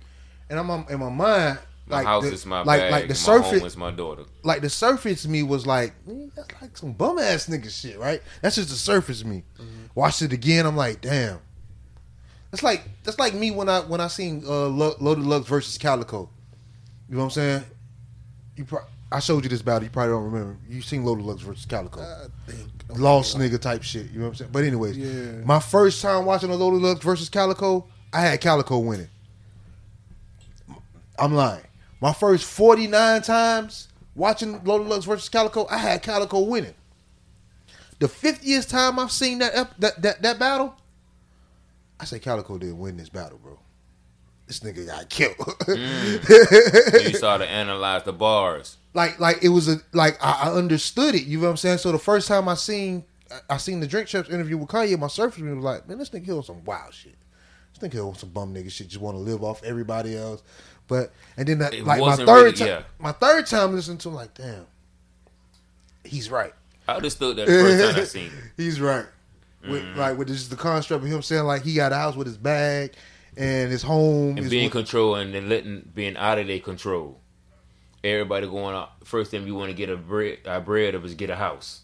and 0.48 0.58
I'm 0.58 0.70
um, 0.70 0.86
in 0.88 1.00
my 1.00 1.08
mind. 1.10 1.58
My 1.86 1.96
like 1.98 2.06
house 2.06 2.24
the, 2.24 2.32
is 2.32 2.46
my 2.46 2.62
like 2.62 2.80
bag. 2.80 2.92
like 2.92 3.02
the 3.04 3.08
my 3.08 3.14
surface 3.14 3.58
home 3.58 3.66
is 3.66 3.76
my 3.76 3.90
daughter. 3.90 4.24
like 4.42 4.62
the 4.62 4.70
surface 4.70 5.26
me 5.26 5.42
was 5.42 5.66
like 5.66 5.92
"Mm, 6.08 6.34
that's 6.34 6.62
like 6.62 6.76
some 6.78 6.92
bum 6.92 7.18
ass 7.18 7.46
nigga 7.46 7.68
shit, 7.70 7.98
right? 7.98 8.22
That's 8.40 8.56
just 8.56 8.70
the 8.70 8.74
surface 8.76 9.22
me. 9.24 9.44
Watched 9.94 10.22
it 10.22 10.32
again, 10.32 10.64
I'm 10.64 10.76
like, 10.76 11.02
damn. 11.02 11.40
That's 12.50 12.62
like 12.62 12.84
that's 13.02 13.18
like 13.18 13.34
me 13.34 13.50
when 13.50 13.68
I 13.68 13.80
when 13.80 14.00
I 14.00 14.06
seen 14.06 14.42
uh, 14.46 14.66
Lo- 14.68 14.94
Loaded 14.98 15.24
Lux 15.24 15.46
versus 15.46 15.76
Calicoe. 15.76 16.30
You 17.10 17.16
know 17.16 17.20
what 17.20 17.24
I'm 17.26 17.30
saying? 17.32 17.64
You 18.56 18.64
pro- 18.64 18.84
I 19.12 19.20
showed 19.20 19.44
you 19.44 19.50
this 19.50 19.60
battle. 19.60 19.84
You 19.84 19.90
probably 19.90 20.12
don't 20.14 20.24
remember. 20.24 20.56
You 20.68 20.80
seen 20.80 21.04
Loaded 21.04 21.24
Lux 21.26 21.42
versus 21.42 21.66
Calicoe. 21.66 22.00
I 22.00 22.50
think 22.50 22.68
Lost 22.96 23.36
nigga 23.36 23.60
type 23.60 23.82
shit. 23.82 24.10
You 24.10 24.20
know 24.20 24.24
what 24.24 24.28
I'm 24.30 24.34
saying? 24.36 24.50
But 24.52 24.64
anyways, 24.64 24.96
Yeah. 24.96 25.44
my 25.44 25.60
first 25.60 26.00
time 26.00 26.24
watching 26.24 26.50
a 26.50 26.54
Loaded 26.54 26.80
Lux 26.80 27.04
versus 27.04 27.28
Calicoe, 27.28 27.86
I 28.12 28.20
had 28.22 28.40
Calicoe 28.40 28.78
winning. 28.78 29.08
I'm 31.18 31.34
lying. 31.34 31.62
My 32.00 32.12
first 32.12 32.44
49 32.44 33.22
times 33.22 33.88
watching 34.14 34.62
Loaded 34.64 34.88
Lux 34.88 35.04
versus 35.04 35.28
Calicoe, 35.28 35.66
I 35.70 35.78
had 35.78 36.02
Calicoe 36.02 36.40
winning. 36.40 36.74
The 37.98 38.06
50th 38.06 38.68
time 38.68 38.98
I've 38.98 39.12
seen 39.12 39.38
that 39.38 39.52
ep- 39.54 39.76
that 39.78 40.02
that, 40.02 40.22
that 40.22 40.38
battle, 40.38 40.74
I 41.98 42.04
say 42.04 42.18
Calicoe 42.18 42.58
didn't 42.58 42.78
win 42.78 42.96
this 42.96 43.08
battle, 43.08 43.38
bro. 43.38 43.58
This 44.46 44.60
nigga 44.60 44.86
got 44.86 45.08
killed. 45.08 45.36
Mm. 45.38 47.04
you 47.08 47.14
started 47.14 47.46
to 47.46 47.50
analyze 47.50 48.02
the 48.02 48.12
bars. 48.12 48.76
like 48.92 49.18
like 49.18 49.42
it 49.42 49.48
was 49.48 49.68
a 49.68 49.76
like 49.92 50.22
I, 50.22 50.50
I 50.50 50.52
understood 50.52 51.14
it. 51.14 51.22
You 51.24 51.38
know 51.38 51.44
what 51.44 51.50
I'm 51.50 51.56
saying? 51.56 51.78
So 51.78 51.92
the 51.92 51.98
first 51.98 52.28
time 52.28 52.48
I 52.48 52.54
seen 52.54 53.04
I- 53.30 53.54
I 53.54 53.56
seen 53.56 53.80
the 53.80 53.86
Drink 53.86 54.08
Champs 54.08 54.28
interview 54.28 54.58
with 54.58 54.68
Kanye, 54.68 54.98
my 54.98 55.06
surface 55.06 55.40
was 55.40 55.64
like, 55.64 55.88
man, 55.88 55.96
this 55.98 56.10
nigga 56.10 56.36
on 56.36 56.42
some 56.42 56.62
wild 56.64 56.92
shit. 56.92 57.14
This 57.78 57.88
nigga 57.90 58.06
on 58.06 58.16
some 58.16 58.28
bum 58.30 58.52
nigga 58.52 58.70
shit. 58.70 58.88
Just 58.88 59.00
want 59.00 59.16
to 59.16 59.20
live 59.20 59.42
off 59.42 59.62
everybody 59.64 60.14
else. 60.16 60.42
But 60.86 61.12
and 61.36 61.48
then 61.48 61.58
that, 61.60 61.72
like 61.84 62.00
my 62.00 62.16
third 62.16 62.28
really- 62.28 62.52
time, 62.52 62.66
yeah. 62.68 62.82
my 62.98 63.12
third 63.12 63.46
time 63.46 63.74
listening 63.74 63.98
to 63.98 64.08
him, 64.10 64.14
like, 64.14 64.34
damn, 64.34 64.66
he's 66.04 66.30
right. 66.30 66.52
I 66.86 66.96
understood 66.96 67.36
that 67.36 67.46
the 67.46 67.52
first 67.52 67.94
time 67.94 68.00
I 68.02 68.04
seen 68.06 68.26
it. 68.26 68.62
He's 68.62 68.80
right. 68.80 69.06
With 69.66 69.82
Mm-hmm. 69.82 69.98
like 69.98 70.18
with 70.18 70.28
just 70.28 70.50
the 70.50 70.56
construct 70.56 71.02
of 71.04 71.10
him 71.10 71.22
saying 71.22 71.44
like 71.44 71.62
he 71.62 71.74
got 71.74 71.92
a 71.92 71.96
house 71.96 72.16
with 72.16 72.26
his 72.26 72.36
bag 72.36 72.92
and 73.34 73.72
his 73.72 73.82
home 73.82 74.36
and 74.36 74.40
is 74.40 74.50
being 74.50 74.64
with- 74.64 74.72
control 74.72 75.14
and 75.14 75.32
then 75.32 75.48
letting 75.48 75.88
being 75.94 76.16
out 76.18 76.38
of 76.38 76.46
their 76.46 76.60
control. 76.60 77.18
Everybody 78.02 78.46
going 78.46 78.74
out 78.76 78.90
first 79.06 79.30
thing 79.30 79.46
you 79.46 79.54
want 79.54 79.70
to 79.70 79.74
get 79.74 79.88
a 79.88 79.96
bread 79.96 80.40
a 80.44 80.60
bread 80.60 80.94
of 80.94 81.02
is 81.06 81.14
get 81.14 81.30
a 81.30 81.36
house. 81.36 81.80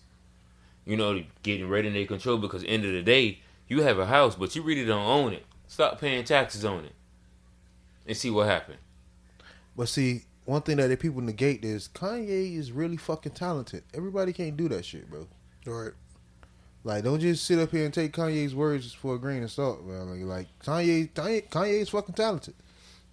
You 0.84 0.98
know, 0.98 1.22
getting 1.42 1.70
ready 1.70 1.88
in 1.88 1.94
their 1.94 2.05
control 2.05 2.36
because 2.36 2.62
end 2.64 2.84
of 2.84 2.92
the 2.92 3.03
day, 3.03 3.38
you 3.68 3.80
have 3.82 3.98
a 3.98 4.05
house, 4.07 4.34
but 4.34 4.55
you 4.55 4.61
really 4.61 4.84
don't 4.84 5.07
own 5.07 5.32
it. 5.32 5.46
Stop 5.66 5.98
paying 6.01 6.24
taxes 6.24 6.64
on 6.66 6.84
it. 6.84 6.92
And 8.07 8.14
see 8.16 8.28
what 8.30 8.46
happened. 8.48 8.78
But 9.81 9.89
see, 9.89 10.24
one 10.45 10.61
thing 10.61 10.76
that 10.76 10.89
the 10.89 10.97
people 10.99 11.22
negate 11.22 11.64
is 11.64 11.89
Kanye 11.95 12.55
is 12.59 12.70
really 12.70 12.99
fucking 12.99 13.33
talented. 13.33 13.83
Everybody 13.95 14.35
can't 14.35 14.55
do 14.55 14.68
that 14.68 14.85
shit, 14.85 15.09
bro. 15.09 15.26
Right. 15.64 15.93
Like, 16.85 17.03
don't 17.03 17.18
just 17.18 17.47
sit 17.47 17.59
up 17.59 17.70
here 17.70 17.87
and 17.87 17.95
take 17.95 18.12
Kanye's 18.12 18.55
words 18.55 18.93
for 18.93 19.14
a 19.14 19.18
grain 19.18 19.43
of 19.43 19.51
salt, 19.51 19.83
man. 19.87 20.11
Like, 20.11 20.20
like 20.20 20.59
Kanye, 20.62 21.09
Kanye, 21.14 21.49
Kanye 21.49 21.81
is 21.81 21.89
fucking 21.89 22.14
talented. 22.14 22.53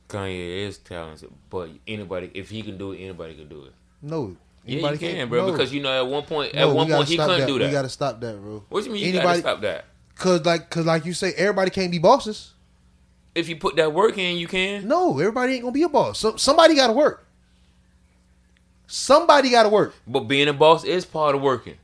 Kanye 0.09 0.67
is 0.67 0.77
talented, 0.79 1.29
but 1.49 1.69
anybody 1.87 2.31
if 2.33 2.49
he 2.49 2.61
can 2.61 2.77
do 2.77 2.91
it, 2.91 2.97
anybody 2.97 3.35
can 3.35 3.47
do 3.47 3.63
it. 3.63 3.73
No, 4.01 4.35
Yeah, 4.65 4.73
anybody 4.73 4.93
you 4.95 4.99
can, 4.99 5.15
can't- 5.15 5.29
bro. 5.29 5.45
no. 5.45 5.51
Because 5.53 5.73
you 5.73 5.81
know, 5.81 5.97
at 6.03 6.05
one 6.05 6.23
point, 6.23 6.53
No, 6.53 6.59
at 6.63 6.67
we 6.67 6.73
one 6.73 6.87
gotta 6.89 6.97
point, 6.97 7.07
he 7.07 7.13
stop 7.15 7.27
couldn't 7.27 7.41
that. 7.43 7.47
do 7.47 7.53
We 7.53 7.59
that. 7.59 7.71
gotta 7.71 7.89
stop 7.89 8.19
that, 8.19 8.41
bro. 8.41 8.65
what 8.67 8.81
do 8.83 8.87
you 8.87 8.91
mean? 8.93 9.03
You 9.03 9.09
Anybody- 9.11 9.25
gotta 9.25 9.39
stop 9.39 9.61
that. 9.61 9.85
Cause 10.15 10.45
like, 10.45 10.69
cause 10.69 10.85
like 10.85 11.05
you 11.05 11.13
say, 11.13 11.31
everybody 11.37 11.69
can't 11.71 11.91
be 11.91 11.97
bosses. 11.99 12.51
If 13.37 13.47
you 13.49 13.55
put 13.55 13.75
that 13.75 13.93
work 13.93 14.17
in, 14.17 14.37
you 14.37 14.47
can. 14.47 14.87
No, 14.87 15.17
everybody 15.19 15.53
ain't 15.53 15.61
gonna 15.61 15.71
be 15.71 15.83
a 15.83 15.89
boss. 15.89 16.19
So 16.19 16.35
somebody 16.37 16.75
got 16.75 16.87
to 16.87 16.93
work. 16.93 17.25
Somebody 18.87 19.49
got 19.51 19.63
to 19.63 19.69
work, 19.69 19.93
But 20.07 20.21
being 20.21 20.47
a 20.47 20.53
boss 20.53 20.85
is 20.85 21.05
part 21.05 21.35
of 21.35 21.41
working. 21.41 21.75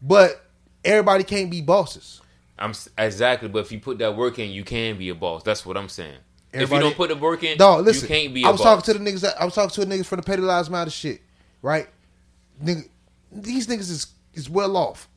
but 0.00 0.44
everybody 0.84 1.24
can't 1.24 1.50
be 1.50 1.60
bosses. 1.60 2.20
I'm 2.56 2.72
exactly, 2.96 3.48
but 3.48 3.60
if 3.60 3.72
you 3.72 3.80
put 3.80 3.98
that 3.98 4.16
work 4.16 4.38
in, 4.38 4.50
you 4.50 4.62
can 4.62 4.96
be 4.96 5.08
a 5.08 5.14
boss. 5.14 5.42
That's 5.42 5.66
what 5.66 5.76
I'm 5.76 5.88
saying. 5.88 6.18
if 6.52 6.70
you 6.70 6.78
don't 6.78 6.94
put 6.94 7.08
the 7.08 7.16
work 7.16 7.42
in, 7.42 7.58
Dog, 7.58 7.84
listen. 7.84 8.02
you 8.08 8.14
can't 8.14 8.32
be 8.34 8.44
a 8.44 8.46
I 8.46 8.50
was 8.52 8.60
boss. 8.60 8.84
talking 8.86 8.94
to 8.94 8.98
the 9.00 9.10
niggas. 9.10 9.22
That, 9.22 9.40
I 9.40 9.44
was 9.44 9.54
talking 9.54 9.70
to 9.70 9.84
the 9.84 9.92
niggas 9.92 10.06
from 10.06 10.18
the 10.18 10.22
Petty 10.22 10.42
Lives 10.42 10.70
Matter 10.70 10.90
shit, 10.90 11.20
right? 11.62 11.88
Nigga, 12.62 12.88
these 13.32 13.66
niggas 13.66 13.90
is 13.90 14.06
is 14.34 14.48
well 14.48 14.76
off, 14.76 15.08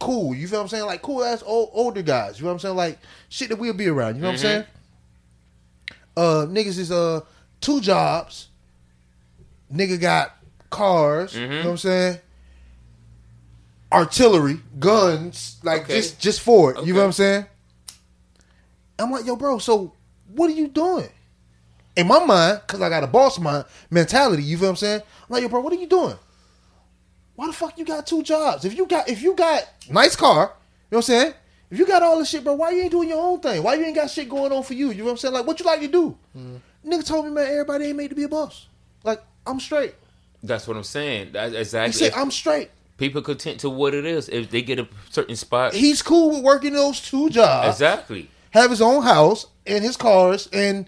cool. 0.00 0.34
You 0.34 0.46
feel 0.48 0.58
what 0.58 0.64
I'm 0.64 0.68
saying? 0.68 0.86
Like 0.86 1.02
cool 1.02 1.24
ass 1.24 1.42
old, 1.44 1.70
older 1.72 2.02
guys. 2.02 2.38
You 2.38 2.44
know 2.44 2.48
what 2.48 2.54
I'm 2.54 2.58
saying? 2.60 2.76
Like 2.76 2.98
shit 3.28 3.48
that 3.50 3.56
we'll 3.58 3.72
be 3.74 3.88
around. 3.88 4.16
You 4.16 4.22
know 4.22 4.28
what 4.28 4.32
I'm 4.32 4.38
saying? 4.38 4.64
Uh, 6.16 6.46
niggas 6.48 6.78
is 6.78 6.92
uh 6.92 7.20
two 7.60 7.80
jobs. 7.80 8.48
Nigga 9.72 10.00
got 10.00 10.36
cars. 10.70 11.34
You 11.34 11.46
know 11.46 11.56
what 11.64 11.70
I'm 11.70 11.76
saying? 11.78 12.18
Artillery, 13.92 14.60
guns, 14.80 15.58
like 15.62 15.82
Okay. 15.82 15.94
just 15.96 16.18
just 16.20 16.40
for 16.40 16.72
it. 16.72 16.84
You 16.84 16.94
know 16.94 17.00
what 17.00 17.06
I'm 17.06 17.12
saying? 17.12 17.46
I'm 18.98 19.10
like, 19.10 19.24
yo, 19.24 19.36
bro. 19.36 19.58
So 19.58 19.92
what 20.34 20.50
are 20.50 20.54
you 20.54 20.68
doing? 20.68 21.08
In 21.96 22.08
my 22.08 22.24
mind, 22.24 22.60
because 22.66 22.80
I 22.80 22.88
got 22.88 23.04
a 23.04 23.06
boss 23.06 23.38
mind 23.38 23.64
mentality. 23.90 24.42
You 24.42 24.56
feel 24.58 24.66
what 24.66 24.70
I'm 24.70 24.76
saying? 24.76 25.00
I'm 25.00 25.26
like, 25.28 25.42
yo, 25.42 25.48
bro, 25.48 25.60
what 25.60 25.72
are 25.72 25.76
you 25.76 25.86
doing? 25.86 26.16
Why 27.36 27.46
the 27.48 27.52
fuck 27.52 27.78
you 27.78 27.84
got 27.84 28.06
two 28.06 28.22
jobs? 28.22 28.64
If 28.64 28.76
you 28.76 28.86
got 28.86 29.08
if 29.08 29.22
you 29.22 29.34
got 29.34 29.62
nice 29.90 30.14
car, 30.16 30.34
you 30.34 30.40
know 30.42 30.50
what 30.90 30.96
I'm 30.98 31.02
saying? 31.02 31.34
If 31.70 31.78
you 31.78 31.86
got 31.86 32.02
all 32.02 32.18
this 32.18 32.28
shit, 32.30 32.44
bro, 32.44 32.54
why 32.54 32.70
you 32.70 32.82
ain't 32.82 32.92
doing 32.92 33.08
your 33.08 33.20
own 33.20 33.40
thing? 33.40 33.62
Why 33.62 33.74
you 33.74 33.84
ain't 33.84 33.96
got 33.96 34.08
shit 34.10 34.28
going 34.28 34.52
on 34.52 34.62
for 34.62 34.74
you? 34.74 34.90
You 34.90 34.98
know 34.98 35.04
what 35.06 35.10
I'm 35.12 35.16
saying? 35.16 35.34
Like, 35.34 35.46
what 35.46 35.58
you 35.58 35.66
like 35.66 35.80
to 35.80 35.88
do? 35.88 36.16
Mm-hmm. 36.36 36.90
Nigga 36.92 37.04
told 37.06 37.24
me, 37.24 37.32
man, 37.32 37.48
everybody 37.50 37.86
ain't 37.86 37.96
made 37.96 38.08
to 38.10 38.14
be 38.14 38.22
a 38.24 38.28
boss. 38.28 38.68
Like, 39.02 39.20
I'm 39.46 39.58
straight. 39.58 39.94
That's 40.42 40.68
what 40.68 40.76
I'm 40.76 40.84
saying. 40.84 41.32
That's 41.32 41.52
He 41.52 41.58
exactly. 41.58 41.92
said, 41.92 42.08
If 42.12 42.16
I'm 42.18 42.30
straight. 42.30 42.70
people 42.98 43.22
content 43.22 43.58
to 43.60 43.70
what 43.70 43.94
it 43.94 44.04
is. 44.04 44.28
If 44.28 44.50
they 44.50 44.62
get 44.62 44.78
a 44.78 44.86
certain 45.10 45.34
spot, 45.34 45.72
He's 45.74 46.02
cool 46.02 46.30
with 46.30 46.44
working 46.44 46.74
those 46.74 47.00
two 47.00 47.30
jobs. 47.30 47.68
exactly. 47.76 48.30
have 48.50 48.70
his 48.70 48.82
own 48.82 49.02
house 49.02 49.46
and 49.66 49.82
his 49.82 49.96
cars 49.96 50.48
and 50.52 50.86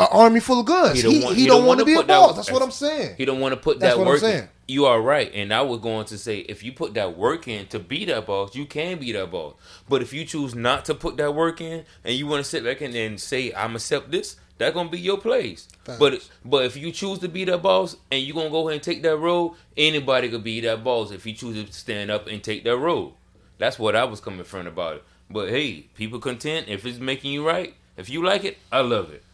an 0.00 0.06
army 0.10 0.40
full 0.40 0.60
of 0.60 0.66
guns. 0.66 0.96
He, 0.96 1.02
don't 1.02 1.12
he, 1.12 1.22
want- 1.24 1.36
don't, 1.36 1.48
want 1.58 1.66
wanna 1.68 1.84
be 1.84 1.92
a 1.94 1.96
put 1.96 2.06
that- 2.08 2.18
boss. 2.18 2.36
That's 2.36 2.50
what 2.50 2.62
I'm 2.62 2.70
saying. 2.70 3.14
He 3.18 3.24
don't 3.24 3.40
want 3.40 3.52
to 3.52 3.60
put 3.60 3.78
That's 3.80 3.96
that 3.96 4.04
work. 4.04 4.22
in. 4.22 4.48
You 4.66 4.86
are 4.86 5.00
right, 5.02 5.30
and 5.34 5.52
I 5.52 5.62
was 5.62 5.80
going 5.80 6.06
to 6.06 6.16
say 6.18 6.38
if 6.38 6.62
you 6.62 6.72
put 6.72 6.94
that 6.94 7.16
work 7.18 7.48
in 7.48 7.66
to 7.68 7.80
be 7.80 8.04
that 8.04 8.26
boss, 8.26 8.54
you 8.54 8.66
can 8.66 8.98
be 8.98 9.10
that 9.12 9.30
boss. 9.30 9.54
But 9.88 10.00
if 10.00 10.12
you 10.12 10.24
choose 10.24 10.54
not 10.54 10.84
to 10.84 10.94
put 10.94 11.16
that 11.16 11.34
work 11.34 11.60
in 11.60 11.84
and 12.04 12.14
you 12.14 12.26
want 12.28 12.44
to 12.44 12.48
sit 12.48 12.62
back 12.62 12.80
and 12.80 12.94
then 12.94 13.18
say 13.18 13.52
I'm 13.52 13.74
accept 13.74 14.12
this, 14.12 14.36
that's 14.58 14.72
gonna 14.74 14.88
be 14.88 15.00
your 15.00 15.18
place. 15.18 15.66
But 15.98 16.28
but 16.44 16.66
if 16.66 16.76
you 16.76 16.92
choose 16.92 17.18
to 17.20 17.28
be 17.28 17.44
that 17.46 17.62
boss 17.62 17.96
and 18.12 18.22
you 18.22 18.32
gonna 18.32 18.50
go 18.50 18.68
ahead 18.68 18.74
and 18.74 18.82
take 18.82 19.02
that 19.02 19.16
role, 19.16 19.56
anybody 19.76 20.28
could 20.28 20.44
be 20.44 20.60
that 20.60 20.84
boss 20.84 21.10
if 21.10 21.26
you 21.26 21.32
choose 21.32 21.64
to 21.66 21.72
stand 21.72 22.10
up 22.12 22.28
and 22.28 22.40
take 22.42 22.62
that 22.64 22.76
role. 22.76 23.14
That's 23.58 23.76
what 23.78 23.96
I 23.96 24.04
was 24.04 24.20
coming 24.20 24.44
from 24.44 24.66
about 24.68 24.96
it. 24.96 25.04
But 25.28 25.48
hey, 25.48 25.86
people 25.94 26.20
content 26.20 26.68
if 26.68 26.86
it's 26.86 26.98
making 27.00 27.32
you 27.32 27.44
right. 27.44 27.74
If 27.96 28.08
you 28.08 28.22
like 28.24 28.44
it, 28.44 28.58
I 28.70 28.80
love 28.82 29.10
it. 29.10 29.24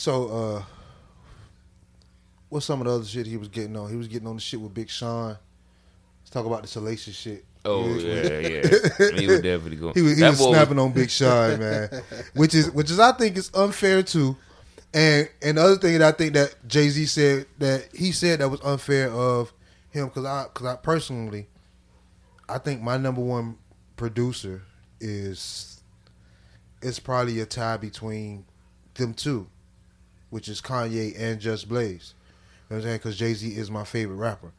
So, 0.00 0.28
uh, 0.30 0.62
what's 2.48 2.64
some 2.64 2.80
of 2.80 2.86
the 2.86 2.94
other 2.94 3.04
shit 3.04 3.26
he 3.26 3.36
was 3.36 3.48
getting 3.48 3.76
on? 3.76 3.90
He 3.90 3.96
was 3.96 4.08
getting 4.08 4.26
on 4.28 4.36
the 4.36 4.40
shit 4.40 4.58
with 4.58 4.72
Big 4.72 4.88
Sean. 4.88 5.36
Let's 6.22 6.30
talk 6.30 6.46
about 6.46 6.62
the 6.62 6.68
salacious 6.68 7.14
shit. 7.14 7.44
Oh 7.66 7.86
yeah, 7.98 8.38
yeah. 8.38 9.18
He 9.18 9.26
was 9.26 9.42
definitely 9.42 9.76
going. 9.76 9.92
He 9.92 10.00
was, 10.00 10.16
he 10.16 10.24
was 10.24 10.38
snapping 10.38 10.78
on 10.78 10.92
Big 10.92 11.10
Sean, 11.10 11.60
man, 11.60 11.90
which 12.32 12.54
is 12.54 12.70
which 12.70 12.90
is 12.90 12.98
I 12.98 13.12
think 13.12 13.36
is 13.36 13.50
unfair 13.52 14.02
too. 14.02 14.38
And 14.94 15.28
and 15.42 15.58
the 15.58 15.62
other 15.62 15.76
thing 15.76 15.98
that 15.98 16.14
I 16.14 16.16
think 16.16 16.32
that 16.32 16.54
Jay 16.66 16.88
Z 16.88 17.04
said 17.04 17.44
that 17.58 17.94
he 17.94 18.12
said 18.12 18.38
that 18.38 18.48
was 18.48 18.62
unfair 18.62 19.10
of 19.10 19.52
him 19.90 20.06
because 20.06 20.24
I 20.24 20.44
because 20.44 20.66
I 20.66 20.76
personally, 20.76 21.46
I 22.48 22.56
think 22.56 22.80
my 22.80 22.96
number 22.96 23.20
one 23.20 23.58
producer 23.98 24.62
is 24.98 25.82
it's 26.80 26.98
probably 26.98 27.38
a 27.40 27.44
tie 27.44 27.76
between 27.76 28.46
them 28.94 29.12
two, 29.12 29.46
which 30.30 30.48
is 30.48 30.60
Kanye 30.60 31.14
and 31.18 31.40
Just 31.40 31.68
Blaze. 31.68 32.14
You 32.68 32.76
know 32.76 32.76
what 32.76 32.76
I'm 32.76 32.82
saying? 32.88 32.96
Because 32.98 33.18
Jay 33.18 33.34
Z 33.34 33.48
is 33.48 33.70
my 33.70 33.84
favorite 33.84 34.16
rapper. 34.16 34.52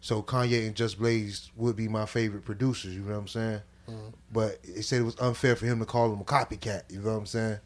So 0.00 0.22
Kanye 0.22 0.66
and 0.66 0.74
Just 0.74 0.98
Blaze 0.98 1.50
would 1.56 1.76
be 1.76 1.88
my 1.88 2.06
favorite 2.06 2.44
producers. 2.44 2.94
You 2.94 3.00
know 3.02 3.12
what 3.12 3.18
I'm 3.20 3.28
saying? 3.28 3.60
But 4.32 4.60
he 4.64 4.82
said 4.82 5.00
it 5.00 5.04
was 5.04 5.18
unfair 5.18 5.56
for 5.56 5.66
him 5.66 5.80
to 5.80 5.84
call 5.84 6.12
him 6.12 6.20
a 6.20 6.24
copycat. 6.24 6.82
You 6.90 7.00
know 7.00 7.10
what 7.12 7.18
I'm 7.18 7.26
saying? 7.26 7.58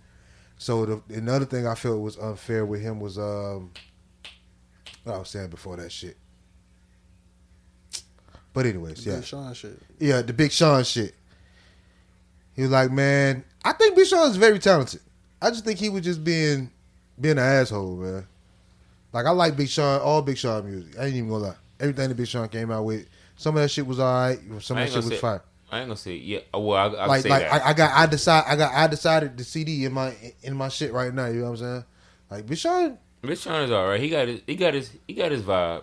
So 0.57 0.87
the 0.87 1.03
another 1.14 1.45
thing 1.45 1.66
I 1.66 1.74
felt 1.74 2.01
was 2.01 2.16
unfair 2.16 2.64
with 2.64 2.80
him 2.80 2.99
was 2.99 3.18
um, 3.18 3.72
what 5.03 5.14
I 5.16 5.18
was 5.18 5.28
saying 5.28 5.51
before 5.51 5.76
that 5.76 5.93
shit. 5.93 6.16
But 8.53 8.66
anyways, 8.66 9.05
yeah, 9.05 9.14
The 9.14 9.18
Big 9.20 9.26
Sean 9.26 9.55
shit. 9.55 9.78
yeah, 9.99 10.22
the 10.22 10.32
Big 10.32 10.53
Sean 10.53 10.85
shit. 10.85 11.14
He 12.55 12.62
was 12.62 12.70
like, 12.70 12.91
man, 12.93 13.45
I 13.64 13.72
think 13.72 13.97
Big 13.97 14.07
Sean 14.07 14.30
is 14.30 14.37
very 14.37 14.59
talented. 14.61 15.01
I 15.43 15.51
just 15.51 15.64
think 15.64 15.78
he 15.78 15.89
was 15.89 16.03
just 16.03 16.22
being 16.24 16.70
being 17.20 17.38
an 17.38 17.44
asshole, 17.44 17.96
man. 17.96 18.26
Like 19.12 19.26
I 19.26 19.30
like 19.30 19.56
Big 19.56 19.68
Sean, 19.68 20.00
all 20.00 20.22
Big 20.22 20.36
Sean 20.38 20.64
music. 20.68 20.98
I 20.98 21.06
ain't 21.06 21.14
even 21.16 21.28
gonna 21.28 21.44
lie. 21.44 21.54
Everything 21.80 22.08
that 22.08 22.14
Big 22.16 22.26
Sean 22.26 22.48
came 22.48 22.70
out 22.70 22.84
with, 22.84 23.06
some 23.36 23.56
of 23.56 23.62
that 23.62 23.70
shit 23.70 23.86
was 23.86 24.00
alright. 24.00 24.38
Some 24.60 24.76
of 24.78 24.84
that 24.84 24.88
shit 24.88 24.96
was 24.96 25.08
say- 25.08 25.16
fire. 25.18 25.42
I 25.70 25.78
ain't 25.80 25.88
gonna 25.88 25.96
say 25.96 26.14
yeah. 26.14 26.40
Well, 26.52 26.72
I, 26.74 26.86
I 26.96 27.06
Like 27.06 27.22
say 27.22 27.28
like 27.30 27.42
that. 27.42 27.52
I, 27.64 27.68
I 27.70 27.72
got 27.72 27.92
I 27.92 28.06
decide 28.06 28.44
I 28.46 28.54
got 28.54 28.72
I 28.72 28.86
decided 28.86 29.36
the 29.36 29.42
CD 29.44 29.84
in 29.84 29.92
my 29.92 30.14
in 30.42 30.54
my 30.56 30.68
shit 30.68 30.92
right 30.92 31.12
now. 31.12 31.26
You 31.26 31.40
know 31.40 31.50
what 31.50 31.50
I'm 31.50 31.56
saying? 31.56 31.84
Like 32.30 32.46
Big 32.46 32.58
Sean, 32.58 32.98
Rich 33.22 33.40
Sean 33.40 33.62
is 33.62 33.70
all 33.72 33.88
right. 33.88 34.00
He 34.00 34.08
got 34.08 34.28
his. 34.28 34.40
He 34.46 34.54
got 34.54 34.74
his. 34.74 34.90
He 35.08 35.14
got 35.14 35.32
his 35.32 35.42
vibe. 35.42 35.82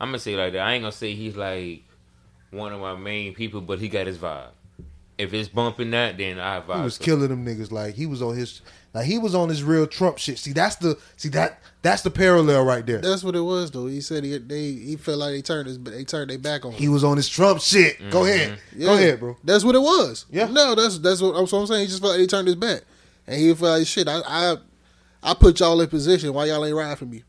I'm 0.00 0.08
gonna 0.08 0.18
say 0.18 0.34
it 0.34 0.36
like 0.36 0.52
that. 0.52 0.60
I 0.60 0.74
ain't 0.74 0.82
gonna 0.82 0.92
say 0.92 1.14
he's 1.14 1.36
like 1.36 1.84
one 2.50 2.72
of 2.72 2.80
my 2.80 2.96
main 2.96 3.34
people, 3.34 3.60
but 3.62 3.78
he 3.78 3.88
got 3.88 4.06
his 4.06 4.18
vibe. 4.18 4.48
if 5.16 5.32
it's 5.32 5.48
bumping 5.48 5.90
that, 5.92 6.18
then 6.18 6.38
I 6.38 6.60
vibe. 6.60 6.76
He 6.76 6.82
was 6.82 6.98
killing 6.98 7.28
them 7.28 7.46
niggas 7.46 7.70
like 7.72 7.94
he 7.94 8.04
was 8.06 8.20
on 8.20 8.36
his 8.36 8.60
like 8.94 9.06
he 9.06 9.18
was 9.18 9.34
on 9.34 9.48
his 9.48 9.62
real 9.64 9.86
Trump 9.86 10.18
shit. 10.18 10.38
See, 10.38 10.52
that's 10.52 10.76
the 10.76 10.96
see 11.16 11.28
that 11.30 11.60
that's 11.82 12.02
the 12.02 12.10
parallel 12.10 12.64
right 12.64 12.86
there. 12.86 12.98
That's 13.00 13.24
what 13.24 13.34
it 13.34 13.40
was 13.40 13.70
though. 13.72 13.86
He 13.86 14.00
said 14.00 14.22
he 14.24 14.38
they 14.38 14.72
he 14.72 14.96
felt 14.96 15.18
like 15.18 15.32
they 15.32 15.42
turned 15.42 15.66
his 15.66 15.78
but 15.78 15.92
they 15.92 16.04
turned 16.04 16.30
their 16.30 16.38
back 16.38 16.64
on 16.64 16.72
him. 16.72 16.78
He 16.78 16.88
was 16.88 17.02
on 17.02 17.16
his 17.16 17.28
Trump 17.28 17.60
shit. 17.60 17.98
Go 18.10 18.24
ahead, 18.24 18.58
Yeah. 18.74 18.86
go 18.86 18.94
ahead, 18.94 19.20
bro. 19.20 19.36
That's 19.42 19.64
what 19.64 19.74
it 19.74 19.80
was. 19.82 20.26
Yeah. 20.30 20.46
No, 20.46 20.74
that's 20.74 20.98
that's 20.98 21.20
what, 21.20 21.34
that's 21.34 21.52
what 21.52 21.58
I'm 21.58 21.66
saying. 21.66 21.80
He 21.82 21.86
just 21.88 22.00
felt 22.00 22.12
like 22.12 22.20
he 22.20 22.26
turned 22.26 22.46
his 22.46 22.56
back, 22.56 22.82
and 23.26 23.40
he 23.40 23.52
felt 23.54 23.78
like 23.78 23.86
shit. 23.86 24.06
I 24.08 24.20
I, 24.24 24.56
I 25.22 25.34
put 25.34 25.58
y'all 25.60 25.80
in 25.80 25.88
position. 25.88 26.32
Why 26.32 26.46
y'all 26.46 26.64
ain't 26.64 26.76
riding 26.76 26.96
for 26.96 27.06
me? 27.06 27.24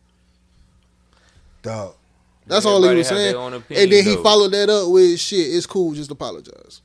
Dog. 1.64 1.96
That's 2.48 2.66
all 2.66 2.84
he 2.88 2.96
was 2.96 3.08
saying. 3.08 3.36
own 3.36 3.54
And 3.54 3.64
opinion, 3.64 3.90
then 3.90 4.04
he 4.06 4.16
followed 4.22 4.52
that 4.52 4.70
up 4.70 4.92
with 4.92 5.20
shit. 5.20 5.54
It's 5.54 5.66
cool. 5.66 5.94
Just 5.96 6.12
apologize. 6.12 6.82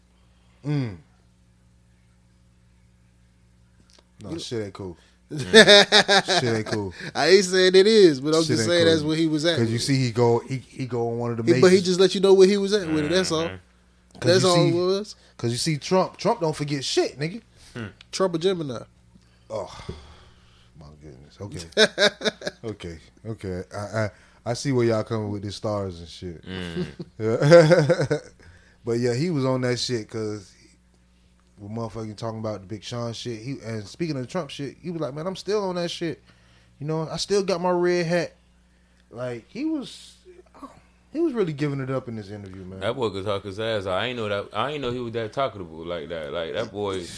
Mm. 0.65 0.97
No, 4.23 4.39
shit 4.39 4.65
ain't 4.65 4.75
cool. 4.75 4.97
I 5.33 6.23
Shit 6.41 6.45
ain't 6.45 6.67
cool. 6.67 6.93
I 7.15 7.29
ain't 7.29 7.45
saying 7.45 7.77
it 7.77 7.87
is, 7.87 8.21
but 8.21 8.35
I'm 8.35 8.43
Shit 8.43 8.57
just 8.57 8.67
saying 8.67 8.85
cool. 8.85 8.93
that's 8.93 9.03
where 9.05 9.17
he 9.17 9.29
was 9.29 9.45
at. 9.45 9.59
Cause 9.59 9.71
you 9.71 9.79
see, 9.79 9.97
he 9.97 10.11
go 10.11 10.41
he 10.41 10.59
he 10.59 10.87
go 10.87 11.09
on 11.09 11.19
one 11.19 11.31
of 11.31 11.37
the 11.37 11.45
majors. 11.45 11.61
but 11.61 11.71
he 11.71 11.81
just 11.81 12.01
let 12.01 12.17
you 12.17 12.21
know 12.21 12.35
where 12.35 12.49
he 12.49 12.57
was 12.57 12.73
at 12.73 12.89
with 12.89 13.05
it. 13.05 13.11
That's 13.11 13.31
mm-hmm. 13.31 13.43
all. 13.43 13.49
Mm-hmm. 13.49 14.29
That's 14.29 14.45
all 14.45 14.57
see- 14.57 14.69
it 14.71 14.75
was. 14.75 15.15
Cause 15.37 15.53
you 15.53 15.57
see 15.57 15.79
Trump. 15.79 16.17
Trump 16.17 16.41
don't 16.41 16.55
forget 16.55 16.85
shit, 16.85 17.19
nigga. 17.19 17.43
Hmm. 17.75 17.87
Trump 18.11 18.35
a 18.35 18.39
Gemini. 18.39 18.81
Oh 19.49 19.87
my 20.81 20.87
goodness. 21.01 21.39
Okay. 21.41 22.19
okay. 22.65 22.99
Okay. 23.25 23.63
I, 23.73 23.79
I 23.79 24.11
I 24.47 24.55
see 24.55 24.73
where 24.73 24.85
y'all 24.85 25.05
coming 25.05 25.31
with 25.31 25.43
the 25.43 25.53
stars 25.53 26.01
and 26.01 26.09
shit. 26.09 26.45
Mm-hmm. 26.45 28.15
but 28.85 28.99
yeah, 28.99 29.15
he 29.15 29.31
was 29.31 29.45
on 29.45 29.61
that 29.61 29.79
shit 29.79 30.09
because 30.09 30.53
we 30.60 30.60
motherfucking 31.69 32.17
talking 32.17 32.39
about 32.39 32.61
the 32.61 32.67
Big 32.67 32.83
Sean 32.83 33.13
shit. 33.13 33.41
He 33.41 33.59
and 33.65 33.87
speaking 33.87 34.17
of 34.17 34.23
the 34.23 34.29
Trump 34.29 34.51
shit, 34.51 34.77
he 34.81 34.91
was 34.91 35.01
like, 35.01 35.15
man, 35.15 35.27
I'm 35.27 35.37
still 35.37 35.65
on 35.65 35.75
that 35.77 35.91
shit. 35.91 36.23
You 36.79 36.87
know, 36.87 37.09
I 37.09 37.17
still 37.17 37.43
got 37.43 37.61
my 37.61 37.71
red 37.71 38.07
hat. 38.07 38.37
Like 39.11 39.45
he 39.49 39.65
was, 39.65 40.17
he 41.13 41.21
was 41.21 41.33
really 41.33 41.53
giving 41.53 41.81
it 41.81 41.91
up 41.91 42.09
in 42.09 42.17
this 42.17 42.31
interview, 42.31 42.65
man. 42.65 42.81
That 42.81 42.95
boy 42.95 43.11
could 43.11 43.25
talk 43.25 43.45
his 43.45 43.61
ass. 43.61 43.87
I 43.87 44.07
ain't 44.07 44.17
know 44.17 44.29
that. 44.29 44.49
I 44.53 44.73
ain't 44.73 44.81
know 44.81 44.91
he 44.91 45.01
was 45.01 45.13
that 45.13 45.33
talkable 45.33 45.85
like 45.85 46.09
that. 46.09 46.33
Like 46.33 46.55
that 46.55 46.73
boy. 46.73 47.05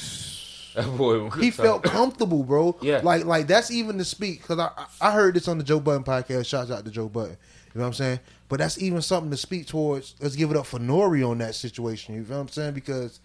That 0.75 0.87
boy. 0.97 1.29
he 1.29 1.51
felt 1.51 1.83
comfortable, 1.83 2.45
bro. 2.45 2.79
Yeah. 2.81 3.03
Like 3.03 3.27
like 3.27 3.47
that's 3.47 3.71
even 3.71 3.99
to 3.99 4.07
speak 4.07 4.41
because 4.41 4.59
I 4.59 4.71
I 5.03 5.13
heard 5.13 5.35
this 5.35 5.47
on 5.47 5.59
the 5.59 5.65
Joe 5.65 5.81
Budden 5.81 6.03
podcast. 6.03 6.47
Shouts 6.47 6.71
out 6.71 6.87
to 6.87 6.91
Joe 6.91 7.11
Budden. 7.11 7.37
You 7.75 7.79
know 7.79 7.83
what 7.83 7.89
I'm 7.89 7.93
saying? 7.93 8.21
But 8.49 8.59
that's 8.59 8.81
even 8.81 9.03
something 9.03 9.31
to 9.31 9.37
speak 9.37 9.67
towards. 9.67 10.15
Let's 10.21 10.37
give 10.37 10.51
it 10.51 10.57
up 10.57 10.67
for 10.67 10.79
Nori 10.79 11.29
on 11.29 11.39
that 11.39 11.55
situation. 11.55 12.15
You 12.15 12.23
know 12.23 12.37
what 12.37 12.41
I'm 12.41 12.49
saying? 12.49 12.73
Because 12.75 13.21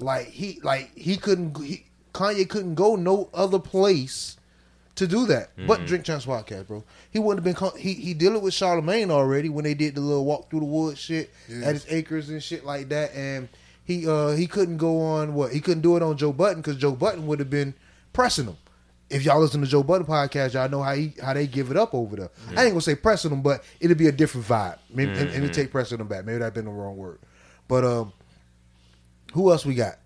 like 0.00 0.26
he 0.26 0.60
like 0.62 0.96
he 0.96 1.16
couldn't 1.16 1.56
he, 1.62 1.84
Kanye 2.12 2.48
couldn't 2.48 2.74
go 2.74 2.96
no 2.96 3.28
other 3.34 3.58
place 3.58 4.36
to 4.96 5.06
do 5.06 5.26
that 5.26 5.50
but 5.68 5.86
Drink 5.86 6.04
Champs 6.04 6.26
podcast, 6.26 6.66
bro. 6.66 6.82
He 7.10 7.18
wouldn't 7.20 7.46
have 7.46 7.56
been 7.56 7.80
he 7.80 7.94
he 7.94 8.14
dealing 8.14 8.42
with 8.42 8.52
Charlemagne 8.52 9.10
already 9.10 9.48
when 9.48 9.64
they 9.64 9.74
did 9.74 9.94
the 9.94 10.00
little 10.00 10.24
walk 10.24 10.50
through 10.50 10.60
the 10.60 10.66
woods 10.66 10.98
shit 10.98 11.30
at 11.62 11.74
his 11.74 11.86
acres 11.88 12.28
and 12.30 12.42
shit 12.42 12.64
like 12.64 12.88
that, 12.88 13.14
and 13.14 13.48
he 13.84 14.08
uh 14.08 14.30
he 14.30 14.46
couldn't 14.46 14.78
go 14.78 15.00
on 15.00 15.34
what 15.34 15.52
he 15.52 15.60
couldn't 15.60 15.82
do 15.82 15.96
it 15.96 16.02
on 16.02 16.16
Joe 16.16 16.32
Budden 16.32 16.62
because 16.62 16.76
Joe 16.76 16.92
Budden 16.92 17.26
would 17.28 17.38
have 17.38 17.50
been 17.50 17.74
pressing 18.12 18.46
him. 18.46 18.56
If 19.08 19.24
y'all 19.24 19.40
listen 19.40 19.60
to 19.62 19.66
Joe 19.66 19.82
Budden 19.82 20.06
podcast, 20.06 20.54
y'all 20.54 20.68
know 20.68 20.82
how 20.82 20.94
he 20.94 21.14
how 21.22 21.32
they 21.32 21.46
give 21.46 21.70
it 21.70 21.76
up 21.76 21.94
over 21.94 22.16
there. 22.16 22.30
I 22.56 22.64
ain't 22.64 22.72
gonna 22.72 22.80
say 22.80 22.96
pressing 22.96 23.30
them, 23.30 23.40
but 23.42 23.62
it'll 23.78 23.96
be 23.96 24.08
a 24.08 24.12
different 24.12 24.46
vibe. 24.46 24.78
Maybe 24.92 25.12
and, 25.12 25.30
and 25.30 25.42
we 25.44 25.48
take 25.48 25.70
pressing 25.70 25.98
them 25.98 26.08
back. 26.08 26.24
Maybe 26.24 26.38
that 26.38 26.54
been 26.54 26.64
the 26.64 26.70
wrong 26.72 26.96
word. 26.96 27.20
But 27.68 27.84
um, 27.84 28.12
who 29.32 29.50
else 29.50 29.64
we 29.64 29.74
got? 29.74 29.96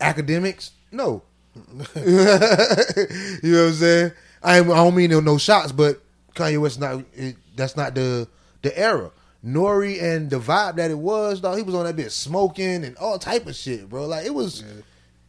Academics? 0.00 0.72
No. 0.92 1.22
you 1.56 1.62
know 1.64 3.62
what 3.62 3.68
I'm 3.68 3.72
saying? 3.72 4.12
I, 4.42 4.58
I 4.58 4.62
don't 4.62 4.94
mean 4.94 5.10
no, 5.10 5.20
no 5.20 5.38
shots, 5.38 5.72
but 5.72 6.00
Kanye 6.34 6.60
West 6.60 6.80
not 6.80 7.04
it, 7.14 7.36
that's 7.56 7.76
not 7.76 7.94
the 7.94 8.28
the 8.62 8.76
era. 8.78 9.10
Nori 9.44 10.02
and 10.02 10.30
the 10.30 10.38
vibe 10.38 10.76
that 10.76 10.90
it 10.90 10.98
was, 10.98 11.40
dog. 11.40 11.56
He 11.56 11.62
was 11.62 11.74
on 11.74 11.84
that 11.84 11.96
bit 11.96 12.10
smoking 12.10 12.84
and 12.84 12.96
all 12.96 13.18
type 13.18 13.46
of 13.46 13.54
shit, 13.54 13.88
bro. 13.88 14.06
Like 14.06 14.26
it 14.26 14.34
was, 14.34 14.62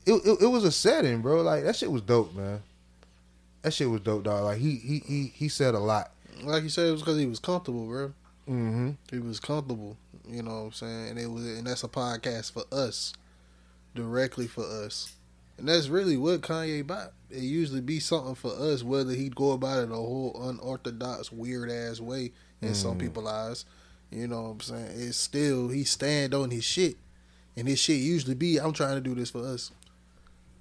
it, 0.05 0.13
it 0.25 0.41
it 0.41 0.47
was 0.47 0.63
a 0.63 0.71
setting, 0.71 1.21
bro. 1.21 1.41
Like 1.41 1.63
that 1.63 1.75
shit 1.75 1.91
was 1.91 2.01
dope, 2.01 2.33
man. 2.35 2.61
That 3.61 3.73
shit 3.73 3.89
was 3.89 4.01
dope, 4.01 4.23
dog. 4.23 4.45
Like 4.45 4.57
he 4.57 4.75
he 4.75 4.99
he 4.99 5.31
he 5.33 5.47
said 5.47 5.75
a 5.75 5.79
lot. 5.79 6.11
Like 6.43 6.63
you 6.63 6.69
said, 6.69 6.87
it 6.87 6.91
was 6.91 7.01
because 7.01 7.17
he 7.17 7.25
was 7.25 7.39
comfortable, 7.39 7.85
bro. 7.85 8.13
Mm-hmm. 8.49 8.91
He 9.11 9.19
was 9.19 9.39
comfortable. 9.39 9.97
You 10.27 10.43
know 10.43 10.51
what 10.51 10.65
I'm 10.65 10.71
saying? 10.73 11.09
And 11.09 11.19
it 11.19 11.29
was, 11.29 11.45
and 11.45 11.67
that's 11.67 11.83
a 11.83 11.87
podcast 11.87 12.53
for 12.53 12.63
us, 12.71 13.13
directly 13.99 14.47
for 14.47 14.63
us. 14.63 15.13
And 15.57 15.67
that's 15.67 15.89
really 15.89 16.17
what 16.17 16.41
Kanye 16.41 16.85
bought. 16.87 17.11
It 17.29 17.43
usually 17.43 17.81
be 17.81 17.99
something 17.99 18.35
for 18.35 18.51
us, 18.51 18.83
whether 18.83 19.11
he'd 19.11 19.35
go 19.35 19.51
about 19.51 19.83
it 19.83 19.91
a 19.91 19.95
whole 19.95 20.39
unorthodox, 20.41 21.31
weird 21.31 21.69
ass 21.69 21.99
way 21.99 22.31
in 22.61 22.73
some 22.73 22.97
people's 22.97 23.27
eyes. 23.27 23.65
You 24.11 24.27
know 24.27 24.43
what 24.43 24.49
I'm 24.49 24.59
saying? 24.61 24.91
It's 24.95 25.17
still 25.17 25.69
he 25.69 25.83
stand 25.83 26.33
on 26.33 26.49
his 26.49 26.63
shit, 26.63 26.97
and 27.55 27.67
his 27.67 27.79
shit 27.79 27.99
usually 27.99 28.35
be, 28.35 28.57
I'm 28.57 28.73
trying 28.73 28.95
to 28.95 29.01
do 29.01 29.13
this 29.13 29.29
for 29.29 29.45
us. 29.45 29.71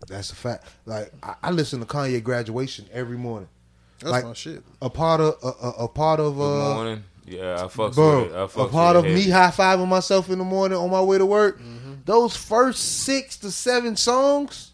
That's 0.07 0.31
a 0.33 0.37
fact. 0.37 0.67
Like 0.85 1.13
I, 1.23 1.35
I 1.45 1.51
listen 1.51 1.81
to 1.81 1.87
Kanye 1.87 2.23
graduation 2.23 2.87
every 2.93 3.17
morning. 3.17 3.49
That's 4.01 4.13
Like, 4.13 4.25
my 4.25 4.33
shit. 4.35 4.63
A 4.83 4.91
part 4.91 5.21
of 5.21 5.37
a, 5.43 5.67
a, 5.67 5.71
a 5.85 5.89
part 5.89 6.21
of 6.21 6.37
Good 6.37 6.43
uh, 6.43 6.75
morning. 6.75 7.05
Yeah, 7.27 7.55
I 7.55 7.67
fucks 7.67 7.95
bro, 7.95 8.23
with 8.25 8.33
it. 8.33 8.37
I 8.37 8.43
a 8.43 8.49
fucks 8.49 8.71
part 8.71 8.97
with 8.97 9.07
of 9.07 9.11
it 9.11 9.15
me 9.15 9.31
high 9.31 9.51
fiving 9.51 9.89
myself 9.89 10.29
in 10.31 10.39
the 10.39 10.45
morning 10.45 10.79
on 10.79 10.91
my 10.91 11.01
way 11.01 11.19
to 11.19 11.27
work. 11.27 11.59
Mm-hmm. 11.59 11.88
Those 12.09 12.35
first 12.35 13.03
six 13.05 13.37
to 13.41 13.51
seven 13.51 13.95
songs, 13.95 14.73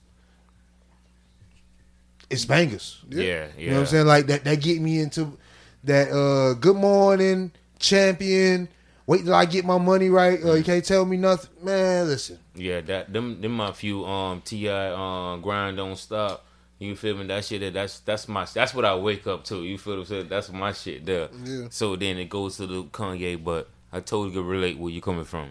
it's 2.30 2.45
bangers. 2.45 3.03
Yeah, 3.11 3.22
yeah. 3.22 3.47
You 3.59 3.68
know 3.70 3.74
what 3.74 3.80
I'm 3.80 3.87
saying? 3.87 4.07
Like 4.07 4.26
that 4.26 4.45
that 4.45 4.61
get 4.61 4.80
me 4.80 5.01
into 5.01 5.37
that 5.82 6.12
uh 6.12 6.55
good 6.55 6.76
morning, 6.76 7.51
champion. 7.80 8.68
Wait 9.09 9.24
till 9.24 9.35
I 9.35 9.47
get 9.47 9.64
my 9.64 9.78
money 9.78 10.11
right. 10.11 10.39
Uh, 10.43 10.53
you 10.53 10.62
Mm-hmm. 10.62 10.62
can't 10.62 10.85
tell 10.85 11.05
me 11.05 11.16
nothing. 11.16 11.51
Man, 11.61 12.07
listen. 12.07 12.39
Yeah, 12.55 12.80
that 12.82 13.12
them 13.12 13.41
them 13.41 13.51
my 13.57 13.72
few 13.72 14.05
um 14.07 14.41
Ti 14.41 14.68
um 14.68 15.41
grind 15.43 15.76
don't 15.76 15.97
stop. 15.99 16.47
You 16.78 16.95
feel 16.95 17.16
me? 17.16 17.26
That 17.26 17.45
shit 17.45 17.74
that's 17.74 17.99
that's 17.99 18.28
my 18.28 18.45
that's 18.45 18.74
what 18.74 18.85
I 18.85 18.95
wake 18.95 19.26
up 19.26 19.43
to. 19.47 19.64
You 19.64 19.76
feel 19.76 19.95
what 19.95 20.01
I'm 20.03 20.07
saying? 20.07 20.28
That's 20.28 20.53
my 20.53 20.70
shit 20.72 21.05
there. 21.05 21.30
Yeah. 21.45 21.66
So 21.70 21.97
then 21.97 22.16
it 22.18 22.28
goes 22.28 22.59
to 22.59 22.66
the 22.68 22.85
Kanye, 22.85 23.43
but 23.43 23.68
I 23.93 23.99
totally 23.99 24.30
can 24.32 24.47
relate 24.47 24.78
where 24.78 24.93
you 24.93 25.01
coming 25.01 25.24
from. 25.24 25.49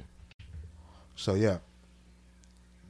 So 1.18 1.34
yeah. 1.36 1.58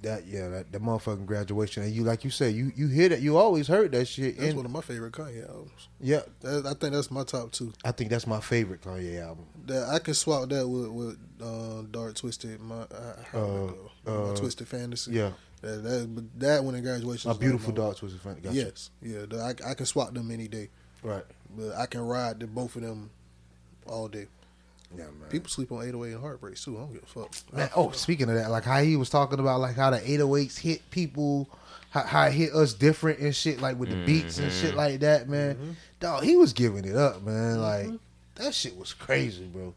That 0.04 0.28
yeah, 0.28 0.50
that, 0.50 0.72
that 0.72 0.82
motherfucking 0.82 1.26
graduation. 1.26 1.84
And 1.84 1.92
you 1.94 2.04
like 2.04 2.24
you 2.24 2.30
say, 2.30 2.50
you 2.50 2.72
you 2.76 2.88
hear 2.88 3.10
that 3.10 3.22
you 3.22 3.38
always 3.38 3.68
heard 3.68 3.92
that 3.94 4.06
shit. 4.06 4.38
That's 4.38 4.50
And, 4.50 4.58
one 4.58 4.66
of 4.66 4.72
my 4.72 4.82
favorite 4.82 5.14
Kanye 5.14 5.48
albums. 5.50 5.88
yeah, 6.00 6.22
That, 6.42 6.66
I 6.66 6.74
think 6.74 6.94
that's 6.94 7.10
my 7.10 7.24
top 7.24 7.52
two. 7.52 7.74
I 7.86 7.92
think 7.92 8.10
that's 8.10 8.28
my 8.28 8.40
favorite 8.42 8.82
Kanye 8.82 9.22
album. 9.26 9.46
That 9.66 9.88
I 9.90 10.00
can 10.00 10.14
swap 10.14 10.50
that 10.50 10.68
with 10.68 10.88
with 10.90 11.18
uh, 11.42 11.84
Dark 11.90 12.16
Twisted, 12.16 12.60
my 12.62 12.82
uh, 12.82 13.16
how 13.32 13.46
would 13.48 13.70
it 13.72 13.76
Uh, 14.08 14.28
my 14.30 14.36
Twisted 14.36 14.68
Fantasy. 14.68 15.12
Yeah. 15.14 15.32
that, 15.62 15.84
that 15.84 16.14
but 16.16 16.40
that 16.40 16.64
one 16.64 16.76
in 16.76 16.84
graduation. 16.84 17.32
A 17.32 17.36
beautiful 17.36 17.70
like 17.70 17.76
dog 17.78 17.96
twisted 17.98 18.20
fantasy. 18.22 18.44
Gotcha. 18.44 18.56
Yes, 18.58 18.90
yeah. 19.02 19.26
the- 19.28 19.40
I, 19.66 19.72
I 19.72 19.74
can 19.74 19.86
swap 19.86 20.14
them 20.14 20.30
any 20.32 20.48
day, 20.50 20.70
Right. 21.02 21.24
but 21.58 21.74
I 21.76 21.86
can 21.86 22.02
ride 22.02 22.42
the 22.42 22.48
both 22.48 22.76
of 22.76 22.82
them 22.82 23.10
all 23.88 24.10
day. 24.10 24.28
Yeah, 24.96 25.06
man. 25.06 25.30
People 25.30 25.50
sleep 25.50 25.72
on 25.72 25.84
808 25.84 26.14
and 26.14 26.22
heartbreaks 26.22 26.64
too. 26.64 26.78
I 26.78 26.82
don't 26.82 26.94
give 26.94 27.04
a 27.04 27.06
fuck. 27.06 27.32
Man, 27.54 27.70
oh, 27.76 27.92
speaking 27.92 28.30
of 28.30 28.36
that, 28.36 28.50
like 28.52 28.64
how 28.64 28.82
he 28.82 28.96
was 28.96 29.10
talking 29.10 29.40
about 29.40 29.60
like 29.60 29.76
how 29.76 29.90
the 29.90 30.00
808s 30.00 30.60
hit 30.60 30.90
people, 30.92 31.50
how, 31.90 32.04
how 32.04 32.24
it 32.26 32.34
hit 32.34 32.54
us 32.54 32.74
different 32.74 33.20
and 33.20 33.36
shit, 33.36 33.62
like 33.62 33.80
with 33.80 33.90
the 33.90 34.06
beats 34.06 34.38
and 34.40 34.52
shit 34.52 34.70
mm-hmm. 34.70 34.78
like 34.78 35.00
that, 35.00 35.30
man. 35.30 35.56
Mm-hmm. 35.56 35.72
Dog, 36.00 36.24
he 36.24 36.36
was 36.36 36.54
giving 36.54 36.86
it 36.86 36.96
up, 36.96 37.24
man. 37.24 37.58
Mm-hmm. 37.58 37.92
Like 37.92 38.00
that 38.36 38.54
shit 38.54 38.78
was 38.78 38.94
crazy, 38.94 39.46
bro. 39.46 39.74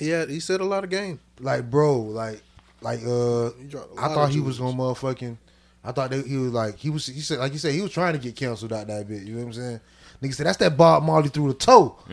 Yeah, 0.00 0.26
he 0.26 0.40
said 0.40 0.60
a 0.60 0.64
lot 0.64 0.84
of 0.84 0.90
game. 0.90 1.20
Like, 1.38 1.70
bro, 1.70 2.00
like, 2.00 2.42
like, 2.80 3.00
uh, 3.00 3.50
He 3.52 3.66
dropped 3.68 3.96
a 3.96 4.00
I 4.00 4.06
lot 4.06 4.14
thought 4.14 4.30
he 4.30 4.40
was 4.40 4.56
jewels. 4.56 4.74
gonna 4.74 4.82
motherfucking. 4.82 5.36
I 5.84 5.92
thought 5.92 6.10
that 6.10 6.26
he 6.26 6.36
was 6.36 6.52
like 6.52 6.76
he 6.76 6.90
was. 6.90 7.06
He 7.06 7.20
said 7.20 7.38
like 7.38 7.52
you 7.52 7.58
said 7.58 7.74
he 7.74 7.80
was 7.80 7.92
trying 7.92 8.12
to 8.12 8.18
get 8.18 8.36
canceled 8.36 8.72
out 8.72 8.86
that 8.86 9.08
bit. 9.08 9.22
You 9.22 9.34
know 9.34 9.40
what 9.40 9.46
I'm 9.46 9.52
saying? 9.52 9.80
Nigga 10.22 10.34
said 10.34 10.46
that's 10.46 10.58
that 10.58 10.76
Bob 10.76 11.02
Marley 11.02 11.28
through 11.28 11.48
the 11.48 11.54
toe. 11.54 11.96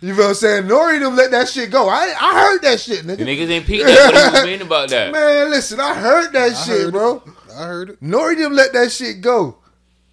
You 0.00 0.12
know 0.14 0.18
what 0.18 0.28
I'm 0.28 0.34
saying? 0.34 0.62
Nori 0.64 1.00
them 1.00 1.16
let 1.16 1.32
that 1.32 1.48
shit 1.48 1.72
go. 1.72 1.88
I 1.88 2.14
I 2.20 2.40
heard 2.40 2.62
that 2.62 2.78
shit, 2.78 3.04
The 3.04 3.16
niggas 3.16 3.50
ain't 3.50 3.66
peeped 3.66 3.84
that 3.84 4.12
what 4.12 4.14
he 4.14 4.38
was 4.38 4.46
mean 4.46 4.62
about 4.62 4.88
that. 4.90 5.10
Man, 5.12 5.50
listen, 5.50 5.80
I 5.80 5.92
heard 5.94 6.32
that 6.34 6.56
shit, 6.56 6.66
heard 6.68 6.88
it. 6.88 6.92
bro. 6.92 7.22
I 7.52 7.64
heard 7.64 7.90
it. 7.90 8.00
Nori 8.00 8.36
them 8.38 8.52
let 8.52 8.72
that 8.74 8.92
shit 8.92 9.20
go. 9.20 9.58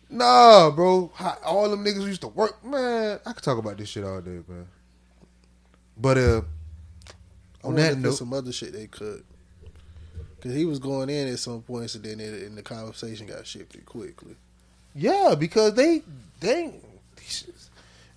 Nah, 0.09 0.71
bro. 0.71 1.11
All 1.43 1.69
them 1.69 1.85
niggas 1.85 2.03
used 2.07 2.21
to 2.21 2.29
work. 2.29 2.65
Man, 2.65 3.19
I 3.27 3.33
could 3.33 3.43
talk 3.43 3.59
about 3.59 3.77
this 3.77 3.89
shit 3.89 4.03
all 4.03 4.21
day, 4.21 4.39
man. 4.47 4.65
But 5.95 6.17
uh, 6.17 6.41
on 7.63 7.73
wonder 7.75 7.81
that 7.83 7.97
note, 7.99 8.13
some 8.15 8.33
other 8.33 8.51
shit 8.51 8.73
they 8.73 8.87
could. 8.87 9.23
Cause 10.41 10.53
he 10.53 10.65
was 10.65 10.79
going 10.79 11.09
in 11.09 11.27
at 11.27 11.39
some 11.39 11.61
points, 11.61 11.93
and 11.95 12.03
then 12.03 12.19
it, 12.19 12.33
and 12.43 12.57
the 12.57 12.61
conversation 12.63 13.27
got 13.27 13.45
shifted 13.45 13.85
quickly. 13.85 14.35
Yeah, 14.95 15.35
because 15.37 15.73
they 15.75 16.01
they 16.39 16.73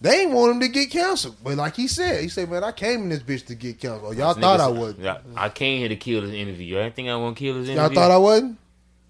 They 0.01 0.21
ain't 0.23 0.31
want 0.33 0.53
him 0.53 0.61
to 0.61 0.69
get 0.69 0.91
canceled. 0.93 1.37
But 1.43 1.57
like 1.57 1.75
he 1.75 1.89
said, 1.89 2.23
he 2.23 2.29
said, 2.29 2.49
man, 2.49 2.63
I 2.63 2.71
came 2.71 3.03
in 3.03 3.09
this 3.09 3.19
bitch 3.23 3.47
to 3.47 3.57
get 3.57 3.81
canceled. 3.81 4.05
Oh, 4.07 4.13
y'all 4.13 4.33
Niggas- 4.35 4.41
thought 4.41 4.61
I 4.61 4.69
would. 4.69 4.97
Yeah, 4.99 5.19
I 5.35 5.49
came 5.49 5.81
here 5.81 5.89
to 5.89 5.97
kill 5.97 6.23
his 6.23 6.33
interview. 6.33 6.81
I 6.81 6.91
think 6.91 7.09
I 7.09 7.17
want 7.17 7.37
to 7.37 7.41
kill 7.45 7.57
his 7.57 7.69
interview. 7.69 7.83
Y'all 7.83 7.95
thought 7.95 8.11
I 8.13 8.17
wasn't? 8.19 8.59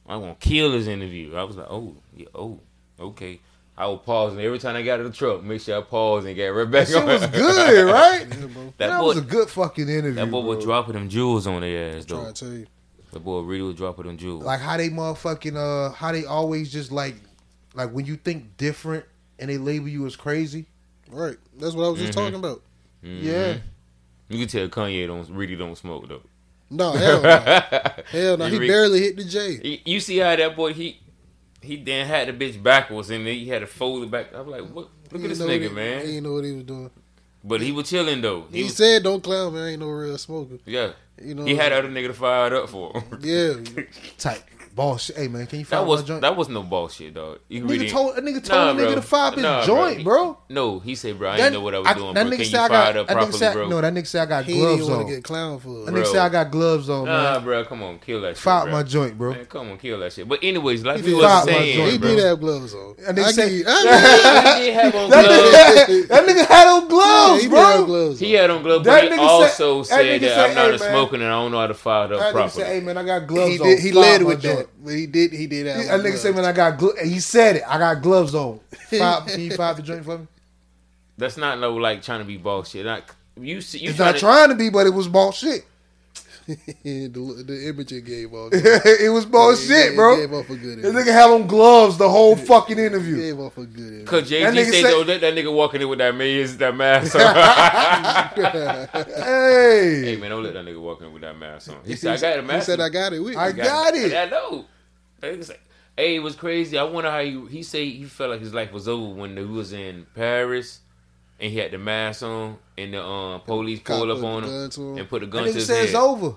I 0.09 0.17
want 0.17 0.41
to 0.41 0.49
kill 0.49 0.73
his 0.73 0.89
interview. 0.89 1.37
I 1.37 1.43
was 1.43 1.57
like, 1.57 1.67
oh, 1.69 1.95
yeah, 2.17 2.27
oh, 2.35 2.59
okay. 2.99 3.39
I 3.77 3.87
would 3.87 4.03
pause, 4.03 4.33
and 4.33 4.41
every 4.41 4.59
time 4.59 4.75
I 4.77 4.83
got 4.83 4.99
in 5.01 5.07
the 5.07 5.13
truck, 5.13 5.43
make 5.45 5.61
sure 5.61 5.77
I 5.79 5.83
pause 5.83 6.25
and 6.25 6.35
get 6.35 6.47
right 6.49 6.65
back 6.69 6.89
That 6.89 6.93
shit 6.95 6.97
on. 7.03 7.07
was 7.07 7.27
good, 7.27 7.85
right? 7.93 8.29
that, 8.31 8.73
That 8.79 8.99
boy, 9.01 9.05
was 9.07 9.19
a 9.19 9.21
good 9.21 9.51
fucking 9.51 9.89
interview. 9.91 10.15
that 10.15 10.31
boy 10.31 10.41
was 10.41 10.57
bro. 10.57 10.65
dropping 10.65 10.95
them 10.95 11.09
jewels 11.11 11.47
on 11.47 11.61
their 11.61 11.97
ass, 11.99 12.07
Trying 12.07 12.25
though. 12.25 12.33
to 12.33 12.45
tell 12.47 12.55
you. 12.55 12.67
The 13.13 13.21
boy 13.21 13.41
really 13.43 13.63
was 13.63 13.77
dropping 13.77 14.07
them 14.07 14.17
jewels. 14.17 14.43
like 14.43 14.59
how 14.61 14.77
they 14.79 14.89
motherfucking 14.89 15.55
uh 15.57 15.93
how 15.93 16.11
they 16.13 16.25
always 16.25 16.73
just 16.73 16.91
like 16.91 17.15
like 17.79 17.91
when 17.93 18.05
you 18.05 18.17
think 18.17 18.57
different 18.59 19.07
and 19.39 19.49
they 19.49 19.57
label 19.57 19.89
you 19.89 20.05
as 20.07 20.17
crazy. 20.17 20.67
Right. 21.11 21.37
That's 21.59 21.75
what 21.75 21.85
I 21.87 21.89
was 21.89 22.01
just 22.01 22.13
Mm-hmm. 22.13 22.21
talking 22.21 22.39
about. 22.39 22.63
Yeah. 23.03 23.59
you 24.29 24.39
can 24.41 24.49
tell 24.49 24.69
Kanye 24.69 25.07
don't 25.07 25.31
really 25.31 25.57
don't 25.57 25.77
smoke 25.79 26.07
though. 26.09 26.23
No, 26.71 26.93
hell 26.93 27.23
no. 27.23 27.31
hell 28.11 28.37
no. 28.37 28.47
You 28.47 28.53
He 28.53 28.59
re- 28.59 28.69
barely 28.69 29.01
hit 29.01 29.17
the 29.17 29.25
J. 29.25 29.61
You- 29.65 29.79
You 29.95 30.01
see 30.01 30.19
how 30.19 30.37
that 30.37 30.55
boy 30.57 30.75
he 30.75 31.01
he 31.63 31.77
then 31.83 32.07
had 32.07 32.29
the 32.29 32.33
bitch 32.33 32.63
backwards 32.63 33.09
and 33.11 33.27
then 33.27 33.35
he 33.35 33.49
had 33.49 33.61
to 33.61 33.67
fold 33.67 34.03
it 34.03 34.11
back. 34.11 34.35
I'm 34.35 34.49
like, 34.49 34.63
what? 34.69 34.89
Look 35.11 35.23
at 35.23 35.29
this 35.31 35.41
nigga, 35.41 35.63
He 35.63 35.69
man. 35.71 36.05
didn't 36.05 36.25
know 36.25 36.35
what 36.35 36.45
he 36.45 36.53
was 36.53 36.65
doing. 36.65 36.91
But 37.45 37.61
he 37.63 37.73
was 37.73 37.89
chilling 37.89 38.21
though. 38.21 38.47
He, 38.53 38.65
was, 38.65 38.77
said, 38.77 39.05
"Don't 39.05 39.23
clown 39.23 39.55
me. 39.55 39.61
I 39.61 39.67
ain't 39.69 39.81
no 39.81 39.89
real 39.89 40.19
smoker." 40.19 40.59
yeah. 40.67 40.93
You 41.23 41.35
know, 41.35 41.45
He 41.45 41.55
had 41.57 41.73
other 41.73 41.89
nigga 41.89 42.09
to 42.09 42.13
fire 42.15 42.49
it 42.49 42.53
up 42.53 42.69
for. 42.69 42.93
him. 42.93 43.19
Yeah, 43.23 43.55
Type 44.19 44.43
boss. 44.79 45.11
Hey 45.15 45.29
man, 45.29 45.47
can 45.47 45.59
you 45.59 45.65
find 45.67 45.73
That 45.73 45.77
find 45.81 45.89
was 45.89 46.01
my 46.03 46.07
joint? 46.07 46.21
that 46.23 46.37
was 46.37 46.49
no 46.49 46.63
bullshit, 46.63 47.13
dog. 47.15 47.41
You 47.49 47.63
nigga 47.65 47.69
really 47.71 47.91
told 47.91 48.17
a 48.17 48.23
nigga 48.23 48.43
told 48.45 48.49
Nah, 48.49 48.71
a 48.71 48.75
nigga 48.75 48.87
bro. 48.87 48.95
to 48.95 49.03
fire 49.03 49.33
his 49.33 49.43
Nah, 49.43 49.67
joint, 49.67 50.05
bro. 50.05 50.39
No, 50.49 50.79
he 50.79 50.95
said, 50.95 51.19
bro, 51.19 51.29
I 51.31 51.33
That- 51.37 51.43
didn't 51.43 51.53
know 51.55 51.61
what 51.61 51.75
I 51.75 51.79
was 51.81 51.93
doing, 51.95 52.15
that 52.15 52.23
bro. 52.27 52.33
nigga 52.33 52.37
Can 52.37 52.45
say 52.47 52.51
you 52.59 52.65
I 52.65 52.69
got, 52.69 52.89
it 52.91 52.97
up 53.01 53.07
that 53.09 53.13
nigga 53.13 53.19
properly, 53.19 53.39
say, 53.39 53.53
bro? 53.53 53.69
No, 53.69 53.81
that 53.81 53.93
nigga 53.95 54.07
say 54.07 54.19
I 54.21 54.27
got 54.27 54.45
he 54.45 54.55
gloves 54.55 54.81
didn't 54.87 54.95
on. 55.01 55.07
to 55.07 55.13
get 55.13 55.23
clowned 55.25 55.61
for 55.61 55.85
That 55.85 55.95
nigga 55.95 56.07
said 56.07 56.21
I 56.21 56.29
got 56.31 56.51
gloves 56.51 56.89
on, 56.89 57.05
Nah, 57.07 57.33
man. 57.35 57.45
bro, 57.45 57.65
come 57.65 57.83
on, 57.83 57.99
kill 57.99 58.21
that 58.23 58.29
shit. 58.37 58.39
Fire 58.39 58.67
my 58.71 58.83
joint, 58.85 59.19
bro. 59.19 59.33
Man, 59.33 59.45
come 59.47 59.71
on, 59.73 59.79
kill 59.79 59.99
that 59.99 60.13
shit. 60.13 60.29
But 60.29 60.39
anyways, 60.43 60.85
like 60.85 60.97
He 60.99 61.03
we 61.03 61.11
did. 61.11 61.17
was 61.19 61.45
saying, 61.45 61.77
joint, 61.77 61.93
He 61.93 61.99
bro. 61.99 62.09
did 62.09 62.19
have 62.25 62.41
gloves 62.41 62.75
on. 62.75 62.95
And 63.07 63.19
they 63.19 63.23
I 63.25 63.31
say- 63.33 63.49
give 63.49 63.59
you- 63.59 63.65
I 63.67 64.55
he 64.59 64.65
did 64.67 64.75
have 64.75 64.95
on 64.95 65.09
gloves. 65.11 65.29
nigga, 65.29 66.09
that 66.09 66.27
nigga 66.27 66.47
had 66.47 66.67
on 66.69 66.89
gloves, 66.89 67.43
you- 67.43 67.49
he 67.51 67.55
did 67.55 67.59
have 67.59 67.77
bro. 67.79 67.87
gloves 67.87 68.21
He 68.21 68.33
had 68.33 68.51
on 68.51 68.63
gloves, 68.63 68.85
That 68.85 69.03
he 69.05 69.09
nigga 69.11 69.19
also 69.19 69.83
said- 69.83 69.99
that 69.99 70.03
said 70.05 70.07
nigga 70.07 70.21
that 70.21 70.29
said, 70.31 70.49
I'm 70.51 70.55
not 70.55 70.65
"Hey, 70.65 70.77
a 70.77 70.79
man." 70.79 70.91
smoker 70.91 71.15
and 71.17 71.25
I 71.25 71.29
don't 71.31 71.53
know 71.53 71.59
how 71.61 71.67
to 71.67 71.75
fire 71.75 72.05
it 72.07 72.13
up 72.13 72.21
That 72.21 72.33
properly. 72.33 72.65
"Hey 72.65 72.81
man, 72.81 72.97
I 72.99 73.03
got 73.03 73.27
gloves 73.27 73.53
He 73.55 73.61
on." 73.61 73.79
He 73.79 73.93
led 73.93 74.23
with 74.23 74.43
that, 74.43 74.68
but 74.83 74.95
he 74.95 75.07
did. 75.07 75.33
He 75.33 75.47
did 75.47 75.67
have. 75.67 75.85
That 75.87 76.01
nigga 76.01 76.03
gloves. 76.03 76.21
say, 76.23 76.33
"Man, 76.33 76.45
I 76.45 76.53
got 76.53 76.79
glo-. 76.79 76.97
He 77.03 77.21
said 77.21 77.57
it. 77.57 77.63
I 77.67 77.79
got 77.79 78.03
gloves 78.03 78.35
on." 78.35 78.61
Fire, 78.91 79.21
can 79.23 79.41
you 79.41 79.51
fire 79.55 79.75
the 79.75 79.83
joint 79.83 80.05
for 80.05 80.19
me? 80.19 80.27
That's 81.17 81.37
not 81.37 81.59
no 81.59 81.75
like 81.75 82.03
trying 82.03 82.21
to 82.21 82.25
be 82.25 82.37
boss 82.37 82.71
shit. 82.71 82.87
Not 82.87 83.03
you. 83.41 83.61
See, 83.61 83.79
you 83.79 83.91
It's 83.91 83.97
trying 83.97 84.07
not 84.09 84.15
to, 84.15 84.21
trying 84.21 84.49
to 84.51 84.55
be, 84.55 84.71
but 84.71 84.87
it 84.87 84.91
was 84.95 85.09
bullshit. 85.09 85.67
the, 86.83 87.45
the 87.47 87.69
imaging 87.69 88.05
gave 88.05 88.33
off. 88.33 88.51
it 88.55 89.13
was 89.13 89.27
bullshit, 89.27 89.95
bro. 89.95 90.15
It 90.15 90.21
Gave 90.21 90.33
off 90.33 90.49
a 90.49 90.57
good. 90.57 90.79
This 90.79 90.87
image. 90.87 91.05
nigga 91.07 91.13
had 91.13 91.31
on 91.31 91.47
gloves 91.47 91.99
the 91.99 92.09
whole 92.09 92.37
fucking 92.37 92.79
interview. 92.79 93.17
Gave 93.19 93.39
off 93.39 93.59
a 93.59 93.67
good. 93.67 93.93
image. 93.93 94.07
Cause 94.07 94.29
Jay 94.31 94.41
Z 94.51 94.57
nigga 94.59 94.65
said, 94.65 94.73
say- 94.73 94.91
"Don't 94.91 95.07
let 95.07 95.21
that 95.21 95.35
nigga 95.35 95.53
walking 95.53 95.83
in 95.83 95.89
with 95.89 95.99
that 95.99 96.15
mask, 96.15 96.57
that 96.59 96.75
mask 96.75 97.15
on." 97.17 97.35
hey 99.25 100.03
Hey, 100.05 100.17
man, 100.17 100.31
don't 100.31 100.43
let 100.43 100.55
that 100.55 100.65
nigga 100.65 100.81
walk 100.81 101.03
in 101.03 101.13
with 101.13 101.21
that 101.23 101.39
mask 101.39 101.71
on. 101.71 101.81
He 101.85 101.97
said, 101.97 102.15
"I 102.17 102.21
got 102.37 102.51
a 102.51 102.55
He 102.55 102.61
said, 102.63 102.81
"I 102.81 102.89
got 102.89 103.13
it." 103.13 103.21
With 103.21 103.37
I 103.37 103.49
me." 103.53 103.53
got 103.63 103.95
it. 103.95 104.15
I 104.15 104.25
know. 104.31 104.65
That 105.21 105.59
Hey, 105.97 106.15
it 106.17 106.21
was 106.21 106.35
crazy. 106.37 106.79
I 106.79 106.85
wonder 106.85 107.11
how 107.11 107.21
he 107.23 107.45
he 107.51 107.63
say 107.63 107.91
he 107.91 108.05
felt 108.05 108.31
like 108.31 108.41
his 108.41 108.55
life 108.55 108.73
was 108.73 108.89
over 108.89 109.15
when 109.15 109.37
he 109.37 109.43
was 109.45 109.73
in 109.73 110.07
Paris 110.15 110.81
and 111.41 111.53
he 111.53 111.59
had 111.59 111.71
the 111.71 111.79
mask 111.79 112.23
on 112.23 112.59
and 112.77 112.95
the 112.95 113.05
um, 113.05 113.41
police 113.43 113.81
pulled 113.81 114.11
up 114.11 114.23
on 114.23 114.45
him 114.45 114.71
him. 114.71 114.99
and 114.99 115.09
put 115.09 115.21
the 115.21 115.27
that 115.27 115.31
gun 115.31 115.45
to 115.45 115.51
nigga 115.51 115.55
his 115.55 115.67
said 115.67 115.77
head. 115.77 115.85
it's 115.87 115.95
over. 115.95 116.35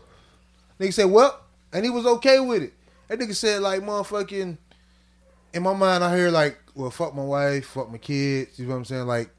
Nigga 0.79 0.93
said, 0.93 1.05
"Well," 1.05 1.39
and 1.73 1.83
he 1.83 1.91
was 1.91 2.05
okay 2.05 2.39
with 2.39 2.63
it. 2.63 2.73
That 3.07 3.19
nigga 3.19 3.35
said, 3.35 3.61
like, 3.61 3.81
motherfucking. 3.81 4.57
In 5.53 5.63
my 5.63 5.73
mind, 5.73 6.03
I 6.03 6.15
hear 6.15 6.31
like, 6.31 6.57
"Well, 6.75 6.91
fuck 6.91 7.13
my 7.13 7.23
wife, 7.23 7.65
fuck 7.67 7.91
my 7.91 7.97
kids." 7.97 8.57
You 8.57 8.65
know 8.65 8.71
what 8.71 8.77
I'm 8.77 8.85
saying? 8.85 9.05
Like, 9.05 9.29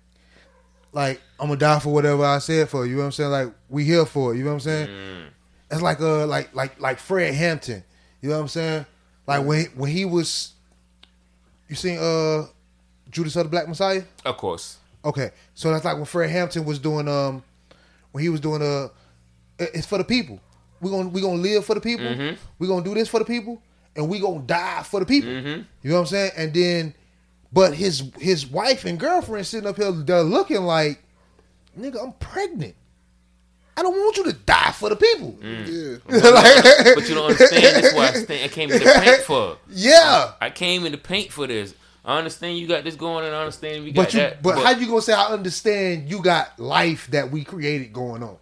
like 0.92 1.20
I'm 1.40 1.48
gonna 1.48 1.58
die 1.58 1.78
for 1.78 1.92
whatever 1.92 2.24
I 2.24 2.38
said 2.38 2.68
for 2.68 2.84
you. 2.84 2.90
You 2.90 2.96
know 2.96 3.02
what 3.02 3.06
I'm 3.06 3.12
saying? 3.12 3.30
Like, 3.30 3.48
we 3.68 3.84
here 3.84 4.04
for 4.04 4.34
it. 4.34 4.38
You 4.38 4.44
know 4.44 4.50
what 4.50 4.54
I'm 4.54 4.60
saying? 4.60 4.88
Mm. 4.88 5.26
It's 5.70 5.82
like 5.82 6.00
uh, 6.00 6.26
like 6.26 6.54
like 6.54 6.78
like 6.80 6.98
Fred 6.98 7.34
Hampton. 7.34 7.82
You 8.20 8.28
know 8.28 8.36
what 8.36 8.42
I'm 8.42 8.48
saying? 8.48 8.86
Like 9.26 9.44
when 9.44 9.64
when 9.74 9.90
he 9.90 10.04
was, 10.04 10.52
you 11.68 11.74
seen 11.74 11.98
uh, 11.98 12.46
Judas 13.10 13.36
of 13.36 13.44
the 13.44 13.48
Black 13.48 13.68
Messiah? 13.68 14.02
Of 14.24 14.36
course. 14.36 14.76
Okay, 15.05 15.30
so 15.55 15.70
that's 15.72 15.84
like 15.84 15.96
when 15.96 16.05
Fred 16.05 16.30
Hampton 16.30 16.64
was 16.64 16.78
doing 16.78 17.09
um 17.09 17.42
when 18.12 18.22
he 18.22 18.28
was 18.28 18.40
doing 18.40 18.62
uh 18.62 18.88
it's 19.59 19.86
for 19.86 19.98
the 19.98 20.05
people. 20.05 20.40
We 20.80 20.90
gonna 20.90 21.09
we 21.09 21.20
gonna 21.20 21.40
live 21.40 21.64
for 21.64 21.74
the 21.74 21.80
people. 21.80 22.07
Mm-hmm. 22.07 22.36
We 22.59 22.66
gonna 22.66 22.84
do 22.84 22.94
this 22.94 23.09
for 23.09 23.18
the 23.20 23.24
people, 23.24 23.62
and 23.96 24.09
we 24.09 24.18
gonna 24.20 24.40
die 24.40 24.82
for 24.82 25.00
the 25.00 25.07
people. 25.07 25.30
Mm-hmm. 25.30 25.62
You 25.82 25.90
know 25.90 25.94
what 25.94 26.00
I'm 26.00 26.07
saying? 26.07 26.30
And 26.36 26.55
then, 26.55 26.94
but 27.53 27.74
his 27.74 28.11
his 28.18 28.46
wife 28.46 28.84
and 28.84 28.98
girlfriend 28.98 29.46
sitting 29.46 29.68
up 29.68 29.76
here, 29.76 29.92
they're 29.92 30.22
looking 30.22 30.62
like, 30.62 31.03
nigga, 31.78 32.03
I'm 32.03 32.12
pregnant. 32.14 32.74
I 33.76 33.82
don't 33.82 33.94
want 33.96 34.16
you 34.18 34.24
to 34.24 34.32
die 34.34 34.72
for 34.72 34.90
the 34.90 34.96
people. 34.96 35.32
Mm. 35.40 36.00
Yeah. 36.09 36.20
Like- 36.30 36.94
But 36.94 37.09
you 37.09 37.14
don't 37.14 37.30
understand. 37.30 37.84
That's 37.84 37.94
why 37.94 38.09
I, 38.09 38.12
stand, 38.12 38.44
I 38.44 38.48
came 38.48 38.70
in 38.70 38.78
the 38.80 39.00
paint 39.03 39.22
for. 39.22 39.57
yeah. 39.70 40.32
I 40.40 40.50
came 40.50 40.84
in 40.84 40.92
the 40.92 40.98
paint 40.98 41.32
for 41.32 41.46
this. 41.46 41.74
I 42.05 42.18
understand 42.18 42.59
you 42.59 42.66
got 42.66 42.82
this 42.84 42.96
going, 42.96 43.24
and 43.26 43.34
I 43.34 43.40
understand 43.40 43.84
we 43.84 43.92
got 43.92 44.05
But 44.07 44.14
you, 44.14 44.20
that. 44.20 44.42
but, 44.42 44.59
how 44.62 44.70
you 44.72 44.86
gonna 44.88 45.03
say 45.03 45.12
I 45.12 45.26
understand 45.26 46.11
you 46.11 46.20
got 46.22 46.59
life 46.59 47.07
that 47.12 47.30
we 47.30 47.44
created 47.44 47.92
going 47.92 48.22
on? 48.22 48.36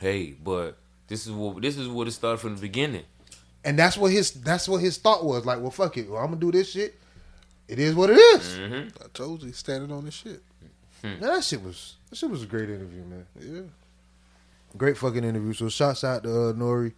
hey, 0.00 0.30
but 0.44 0.78
this 1.08 1.26
is 1.26 1.32
what 1.32 1.60
this 1.62 1.76
is 1.76 1.88
what 1.88 2.06
it 2.08 2.12
started 2.12 2.38
from 2.38 2.54
the 2.54 2.60
beginning. 2.60 3.04
And 3.64 3.78
that's 3.78 3.96
what 3.96 4.12
his 4.12 4.30
that's 4.32 4.68
what 4.68 4.80
his 4.80 4.96
thought 4.98 5.24
was. 5.24 5.44
Like, 5.44 5.60
well, 5.60 5.70
fuck 5.70 5.96
it. 5.96 6.08
Well, 6.10 6.20
I'm 6.20 6.28
gonna 6.28 6.40
do 6.40 6.52
this 6.52 6.70
shit. 6.70 6.98
It 7.66 7.78
is 7.78 7.94
what 7.94 8.10
it 8.10 8.14
is. 8.18 8.58
Mm-hmm. 8.58 8.88
I 9.04 9.06
told 9.12 9.42
you, 9.42 9.52
standing 9.52 9.92
on 9.92 10.04
this 10.04 10.14
shit. 10.14 10.42
Man, 11.02 11.20
that 11.20 11.44
shit 11.44 11.62
was 11.62 11.96
that 12.10 12.16
shit 12.16 12.30
was 12.30 12.42
a 12.42 12.46
great 12.46 12.68
interview, 12.70 13.02
man. 13.04 13.26
Yeah. 13.38 13.62
Great 14.76 14.96
fucking 14.96 15.24
interview. 15.24 15.52
So 15.52 15.68
shouts 15.68 16.02
out 16.04 16.22
to 16.24 16.30
uh, 16.30 16.52
Nori 16.52 16.92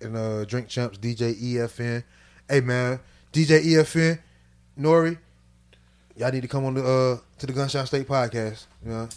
and 0.00 0.16
uh, 0.16 0.44
Drink 0.44 0.68
Champs 0.68 0.98
DJ 0.98 1.34
EFN. 1.40 2.04
Hey 2.48 2.60
man, 2.60 3.00
DJ 3.32 3.62
EFN, 3.64 4.18
Nori, 4.78 5.18
y'all 6.16 6.30
need 6.32 6.42
to 6.42 6.48
come 6.48 6.64
on 6.64 6.74
the 6.74 6.82
uh, 6.84 7.18
to 7.38 7.46
the 7.46 7.52
Gunshine 7.52 7.86
State 7.86 8.08
podcast. 8.08 8.66
You 8.84 8.90
know, 8.92 9.08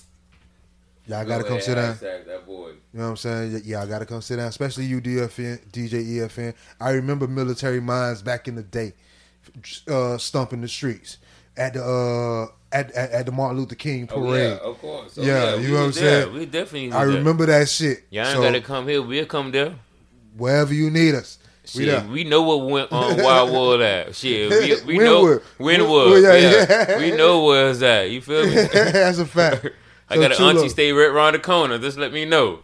y'all 1.08 1.26
gotta 1.26 1.44
come 1.44 1.62
sit 1.62 1.76
down. 1.76 1.98
That 2.02 2.46
boy. 2.46 2.70
You 2.94 3.00
know 3.02 3.04
what 3.06 3.10
I'm 3.12 3.18
saying? 3.18 3.62
Yeah, 3.66 3.82
I 3.84 3.86
gotta 3.86 4.06
come 4.06 4.22
sit 4.22 4.38
down, 4.38 4.48
especially 4.48 4.86
you, 4.86 5.02
DFN, 5.02 5.60
DJ 5.72 6.06
EFN. 6.06 6.54
I 6.80 6.92
remember 6.92 7.28
military 7.28 7.80
minds 7.82 8.22
back 8.22 8.48
in 8.48 8.56
the 8.56 8.64
day, 8.64 8.94
uh, 9.90 10.18
stumping 10.18 10.62
the 10.62 10.68
streets 10.68 11.18
at 11.58 11.74
the 11.74 11.84
uh, 11.84 12.52
at, 12.72 12.92
at 12.92 13.12
at 13.12 13.26
the 13.26 13.32
Martin 13.32 13.58
Luther 13.60 13.76
King 13.76 14.08
Oh, 14.12 14.22
parade. 14.22 14.50
yeah, 14.52 14.58
of 14.70 14.78
course. 14.80 15.18
Yeah, 15.18 15.56
we 15.58 15.64
you 15.64 15.68
know 15.70 15.74
what 15.76 15.86
I'm 15.86 15.92
there. 15.92 16.22
saying? 16.24 16.34
We 16.34 16.46
definitely. 16.46 16.88
Was 16.88 16.96
I 16.96 17.06
there. 17.06 17.16
remember 17.16 17.46
that 17.48 17.70
shit. 17.70 18.04
Y'all 18.10 18.26
ain't 18.26 18.36
so 18.36 18.42
gotta 18.42 18.62
come 18.62 18.88
here. 18.88 19.02
We'll 19.02 19.26
come 19.26 19.52
there. 19.52 19.76
wherever 20.38 20.74
you 20.74 20.90
need 20.90 21.16
us, 21.16 21.38
we 21.38 21.45
Shit, 21.68 21.86
there. 21.88 22.04
we 22.12 22.24
know 22.24 22.42
what 22.44 22.68
went 22.68 22.92
on 22.92 23.18
Wild 23.24 23.52
World 23.52 23.82
at. 23.82 24.16
Shit, 24.16 24.86
we, 24.86 24.98
we 24.98 25.04
know 25.04 25.24
Wynwood. 25.24 25.42
Wynwood. 25.60 26.12
Wyn- 26.12 26.24
yeah, 26.24 26.36
yeah, 26.36 26.86
yeah. 26.90 26.98
we 27.00 27.12
know 27.18 27.44
where 27.46 27.70
it's 27.70 27.82
at. 27.82 28.10
You 28.12 28.22
feel 28.22 28.46
me? 28.46 28.54
That's 28.74 29.18
a 29.20 29.26
fact. 29.26 29.66
I 30.10 30.16
So, 30.16 30.22
got 30.22 30.32
an 30.32 30.38
Chulo, 30.38 30.50
auntie 30.50 30.70
stay 30.70 30.92
right 30.92 31.10
around 31.10 31.34
the 31.34 31.40
corner. 31.40 31.78
Just 31.80 31.98
let 31.98 32.14
me 32.14 32.26
know. 32.26 32.60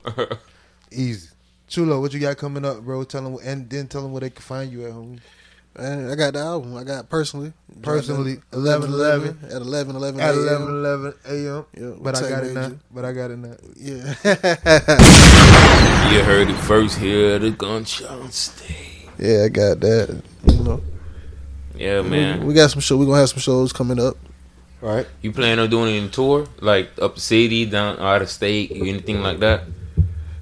Easy. 0.92 1.30
Chulo, 1.68 2.00
what 2.02 2.14
you 2.14 2.20
got 2.20 2.38
coming 2.38 2.66
up, 2.66 2.82
bro? 2.82 3.04
Tell 3.04 3.24
them 3.24 3.38
and 3.44 3.70
then 3.70 3.88
tell 3.88 4.02
them 4.04 4.12
where 4.12 4.20
they 4.22 4.30
can 4.30 4.42
find 4.44 4.72
you 4.72 4.86
at 4.86 4.92
home. 4.92 5.20
Man, 5.80 6.12
I 6.12 6.16
got 6.16 6.34
the 6.34 6.40
album. 6.40 6.76
I 6.76 6.84
got 6.84 7.10
personally. 7.10 7.54
Personally, 7.82 8.42
11 8.52 8.92
11 8.92 9.38
11 9.40 9.56
at 9.56 9.62
11 9.62 9.96
11 9.96 10.20
At 10.20 10.36
a.m. 10.36 10.42
11 10.68 10.68
11 10.68 11.14
a.m. 11.26 11.66
Yeah, 11.78 11.94
but 12.02 12.16
I 12.18 12.30
got 12.30 12.44
it 12.44 12.54
now. 12.54 12.72
But 12.92 13.06
I 13.06 13.14
got 13.14 13.32
it 13.32 13.38
now. 13.38 13.56
Yeah. 13.78 14.14
you 16.12 16.24
heard 16.24 16.50
it 16.50 16.58
first 16.68 16.98
here. 17.00 17.36
at 17.36 17.42
The 17.42 17.52
gunshot 17.52 18.34
stay. 18.34 18.91
Yeah, 19.22 19.44
I 19.46 19.50
got 19.50 19.80
that. 19.80 20.22
You 20.46 20.64
know. 20.64 20.82
Yeah, 21.76 22.02
man. 22.02 22.42
We, 22.42 22.48
we 22.48 22.54
got 22.54 22.72
some 22.72 22.82
show. 22.82 22.98
We're 22.98 23.06
going 23.06 23.16
to 23.16 23.20
have 23.22 23.30
some 23.30 23.40
shows 23.40 23.72
coming 23.72 24.00
up. 24.00 24.18
Right. 24.82 25.08
You 25.22 25.32
plan 25.32 25.60
on 25.60 25.70
doing 25.70 25.96
any 25.96 26.10
tour, 26.10 26.48
like 26.60 26.90
up 27.00 27.16
the 27.16 27.22
city, 27.22 27.66
down 27.66 28.00
out 28.00 28.22
of 28.24 28.30
state, 28.30 28.72
anything 28.74 29.22
like 29.22 29.40
that? 29.40 29.62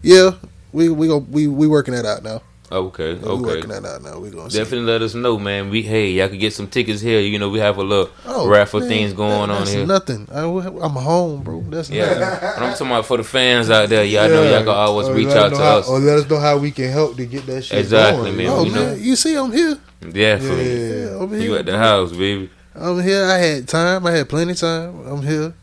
Yeah. 0.02 0.32
We 0.72 0.88
we 0.90 1.08
go 1.08 1.18
we 1.18 1.48
we 1.48 1.68
working 1.68 1.94
that 1.94 2.06
out 2.06 2.24
now. 2.24 2.42
Okay, 2.72 3.16
We 3.16 3.28
okay. 3.28 3.42
working 3.42 3.70
that 3.70 3.84
out 3.84 4.04
now. 4.04 4.20
We 4.20 4.30
going 4.30 4.48
to 4.50 4.56
Definitely 4.56 4.86
let 4.92 5.02
us 5.02 5.16
know, 5.16 5.40
man. 5.40 5.70
We 5.72 5.82
hey, 5.82 6.12
y'all 6.12 6.30
could 6.30 6.40
get 6.40 6.54
some 6.54 6.68
tickets 6.68 7.02
here. 7.02 7.20
You 7.20 7.40
know, 7.40 7.50
we 7.50 7.58
have 7.60 7.78
a 7.78 7.84
little 7.84 8.12
Oh, 8.28 8.48
raffle 8.48 8.80
man, 8.82 8.90
things 8.90 9.14
going 9.14 9.50
that- 9.50 9.62
on 9.62 9.66
here. 9.68 9.86
Nothing. 9.88 10.28
I, 10.32 10.42
am 10.44 10.92
home, 10.92 11.42
bro. 11.42 11.62
That's 11.68 11.90
Yeah, 11.90 12.06
nothing. 12.14 12.20
but 12.42 12.64
I'm 12.64 12.72
talking 12.74 12.88
about 12.88 13.06
for 13.08 13.18
the 13.18 13.24
fans 13.24 13.70
out 13.72 13.90
there. 13.90 14.04
Y'all 14.04 14.30
know 14.30 14.44
y'all 14.44 14.60
can 14.60 14.68
always 14.70 15.08
Or 15.08 15.14
reach 15.16 15.28
let 15.30 15.38
out 15.38 15.50
to 15.50 15.58
how- 15.58 15.78
us. 15.80 15.90
Or 15.90 16.00
let 16.00 16.20
us 16.20 16.30
know 16.30 16.38
how 16.40 16.58
we 16.58 16.70
can 16.70 16.92
help 16.92 17.18
to 17.18 17.26
get 17.26 17.46
that 17.48 17.64
shit 17.64 17.80
Exactly, 17.80 18.26
going. 18.26 18.38
man. 18.38 18.48
Oh 18.50 18.64
you 18.66 18.72
know- 18.72 18.94
you 18.94 19.16
see, 19.16 19.36
I'm 19.36 19.52
here. 19.52 19.78
Definitely. 20.02 20.70
Yeah. 20.70 20.96
Yeah, 21.12 21.20
I'm 21.24 21.30
here. 21.32 21.40
You 21.42 21.56
at 21.56 21.66
the 21.66 21.78
house, 21.78 22.12
baby. 22.12 22.50
I'm 22.76 23.02
here. 23.02 23.26
I 23.26 23.38
had 23.38 23.68
time. 23.68 24.06
I 24.06 24.12
had 24.12 24.30
plenty 24.30 24.52
of 24.52 24.60
time. 24.60 25.08
I'm 25.08 25.22
here. 25.24 25.54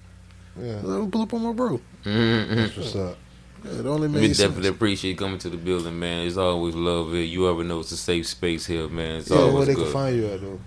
Yeah, 0.60 0.80
Let 0.82 1.00
me 1.02 1.08
pull 1.10 1.22
up 1.22 1.32
on 1.34 1.42
my 1.42 1.52
bro. 1.52 1.80
Mm-hmm. 2.04 2.54
that's 2.56 2.76
what's 2.76 2.96
up. 2.96 3.16
Yeah, 3.72 3.80
it 3.80 3.86
only 3.86 4.08
We 4.08 4.14
made 4.20 4.28
definitely 4.36 4.64
sense. 4.64 4.74
appreciate 4.76 5.10
you 5.12 5.16
coming 5.16 5.38
to 5.38 5.48
the 5.50 5.56
building, 5.56 5.98
man. 5.98 6.26
It's 6.26 6.36
always 6.36 6.74
love 6.74 7.12
here. 7.12 7.22
You 7.22 7.48
ever 7.50 7.64
know 7.64 7.80
it's 7.80 7.92
a 7.92 7.96
safe 7.96 8.26
space 8.26 8.66
here, 8.66 8.88
man. 8.88 9.16
It's 9.16 9.30
Yeah, 9.30 9.50
where 9.50 9.64
they 9.64 9.74
good. 9.74 9.84
can 9.84 9.92
find 9.92 10.16
you 10.16 10.26
at 10.26 10.40
though. 10.40 10.60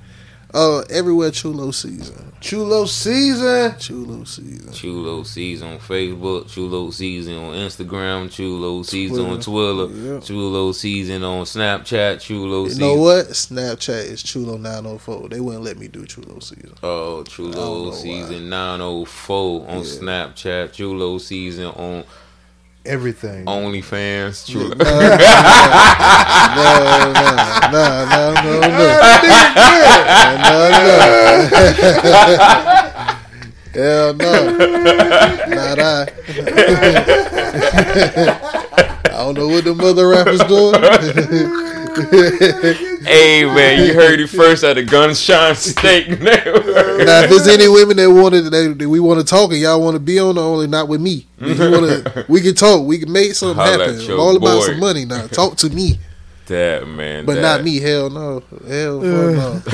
Uh, 0.52 0.80
everywhere 0.90 1.30
Chulo 1.30 1.70
season. 1.70 2.34
Chulo 2.42 2.86
season. 2.86 3.76
Chulo 3.78 4.24
season. 4.24 4.74
Chulo 4.74 5.22
Season 5.22 5.68
on 5.74 5.78
Facebook, 5.78 6.50
Chulo 6.50 6.90
Season 6.90 7.36
on 7.36 7.54
Instagram, 7.54 8.32
Chulo 8.32 8.82
Season 8.82 9.26
on 9.28 9.40
Twitter. 9.40 9.86
Twitter, 9.94 10.14
Yeah. 10.16 10.20
Chulo 10.22 10.72
Season 10.72 11.24
on 11.24 11.44
Snapchat, 11.46 12.20
Chulo 12.22 12.64
You 12.64 12.70
Season. 12.70 12.82
know 12.82 12.96
what? 12.96 13.28
Snapchat 13.28 14.06
is 14.10 14.24
Chulo 14.24 14.58
nine 14.58 14.88
oh 14.88 14.98
four. 14.98 15.30
They 15.30 15.40
wouldn't 15.40 15.64
let 15.64 15.78
me 15.78 15.88
do 15.88 16.04
Chulo 16.08 16.40
season. 16.40 16.74
Oh, 16.82 17.22
Chulo 17.26 17.92
Season 17.92 18.50
904 18.50 19.68
on 19.70 19.78
Yeah. 19.78 19.84
Snapchat, 19.84 20.74
Chulo 20.74 21.20
Season 21.20 21.66
on 21.68 22.06
Everything. 22.85 23.45
OnlyFans, 23.45 24.45
Chulo. 24.47 24.76
No, 26.49 27.14
no, 27.14 27.22
no, 27.72 27.72
no, 27.72 28.34
no, 28.41 28.60
no, 28.60 28.60
no. 30.39 30.49
Hell 33.73 34.14
no. 34.15 34.34
Not 35.47 35.80
I. 35.80 36.07
I 39.06 39.07
don't 39.23 39.38
know 39.38 39.47
what 39.47 39.64
the 39.64 39.73
mother 39.76 40.07
rappers 40.07 40.39
doing. 40.45 40.73
hey, 43.03 43.45
man, 43.45 43.86
you 43.86 43.94
heard 43.94 44.20
it 44.20 44.28
first 44.28 44.64
at 44.64 44.76
the 44.76 44.84
Gunshine 44.86 45.56
State 45.56 46.10
Network. 46.22 46.66
Now, 46.66 47.22
if 47.24 47.30
there's 47.30 47.48
any 47.48 47.68
women 47.68 47.98
that 47.98 48.11
wanted 48.11 48.45
that, 48.45 48.76
that 48.80 48.90
we 48.90 48.99
want 48.99 49.20
to 49.20 49.26
talk 49.26 49.52
and 49.52 49.60
y'all 49.60 49.82
want 49.82 49.95
to 49.95 49.99
be 49.99 50.20
on, 50.20 50.36
the 50.36 50.41
only 50.41 50.68
not 50.68 50.88
with 50.88 51.02
me. 51.02 51.28
If 51.40 51.60
you 51.60 51.72
wanna, 51.72 52.26
we 52.30 52.41
can 52.41 52.56
talk. 52.56 52.86
We 52.86 52.99
can 52.99 53.11
make 53.11 53.34
something 53.34 53.57
Holla 53.57 53.86
happen. 53.86 54.02
I'm 54.02 54.07
your 54.07 54.20
all 54.20 54.36
about 54.36 54.64
some 54.64 54.80
money 54.80 55.06
now. 55.06 55.28
Talk 55.28 55.57
to 55.57 55.70
me, 55.70 55.99
That, 56.48 56.88
man. 56.88 57.26
but 57.26 57.36
that, 57.36 57.41
not 57.41 57.64
me. 57.64 57.80
Hell 57.80 58.10
no. 58.10 58.44
Hell 58.68 59.02
fuck 59.02 59.66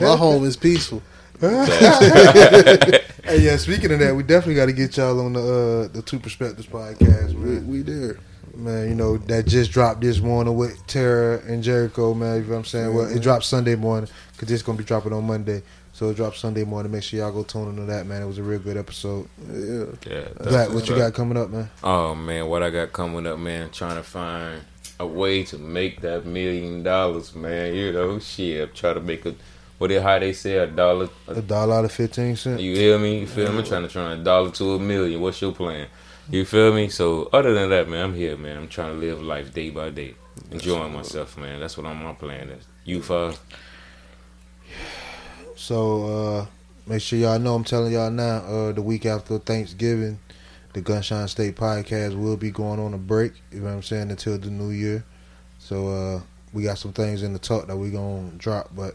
My 0.00 0.16
home 0.16 0.44
is 0.44 0.56
peaceful. 0.56 1.02
Hey, 1.40 2.98
yeah. 3.40 3.56
Speaking 3.58 3.92
of 3.92 3.98
that, 4.00 4.14
we 4.16 4.22
definitely 4.22 4.54
got 4.54 4.66
to 4.66 4.72
get 4.72 4.96
y'all 4.96 5.20
on 5.20 5.34
the 5.34 5.40
uh, 5.40 5.88
the 5.92 6.02
Two 6.02 6.18
Perspectives 6.18 6.66
podcast, 6.66 7.34
We, 7.34 7.58
we 7.58 7.82
there. 7.82 8.18
Man, 8.58 8.88
you 8.88 8.94
know 8.96 9.18
that 9.18 9.46
just 9.46 9.70
dropped 9.70 10.00
this 10.00 10.18
morning 10.18 10.56
with 10.56 10.84
Tara 10.88 11.40
and 11.46 11.62
Jericho, 11.62 12.12
man. 12.12 12.38
You 12.38 12.42
know 12.42 12.48
what 12.48 12.56
I'm 12.56 12.64
saying? 12.64 12.92
Well, 12.92 13.06
it 13.06 13.22
dropped 13.22 13.44
Sunday 13.44 13.76
morning 13.76 14.10
because 14.32 14.50
it's 14.50 14.64
gonna 14.64 14.76
be 14.76 14.82
dropping 14.82 15.12
on 15.12 15.24
Monday, 15.28 15.62
so 15.92 16.10
it 16.10 16.16
dropped 16.16 16.38
Sunday 16.38 16.64
morning. 16.64 16.90
Make 16.90 17.04
sure 17.04 17.20
y'all 17.20 17.30
go 17.30 17.44
tune 17.44 17.68
into 17.68 17.82
that, 17.82 18.06
man. 18.06 18.20
It 18.20 18.26
was 18.26 18.38
a 18.38 18.42
real 18.42 18.58
good 18.58 18.76
episode. 18.76 19.28
Yeah. 19.48 19.84
Yeah, 20.04 20.28
Black, 20.42 20.70
what 20.70 20.88
you 20.88 20.96
got 20.96 21.14
coming 21.14 21.38
up, 21.38 21.50
man? 21.50 21.70
Oh 21.84 22.16
man, 22.16 22.48
what 22.48 22.64
I 22.64 22.70
got 22.70 22.92
coming 22.92 23.28
up, 23.28 23.38
man? 23.38 23.70
Trying 23.70 23.94
to 23.94 24.02
find 24.02 24.60
a 24.98 25.06
way 25.06 25.44
to 25.44 25.56
make 25.56 26.00
that 26.00 26.26
million 26.26 26.82
dollars, 26.82 27.36
man. 27.36 27.76
You 27.76 27.92
know, 27.92 28.18
shit. 28.18 28.74
Trying 28.74 28.94
to 28.94 29.00
make 29.00 29.24
a 29.24 29.36
what 29.78 29.86
they 29.86 30.00
how 30.00 30.18
they 30.18 30.32
say 30.32 30.56
a 30.56 30.66
dollar. 30.66 31.08
A 31.28 31.40
dollar 31.40 31.76
out 31.76 31.84
of 31.84 31.92
fifteen 31.92 32.34
cents. 32.34 32.60
You 32.60 32.74
hear 32.74 32.98
me? 32.98 33.20
You 33.20 33.28
feel 33.28 33.52
me? 33.52 33.62
trying 33.62 33.82
to 33.82 33.88
turn 33.88 34.18
a 34.18 34.24
dollar 34.24 34.50
to 34.50 34.74
a 34.74 34.78
million. 34.80 35.20
What's 35.20 35.40
your 35.40 35.52
plan? 35.52 35.86
You 36.30 36.44
feel 36.44 36.74
me? 36.74 36.90
So 36.90 37.30
other 37.32 37.54
than 37.54 37.70
that, 37.70 37.88
man, 37.88 38.04
I'm 38.04 38.14
here, 38.14 38.36
man. 38.36 38.58
I'm 38.58 38.68
trying 38.68 38.94
to 38.94 39.06
live 39.06 39.22
life 39.22 39.54
day 39.54 39.70
by 39.70 39.88
day, 39.88 40.14
enjoying 40.50 40.92
myself, 40.92 41.38
man. 41.38 41.58
That's 41.58 41.78
what 41.78 41.86
I'm 41.86 41.96
on. 41.98 42.04
my 42.04 42.12
plan 42.12 42.50
is. 42.50 42.66
You 42.84 43.02
five. 43.02 43.40
So 45.56 46.04
uh, 46.04 46.46
make 46.86 47.00
sure 47.00 47.18
y'all 47.18 47.38
know 47.38 47.54
I'm 47.54 47.64
telling 47.64 47.92
y'all 47.92 48.10
now. 48.10 48.38
Uh, 48.38 48.72
the 48.72 48.82
week 48.82 49.06
after 49.06 49.38
Thanksgiving, 49.38 50.18
the 50.74 50.82
Gunshine 50.82 51.30
State 51.30 51.56
podcast 51.56 52.20
will 52.20 52.36
be 52.36 52.50
going 52.50 52.78
on 52.78 52.92
a 52.92 52.98
break. 52.98 53.32
You 53.50 53.60
know 53.60 53.66
what 53.66 53.72
I'm 53.72 53.82
saying 53.82 54.10
until 54.10 54.36
the 54.36 54.50
new 54.50 54.70
year. 54.70 55.04
So 55.58 55.88
uh, 55.88 56.20
we 56.52 56.62
got 56.62 56.76
some 56.76 56.92
things 56.92 57.22
in 57.22 57.32
the 57.32 57.38
talk 57.38 57.68
that 57.68 57.76
we 57.78 57.90
gonna 57.90 58.32
drop, 58.36 58.68
but 58.76 58.94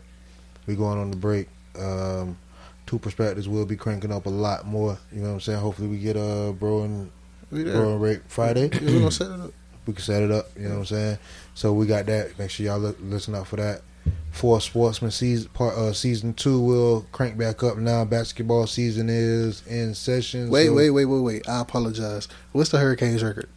we 0.68 0.76
going 0.76 1.00
on 1.00 1.10
the 1.10 1.18
break. 1.18 1.48
Um, 1.80 2.38
two 2.86 3.00
perspectives 3.00 3.50
will 3.50 3.66
be 3.66 3.76
cranking 3.76 4.12
up 4.12 4.28
a 4.28 4.30
lot 4.30 4.68
more. 4.68 5.00
You 5.12 5.22
know 5.22 5.30
what 5.30 5.34
I'm 5.34 5.40
saying? 5.40 5.60
Hopefully 5.60 5.88
we 5.88 5.98
get 5.98 6.16
uh 6.16 6.52
bro 6.52 6.84
and 6.84 7.12
We 7.54 7.64
there. 7.64 7.82
and 7.84 8.02
Rick 8.02 8.24
Friday. 8.28 8.70
Yeah, 8.74 8.80
we 8.82 9.00
gonna 9.00 9.12
set 9.12 9.32
it 9.32 9.40
up. 9.40 9.52
we 9.86 9.94
can 9.94 10.04
set 10.04 10.24
it 10.24 10.32
up. 10.32 10.50
You 10.58 10.64
know 10.64 10.70
what 10.72 10.78
I'm 10.80 10.86
saying? 10.86 11.18
So 11.56 11.74
we 11.74 11.86
got 11.86 12.06
that. 12.08 12.38
Make 12.40 12.50
sure 12.50 12.66
y'all 12.66 12.80
look, 12.80 12.98
listen 13.02 13.36
out 13.36 13.48
for 13.48 13.56
that. 13.58 13.82
For 14.32 14.60
Sportsman 14.60 15.12
season 15.12 15.50
part 15.54 15.76
uh, 15.78 15.94
season 15.94 16.34
two 16.34 16.60
will 16.60 17.06
crank 17.12 17.38
back 17.38 17.62
up 17.64 17.78
now. 17.78 18.04
Basketball 18.04 18.66
season 18.68 19.08
is 19.10 19.66
in 19.68 19.94
session. 19.94 20.50
Wait, 20.50 20.68
so 20.68 20.74
wait, 20.74 20.90
wait, 20.90 21.06
wait, 21.06 21.20
wait. 21.20 21.48
I 21.48 21.62
apologize. 21.62 22.28
What's 22.52 22.72
the 22.72 22.80
Hurricanes 22.80 23.24
record? 23.24 23.48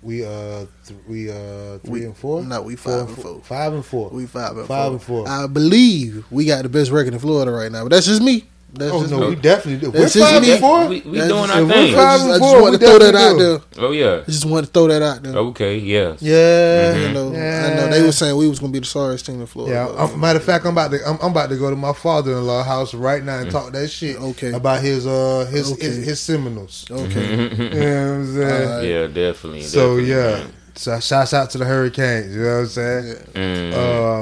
We 0.00 0.24
uh 0.24 0.66
th- 0.86 1.00
we 1.08 1.28
uh 1.28 1.78
three 1.78 2.00
We- 2.00 2.04
and 2.04 2.16
four. 2.16 2.44
no, 2.44 2.62
we 2.62 2.76
Four 2.76 2.92
five 2.92 3.00
and 3.00 3.08
and 3.16 3.18
four. 3.24 3.40
Five 3.42 3.72
and 3.74 3.84
four. 3.84 4.08
We 4.10 4.26
five 4.26 4.56
and 4.56 4.66
Five 4.68 4.84
four. 4.86 4.92
and 4.92 5.02
four. 5.02 5.28
I 5.28 5.46
believe 5.48 6.24
we 6.30 6.44
got 6.44 6.62
the 6.62 6.68
best 6.68 6.92
record 6.92 7.12
in 7.14 7.18
Florida 7.18 7.50
right 7.50 7.70
now, 7.72 7.82
but 7.82 7.90
that's 7.90 8.06
just 8.06 8.22
me. 8.22 8.44
That's 8.70 8.92
oh 8.92 9.00
just 9.00 9.10
no, 9.12 9.20
me. 9.20 9.28
we 9.30 9.34
definitely 9.36 9.80
do. 9.80 9.90
We're 9.90 10.00
That's 10.02 10.12
just 10.12 10.30
five 10.30 10.42
me. 10.42 10.50
and 10.52 10.60
four. 10.60 10.86
We, 10.88 11.00
we 11.00 11.18
doing 11.18 11.28
just- 11.28 11.50
our 11.52 11.62
if 11.62 11.68
we're 11.68 11.72
thing. 11.72 11.94
five- 11.94 12.20
I 12.20 12.26
just, 12.26 12.28
I 12.28 12.38
just 12.38 12.60
want 12.62 12.72
to 12.74 12.86
throw 12.86 12.98
that 12.98 13.14
out 13.14 13.38
definitely 13.38 13.44
there. 13.44 13.84
Oh 13.86 13.90
yeah. 13.92 14.20
I 14.20 14.30
just 14.30 14.44
want 14.44 14.66
to 14.66 14.72
throw 14.72 14.86
that 14.88 15.02
out 15.02 15.22
there. 15.22 15.36
Okay. 15.36 15.78
Yes. 15.78 16.20
Yeah, 16.20 16.94
You 16.96 17.12
know, 17.14 17.30
I 17.30 17.32
yeah. 17.36 17.74
know 17.76 17.88
they 17.88 18.02
were 18.02 18.12
saying 18.12 18.36
we 18.36 18.46
was 18.46 18.58
gonna 18.58 18.72
be 18.72 18.80
the 18.80 18.84
sorriest 18.84 19.24
team 19.24 19.40
in 19.40 19.46
Florida. 19.46 19.74
Yeah, 19.74 19.86
but- 19.86 20.12
I'm, 20.12 20.20
matter 20.20 20.38
of 20.38 20.44
fact, 20.44 20.66
I'm 20.66 20.72
about 20.72 20.90
to 20.90 20.98
I'm, 21.08 21.18
I'm 21.22 21.30
about 21.30 21.48
to 21.48 21.56
go 21.56 21.70
to 21.70 21.76
my 21.76 21.94
father-in-law 21.94 22.62
house 22.62 22.92
right 22.92 23.22
now 23.24 23.38
and 23.38 23.50
talk 23.50 23.72
that 23.72 23.88
shit. 23.88 24.16
Okay. 24.20 24.52
About 24.52 24.82
his 24.82 25.06
uh 25.06 25.48
his 25.50 25.72
Okay. 25.72 25.86
his, 25.86 26.04
his 26.04 26.20
Seminoles. 26.20 26.84
okay. 26.90 27.30
You 27.32 27.48
know 27.48 27.48
what 27.48 28.14
I'm 28.18 28.34
saying? 28.34 28.68
Alright. 28.70 28.84
Yeah, 28.84 29.06
definitely. 29.06 29.62
So 29.62 29.96
definitely, 29.96 30.10
yeah, 30.10 30.44
man. 30.44 30.52
so 30.74 31.00
shouts 31.00 31.32
out 31.32 31.48
to 31.52 31.58
the 31.58 31.64
Hurricanes. 31.64 32.34
You 32.36 32.42
know 32.42 32.48
what 32.54 32.60
I'm 32.60 32.66
saying? 32.66 33.14
Mm. 33.32 33.72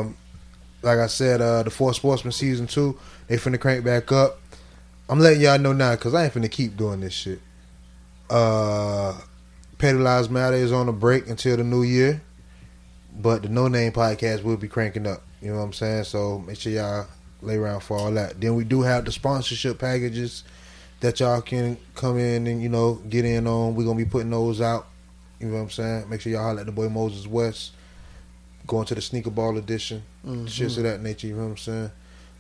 Um, 0.01 0.17
like 0.83 0.99
I 1.01 1.09
said, 1.09 1.41
uh, 1.41 1.65
the 1.65 1.71
Four 1.71 1.93
Sportsman 1.95 2.31
season 2.31 2.69
two, 2.69 2.97
they 3.29 3.37
finna 3.37 3.61
crank 3.61 3.85
back 3.85 4.13
up. 4.13 4.39
I'm 5.09 5.21
letting 5.21 5.41
y'all 5.41 5.59
know 5.59 5.73
now 5.73 5.93
because 5.95 6.15
I 6.15 6.25
ain't 6.25 6.35
finna 6.35 6.51
keep 6.51 6.77
doing 6.77 7.01
this 7.01 7.13
shit. 7.13 7.41
Uh, 8.29 9.17
Petty 9.79 9.99
Lives 9.99 10.29
Matter 10.29 10.57
is 10.57 10.73
on 10.73 10.89
a 10.89 10.93
break 10.93 11.29
until 11.29 11.57
the 11.57 11.65
new 11.65 11.83
year, 11.83 12.23
but 13.17 13.43
the 13.43 13.49
No 13.49 13.69
Name 13.69 13.93
podcast 13.93 14.43
will 14.43 14.57
be 14.57 14.69
cranking 14.69 15.07
up. 15.07 15.23
You 15.41 15.53
know 15.53 15.59
what 15.59 15.65
I'm 15.65 15.73
saying? 15.73 16.05
So 16.05 16.39
make 16.41 16.59
sure 16.59 16.73
y'all 16.73 17.07
lay 17.43 17.57
around 17.57 17.81
for 17.81 17.97
all 17.99 18.11
that. 18.13 18.41
Then 18.41 18.55
we 18.57 18.65
do 18.65 18.83
have 18.83 19.05
the 19.05 19.13
sponsorship 19.13 19.79
packages 19.79 20.43
that 21.01 21.21
y'all 21.21 21.43
can 21.43 21.77
come 21.95 22.19
in 22.19 22.47
and 22.47 22.63
you 22.63 22.69
know 22.69 22.95
get 23.09 23.25
in 23.25 23.47
on. 23.47 23.75
We're 23.75 23.85
gonna 23.85 23.99
be 23.99 24.05
putting 24.07 24.31
those 24.31 24.61
out. 24.61 24.87
You 25.39 25.49
know 25.49 25.55
what 25.57 25.61
I'm 25.61 25.71
saying? 25.71 26.09
Make 26.09 26.23
sure 26.23 26.33
y'all 26.33 26.43
holler 26.43 26.61
at 26.61 26.67
the 26.67 26.73
boy 26.73 26.89
Moses 26.89 27.27
West. 27.27 27.73
Going 28.67 28.87
to 28.87 28.95
the 28.97 29.03
sneaker 29.03 29.31
ball 29.31 29.59
edition, 29.59 30.03
Mhm. 30.27 30.47
shits 30.47 30.77
of 30.79 30.83
that 30.83 31.01
nature. 31.01 31.29
You 31.29 31.37
know 31.37 31.45
what 31.45 31.51
I'm 31.51 31.57
saying? 31.59 31.91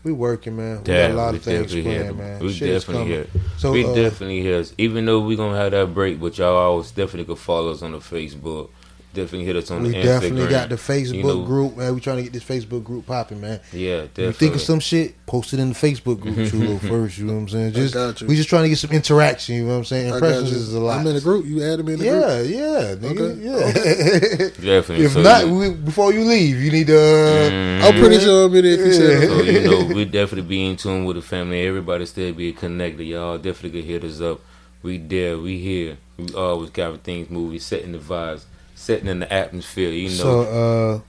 We 0.06 0.12
working, 0.12 0.54
man. 0.54 0.78
We 0.78 0.84
got 0.84 1.10
a 1.10 1.14
lot 1.14 1.34
of 1.34 1.42
things 1.42 1.72
planned, 1.72 1.84
here. 1.84 2.12
man. 2.12 2.38
We 2.38 2.52
Shit 2.52 2.68
definitely 2.68 3.06
here. 3.08 3.26
So 3.56 3.72
we 3.72 3.84
uh, 3.84 3.92
definitely 3.92 4.40
here. 4.40 4.64
Even 4.78 5.04
though 5.04 5.18
we 5.18 5.34
gonna 5.34 5.56
have 5.56 5.72
that 5.72 5.92
break, 5.94 6.20
but 6.20 6.38
y'all 6.38 6.54
always 6.54 6.92
definitely 6.92 7.24
could 7.24 7.42
follow 7.42 7.72
us 7.72 7.82
on 7.82 7.90
the 7.90 7.98
Facebook. 7.98 8.70
Definitely 9.14 9.46
hit 9.46 9.56
us 9.56 9.70
on 9.70 9.82
we 9.82 9.88
the 9.92 10.02
definitely 10.02 10.46
got 10.46 10.68
the 10.68 10.74
Facebook 10.76 11.14
You 11.14 11.22
know, 11.22 11.44
group, 11.44 11.76
man. 11.78 11.94
We 11.94 12.00
trying 12.02 12.18
to 12.18 12.22
get 12.24 12.34
this 12.34 12.44
Facebook 12.44 12.84
group 12.84 13.06
popping, 13.06 13.40
man. 13.40 13.60
Yeah, 13.72 14.00
definitely. 14.02 14.24
you 14.26 14.32
think 14.32 14.54
of 14.56 14.60
some 14.60 14.78
shit, 14.78 15.14
post 15.24 15.54
it 15.54 15.58
in 15.58 15.70
the 15.70 15.74
Facebook 15.74 16.20
group, 16.20 16.50
Chulo, 16.50 16.76
first. 16.90 17.16
You 17.16 17.24
know 17.24 17.32
what 17.32 17.38
I'm 17.40 17.48
saying? 17.48 17.72
Just 17.72 17.94
got 17.94 18.20
you. 18.20 18.26
we 18.26 18.36
just 18.36 18.50
trying 18.50 18.64
to 18.64 18.68
get 18.68 18.76
some 18.76 18.90
interaction. 18.90 19.54
You 19.54 19.62
know 19.64 19.68
what 19.70 19.78
I'm 19.78 19.84
saying? 19.86 20.12
Impressions 20.12 20.52
is 20.52 20.74
a 20.74 20.80
lot. 20.80 21.00
I'm 21.00 21.06
in 21.06 21.14
the 21.14 21.22
group. 21.22 21.46
You 21.46 21.62
added 21.64 21.86
me 21.86 21.94
in 21.94 21.98
the 22.00 22.04
group. 22.04 22.22
yeah, 22.22 22.40
yeah, 22.42 22.94
nigga, 22.94 23.20
Okay. 23.20 23.42
yeah. 23.42 24.48
Definitely. 24.76 25.04
if 25.06 25.12
So 25.12 25.22
not, 25.22 25.46
you- 25.46 25.54
we, 25.54 25.70
before 25.70 26.12
you 26.12 26.20
leave, 26.24 26.60
you 26.60 26.70
need 26.70 26.86
to. 26.88 26.98
Uh, 26.98 27.50
Mhm. 27.50 27.82
I'm 27.84 28.00
pretty 28.00 28.18
sure 28.20 28.46
I'm 28.46 28.54
in 28.54 28.64
there 28.64 28.72
if 28.74 28.80
you 28.80 28.92
said 28.92 29.22
Yeah. 29.22 29.28
So 29.28 29.42
you 29.42 29.60
know, 29.88 29.94
we 29.94 30.04
definitely 30.04 30.48
be 30.48 30.66
in 30.66 30.76
tune 30.76 31.04
with 31.06 31.16
the 31.16 31.22
family. 31.22 31.66
Everybody 31.66 32.04
still 32.06 32.32
be 32.34 32.52
connected. 32.52 33.04
Y'all 33.04 33.38
definitely 33.38 33.80
could 33.80 33.88
hit 33.88 34.04
us 34.04 34.20
up. 34.20 34.40
We 34.82 34.98
there. 34.98 35.38
We 35.38 35.58
here. 35.58 35.96
We 36.18 36.34
always 36.34 36.70
got 36.70 37.02
things 37.02 37.30
moving, 37.30 37.60
setting 37.60 37.92
the 37.92 37.98
vibes, 37.98 38.44
setting 38.76 39.08
in 39.08 39.18
the 39.18 39.32
atmosphere. 39.32 39.90
You 39.90 40.10
know. 40.10 40.14
So 40.14 40.40
uh, 40.42 41.00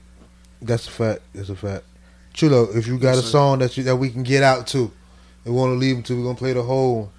that's 0.60 0.88
a 0.88 0.90
fact. 0.90 1.20
That's 1.34 1.48
a 1.50 1.54
fact. 1.56 1.84
Chulo, 2.34 2.64
if 2.74 2.88
you 2.88 2.98
got 2.98 3.16
a 3.16 3.22
song 3.22 3.60
that 3.60 3.76
you 3.76 3.84
that 3.84 3.96
we 3.96 4.10
can 4.10 4.24
get 4.24 4.42
out 4.42 4.66
to, 4.68 4.90
and 5.44 5.54
want 5.54 5.70
to 5.70 5.74
leave 5.76 5.96
until 5.96 6.16
we're 6.16 6.24
gonna 6.24 6.36
play 6.36 6.52
the 6.54 6.62
whole. 6.64 7.12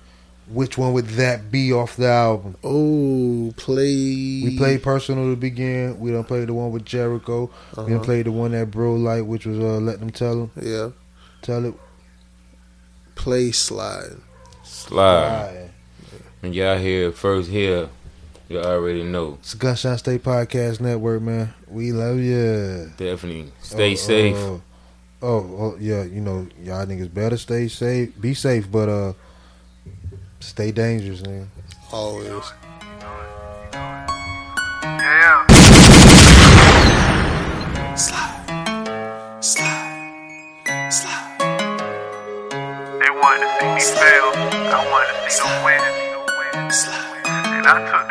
Which 0.52 0.80
one 0.80 0.94
would 0.94 1.06
that 1.10 1.52
be 1.52 1.72
off 1.72 1.96
the 1.96 2.08
album? 2.08 2.56
Oh, 2.64 3.54
play. 3.56 4.42
We 4.44 4.56
played 4.58 4.82
personal 4.82 5.30
to 5.30 5.36
begin. 5.36 6.00
We 6.00 6.10
don't 6.10 6.24
play 6.28 6.44
the 6.44 6.56
one 6.56 6.72
with 6.72 6.86
Jericho. 6.86 7.52
We 7.78 7.84
done 7.84 7.94
Uh-huh. 7.94 8.04
played 8.04 8.26
the 8.26 8.32
one 8.32 8.54
that 8.54 8.72
bro 8.72 8.96
like, 8.96 9.26
which 9.26 9.46
was 9.46 9.60
uh, 9.60 9.78
let 9.78 10.00
them 10.00 10.10
tell 10.10 10.34
him. 10.34 10.52
Yeah. 10.60 10.90
Tell 11.44 11.66
it. 11.66 11.76
Play 13.14 13.52
slide. 13.52 14.16
slide. 14.64 15.50
Alright. 15.50 15.72
And 16.42 16.56
y'all 16.56 16.80
here 16.80 17.12
first 17.12 17.50
here. 17.52 17.88
You 18.50 18.60
already 18.62 19.04
know. 19.04 19.38
It's 19.42 19.54
the 19.54 19.60
Gunshine 19.66 19.98
State 20.00 20.24
Podcast 20.24 20.80
Network, 20.82 21.22
man. 21.22 21.54
We 21.68 21.92
love 21.92 22.18
you. 22.18 22.92
Definitely 22.98 23.52
stay 23.62 23.92
Oh, 23.92 23.96
safe. 23.96 24.36
Oh, 24.38 24.62
oh, 25.22 25.56
oh, 25.60 25.78
yeah, 25.80 26.04
you 26.04 26.20
know, 26.22 26.48
y'all 26.64 26.84
niggas 26.86 27.14
better 27.14 27.38
stay 27.38 27.68
safe. 27.68 28.20
Be 28.20 28.34
safe, 28.34 28.70
but 28.72 28.90
uh 28.90 29.14
Stay 30.40 30.72
dangerous, 30.72 31.22
man. 31.26 31.52
Always. 31.92 32.26
Yeah. 34.82 35.46
Slide. 37.96 39.38
Slide. 39.42 40.90
Slide. 40.90 41.38
They 43.02 43.10
wanted 43.12 43.46
to 43.46 43.80
see 43.82 43.94
me 43.94 44.00
fail. 44.00 44.32
I 44.72 44.88
wanted 44.90 45.14
to 45.26 45.30
see 45.30 45.44
them 45.44 45.64
win. 45.66 45.82
I 47.66 48.10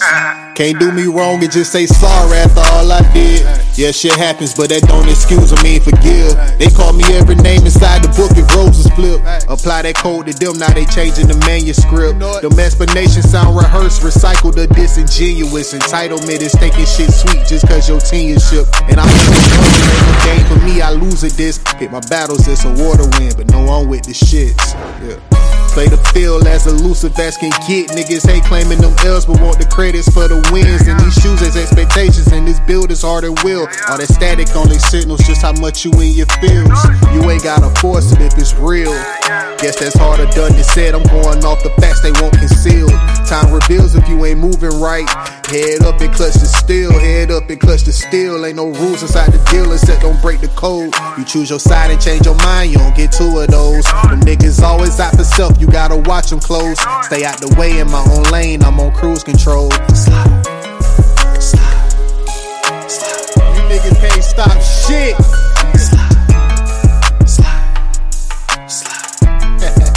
that. 0.00 0.54
Can't 0.60 0.78
do 0.78 0.92
me 0.92 1.04
wrong 1.06 1.42
and 1.42 1.50
just 1.50 1.72
say 1.72 1.86
sorry 1.86 2.36
after 2.36 2.60
all 2.60 2.92
I 2.92 3.00
did. 3.12 3.40
Yeah, 3.76 3.92
shit 3.92 4.12
happens, 4.12 4.52
but 4.52 4.68
that 4.68 4.84
don't 4.84 5.08
excuse 5.08 5.52
or 5.52 5.60
mean 5.64 5.80
forgive. 5.80 6.36
They 6.60 6.68
call 6.68 6.92
me 6.92 7.04
every 7.16 7.36
name 7.36 7.64
inside 7.64 8.04
the 8.04 8.12
book 8.12 8.36
if 8.36 8.44
roses 8.52 8.88
flip. 8.92 9.24
Apply 9.48 9.88
that 9.88 9.96
code 9.96 10.28
to 10.28 10.36
them, 10.36 10.60
now 10.60 10.68
they 10.72 10.84
changing 10.84 11.28
the 11.28 11.36
manuscript. 11.48 12.20
Them 12.20 12.60
explanations 12.60 13.30
sound 13.30 13.56
rehearsed, 13.56 14.02
recycled 14.04 14.60
or 14.60 14.68
disingenuous. 14.68 15.72
Entitlement 15.72 16.44
is 16.44 16.52
thinking 16.52 16.84
shit 16.84 17.08
sweet 17.08 17.40
just 17.48 17.64
cause 17.64 17.88
your 17.88 18.00
tenureship. 18.00 18.68
And 18.92 19.00
I'm 19.00 19.08
the 19.08 20.16
game 20.28 20.44
for 20.44 20.60
me, 20.64 20.84
I 20.84 20.92
lose 20.92 21.24
at 21.24 21.32
this. 21.40 21.56
Pick 21.80 21.90
my 21.90 22.04
battles, 22.12 22.48
it's 22.48 22.64
a 22.64 22.72
water 22.84 23.08
win, 23.16 23.32
but 23.32 23.48
no 23.48 23.64
one 23.64 23.88
with 23.88 24.04
the 24.04 24.12
shits. 24.12 24.76
Yeah. 25.00 25.49
Play 25.70 25.86
the 25.86 26.02
field 26.12 26.46
as 26.46 26.66
elusive 26.66 27.16
as 27.18 27.36
can 27.36 27.50
get. 27.68 27.90
Niggas 27.90 28.26
hate 28.26 28.42
claiming 28.44 28.80
them 28.80 28.94
L's, 29.06 29.24
but 29.24 29.40
want 29.40 29.58
the 29.58 29.66
credits 29.66 30.08
for 30.10 30.26
the 30.26 30.42
wins. 30.50 30.86
And 30.88 30.98
these 30.98 31.14
shoes 31.14 31.42
as 31.42 31.56
expectations, 31.56 32.26
and 32.32 32.46
this 32.46 32.58
build 32.60 32.90
is 32.90 33.02
hard 33.02 33.22
will. 33.44 33.68
All 33.88 33.98
that 33.98 34.10
static 34.10 34.50
only 34.56 34.78
signals 34.78 35.20
just 35.22 35.42
how 35.42 35.52
much 35.62 35.84
you 35.84 35.92
in 36.02 36.10
your 36.10 36.26
feels. 36.42 36.74
You 37.14 37.22
ain't 37.30 37.44
gotta 37.44 37.70
force 37.80 38.10
it 38.10 38.20
if 38.20 38.34
it's 38.36 38.54
real. 38.54 38.90
Guess 39.62 39.78
that's 39.78 39.96
harder 39.96 40.26
done 40.32 40.52
than 40.52 40.64
said. 40.64 40.94
I'm 40.94 41.06
going 41.06 41.44
off 41.44 41.62
the 41.62 41.70
facts 41.78 42.00
they 42.00 42.12
won't 42.18 42.34
conceal. 42.34 42.88
Time 43.28 43.52
reveals 43.52 43.94
if 43.94 44.08
you 44.08 44.24
ain't 44.24 44.40
moving 44.40 44.74
right. 44.80 45.06
Head 45.52 45.82
up 45.82 46.00
and 46.00 46.10
clutch 46.14 46.34
the 46.34 46.46
steel. 46.48 46.90
Head 46.98 47.30
up 47.30 47.50
and 47.50 47.60
clutch 47.60 47.82
the 47.82 47.92
steel. 47.92 48.44
Ain't 48.44 48.56
no 48.56 48.72
rules 48.72 49.02
inside 49.02 49.32
the 49.32 49.38
deal 49.50 49.70
except 49.72 50.02
don't 50.02 50.20
break 50.22 50.40
the 50.40 50.48
code. 50.56 50.94
You 51.18 51.24
choose 51.24 51.50
your 51.50 51.60
side 51.60 51.90
and 51.90 52.00
change 52.00 52.24
your 52.24 52.36
mind. 52.36 52.72
You 52.72 52.78
don't 52.78 52.96
get 52.96 53.12
two 53.12 53.38
of 53.38 53.48
those. 53.48 53.84
Them 54.08 54.20
niggas 54.22 54.62
always 54.62 54.98
out 54.98 55.14
for 55.16 55.24
self. 55.24 55.59
You 55.60 55.66
gotta 55.66 55.96
watch 56.08 56.30
them 56.30 56.40
close. 56.40 56.80
Stay 57.02 57.22
out 57.22 57.38
the 57.38 57.54
way 57.58 57.80
in 57.80 57.90
my 57.90 58.02
own 58.10 58.22
lane. 58.32 58.62
I'm 58.62 58.80
on 58.80 58.94
cruise 58.94 59.22
control. 59.22 59.70
Slide. 59.94 60.42
Slide. 61.38 61.90
Slide. 62.88 63.54
You 63.54 63.60
niggas 63.68 64.00
can't 64.00 64.24
stop 64.24 64.58
shit. 64.62 65.16
Slide. 65.78 67.28
Slide. 67.28 67.66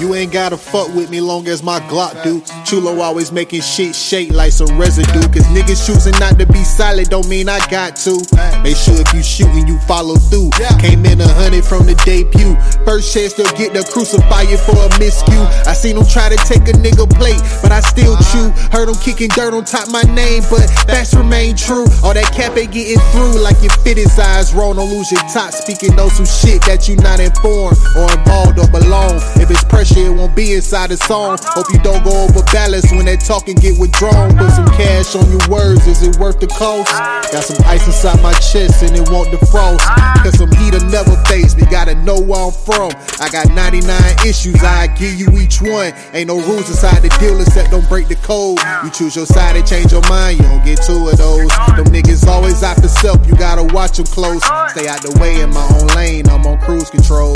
You 0.00 0.14
ain't 0.14 0.32
gotta 0.32 0.56
fuck 0.56 0.94
with 0.94 1.10
me 1.10 1.20
long 1.20 1.46
as 1.46 1.62
my 1.62 1.78
Glock 1.80 2.22
do. 2.22 2.42
Chulo 2.70 3.00
always 3.00 3.32
making 3.32 3.62
shit 3.62 3.96
shake 3.96 4.30
like 4.32 4.52
some 4.52 4.78
residue. 4.78 5.26
Cause 5.34 5.42
niggas 5.50 5.84
choosing 5.84 6.14
not 6.20 6.38
to 6.38 6.46
be 6.46 6.62
solid 6.62 7.10
don't 7.10 7.28
mean 7.28 7.48
I 7.48 7.58
got 7.66 7.96
to. 8.06 8.14
Make 8.62 8.76
sure 8.76 8.94
if 8.94 9.12
you 9.12 9.24
shooting, 9.24 9.66
you 9.66 9.76
follow 9.90 10.14
through. 10.14 10.50
Came 10.78 11.04
in 11.04 11.20
a 11.20 11.26
hundred 11.26 11.64
from 11.64 11.86
the 11.90 11.98
debut. 12.06 12.54
First 12.86 13.12
chance 13.12 13.34
they'll 13.34 13.50
get 13.58 13.74
the 13.74 13.82
crucify 13.90 14.42
you 14.46 14.56
for 14.56 14.78
a 14.78 14.88
miscue. 15.02 15.42
I 15.66 15.74
seen 15.74 15.96
them 15.96 16.06
try 16.06 16.30
to 16.30 16.38
take 16.46 16.62
a 16.70 16.74
nigga 16.78 17.10
plate, 17.18 17.42
but 17.58 17.72
I 17.72 17.80
still 17.80 18.14
chew. 18.30 18.54
Heard 18.70 18.86
them 18.86 18.94
kicking 19.02 19.34
dirt 19.34 19.50
on 19.50 19.64
top 19.64 19.90
my 19.90 20.06
name, 20.06 20.46
but 20.46 20.70
facts 20.86 21.10
remain 21.10 21.56
true. 21.56 21.90
All 22.06 22.14
that 22.14 22.30
cap 22.30 22.54
ain't 22.54 22.70
getting 22.70 23.02
through 23.10 23.42
like 23.42 23.58
your 23.66 23.74
fit 23.82 23.98
his 23.98 24.14
eyes 24.14 24.54
wrong. 24.54 24.78
Don't 24.78 24.94
lose 24.94 25.10
your 25.10 25.26
top 25.26 25.50
speaking 25.50 25.98
on 25.98 26.10
some 26.14 26.22
shit 26.22 26.62
that 26.70 26.86
you 26.86 26.94
not 27.02 27.18
informed 27.18 27.82
or 27.98 28.06
involved 28.14 28.62
or 28.62 28.70
belong. 28.70 29.18
If 29.42 29.50
it's 29.50 29.66
pressure, 29.66 30.06
it 30.06 30.14
won't 30.14 30.38
be 30.38 30.54
inside 30.54 30.94
the 30.94 30.98
song. 31.02 31.34
Hope 31.58 31.66
you 31.74 31.82
don't 31.82 32.04
go 32.06 32.14
over 32.30 32.46
balance 32.60 32.92
when 32.92 33.06
that 33.06 33.20
talking 33.24 33.56
get 33.56 33.78
withdrawn. 33.80 34.36
Put 34.36 34.52
some 34.52 34.68
cash 34.76 35.16
on 35.16 35.24
your 35.32 35.40
words, 35.48 35.86
is 35.86 36.02
it 36.04 36.20
worth 36.20 36.40
the 36.40 36.46
cost? 36.46 36.92
Got 37.32 37.44
some 37.44 37.56
ice 37.64 37.86
inside 37.86 38.20
my 38.20 38.34
chest 38.52 38.84
and 38.84 38.92
it 38.92 39.08
won't 39.08 39.32
defrost. 39.32 39.80
Cause 40.20 40.36
some 40.36 40.52
heat'll 40.60 40.84
never 40.92 41.16
face 41.24 41.56
me, 41.56 41.64
gotta 41.70 41.94
know 42.04 42.20
where 42.20 42.52
I'm 42.52 42.52
from. 42.52 42.92
I 43.16 43.32
got 43.32 43.48
99 43.56 43.88
issues, 44.28 44.60
I 44.60 44.88
give 45.00 45.16
you 45.16 45.28
each 45.40 45.62
one. 45.62 45.96
Ain't 46.12 46.28
no 46.28 46.36
rules 46.36 46.68
inside 46.68 47.00
the 47.00 47.08
deal 47.16 47.40
except 47.40 47.70
don't 47.70 47.88
break 47.88 48.08
the 48.08 48.20
code. 48.20 48.60
You 48.84 48.90
choose 48.90 49.16
your 49.16 49.26
side 49.26 49.56
and 49.56 49.66
change 49.66 49.92
your 49.92 50.04
mind, 50.12 50.38
you 50.38 50.44
don't 50.44 50.64
get 50.64 50.84
two 50.84 51.08
of 51.08 51.16
those. 51.16 51.48
Them 51.80 51.88
niggas 51.88 52.26
always 52.26 52.62
after 52.62 52.88
self, 52.88 53.24
you 53.26 53.36
gotta 53.36 53.64
watch 53.72 53.96
them 53.96 54.06
close. 54.06 54.44
Stay 54.76 54.84
out 54.84 55.00
the 55.00 55.16
way 55.16 55.40
in 55.40 55.48
my 55.48 55.64
own 55.80 55.88
lane, 55.96 56.28
I'm 56.28 56.44
on 56.44 56.60
cruise 56.60 56.90
control. 56.90 57.32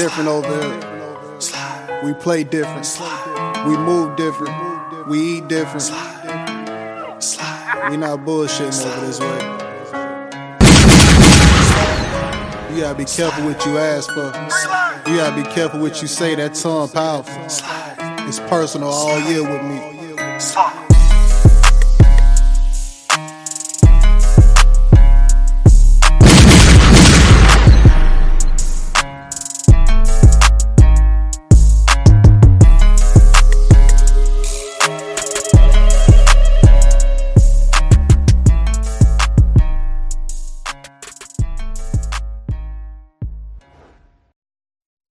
Different 0.00 0.30
over 0.30 0.48
here. 0.48 2.02
We 2.02 2.14
play 2.14 2.42
different. 2.42 2.88
We 3.66 3.76
move 3.76 4.16
different. 4.16 5.06
We 5.06 5.20
eat 5.20 5.48
different. 5.48 5.90
We 7.90 7.98
not 7.98 8.20
bullshitting 8.20 8.86
over 8.86 9.06
this 9.06 9.20
way. 9.20 9.40
You 12.74 12.80
gotta 12.80 12.96
be 12.96 13.04
careful 13.04 13.44
what 13.44 13.66
you 13.66 13.76
ask 13.76 14.10
for. 14.10 14.32
You 15.10 15.18
gotta 15.18 15.36
be 15.36 15.46
careful 15.50 15.80
what 15.80 16.00
you 16.00 16.08
say. 16.08 16.34
That 16.34 16.54
tongue 16.54 16.88
powerful. 16.88 17.42
It's 18.26 18.40
personal 18.40 18.88
all 18.88 19.20
year 19.28 19.42
with 19.42 19.62
me. 19.64 20.79